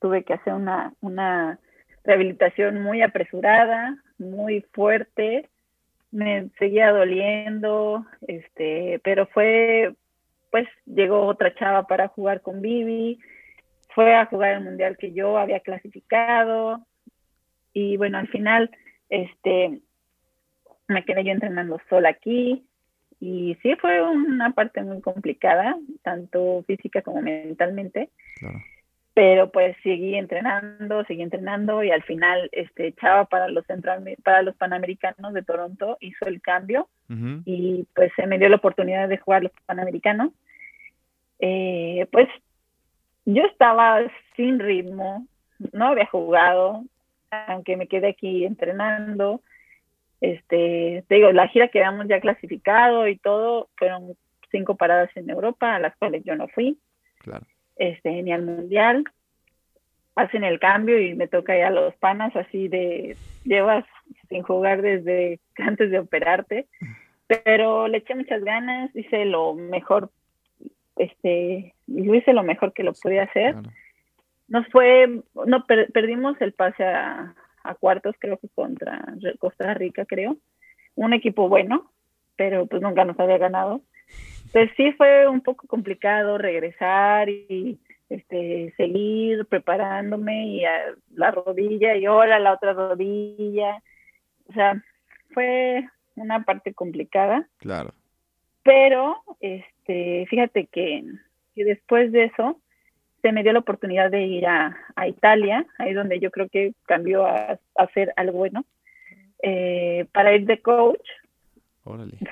tuve 0.00 0.22
que 0.22 0.34
hacer 0.34 0.52
una, 0.52 0.92
una 1.00 1.58
rehabilitación 2.04 2.82
muy 2.82 3.02
apresurada, 3.02 3.96
muy 4.18 4.62
fuerte, 4.72 5.48
me 6.10 6.48
seguía 6.58 6.90
doliendo, 6.90 8.04
este, 8.26 9.00
pero 9.02 9.26
fue, 9.26 9.94
pues 10.50 10.68
llegó 10.86 11.26
otra 11.26 11.54
chava 11.54 11.86
para 11.86 12.08
jugar 12.08 12.42
con 12.42 12.60
Vivi, 12.60 13.18
fue 13.94 14.14
a 14.14 14.26
jugar 14.26 14.54
el 14.54 14.64
mundial 14.64 14.96
que 14.98 15.12
yo 15.12 15.38
había 15.38 15.60
clasificado 15.60 16.84
y 17.72 17.96
bueno, 17.96 18.18
al 18.18 18.28
final 18.28 18.70
este, 19.08 19.80
me 20.88 21.04
quedé 21.04 21.24
yo 21.24 21.32
entrenando 21.32 21.80
sola 21.88 22.10
aquí 22.10 22.64
y 23.20 23.56
sí 23.62 23.74
fue 23.76 24.02
una 24.02 24.50
parte 24.50 24.82
muy 24.82 25.00
complicada, 25.00 25.76
tanto 26.02 26.64
física 26.66 27.02
como 27.02 27.22
mentalmente. 27.22 28.10
Pero 29.14 29.50
pues 29.50 29.76
seguí 29.82 30.14
entrenando, 30.14 31.04
seguí 31.04 31.22
entrenando 31.22 31.82
y 31.82 31.90
al 31.90 32.02
final 32.02 32.48
este 32.52 32.94
Chava 32.94 33.26
para 33.26 33.48
los 33.48 33.66
central, 33.66 34.02
para 34.24 34.42
los 34.42 34.56
Panamericanos 34.56 35.34
de 35.34 35.42
Toronto 35.42 35.98
hizo 36.00 36.26
el 36.26 36.40
cambio 36.40 36.88
y 37.44 37.86
pues 37.94 38.10
se 38.16 38.26
me 38.26 38.38
dio 38.38 38.48
la 38.48 38.56
oportunidad 38.56 39.06
de 39.06 39.18
jugar 39.18 39.42
los 39.42 39.52
Panamericanos. 39.66 40.32
Eh, 41.40 42.06
pues 42.10 42.26
yo 43.26 43.44
estaba 43.44 44.00
sin 44.34 44.58
ritmo, 44.58 45.26
no 45.72 45.88
había 45.88 46.06
jugado, 46.06 46.84
aunque 47.30 47.76
me 47.76 47.88
quedé 47.88 48.08
aquí 48.08 48.44
entrenando. 48.44 49.42
Este, 50.20 51.04
te 51.08 51.14
digo, 51.16 51.32
la 51.32 51.48
gira 51.48 51.68
que 51.68 51.84
habíamos 51.84 52.08
ya 52.08 52.20
clasificado 52.20 53.08
y 53.08 53.16
todo, 53.16 53.68
fueron 53.76 54.16
cinco 54.50 54.76
paradas 54.76 55.10
en 55.16 55.28
Europa, 55.30 55.74
a 55.74 55.80
las 55.80 55.96
cuales 55.96 56.22
yo 56.24 56.36
no 56.36 56.48
fui. 56.48 56.78
Claro. 57.18 57.44
Este, 57.76 58.22
ni 58.22 58.32
al 58.32 58.42
mundial. 58.42 59.04
Hacen 60.14 60.44
el 60.44 60.60
cambio 60.60 61.00
y 61.00 61.14
me 61.14 61.28
toca 61.28 61.56
ir 61.56 61.64
a 61.64 61.70
los 61.70 61.94
panas 61.96 62.34
así 62.36 62.68
de 62.68 63.16
llevas 63.44 63.84
sin 64.28 64.42
jugar 64.42 64.82
desde 64.82 65.40
antes 65.58 65.90
de 65.90 65.98
operarte. 65.98 66.66
Pero 67.44 67.88
le 67.88 67.98
eché 67.98 68.14
muchas 68.14 68.44
ganas, 68.44 68.94
hice 68.94 69.24
lo 69.24 69.54
mejor, 69.54 70.10
este, 70.96 71.74
lo 71.86 72.14
hice 72.14 72.34
lo 72.34 72.42
mejor 72.42 72.74
que 72.74 72.82
lo 72.82 72.92
podía 72.92 73.22
hacer 73.22 73.56
nos 74.52 74.66
fue, 74.68 75.22
no, 75.46 75.66
perdimos 75.66 76.38
el 76.42 76.52
pase 76.52 76.84
a, 76.84 77.34
cuartos, 77.80 78.14
creo 78.18 78.36
que 78.36 78.48
contra 78.54 79.02
Costa 79.38 79.72
Rica, 79.72 80.04
creo. 80.04 80.36
Un 80.94 81.14
equipo 81.14 81.48
bueno, 81.48 81.90
pero 82.36 82.66
pues 82.66 82.82
nunca 82.82 83.06
nos 83.06 83.18
había 83.18 83.38
ganado. 83.38 83.80
Entonces 84.52 84.76
sí 84.76 84.92
fue 84.92 85.28
un 85.28 85.40
poco 85.40 85.66
complicado 85.66 86.36
regresar 86.36 87.30
y 87.30 87.78
este, 88.10 88.74
seguir 88.76 89.46
preparándome 89.46 90.46
y 90.48 90.64
a 90.66 90.94
la 91.14 91.30
rodilla 91.30 91.96
y 91.96 92.04
ahora 92.04 92.38
la 92.38 92.52
otra 92.52 92.74
rodilla. 92.74 93.82
O 94.48 94.52
sea, 94.52 94.82
fue 95.32 95.88
una 96.16 96.44
parte 96.44 96.74
complicada. 96.74 97.48
Claro. 97.58 97.94
Pero, 98.62 99.16
este, 99.40 100.26
fíjate 100.28 100.66
que, 100.66 101.02
que 101.54 101.64
después 101.64 102.12
de 102.12 102.24
eso, 102.24 102.60
se 103.22 103.32
me 103.32 103.42
dio 103.42 103.52
la 103.52 103.60
oportunidad 103.60 104.10
de 104.10 104.24
ir 104.24 104.46
a, 104.46 104.76
Italia, 105.06 105.66
ahí 105.78 105.94
donde 105.94 106.20
yo 106.20 106.30
creo 106.30 106.48
que 106.48 106.74
cambió 106.84 107.24
a, 107.24 107.58
hacer 107.76 108.12
algo 108.16 108.38
bueno, 108.38 108.64
eh, 109.42 110.06
para 110.12 110.34
ir 110.34 110.44
de 110.44 110.60
coach. 110.60 111.08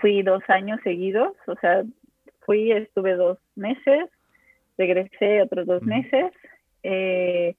Fui 0.00 0.22
dos 0.22 0.42
años 0.48 0.78
seguidos, 0.84 1.32
o 1.46 1.56
sea, 1.56 1.82
fui, 2.40 2.72
estuve 2.72 3.14
dos 3.14 3.38
meses, 3.54 4.08
regresé 4.78 5.42
otros 5.42 5.66
dos 5.66 5.82
meses, 5.82 6.32
eh, 6.82 7.54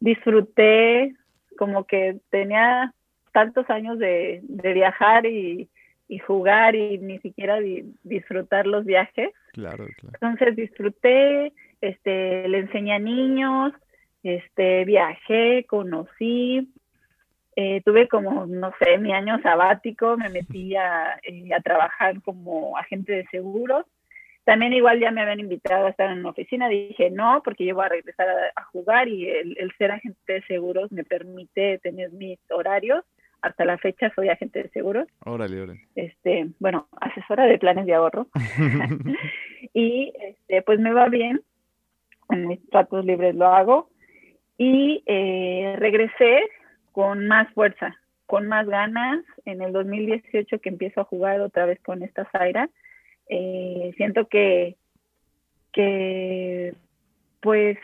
disfruté 0.00 1.14
como 1.56 1.84
que 1.84 2.18
tenía 2.30 2.92
tantos 3.32 3.68
años 3.70 3.98
de, 3.98 4.42
viajar 4.48 5.26
y, 5.26 5.68
jugar 6.26 6.74
y 6.74 6.98
ni 6.98 7.18
siquiera 7.18 7.58
disfrutar 8.02 8.66
los 8.66 8.84
viajes. 8.84 9.30
Claro, 9.52 9.86
claro. 9.98 10.18
Entonces 10.20 10.56
disfruté, 10.56 11.52
este, 11.80 12.48
le 12.48 12.58
enseñé 12.58 12.94
a 12.94 12.98
niños, 12.98 13.72
este, 14.22 14.84
viajé, 14.84 15.64
conocí, 15.68 16.72
eh, 17.60 17.82
tuve 17.84 18.06
como, 18.06 18.46
no 18.46 18.72
sé, 18.78 18.98
mi 18.98 19.12
año 19.12 19.40
sabático, 19.42 20.16
me 20.16 20.28
metí 20.28 20.76
a, 20.76 21.18
eh, 21.24 21.50
trabajar 21.64 22.22
como 22.22 22.76
agente 22.78 23.12
de 23.12 23.26
seguros. 23.32 23.84
También 24.48 24.72
igual 24.72 24.98
ya 24.98 25.10
me 25.10 25.20
habían 25.20 25.40
invitado 25.40 25.84
a 25.84 25.90
estar 25.90 26.10
en 26.10 26.20
una 26.20 26.30
oficina, 26.30 26.70
dije 26.70 27.10
no, 27.10 27.42
porque 27.44 27.66
yo 27.66 27.74
voy 27.74 27.84
a 27.84 27.90
regresar 27.90 28.26
a, 28.56 28.64
jugar 28.64 29.06
y 29.06 29.28
el, 29.28 29.70
ser 29.76 29.90
agente 29.90 30.32
de 30.32 30.42
seguros 30.44 30.90
me 30.90 31.04
permite 31.04 31.76
tener 31.80 32.12
mis 32.12 32.38
horarios. 32.48 33.04
Hasta 33.42 33.66
la 33.66 33.76
fecha 33.76 34.10
soy 34.14 34.30
agente 34.30 34.62
de 34.62 34.70
seguros. 34.70 35.06
Órale, 35.26 35.60
órale. 35.60 35.80
Este, 35.94 36.48
bueno, 36.60 36.88
asesora 36.98 37.44
de 37.44 37.58
planes 37.58 37.84
de 37.84 37.92
ahorro. 37.92 38.28
y 39.74 40.14
este, 40.18 40.62
pues 40.62 40.80
me 40.80 40.94
va 40.94 41.10
bien 41.10 41.42
en 42.30 42.48
mis 42.48 42.70
tratos 42.70 43.04
libres 43.04 43.34
lo 43.34 43.48
hago. 43.48 43.90
Y 44.56 45.02
eh, 45.04 45.74
regresé 45.76 46.40
con 46.92 47.26
más 47.26 47.52
fuerza, 47.52 47.98
con 48.24 48.48
más 48.48 48.66
ganas. 48.66 49.22
En 49.44 49.60
el 49.60 49.74
2018 49.74 50.58
que 50.58 50.70
empiezo 50.70 51.02
a 51.02 51.04
jugar 51.04 51.42
otra 51.42 51.66
vez 51.66 51.78
con 51.80 52.02
esta 52.02 52.24
Zaira, 52.30 52.70
eh, 53.28 53.92
siento 53.96 54.26
que, 54.28 54.76
que, 55.72 56.74
pues, 57.40 57.78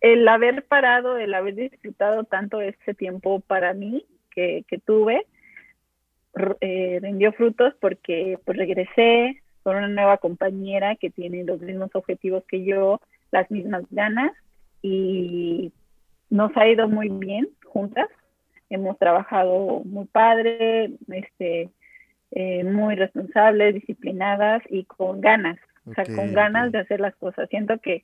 el 0.00 0.26
haber 0.28 0.64
parado, 0.64 1.16
el 1.18 1.32
haber 1.34 1.54
disfrutado 1.54 2.24
tanto 2.24 2.60
ese 2.60 2.94
tiempo 2.94 3.40
para 3.40 3.72
mí 3.72 4.04
que, 4.30 4.64
que 4.68 4.78
tuve, 4.78 5.26
eh, 6.60 6.98
rindió 7.00 7.32
frutos 7.32 7.74
porque 7.80 8.38
pues 8.44 8.58
regresé 8.58 9.40
con 9.62 9.76
una 9.76 9.88
nueva 9.88 10.18
compañera 10.18 10.96
que 10.96 11.10
tiene 11.10 11.44
los 11.44 11.60
mismos 11.60 11.90
objetivos 11.94 12.44
que 12.48 12.64
yo, 12.64 13.00
las 13.30 13.50
mismas 13.50 13.84
ganas 13.90 14.32
y 14.82 15.72
nos 16.28 16.54
ha 16.56 16.68
ido 16.68 16.88
muy 16.88 17.08
bien 17.08 17.48
juntas. 17.64 18.08
Hemos 18.68 18.98
trabajado 18.98 19.82
muy 19.84 20.06
padre, 20.06 20.90
este, 21.08 21.70
eh, 22.36 22.64
muy 22.64 22.96
responsables, 22.96 23.74
disciplinadas 23.74 24.62
y 24.68 24.84
con 24.84 25.20
ganas, 25.20 25.56
o 25.86 25.94
sea, 25.94 26.04
con 26.04 26.32
ganas 26.32 26.72
de 26.72 26.78
hacer 26.78 26.98
las 26.98 27.14
cosas. 27.14 27.48
Siento 27.48 27.78
que, 27.78 28.02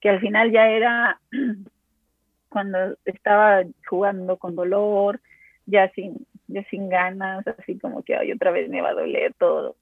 que 0.00 0.08
al 0.08 0.20
final 0.20 0.52
ya 0.52 0.68
era 0.68 1.20
cuando 2.48 2.96
estaba 3.04 3.64
jugando 3.88 4.36
con 4.36 4.54
dolor, 4.54 5.20
ya 5.66 5.88
sin, 5.94 6.26
ya 6.46 6.62
sin 6.70 6.88
ganas, 6.88 7.44
así 7.46 7.76
como 7.78 8.02
que 8.02 8.16
hoy 8.16 8.30
otra 8.30 8.52
vez 8.52 8.68
me 8.68 8.82
va 8.82 8.90
a 8.90 8.94
doler 8.94 9.34
todo. 9.34 9.74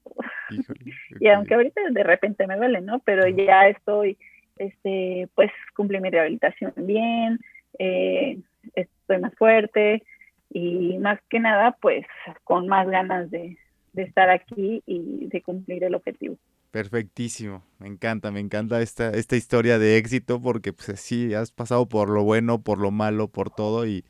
y 1.19 1.27
aunque 1.27 1.53
ahorita 1.53 1.81
de 1.91 2.03
repente 2.03 2.47
me 2.47 2.57
duele, 2.57 2.81
¿no? 2.81 2.99
Pero 3.05 3.27
ya 3.27 3.67
estoy 3.67 4.17
este, 4.57 5.27
pues 5.35 5.51
cumplí 5.75 5.99
mi 5.99 6.09
rehabilitación 6.09 6.73
bien, 6.75 7.39
eh, 7.77 8.39
estoy 8.75 9.19
más 9.19 9.33
fuerte 9.35 10.03
y 10.49 10.97
más 10.97 11.19
que 11.29 11.39
nada, 11.39 11.77
pues 11.81 12.05
con 12.43 12.67
más 12.67 12.87
ganas 12.87 13.29
de, 13.31 13.57
estar 13.95 14.29
aquí 14.29 14.83
y 14.85 15.27
de 15.27 15.41
cumplir 15.41 15.83
el 15.83 15.95
objetivo. 15.95 16.37
Perfectísimo, 16.71 17.63
me 17.79 17.87
encanta, 17.87 18.31
me 18.31 18.39
encanta 18.39 18.81
esta, 18.81 19.09
esta 19.11 19.35
historia 19.35 19.77
de 19.77 19.97
éxito 19.97 20.41
porque 20.41 20.71
pues 20.71 20.99
sí, 20.99 21.33
has 21.33 21.51
pasado 21.51 21.87
por 21.87 22.09
lo 22.09 22.23
bueno, 22.23 22.61
por 22.61 22.77
lo 22.77 22.91
malo, 22.91 23.27
por 23.27 23.49
todo 23.49 23.85
y, 23.85 24.05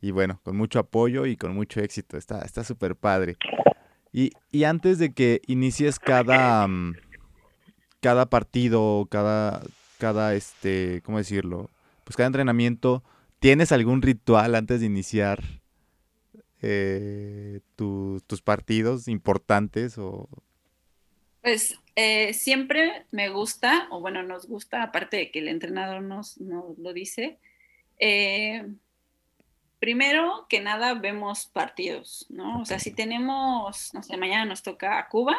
y 0.00 0.12
bueno, 0.12 0.40
con 0.44 0.56
mucho 0.56 0.78
apoyo 0.78 1.26
y 1.26 1.36
con 1.36 1.54
mucho 1.54 1.80
éxito, 1.80 2.16
está 2.16 2.62
súper 2.62 2.94
padre. 2.94 3.36
Y, 4.12 4.32
y, 4.50 4.64
antes 4.64 4.98
de 4.98 5.12
que 5.12 5.42
inicies 5.46 5.98
cada, 5.98 6.66
mm, 6.66 6.94
cada 8.00 8.26
partido, 8.26 9.06
cada, 9.10 9.62
cada, 9.98 10.34
este, 10.34 11.02
¿cómo 11.02 11.18
decirlo? 11.18 11.70
Pues 12.04 12.16
cada 12.16 12.28
entrenamiento, 12.28 13.02
¿tienes 13.38 13.70
algún 13.70 14.00
ritual 14.00 14.54
antes 14.54 14.80
de 14.80 14.86
iniciar 14.86 15.57
eh, 16.62 17.60
tus 17.76 18.42
partidos 18.42 19.08
importantes 19.08 19.98
o 19.98 20.28
pues 21.42 21.78
eh, 21.96 22.34
siempre 22.34 23.06
me 23.10 23.28
gusta, 23.28 23.86
o 23.90 24.00
bueno, 24.00 24.22
nos 24.22 24.46
gusta, 24.46 24.82
aparte 24.82 25.16
de 25.16 25.30
que 25.30 25.38
el 25.38 25.48
entrenador 25.48 26.02
nos, 26.02 26.36
lo 26.38 26.92
dice, 26.92 27.38
eh, 27.98 28.66
primero 29.78 30.46
que 30.48 30.60
nada 30.60 30.94
vemos 30.94 31.46
partidos, 31.46 32.26
¿no? 32.28 32.60
O 32.60 32.64
sea, 32.64 32.78
si 32.78 32.90
tenemos, 32.90 33.94
no 33.94 34.02
sé, 34.02 34.16
mañana 34.16 34.44
nos 34.44 34.62
toca 34.62 34.98
a 34.98 35.08
Cuba, 35.08 35.36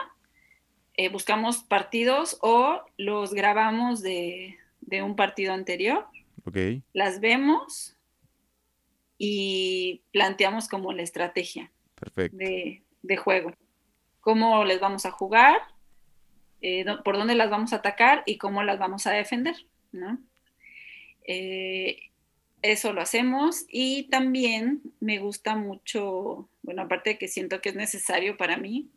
eh, 0.95 1.09
buscamos 1.09 1.63
partidos 1.63 2.37
o 2.41 2.81
los 2.97 3.33
grabamos 3.33 4.01
de, 4.01 4.57
un 5.03 5.15
partido 5.15 5.53
anterior. 5.53 6.07
Ok. 6.45 6.57
Las 6.93 7.19
vemos 7.19 7.95
y 9.19 10.01
planteamos 10.11 10.67
como 10.67 10.93
la 10.93 11.03
estrategia 11.03 11.69
De, 12.15 12.81
de 13.03 13.17
juego. 13.17 13.53
Cómo 14.21 14.63
les 14.63 14.79
vamos 14.79 15.05
a 15.05 15.11
jugar, 15.11 15.57
eh, 16.61 16.85
por 17.03 17.17
dónde 17.17 17.35
las 17.35 17.49
vamos 17.49 17.73
a 17.73 17.77
atacar 17.77 18.23
y 18.25 18.37
cómo 18.37 18.63
las 18.63 18.79
vamos 18.79 19.05
a 19.05 19.11
defender, 19.11 19.55
¿no? 19.91 20.17
Eh, 21.25 22.09
eso 22.61 22.91
lo 22.93 23.01
hacemos 23.01 23.65
y 23.69 24.09
también 24.09 24.81
me 24.99 25.19
gusta 25.19 25.55
mucho, 25.55 26.49
bueno, 26.63 26.81
aparte 26.81 27.11
de 27.11 27.17
que 27.17 27.27
siento 27.27 27.61
que 27.61 27.69
es 27.69 27.75
necesario 27.75 28.35
para 28.37 28.57
mí, 28.57 28.89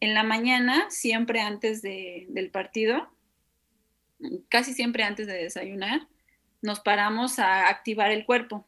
en 0.00 0.14
la 0.14 0.22
mañana, 0.22 0.86
siempre 0.90 1.40
antes 1.40 1.82
del 1.82 2.50
partido, 2.52 3.08
casi 4.48 4.72
siempre 4.72 5.02
antes 5.02 5.26
de 5.26 5.34
desayunar, 5.34 6.06
nos 6.62 6.80
paramos 6.80 7.38
a 7.38 7.68
activar 7.68 8.10
el 8.10 8.24
cuerpo. 8.24 8.64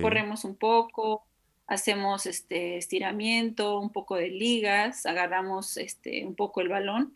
Corremos 0.00 0.44
un 0.44 0.56
poco, 0.56 1.26
hacemos 1.66 2.26
este 2.26 2.76
estiramiento, 2.76 3.78
un 3.78 3.90
poco 3.90 4.16
de 4.16 4.28
ligas, 4.28 5.06
agarramos 5.06 5.76
este, 5.76 6.24
un 6.24 6.34
poco 6.34 6.60
el 6.60 6.68
balón 6.68 7.12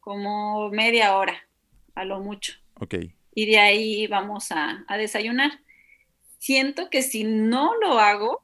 como 0.00 0.70
media 0.70 1.16
hora, 1.16 1.46
a 1.94 2.04
lo 2.04 2.20
mucho. 2.20 2.54
Ok. 2.80 2.94
Y 3.34 3.46
de 3.46 3.58
ahí 3.58 4.06
vamos 4.06 4.50
a, 4.50 4.84
desayunar. 4.96 5.60
Siento 6.38 6.88
que 6.90 7.02
si 7.02 7.24
no 7.24 7.76
lo 7.76 7.98
hago, 7.98 8.42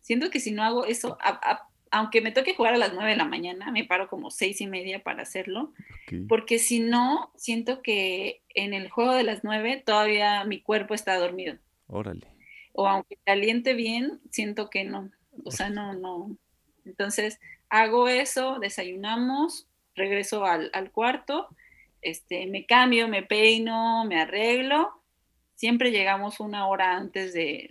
siento 0.00 0.30
que 0.30 0.40
si 0.40 0.50
no 0.50 0.64
hago 0.64 0.84
eso, 0.84 1.16
aunque 1.92 2.20
me 2.20 2.32
toque 2.32 2.54
jugar 2.54 2.74
a 2.74 2.78
las 2.78 2.92
nueve 2.92 3.12
de 3.12 3.16
la 3.16 3.24
mañana, 3.24 3.70
me 3.70 3.84
paro 3.84 4.08
como 4.08 4.30
seis 4.30 4.60
y 4.60 4.66
media 4.66 5.02
para 5.02 5.22
hacerlo, 5.22 5.72
porque 6.28 6.58
si 6.58 6.80
no, 6.80 7.30
siento 7.36 7.82
que 7.82 8.42
en 8.48 8.74
el 8.74 8.90
juego 8.90 9.14
de 9.14 9.22
las 9.22 9.44
nueve 9.44 9.80
todavía 9.84 10.44
mi 10.44 10.60
cuerpo 10.60 10.94
está 10.94 11.16
dormido. 11.16 11.56
Órale. 11.86 12.29
O 12.72 12.86
aunque 12.86 13.16
caliente 13.24 13.74
bien, 13.74 14.20
siento 14.30 14.70
que 14.70 14.84
no. 14.84 15.10
O 15.44 15.50
sea, 15.50 15.70
no, 15.70 15.94
no. 15.94 16.36
Entonces, 16.84 17.38
hago 17.68 18.08
eso, 18.08 18.58
desayunamos, 18.60 19.66
regreso 19.94 20.44
al, 20.44 20.90
cuarto, 20.92 21.48
este, 22.02 22.46
me 22.46 22.66
cambio, 22.66 23.08
me 23.08 23.22
peino, 23.22 24.04
me 24.04 24.20
arreglo. 24.20 25.02
Siempre 25.54 25.90
llegamos 25.90 26.40
una 26.40 26.66
hora 26.66 26.96
antes 26.96 27.32
de, 27.32 27.70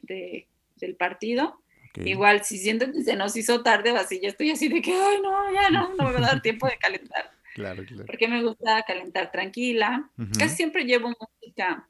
del 0.76 0.96
partido. 0.96 1.62
Igual, 1.96 2.46
si 2.46 2.58
siento 2.60 2.92
que 2.92 3.02
se 3.02 3.16
nos 3.16 3.36
hizo 3.36 3.62
tarde, 3.62 3.90
así 3.90 4.20
ya 4.22 4.30
estoy 4.30 4.52
así 4.52 4.70
de 4.70 4.82
que, 4.82 4.94
ay, 4.94 5.22
no, 5.22 5.52
ya 5.52 5.70
no, 5.70 5.96
no 5.96 6.06
me 6.06 6.14
va 6.14 6.20
a 6.20 6.34
dar 6.34 6.42
tiempo 6.42 6.68
de 6.68 6.78
calentar. 6.78 7.32
Claro, 7.56 7.84
claro. 7.84 8.06
Porque 8.06 8.28
me 8.28 8.42
gusta 8.42 8.84
calentar 8.84 9.32
tranquila. 9.32 10.10
Casi 10.38 10.56
siempre 10.56 10.86
llevo 10.86 11.10
música 11.10 11.90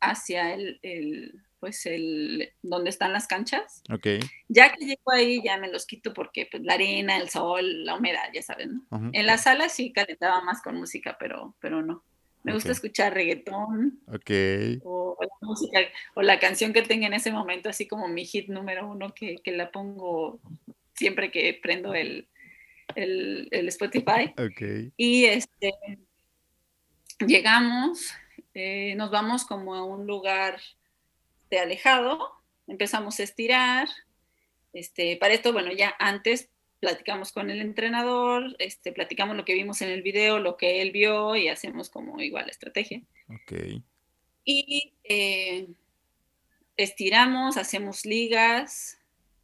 hacia 0.00 0.54
el, 0.54 1.43
pues 1.64 1.86
el 1.86 2.52
donde 2.60 2.90
están 2.90 3.14
las 3.14 3.26
canchas. 3.26 3.82
Ok. 3.90 4.06
Ya 4.48 4.70
que 4.70 4.84
llego 4.84 5.10
ahí 5.10 5.40
ya 5.42 5.56
me 5.56 5.72
los 5.72 5.86
quito 5.86 6.12
porque 6.12 6.46
pues 6.50 6.62
la 6.62 6.74
arena, 6.74 7.16
el 7.16 7.30
sol, 7.30 7.86
la 7.86 7.96
humedad, 7.96 8.28
ya 8.34 8.42
saben. 8.42 8.82
En 9.14 9.24
la 9.24 9.38
sala 9.38 9.70
sí 9.70 9.90
calentaba 9.90 10.42
más 10.42 10.60
con 10.60 10.76
música, 10.76 11.16
pero, 11.18 11.56
pero 11.60 11.80
no. 11.80 12.04
Me 12.42 12.52
gusta 12.52 12.72
escuchar 12.72 13.14
reggaetón. 13.14 13.98
Ok. 14.08 14.30
O, 14.84 15.16
la 15.18 15.28
música, 15.40 15.78
o 16.14 16.20
la 16.20 16.38
canción 16.38 16.74
que 16.74 16.82
tenga 16.82 17.06
en 17.06 17.14
ese 17.14 17.32
momento, 17.32 17.70
así 17.70 17.88
como 17.88 18.08
mi 18.08 18.26
hit 18.26 18.50
número 18.50 18.86
uno, 18.86 19.14
que, 19.14 19.40
la 19.46 19.70
pongo 19.70 20.40
siempre 20.92 21.30
que 21.30 21.58
prendo 21.62 21.94
el, 21.94 22.28
el, 22.94 23.68
Spotify. 23.68 24.34
Ok. 24.36 24.92
Y 24.98 25.24
este, 25.24 25.72
llegamos, 27.26 28.12
eh, 28.52 28.94
nos 28.96 29.10
vamos 29.10 29.46
como 29.46 29.74
a 29.74 29.82
un 29.82 30.06
lugar 30.06 30.60
alejado, 31.58 32.32
empezamos 32.66 33.20
a 33.20 33.22
estirar. 33.22 33.88
Este, 34.72 35.16
para 35.16 35.34
esto, 35.34 35.52
bueno, 35.52 35.72
ya 35.72 35.94
antes 35.98 36.48
platicamos 36.80 37.32
con 37.32 37.50
el 37.50 37.60
entrenador, 37.60 38.56
este, 38.58 38.92
platicamos 38.92 39.36
lo 39.36 39.44
que 39.44 39.54
vimos 39.54 39.80
en 39.80 39.88
el 39.88 40.02
video, 40.02 40.38
lo 40.38 40.56
que 40.56 40.82
él 40.82 40.90
vio 40.90 41.34
y 41.36 41.48
hacemos 41.48 41.88
como 41.88 42.20
igual 42.20 42.50
estrategia. 42.50 43.00
Ok. 43.28 43.82
Y 44.44 44.92
eh, 45.04 45.68
estiramos, 46.76 47.56
hacemos 47.56 48.04
ligas 48.04 48.98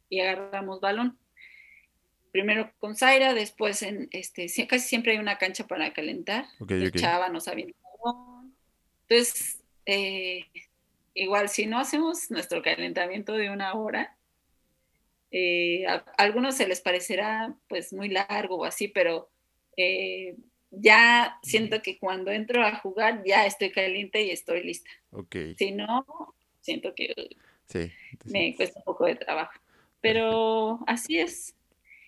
y 0.09 0.19
agarramos 0.19 0.81
balón. 0.81 1.17
Primero 2.31 2.71
con 2.79 2.95
Zaira, 2.95 3.33
después 3.33 3.81
en 3.81 4.07
este, 4.11 4.45
casi 4.67 4.87
siempre 4.87 5.13
hay 5.13 5.17
una 5.17 5.37
cancha 5.37 5.65
para 5.65 5.91
calentar. 5.93 6.45
el 6.69 6.91
Chava 6.91 7.29
no 7.29 7.41
sabía 7.41 7.67
balón. 8.03 8.55
Entonces, 9.07 9.59
eh, 9.85 10.45
igual 11.21 11.49
si 11.49 11.65
no 11.65 11.79
hacemos 11.79 12.31
nuestro 12.31 12.61
calentamiento 12.61 13.33
de 13.33 13.49
una 13.49 13.73
hora, 13.73 14.15
eh, 15.31 15.85
a, 15.87 16.03
algunos 16.17 16.55
se 16.55 16.67
les 16.67 16.81
parecerá 16.81 17.55
pues 17.67 17.93
muy 17.93 18.09
largo 18.09 18.57
o 18.57 18.65
así, 18.65 18.87
pero 18.87 19.29
eh, 19.77 20.35
ya 20.71 21.37
siento 21.43 21.81
que 21.81 21.99
cuando 21.99 22.31
entro 22.31 22.65
a 22.65 22.75
jugar 22.77 23.23
ya 23.25 23.45
estoy 23.45 23.71
caliente 23.71 24.23
y 24.23 24.31
estoy 24.31 24.63
lista. 24.63 24.89
Okay. 25.11 25.55
Si 25.55 25.71
no, 25.71 26.05
siento 26.61 26.93
que 26.95 27.13
me 28.25 28.55
cuesta 28.55 28.79
un 28.79 28.85
poco 28.85 29.05
de 29.05 29.15
trabajo. 29.15 29.53
Pero 30.01 30.79
así 30.87 31.19
es. 31.19 31.55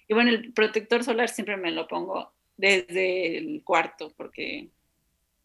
Y 0.07 0.13
bueno, 0.15 0.31
el 0.31 0.51
protector 0.53 1.03
solar 1.03 1.29
siempre 1.29 1.55
me 1.55 1.71
lo 1.71 1.87
pongo 1.87 2.33
desde 2.57 3.37
el 3.37 3.63
cuarto, 3.63 4.11
porque 4.17 4.69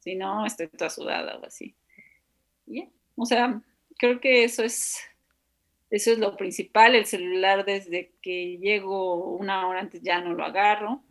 si 0.01 0.15
no, 0.15 0.47
estoy 0.47 0.69
toda 0.69 0.89
sudada 0.89 1.36
o 1.36 1.45
así. 1.45 1.74
Bien. 2.65 2.90
O 3.19 3.27
sea, 3.27 3.61
creo 3.99 4.20
que 4.20 4.45
eso 4.45 4.62
es, 4.62 4.99
eso 5.90 6.12
es 6.12 6.19
lo 6.19 6.36
principal. 6.36 6.95
El 6.95 7.05
celular 7.05 7.65
desde 7.65 8.12
que 8.23 8.59
llego 8.59 9.36
una 9.36 9.69
hora 9.69 9.81
antes 9.81 10.01
ya 10.03 10.20
no 10.20 10.32
lo 10.32 10.45
agarro. 10.45 11.03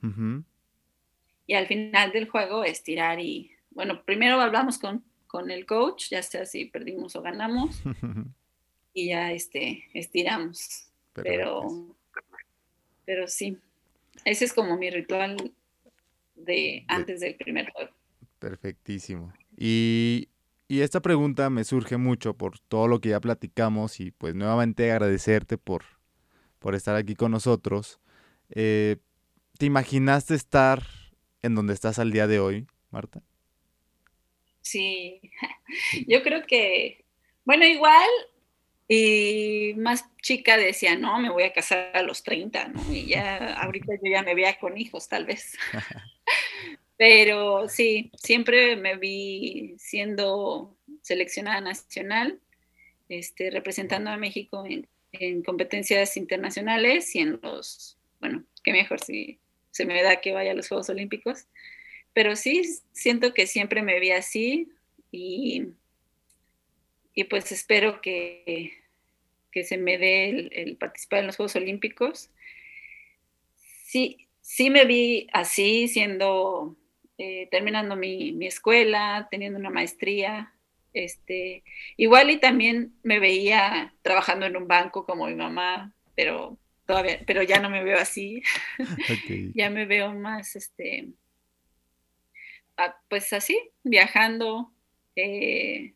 Y 1.45 1.53
al 1.53 1.67
final 1.67 2.11
del 2.11 2.29
juego 2.29 2.63
estirar 2.63 3.19
y, 3.19 3.51
bueno, 3.71 4.03
primero 4.03 4.39
hablamos 4.39 4.77
con, 4.77 5.03
con 5.27 5.51
el 5.51 5.65
coach, 5.65 6.09
ya 6.09 6.23
sea 6.23 6.45
si 6.45 6.65
perdimos 6.65 7.15
o 7.15 7.21
ganamos. 7.21 7.81
y 8.93 9.09
ya 9.09 9.31
este, 9.31 9.83
estiramos. 9.93 10.87
Pero, 11.13 11.95
pero 13.05 13.27
sí, 13.27 13.57
ese 14.23 14.45
es 14.45 14.53
como 14.53 14.77
mi 14.77 14.89
ritual 14.89 15.51
de 16.35 16.85
antes 16.87 17.19
del 17.19 17.35
primer 17.35 17.71
juego. 17.71 17.91
Perfectísimo. 18.39 19.33
Y 19.57 20.29
y 20.67 20.81
esta 20.81 21.01
pregunta 21.01 21.49
me 21.49 21.63
surge 21.63 21.97
mucho 21.97 22.35
por 22.35 22.59
todo 22.59 22.87
lo 22.87 22.99
que 22.99 23.09
ya 23.09 23.19
platicamos 23.19 23.99
y 23.99 24.11
pues 24.11 24.35
nuevamente 24.35 24.91
agradecerte 24.91 25.57
por, 25.57 25.83
por 26.59 26.75
estar 26.75 26.95
aquí 26.95 27.15
con 27.15 27.31
nosotros. 27.31 27.99
Eh, 28.49 28.97
¿Te 29.57 29.65
imaginaste 29.65 30.35
estar 30.35 30.83
en 31.41 31.55
donde 31.55 31.73
estás 31.73 31.99
al 31.99 32.11
día 32.11 32.27
de 32.27 32.39
hoy, 32.39 32.67
Marta? 32.91 33.21
Sí, 34.61 35.21
yo 36.07 36.21
creo 36.23 36.45
que, 36.45 37.05
bueno, 37.45 37.65
igual 37.65 38.09
y 38.89 39.73
más 39.77 40.05
chica 40.21 40.57
decía, 40.57 40.97
no, 40.97 41.19
me 41.19 41.29
voy 41.29 41.43
a 41.43 41.53
casar 41.53 41.91
a 41.93 42.01
los 42.03 42.23
30, 42.23 42.69
¿no? 42.69 42.93
Y 42.93 43.07
ya 43.07 43.53
ahorita 43.61 43.95
yo 43.95 44.11
ya 44.11 44.23
me 44.23 44.35
veía 44.35 44.57
con 44.59 44.77
hijos, 44.77 45.07
tal 45.09 45.25
vez. 45.25 45.57
Pero 46.97 47.69
sí, 47.69 48.11
siempre 48.15 48.75
me 48.75 48.97
vi 48.97 49.75
siendo 49.77 50.75
seleccionada 51.01 51.61
nacional, 51.61 52.39
este, 53.09 53.51
representando 53.51 54.09
a 54.09 54.17
México 54.17 54.65
en, 54.65 54.87
competencias 55.43 56.15
internacionales 56.15 57.15
y 57.15 57.19
en 57.19 57.39
los, 57.41 57.97
bueno, 58.19 58.43
qué 58.63 58.71
mejor 58.71 58.99
si 58.99 59.39
se 59.71 59.85
me 59.85 60.03
da 60.03 60.21
que 60.21 60.31
vaya 60.31 60.51
a 60.51 60.53
los 60.53 60.67
Juegos 60.67 60.89
Olímpicos. 60.89 61.47
pero 62.13 62.35
sí, 62.35 62.61
siento 62.91 63.33
que 63.33 63.47
siempre 63.47 63.81
me 63.81 63.99
vi 63.99 64.11
así 64.11 64.69
y, 65.11 65.69
y 67.15 67.23
pues 67.23 67.51
espero 67.51 67.99
que, 68.01 68.73
que 69.51 69.63
se 69.63 69.77
me 69.77 69.97
dé 69.97 70.49
el, 70.51 70.77
participar 70.77 71.21
en 71.21 71.27
los 71.27 71.35
Juegos 71.35 71.55
Olímpicos. 71.55 72.29
Sí, 73.55 74.27
sí 74.41 74.69
me 74.69 74.85
vi 74.85 75.27
así, 75.33 75.87
siendo, 75.87 76.75
eh, 77.17 77.47
terminando 77.51 77.95
mi, 77.95 78.31
mi, 78.31 78.47
escuela, 78.47 79.27
teniendo 79.31 79.59
una 79.59 79.69
maestría. 79.69 80.53
Este, 80.93 81.63
igual 81.95 82.29
y 82.29 82.39
también 82.39 82.93
me 83.03 83.19
veía 83.19 83.93
trabajando 84.01 84.45
en 84.45 84.57
un 84.57 84.67
banco 84.67 85.05
como 85.05 85.27
mi 85.27 85.35
mamá, 85.35 85.93
pero 86.15 86.57
todavía, 86.85 87.21
pero 87.27 87.43
ya 87.43 87.59
no 87.59 87.69
me 87.69 87.83
veo 87.83 87.97
así. 87.99 88.41
ya 89.53 89.69
me 89.69 89.85
veo 89.85 90.13
más, 90.13 90.55
este, 90.55 91.09
pues 93.09 93.33
así, 93.33 93.59
viajando, 93.83 94.71
eh, 95.15 95.93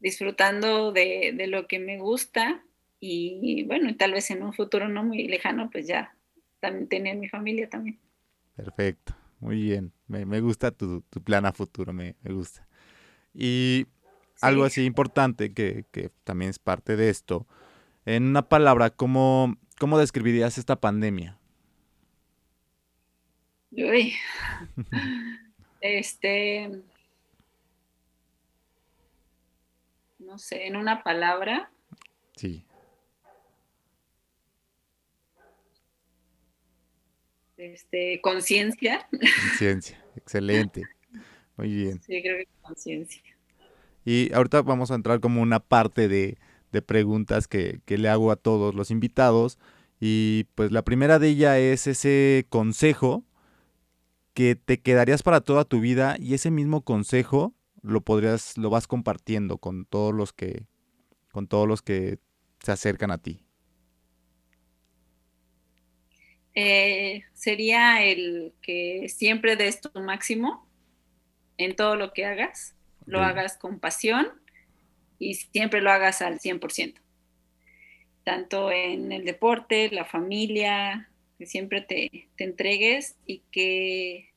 disfrutando 0.00 0.92
de, 0.92 1.46
lo 1.48 1.66
que 1.66 1.78
me 1.78 1.98
gusta 1.98 2.62
y 3.00 3.64
bueno, 3.64 3.94
tal 3.96 4.12
vez 4.12 4.30
en 4.30 4.42
un 4.42 4.52
futuro 4.52 4.88
no 4.88 5.04
muy 5.04 5.28
lejano, 5.28 5.70
pues 5.70 5.86
ya 5.86 6.14
también 6.60 6.88
tener 6.88 7.16
mi 7.16 7.28
familia 7.28 7.68
también. 7.68 7.98
Perfecto, 8.56 9.14
muy 9.40 9.62
bien, 9.62 9.92
me, 10.06 10.40
gusta 10.40 10.70
tu, 10.70 11.02
plan 11.24 11.46
a 11.46 11.52
futuro, 11.52 11.92
me, 11.92 12.16
gusta. 12.24 12.66
Y 13.32 13.86
algo 14.40 14.64
así 14.64 14.84
importante 14.84 15.52
que, 15.52 15.84
también 16.24 16.50
es 16.50 16.58
parte 16.58 16.96
de 16.96 17.10
esto, 17.10 17.46
en 18.04 18.24
una 18.24 18.48
palabra, 18.48 18.90
¿cómo, 18.90 19.56
cómo 19.78 19.98
describirías 19.98 20.58
esta 20.58 20.76
pandemia? 20.76 21.38
Uy. 23.70 24.14
este, 25.80 26.82
no 30.18 30.38
sé, 30.38 30.66
en 30.66 30.76
una 30.76 31.02
palabra. 31.02 31.70
Sí. 32.36 32.64
Este, 37.58 38.20
conciencia. 38.20 39.08
Conciencia, 39.10 40.02
excelente. 40.16 40.84
Muy 41.56 41.74
bien. 41.74 42.00
Sí, 42.00 42.22
creo 42.22 42.38
que 42.38 42.48
conciencia. 42.62 43.22
Y 44.04 44.32
ahorita 44.32 44.62
vamos 44.62 44.90
a 44.90 44.94
entrar 44.94 45.18
como 45.18 45.42
una 45.42 45.58
parte 45.60 46.06
de, 46.08 46.38
de 46.70 46.82
preguntas 46.82 47.48
que, 47.48 47.80
que, 47.84 47.98
le 47.98 48.08
hago 48.08 48.30
a 48.30 48.36
todos 48.36 48.74
los 48.74 48.92
invitados. 48.92 49.58
Y 50.00 50.44
pues 50.54 50.70
la 50.70 50.82
primera 50.82 51.18
de 51.18 51.28
ellas 51.28 51.58
es 51.58 51.88
ese 51.88 52.46
consejo 52.48 53.24
que 54.34 54.54
te 54.54 54.80
quedarías 54.80 55.24
para 55.24 55.40
toda 55.40 55.64
tu 55.64 55.80
vida 55.80 56.16
y 56.16 56.34
ese 56.34 56.52
mismo 56.52 56.82
consejo 56.82 57.54
lo 57.82 58.02
podrías, 58.02 58.56
lo 58.56 58.70
vas 58.70 58.86
compartiendo 58.86 59.58
con 59.58 59.84
todos 59.84 60.14
los 60.14 60.32
que, 60.32 60.66
con 61.32 61.48
todos 61.48 61.66
los 61.66 61.82
que 61.82 62.20
se 62.60 62.70
acercan 62.70 63.10
a 63.10 63.18
ti. 63.18 63.47
Eh, 66.60 67.22
sería 67.34 68.02
el 68.02 68.52
que 68.62 69.08
siempre 69.08 69.54
des 69.54 69.80
tu 69.80 69.96
máximo 70.00 70.66
en 71.56 71.76
todo 71.76 71.94
lo 71.94 72.12
que 72.12 72.24
hagas, 72.24 72.74
lo 73.06 73.20
hagas 73.22 73.56
con 73.56 73.78
pasión 73.78 74.26
y 75.20 75.34
siempre 75.34 75.80
lo 75.80 75.92
hagas 75.92 76.20
al 76.20 76.40
100%. 76.40 77.00
Tanto 78.24 78.72
en 78.72 79.12
el 79.12 79.24
deporte, 79.24 79.88
la 79.92 80.04
familia, 80.04 81.08
que 81.38 81.46
siempre 81.46 81.80
te, 81.80 82.28
te 82.34 82.42
entregues 82.42 83.14
y 83.24 83.44
que 83.52 84.32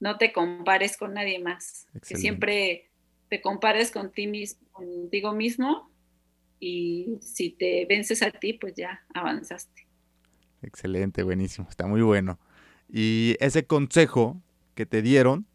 no 0.00 0.16
te 0.16 0.32
compares 0.32 0.96
con 0.96 1.12
nadie 1.12 1.38
más, 1.38 1.86
que 2.08 2.16
siempre 2.16 2.88
te 3.28 3.42
compares 3.42 3.90
con 3.90 4.10
ti 4.10 4.26
mismo, 4.26 4.66
contigo 4.72 5.34
mismo 5.34 5.90
y 6.60 7.18
si 7.20 7.50
te 7.50 7.84
vences 7.84 8.22
a 8.22 8.30
ti, 8.30 8.54
pues 8.54 8.72
ya 8.74 9.04
avanzaste. 9.12 9.87
Excelente, 10.62 11.22
buenísimo, 11.22 11.68
está 11.70 11.86
muy 11.86 12.02
bueno. 12.02 12.38
Y 12.88 13.36
ese 13.40 13.66
consejo 13.66 14.40
que 14.74 14.86
te 14.86 15.02
dieron 15.02 15.46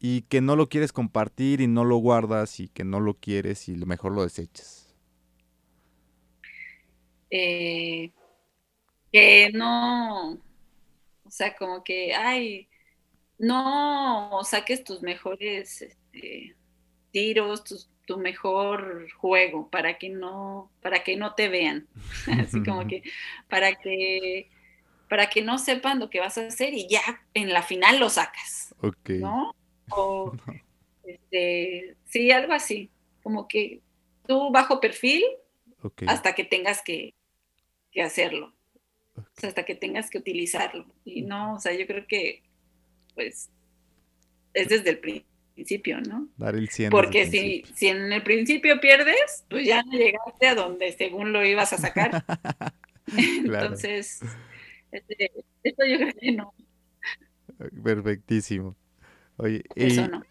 y 0.00 0.22
que 0.22 0.40
no 0.40 0.56
lo 0.56 0.68
quieres 0.68 0.92
compartir 0.92 1.60
y 1.60 1.66
no 1.66 1.84
lo 1.84 1.96
guardas 1.96 2.60
y 2.60 2.68
que 2.68 2.84
no 2.84 3.00
lo 3.00 3.14
quieres 3.14 3.68
y 3.68 3.76
lo 3.76 3.86
mejor 3.86 4.12
lo 4.12 4.22
desechas. 4.22 4.94
Eh, 7.30 8.12
que 9.12 9.50
no, 9.52 10.32
o 10.32 11.30
sea, 11.30 11.56
como 11.56 11.82
que, 11.82 12.14
ay, 12.14 12.68
no 13.38 14.40
saques 14.44 14.84
tus 14.84 15.02
mejores 15.02 15.82
este, 15.82 16.56
tiros, 17.10 17.90
tu, 18.06 18.18
mejor 18.18 19.08
juego 19.12 19.68
para 19.70 19.98
que 19.98 20.08
no, 20.08 20.70
para 20.82 21.02
que 21.02 21.16
no 21.16 21.34
te 21.34 21.48
vean. 21.48 21.86
Así 22.40 22.62
como 22.62 22.86
que 22.86 23.02
para 23.48 23.74
que 23.74 24.48
para 25.08 25.28
que 25.28 25.42
no 25.42 25.58
sepan 25.58 26.00
lo 26.00 26.10
que 26.10 26.20
vas 26.20 26.38
a 26.38 26.46
hacer 26.46 26.74
y 26.74 26.88
ya 26.88 27.02
en 27.34 27.52
la 27.52 27.62
final 27.62 28.00
lo 28.00 28.08
sacas. 28.08 28.74
¿No? 29.08 29.54
O 29.90 30.32
este, 31.04 31.96
sí, 32.06 32.30
algo 32.30 32.52
así. 32.52 32.90
Como 33.22 33.46
que 33.46 33.80
tú 34.26 34.50
bajo 34.50 34.80
perfil 34.80 35.22
hasta 36.06 36.34
que 36.34 36.44
tengas 36.44 36.82
que, 36.82 37.14
hacerlo. 38.02 38.52
hasta 39.42 39.64
que 39.64 39.74
tengas 39.74 40.10
que 40.10 40.18
utilizarlo. 40.18 40.86
Y 41.04 41.22
no, 41.22 41.54
o 41.54 41.60
sea, 41.60 41.72
yo 41.74 41.86
creo 41.86 42.06
que 42.06 42.42
pues 43.14 43.50
es 44.54 44.68
desde 44.68 44.90
el 44.90 44.98
principio, 44.98 45.33
¿no? 46.08 46.28
Dar 46.36 46.56
el 46.56 46.68
100 46.68 46.90
Porque 46.90 47.26
si, 47.26 47.64
si 47.74 47.88
en 47.88 48.12
el 48.12 48.22
principio 48.22 48.80
pierdes, 48.80 49.44
pues 49.48 49.66
ya 49.66 49.82
no 49.82 49.92
llegaste 49.92 50.46
a 50.46 50.54
donde 50.54 50.92
según 50.92 51.32
lo 51.32 51.44
ibas 51.44 51.72
a 51.72 51.78
sacar. 51.78 52.24
Entonces, 53.16 54.20
este, 54.90 55.32
esto 55.62 55.84
yo 55.86 55.96
creo 55.98 56.12
que 56.18 56.32
no. 56.32 56.54
Perfectísimo. 57.82 58.76
Oye, 59.36 59.62
y, 59.76 59.96
no. 59.96 60.22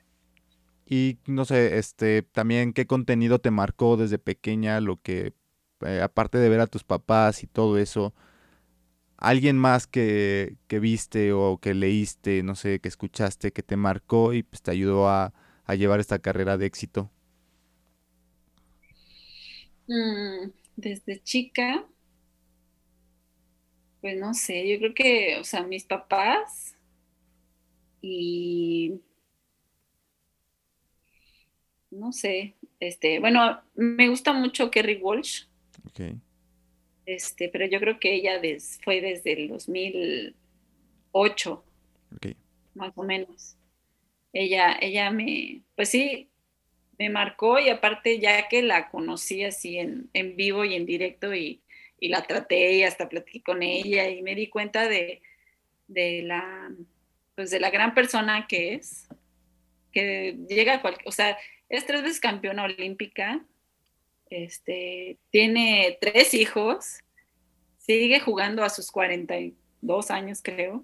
Y 0.86 1.18
no 1.26 1.46
sé, 1.46 1.78
este, 1.78 2.22
también 2.24 2.74
qué 2.74 2.86
contenido 2.86 3.40
te 3.40 3.52
marcó 3.52 3.98
desde 3.98 4.20
pequeña, 4.20 4.82
lo 4.82 5.02
que, 5.02 5.34
eh, 5.86 6.02
aparte 6.02 6.38
de 6.38 6.50
ver 6.50 6.60
a 6.60 6.68
tus 6.68 6.84
papás 6.84 7.44
y 7.44 7.48
todo 7.48 7.78
eso, 7.78 8.14
alguien 9.24 9.58
más 9.58 9.88
que, 9.88 10.58
viste 10.70 11.32
o 11.32 11.58
que 11.58 11.74
leíste, 11.74 12.44
no 12.44 12.56
sé, 12.56 12.80
que 12.80 12.90
escuchaste, 12.90 13.54
que 13.54 13.64
te 13.64 13.78
marcó 13.78 14.34
y 14.34 14.44
pues, 14.44 14.62
te 14.62 14.72
ayudó 14.72 15.10
a, 15.10 15.34
llevar 15.76 16.02
esta 16.02 16.20
carrera 16.20 16.58
de 16.58 16.66
éxito? 16.68 17.10
Mm, 19.88 20.52
desde 20.76 21.24
chica, 21.24 21.86
pues 24.02 24.20
no 24.20 24.34
sé, 24.34 24.70
yo 24.70 24.78
creo 24.78 24.94
que, 24.94 25.38
o 25.40 25.44
sea, 25.46 25.64
mis 25.64 25.86
papás 25.86 26.76
y 28.02 29.00
no 31.90 32.12
sé, 32.12 32.56
este, 32.82 33.20
bueno, 33.20 33.62
me 33.76 34.10
gusta 34.10 34.34
mucho 34.34 34.70
Kerry 34.70 35.00
Walsh. 35.02 35.46
Okay. 35.88 36.20
Este, 37.06 37.50
pero 37.50 37.66
yo 37.66 37.80
creo 37.80 38.00
que 38.00 38.14
ella 38.14 38.40
fue 38.84 39.02
desde 39.02 39.34
el 39.34 39.50
2008, 39.50 41.64
más 42.76 42.92
o 42.96 43.04
menos. 43.04 43.58
Ella, 44.32 44.78
ella 44.82 45.12
me, 45.12 45.62
pues 45.76 45.90
sí, 45.90 46.30
me 46.98 47.10
marcó 47.10 47.60
y 47.60 47.68
aparte 47.70 48.20
ya 48.20 48.48
que 48.48 48.62
la 48.62 48.90
conocí 48.90 49.44
así 49.44 49.78
en, 49.78 50.10
vivo 50.36 50.64
y 50.66 50.76
en 50.76 50.86
directo 50.86 51.34
y, 51.34 51.60
la 52.00 52.24
traté 52.24 52.74
y 52.74 52.84
hasta 52.84 53.08
platiqué 53.08 53.42
con 53.42 53.64
ella 53.64 54.10
y 54.10 54.22
me 54.22 54.36
di 54.36 54.48
cuenta 54.48 54.90
de, 54.90 55.22
la, 55.88 56.70
pues 57.34 57.50
de 57.50 57.62
la 57.62 57.70
gran 57.70 57.94
persona 57.94 58.46
que 58.46 58.74
es, 58.74 59.08
que 59.94 60.36
llega 60.50 60.76
a 60.76 60.82
cualquier, 60.82 61.08
o 61.08 61.14
sea, 61.14 61.38
es 61.70 61.86
tres 61.86 62.04
veces 62.04 62.20
campeona 62.20 62.66
olímpica, 62.66 63.46
este, 64.34 65.20
tiene 65.30 65.98
tres 66.02 66.34
hijos, 66.34 67.00
sigue 67.78 68.20
jugando 68.20 68.64
a 68.64 68.70
sus 68.70 68.92
42 68.92 70.10
años, 70.10 70.42
creo, 70.42 70.84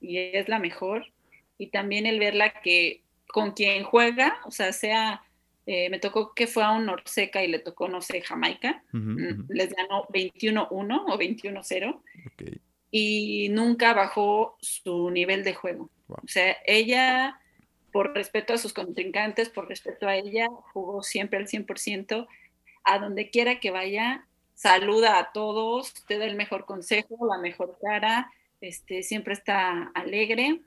y 0.00 0.18
es 0.18 0.48
la 0.48 0.58
mejor. 0.58 1.06
Y 1.56 1.68
también 1.68 2.04
el 2.04 2.18
verla 2.18 2.60
que 2.60 3.02
con 3.26 3.52
quien 3.52 3.84
juega, 3.84 4.38
o 4.44 4.50
sea, 4.50 4.72
sea, 4.72 5.22
eh, 5.66 5.88
me 5.88 5.98
tocó 5.98 6.34
que 6.34 6.46
fue 6.46 6.62
a 6.62 6.72
un 6.72 6.86
Norseca 6.86 7.42
y 7.42 7.48
le 7.48 7.58
tocó, 7.58 7.88
no 7.88 8.02
sé, 8.02 8.20
Jamaica, 8.20 8.82
mm, 8.92 9.50
les 9.50 9.72
ganó 9.72 10.06
21-1 10.12 11.04
o 11.06 11.16
21-0. 11.18 12.02
Y 12.90 13.48
nunca 13.50 13.94
bajó 13.94 14.58
su 14.60 15.10
nivel 15.10 15.44
de 15.44 15.54
juego. 15.54 15.90
O 16.08 16.26
sea, 16.26 16.56
ella, 16.66 17.40
por 17.92 18.14
respeto 18.14 18.52
a 18.52 18.58
sus 18.58 18.72
contrincantes, 18.72 19.48
por 19.48 19.68
respeto 19.68 20.06
a 20.08 20.16
ella, 20.16 20.48
jugó 20.72 21.02
siempre 21.02 21.38
al 21.38 21.46
100% 21.46 22.26
a 22.84 22.98
donde 22.98 23.30
quiera 23.30 23.60
que 23.60 23.70
vaya, 23.70 24.26
saluda 24.54 25.18
a 25.18 25.32
todos, 25.32 25.94
te 26.06 26.18
da 26.18 26.26
el 26.26 26.36
mejor 26.36 26.64
consejo, 26.64 27.26
la 27.26 27.38
mejor 27.38 27.78
cara, 27.80 28.30
este, 28.60 29.02
siempre 29.02 29.34
está 29.34 29.90
alegre 29.94 30.60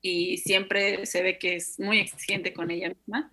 y 0.00 0.38
siempre 0.38 1.06
se 1.06 1.22
ve 1.22 1.38
que 1.38 1.56
es 1.56 1.78
muy 1.78 1.98
exigente 1.98 2.52
con 2.52 2.70
ella 2.70 2.88
misma. 2.88 3.32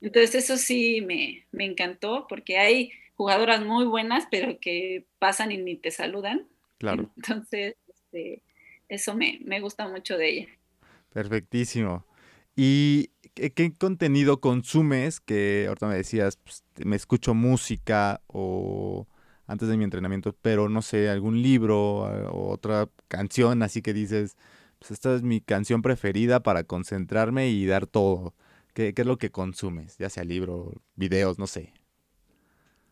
Entonces 0.00 0.34
eso 0.34 0.56
sí 0.56 1.00
me, 1.00 1.46
me 1.52 1.64
encantó 1.64 2.26
porque 2.28 2.58
hay 2.58 2.92
jugadoras 3.14 3.64
muy 3.64 3.84
buenas, 3.84 4.26
pero 4.30 4.58
que 4.60 5.06
pasan 5.18 5.52
y 5.52 5.58
ni 5.58 5.76
te 5.76 5.90
saludan. 5.90 6.46
Claro. 6.78 7.10
Entonces, 7.16 7.76
este, 7.88 8.42
eso 8.88 9.14
me, 9.14 9.40
me 9.44 9.60
gusta 9.60 9.88
mucho 9.88 10.16
de 10.18 10.28
ella. 10.28 10.48
Perfectísimo. 11.12 12.04
¿Y 12.56 13.10
qué, 13.34 13.72
contenido 13.78 14.40
consumes? 14.40 15.20
Que 15.20 15.66
ahorita 15.68 15.86
me 15.86 15.96
decías, 15.96 16.36
pues, 16.36 16.64
me 16.84 16.96
escucho 16.96 17.34
música 17.34 18.22
o 18.26 19.06
antes 19.46 19.68
de 19.68 19.76
mi 19.76 19.84
entrenamiento, 19.84 20.34
pero 20.40 20.68
no 20.68 20.82
sé, 20.82 21.10
algún 21.10 21.42
libro 21.42 22.04
o 22.30 22.50
otra 22.50 22.88
canción, 23.08 23.62
así 23.62 23.82
que 23.82 23.92
dices, 23.92 24.36
pues 24.78 24.92
esta 24.92 25.14
es 25.14 25.22
mi 25.22 25.40
canción 25.40 25.82
preferida 25.82 26.42
para 26.42 26.64
concentrarme 26.64 27.48
y 27.48 27.66
dar 27.66 27.86
todo. 27.86 28.34
¿Qué, 28.72 28.92
es 28.96 29.06
lo 29.06 29.18
que 29.18 29.30
consumes? 29.30 29.98
Ya 29.98 30.10
sea 30.10 30.24
libro, 30.24 30.72
videos, 30.96 31.38
no 31.38 31.46
sé. 31.46 31.72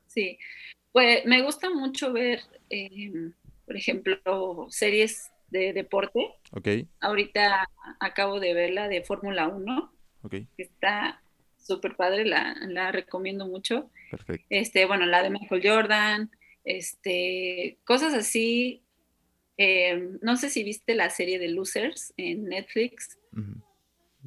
Sí, 0.07 0.39
pues 0.93 1.25
me 1.25 1.43
gusta 1.43 1.71
mucho 1.71 2.13
ver, 2.13 2.41
em, 2.69 3.33
por 3.67 3.77
ejemplo, 3.77 4.67
series 4.69 5.31
de 5.49 5.73
deporte. 5.73 6.35
Ok. 6.53 6.69
Ahorita 7.01 7.69
acabo 7.99 8.39
de 8.39 8.55
ver 8.55 8.71
la 8.71 8.89
de 8.89 9.03
Fórmula 9.03 9.49
1. 9.49 9.93
Está 10.57 11.23
súper 11.59 11.97
padre, 11.97 12.25
la, 12.25 12.57
la, 12.69 12.93
recomiendo 12.93 13.47
mucho. 13.47 13.91
Perfecto. 14.11 14.47
Este, 14.51 14.85
bueno, 14.87 15.07
la 15.07 15.23
de 15.23 15.31
Michael 15.31 15.63
Jordan, 15.65 16.31
este, 16.65 17.79
cosas 17.85 18.15
así. 18.15 18.83
Em, 19.57 20.19
no 20.23 20.37
sé 20.37 20.49
si 20.49 20.65
viste 20.65 20.95
la 20.95 21.11
serie 21.11 21.39
de 21.39 21.49
Losers 21.49 22.15
en 22.17 22.47
Netflix. 22.47 23.19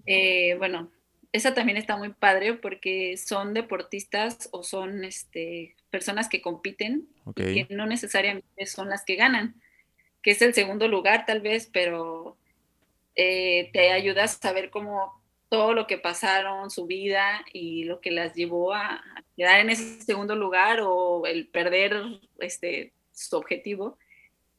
Eh, 0.06 0.56
bueno, 0.58 0.92
esa 1.32 1.54
también 1.54 1.78
está 1.78 1.98
muy 1.98 2.14
padre 2.14 2.54
porque 2.54 3.18
son 3.18 3.54
deportistas 3.54 4.50
o 4.52 4.64
son 4.64 5.04
este, 5.04 5.76
personas 5.90 6.30
que 6.30 6.42
compiten 6.42 7.08
que 7.36 7.68
no 7.70 7.86
necesariamente 7.86 8.66
son 8.66 8.90
las 8.90 9.04
que 9.04 9.16
ganan, 9.16 9.56
que 10.22 10.32
es 10.32 10.42
el 10.42 10.54
segundo 10.54 10.88
lugar 10.88 11.26
tal 11.26 11.42
vez, 11.42 11.70
pero 11.72 12.38
eh, 13.16 13.70
te 13.74 13.92
ayudas 13.92 14.36
a 14.36 14.48
saber 14.48 14.70
cómo 14.70 15.22
todo 15.56 15.74
lo 15.74 15.88
que 15.88 15.98
pasaron, 15.98 16.70
su 16.70 16.86
vida 16.86 17.46
y 17.54 17.86
lo 17.86 18.02
que 18.02 18.12
las 18.12 18.34
llevó 18.34 18.74
a, 18.74 19.02
quedar 19.38 19.62
en 19.62 19.70
ese 19.70 20.02
segundo 20.02 20.36
lugar 20.36 20.82
o 20.82 21.26
el 21.26 21.48
perder 21.48 21.94
este, 22.40 22.92
su 23.14 23.38
objetivo 23.38 23.98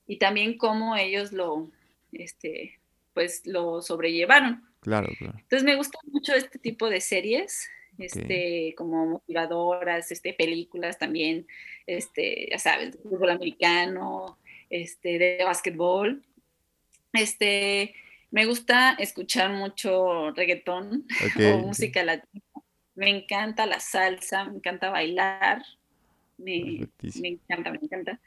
y 0.06 0.16
también 0.16 0.56
cómo 0.56 0.97
ellos 0.97 1.32
lo, 1.32 1.70
este, 2.12 2.78
pues 3.12 3.47
lo 3.47 3.82
sobrellevaron. 3.82 4.64
Claro, 4.81 5.09
claro. 5.18 5.35
Entonces 5.36 5.64
me 5.64 5.77
gusta 5.77 5.98
mucho 6.06 6.35
este 6.35 6.59
tipo 6.59 6.89
de 6.89 7.02
series, 7.02 7.68
este, 7.98 8.74
como 8.74 9.05
motivadoras, 9.05 10.10
este, 10.10 10.32
películas 10.32 10.98
también, 10.98 11.47
este, 11.86 12.48
ya 12.51 12.59
sabes, 12.59 12.93
de 12.93 12.98
fútbol 12.98 13.31
americano, 13.31 14.39
este, 14.70 15.18
de 15.18 15.44
básquetbol. 15.44 16.23
Este, 17.12 17.94
me 18.31 18.47
gusta 18.47 18.93
escuchar 18.98 19.53
mucho 19.53 20.31
reggaetón 20.32 21.07
o 21.55 21.59
música 21.59 22.05
latina. 22.05 22.43
Me 22.94 23.11
encanta 23.11 23.66
la 23.66 23.81
salsa, 23.81 24.44
me 24.44 24.57
encanta 24.57 24.90
bailar. 24.90 25.62
Me, 26.39 26.86
me, 27.20 27.28
encanta, 27.28 27.70
me 27.70 27.78
encanta. 27.82 28.20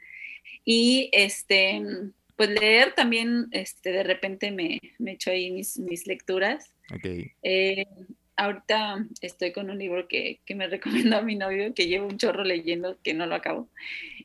Y 0.64 1.10
este, 1.12 1.82
pues 2.36 2.50
leer 2.50 2.94
también, 2.94 3.48
este, 3.50 3.90
de 3.90 4.02
repente 4.02 4.50
me, 4.50 4.80
me 4.98 5.12
echo 5.12 5.30
ahí 5.30 5.50
mis, 5.50 5.78
mis 5.78 6.06
lecturas. 6.06 6.72
Okay. 6.94 7.32
Eh, 7.42 7.86
ahorita 8.36 9.06
estoy 9.20 9.52
con 9.52 9.70
un 9.70 9.78
libro 9.78 10.08
que, 10.08 10.40
que, 10.44 10.54
me 10.54 10.66
recomendó 10.68 11.18
a 11.18 11.22
mi 11.22 11.36
novio, 11.36 11.74
que 11.74 11.86
llevo 11.86 12.06
un 12.06 12.18
chorro 12.18 12.44
leyendo, 12.44 12.98
que 13.02 13.14
no 13.14 13.26
lo 13.26 13.34
acabo. 13.34 13.68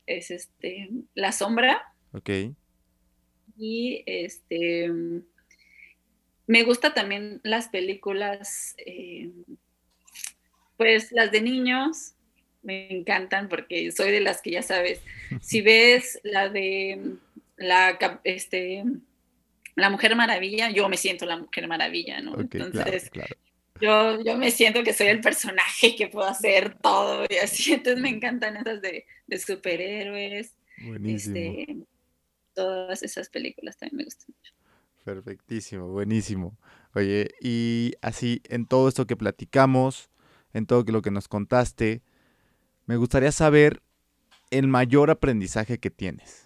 Es 0.05 0.31
este, 0.31 0.89
La 1.15 1.31
Sombra. 1.31 1.93
Ok. 2.13 2.29
Y 3.57 4.03
este, 4.05 4.91
me 6.47 6.63
gusta 6.63 6.93
también 6.93 7.41
las 7.43 7.69
películas, 7.69 8.75
eh, 8.85 9.31
pues 10.77 11.11
las 11.11 11.31
de 11.31 11.41
niños, 11.41 12.13
me 12.61 12.91
encantan 12.91 13.47
porque 13.47 13.91
soy 13.91 14.11
de 14.11 14.21
las 14.21 14.41
que 14.41 14.51
ya 14.51 14.61
sabes, 14.61 15.01
si 15.41 15.61
ves 15.61 16.19
la 16.23 16.49
de 16.49 17.15
la, 17.57 18.19
este, 18.23 18.83
la 19.75 19.89
Mujer 19.89 20.15
Maravilla, 20.15 20.69
yo 20.71 20.89
me 20.89 20.97
siento 20.97 21.25
la 21.25 21.37
Mujer 21.37 21.67
Maravilla, 21.67 22.21
¿no? 22.21 22.39
Entonces, 22.39 23.11
Yo, 23.81 24.23
yo 24.23 24.37
me 24.37 24.51
siento 24.51 24.83
que 24.83 24.93
soy 24.93 25.07
el 25.07 25.19
personaje 25.19 25.95
que 25.95 26.07
puedo 26.07 26.27
hacer 26.27 26.77
todo 26.79 27.25
y 27.29 27.35
así, 27.35 27.73
entonces 27.73 28.01
me 28.01 28.09
encantan 28.09 28.57
esas 28.57 28.81
de, 28.81 29.05
superhéroes. 29.37 30.55
Este, 31.05 31.77
todas 32.53 33.03
esas 33.03 33.29
películas 33.29 33.77
también 33.77 33.97
me 33.97 34.03
gustan 34.05 34.33
mucho. 34.35 34.54
Perfectísimo, 35.05 35.87
buenísimo. 35.87 36.57
Oye, 36.93 37.29
y 37.39 37.93
así, 38.01 38.41
en 38.49 38.65
todo 38.65 38.89
esto 38.89 39.07
que 39.07 39.15
platicamos, 39.15 40.09
en 40.51 40.65
todo 40.65 40.83
lo 40.91 41.01
que 41.01 41.11
nos 41.11 41.29
contaste, 41.29 42.01
me 42.85 42.97
gustaría 42.97 43.31
saber 43.31 43.81
el 44.51 44.67
mayor 44.67 45.09
aprendizaje 45.09 45.79
que 45.79 45.89
tienes 45.89 46.45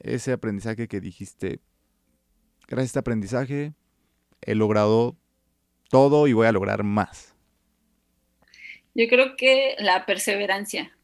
ese 0.00 0.32
aprendizaje 0.32 0.88
que 0.88 1.00
dijiste, 1.00 1.60
gracias 2.66 2.78
a 2.78 2.84
este 2.84 2.98
aprendizaje 2.98 3.72
he 4.42 4.54
logrado 4.54 5.16
todo 5.90 6.26
y 6.26 6.32
voy 6.32 6.46
a 6.46 6.52
lograr 6.52 6.82
más? 6.84 7.34
Yo 8.94 9.08
creo 9.08 9.36
que 9.36 9.76
la 9.78 10.06
perseverancia, 10.06 10.96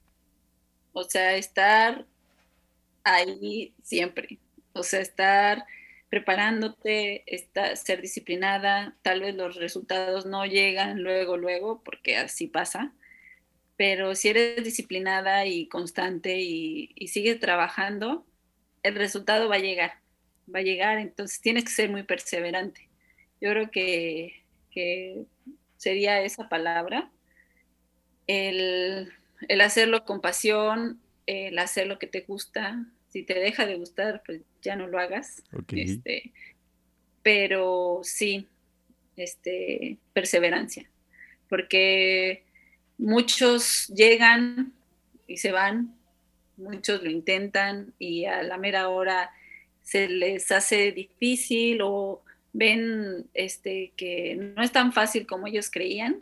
o 0.93 1.05
sea, 1.05 1.37
estar 1.37 2.07
ahí 3.05 3.75
siempre, 3.83 4.39
o 4.73 4.83
sea, 4.83 5.01
estar 5.01 5.65
preparándote, 6.13 7.25
estar, 7.25 7.75
ser 7.79 8.03
disciplinada, 8.03 8.95
tal 9.01 9.23
vez 9.23 9.35
los 9.35 9.57
resultados 9.57 10.27
no 10.27 10.45
llegan 10.45 11.03
luego, 11.03 11.39
luego, 11.39 11.83
porque 11.83 12.19
así 12.19 12.49
pasa, 12.49 12.93
pero 13.79 14.15
si 14.15 14.29
eres 14.29 14.63
disciplinada 14.63 15.47
y 15.47 15.69
constante 15.69 16.39
y, 16.39 16.91
y 16.97 17.09
sigues 17.09 17.41
trabajando, 17.41 18.27
el 18.83 18.95
resultado 18.95 19.49
va 19.49 19.55
a 19.55 19.61
llegar, 19.61 20.01
va 20.55 20.59
a 20.59 20.63
llegar, 20.63 20.99
entonces 20.99 21.41
tienes 21.41 21.65
que 21.65 21.71
ser 21.71 21.89
muy 21.89 22.03
perseverante. 22.03 22.91
Yo 23.41 23.49
creo 23.49 23.71
que, 23.71 24.35
sería 25.79 26.21
esa 26.21 26.51
palabra, 26.51 27.11
el, 28.27 29.11
hacerlo 29.63 30.05
con 30.05 30.21
pasión, 30.21 31.01
el 31.25 31.59
hacer 31.59 31.87
lo 31.87 31.99
que 31.99 32.07
te 32.07 32.21
gusta, 32.21 32.85
si 33.09 33.23
te 33.23 33.33
deja 33.33 33.65
de 33.65 33.77
gustar, 33.77 34.23
pues 34.27 34.43
ya 34.63 34.77
no 34.77 34.87
lo 34.87 34.99
hagas. 34.99 35.43
Este, 35.73 36.33
pero 37.23 38.01
sí, 38.03 38.49
este, 39.17 39.99
perseverancia, 40.13 40.89
porque 41.49 42.45
muchos 42.99 43.89
llegan 43.89 44.73
y 45.27 45.37
se 45.37 45.53
van, 45.53 45.95
muchos 46.57 47.03
lo 47.03 47.11
intentan 47.11 47.93
y 47.99 48.25
a 48.25 48.43
la 48.43 48.57
mera 48.57 48.89
hora 48.89 49.31
se 49.83 50.09
les 50.09 50.51
hace 50.53 50.93
difícil 50.93 51.81
o 51.83 52.23
ven 52.53 53.27
este, 53.35 53.93
que 53.97 54.37
no 54.37 54.63
es 54.63 54.73
tan 54.73 54.93
fácil 54.93 55.27
como 55.27 55.47
ellos 55.47 55.71
creían 55.71 56.19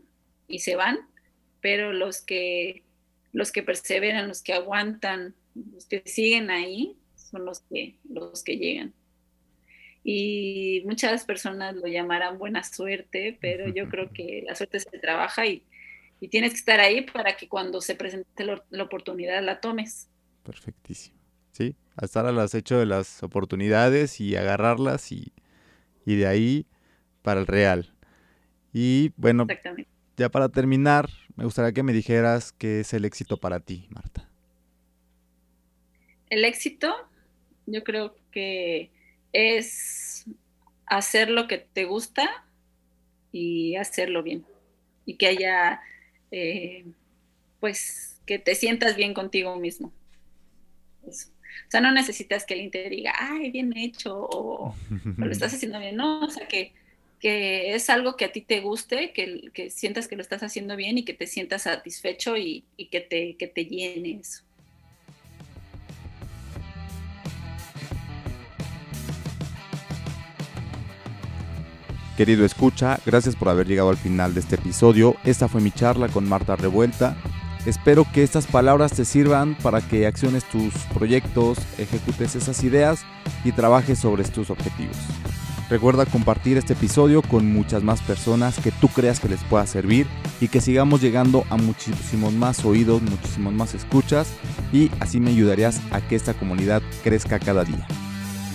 y 0.49 0.61
se 0.61 0.77
van, 0.77 0.99
pero 1.61 1.93
los 1.93 2.23
que, 2.23 2.83
los 3.33 3.53
que 3.53 3.63
perseveran, 3.63 4.29
los 4.29 4.43
que 4.43 4.55
aguantan, 4.55 5.35
los 5.55 5.87
que 5.87 6.03
siguen 6.07 6.51
ahí, 6.51 6.97
son 7.31 7.45
los 7.45 7.61
que, 7.61 7.97
los 8.09 8.43
que 8.43 8.57
llegan. 8.57 8.93
Y 10.03 10.83
muchas 10.87 11.25
personas 11.25 11.75
lo 11.75 11.87
llamarán 11.87 12.39
buena 12.39 12.63
suerte, 12.65 13.37
pero 13.41 13.69
yo 13.69 13.89
creo 13.89 14.11
que 14.15 14.43
la 14.47 14.55
suerte 14.55 14.81
se 14.81 14.99
trabaja 14.99 15.47
y, 15.47 15.63
y 16.21 16.29
tienes 16.29 16.53
que 16.53 16.59
estar 16.59 16.81
ahí 16.81 17.03
para 17.03 17.37
que 17.37 17.49
cuando 17.49 17.81
se 17.81 17.95
presente 17.95 18.45
la 18.45 18.83
oportunidad 18.83 19.43
la 19.43 19.61
tomes. 19.61 20.09
Perfectísimo. 20.43 21.21
Sí, 21.53 21.77
a 21.97 22.05
estar 22.05 22.27
al 22.27 22.39
acecho 22.39 22.79
de 22.79 22.87
las 22.87 23.23
oportunidades 23.23 24.21
y 24.21 24.37
agarrarlas 24.37 25.11
y, 25.13 25.33
de 26.05 26.27
ahí 26.27 26.67
para 27.23 27.41
el 27.41 27.47
real. 27.47 27.95
Y 28.73 29.13
bueno, 29.17 29.47
ya 30.17 30.29
para 30.29 30.49
terminar, 30.49 31.09
me 31.37 31.45
gustaría 31.45 31.73
que 31.73 31.83
me 31.83 31.93
dijeras 31.93 32.53
qué 32.53 32.81
es 32.81 32.93
el 32.95 33.05
éxito 33.05 33.37
para 33.37 33.61
ti, 33.61 33.87
Marta. 33.91 34.29
El 36.29 36.45
éxito, 36.45 36.95
yo 37.71 37.85
creo 37.85 38.15
que 38.31 38.91
es 39.33 40.25
hacer 40.87 41.31
lo 41.31 41.47
que 41.49 41.59
te 41.59 41.85
gusta 41.85 42.45
y 43.33 43.77
hacerlo 43.77 44.23
bien. 44.23 44.45
Y 45.07 45.15
que 45.15 45.29
haya, 45.29 45.81
eh, 46.31 46.85
pues, 47.61 48.21
que 48.27 48.39
te 48.39 48.55
sientas 48.55 48.97
bien 48.97 49.15
contigo 49.15 49.57
mismo. 49.57 49.93
O 51.03 51.71
sea, 51.71 51.81
no 51.81 51.93
necesitas 51.93 52.45
que 52.45 52.55
el 52.55 52.61
Inter 52.61 52.91
diga, 52.91 53.13
ay, 53.17 53.51
bien 53.51 53.77
hecho, 53.77 54.29
o, 54.31 54.75
lo 55.17 55.31
estás 55.31 55.55
haciendo 55.55 55.79
bien, 55.79 55.97
no, 55.97 56.21
o 56.21 56.31
sea, 56.31 56.47
que, 56.47 56.73
que 57.19 57.75
es 57.75 57.91
algo 57.91 58.17
que 58.17 58.25
a 58.25 58.33
ti 58.33 58.41
te 58.41 58.61
guste, 58.61 59.13
que, 59.13 59.51
que 59.53 59.71
sientas 59.71 60.09
que 60.09 60.17
lo 60.17 60.23
estás 60.23 60.43
haciendo 60.43 60.77
bien 60.77 60.99
y 60.99 61.05
que 61.05 61.15
te 61.15 61.27
sientas 61.27 61.63
satisfecho 61.63 62.37
y, 62.37 62.65
que, 62.91 63.01
te, 63.01 63.37
que 63.37 63.47
te 63.47 63.67
llene 63.67 64.21
eso. 64.21 64.43
Querido 72.21 72.45
escucha, 72.45 73.01
gracias 73.07 73.35
por 73.35 73.49
haber 73.49 73.67
llegado 73.67 73.89
al 73.89 73.97
final 73.97 74.35
de 74.35 74.41
este 74.41 74.57
episodio. 74.57 75.17
Esta 75.25 75.49
fue 75.49 75.63
mi 75.63 75.71
charla 75.71 76.07
con 76.09 76.29
Marta 76.29 76.55
Revuelta. 76.55 77.17
Espero 77.65 78.07
que 78.13 78.23
estas 78.23 78.47
palabras 78.47 78.93
te 78.93 79.07
sirvan 79.07 79.57
para 79.63 79.81
que 79.81 80.07
acciones 80.07 80.45
tus 80.45 80.75
proyectos, 80.93 81.57
ejecutes 81.79 82.37
esas 82.37 82.63
ideas 82.63 83.07
y 83.43 83.53
trabajes 83.53 84.01
sobre 84.01 84.25
tus 84.25 84.51
objetivos. 84.51 84.99
Recuerda 85.71 86.05
compartir 86.05 86.59
este 86.59 86.75
episodio 86.75 87.23
con 87.23 87.51
muchas 87.51 87.83
más 87.83 88.03
personas 88.03 88.59
que 88.59 88.71
tú 88.71 88.89
creas 88.89 89.19
que 89.19 89.31
les 89.31 89.43
pueda 89.45 89.67
servir 89.67 90.07
y 90.43 90.49
que 90.49 90.61
sigamos 90.61 91.01
llegando 91.01 91.47
a 91.49 91.57
muchísimos 91.57 92.35
más 92.35 92.67
oídos, 92.67 93.01
muchísimos 93.01 93.55
más 93.55 93.73
escuchas 93.73 94.29
y 94.75 94.91
así 95.01 95.21
me 95.21 95.31
ayudarías 95.31 95.81
a 95.91 96.03
que 96.03 96.17
esta 96.17 96.35
comunidad 96.35 96.83
crezca 97.03 97.39
cada 97.39 97.65
día. 97.65 97.87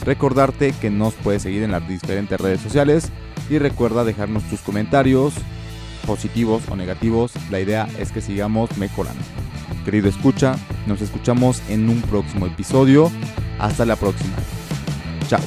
Recordarte 0.06 0.72
que 0.80 0.92
nos 0.92 1.16
puedes 1.16 1.42
seguir 1.42 1.64
en 1.64 1.72
las 1.72 1.88
diferentes 1.88 2.40
redes 2.40 2.62
sociales 2.62 3.12
y 3.50 3.58
recuerda 3.58 4.04
dejarnos 4.04 4.44
tus 4.44 4.62
comentarios, 4.62 5.34
positivos 6.06 6.64
o 6.70 6.76
negativos. 6.76 7.34
La 7.50 7.60
idea 7.60 7.88
es 8.00 8.12
que 8.12 8.22
sigamos 8.22 8.78
mejorando. 8.78 9.24
Querido 9.84 10.10
escucha, 10.10 10.56
nos 10.88 11.02
escuchamos 11.02 11.62
en 11.70 11.90
un 11.90 12.02
próximo 12.02 12.48
episodio. 12.48 13.12
Hasta 13.60 13.86
la 13.86 13.96
próxima. 13.96 14.36
Chao. 15.28 15.42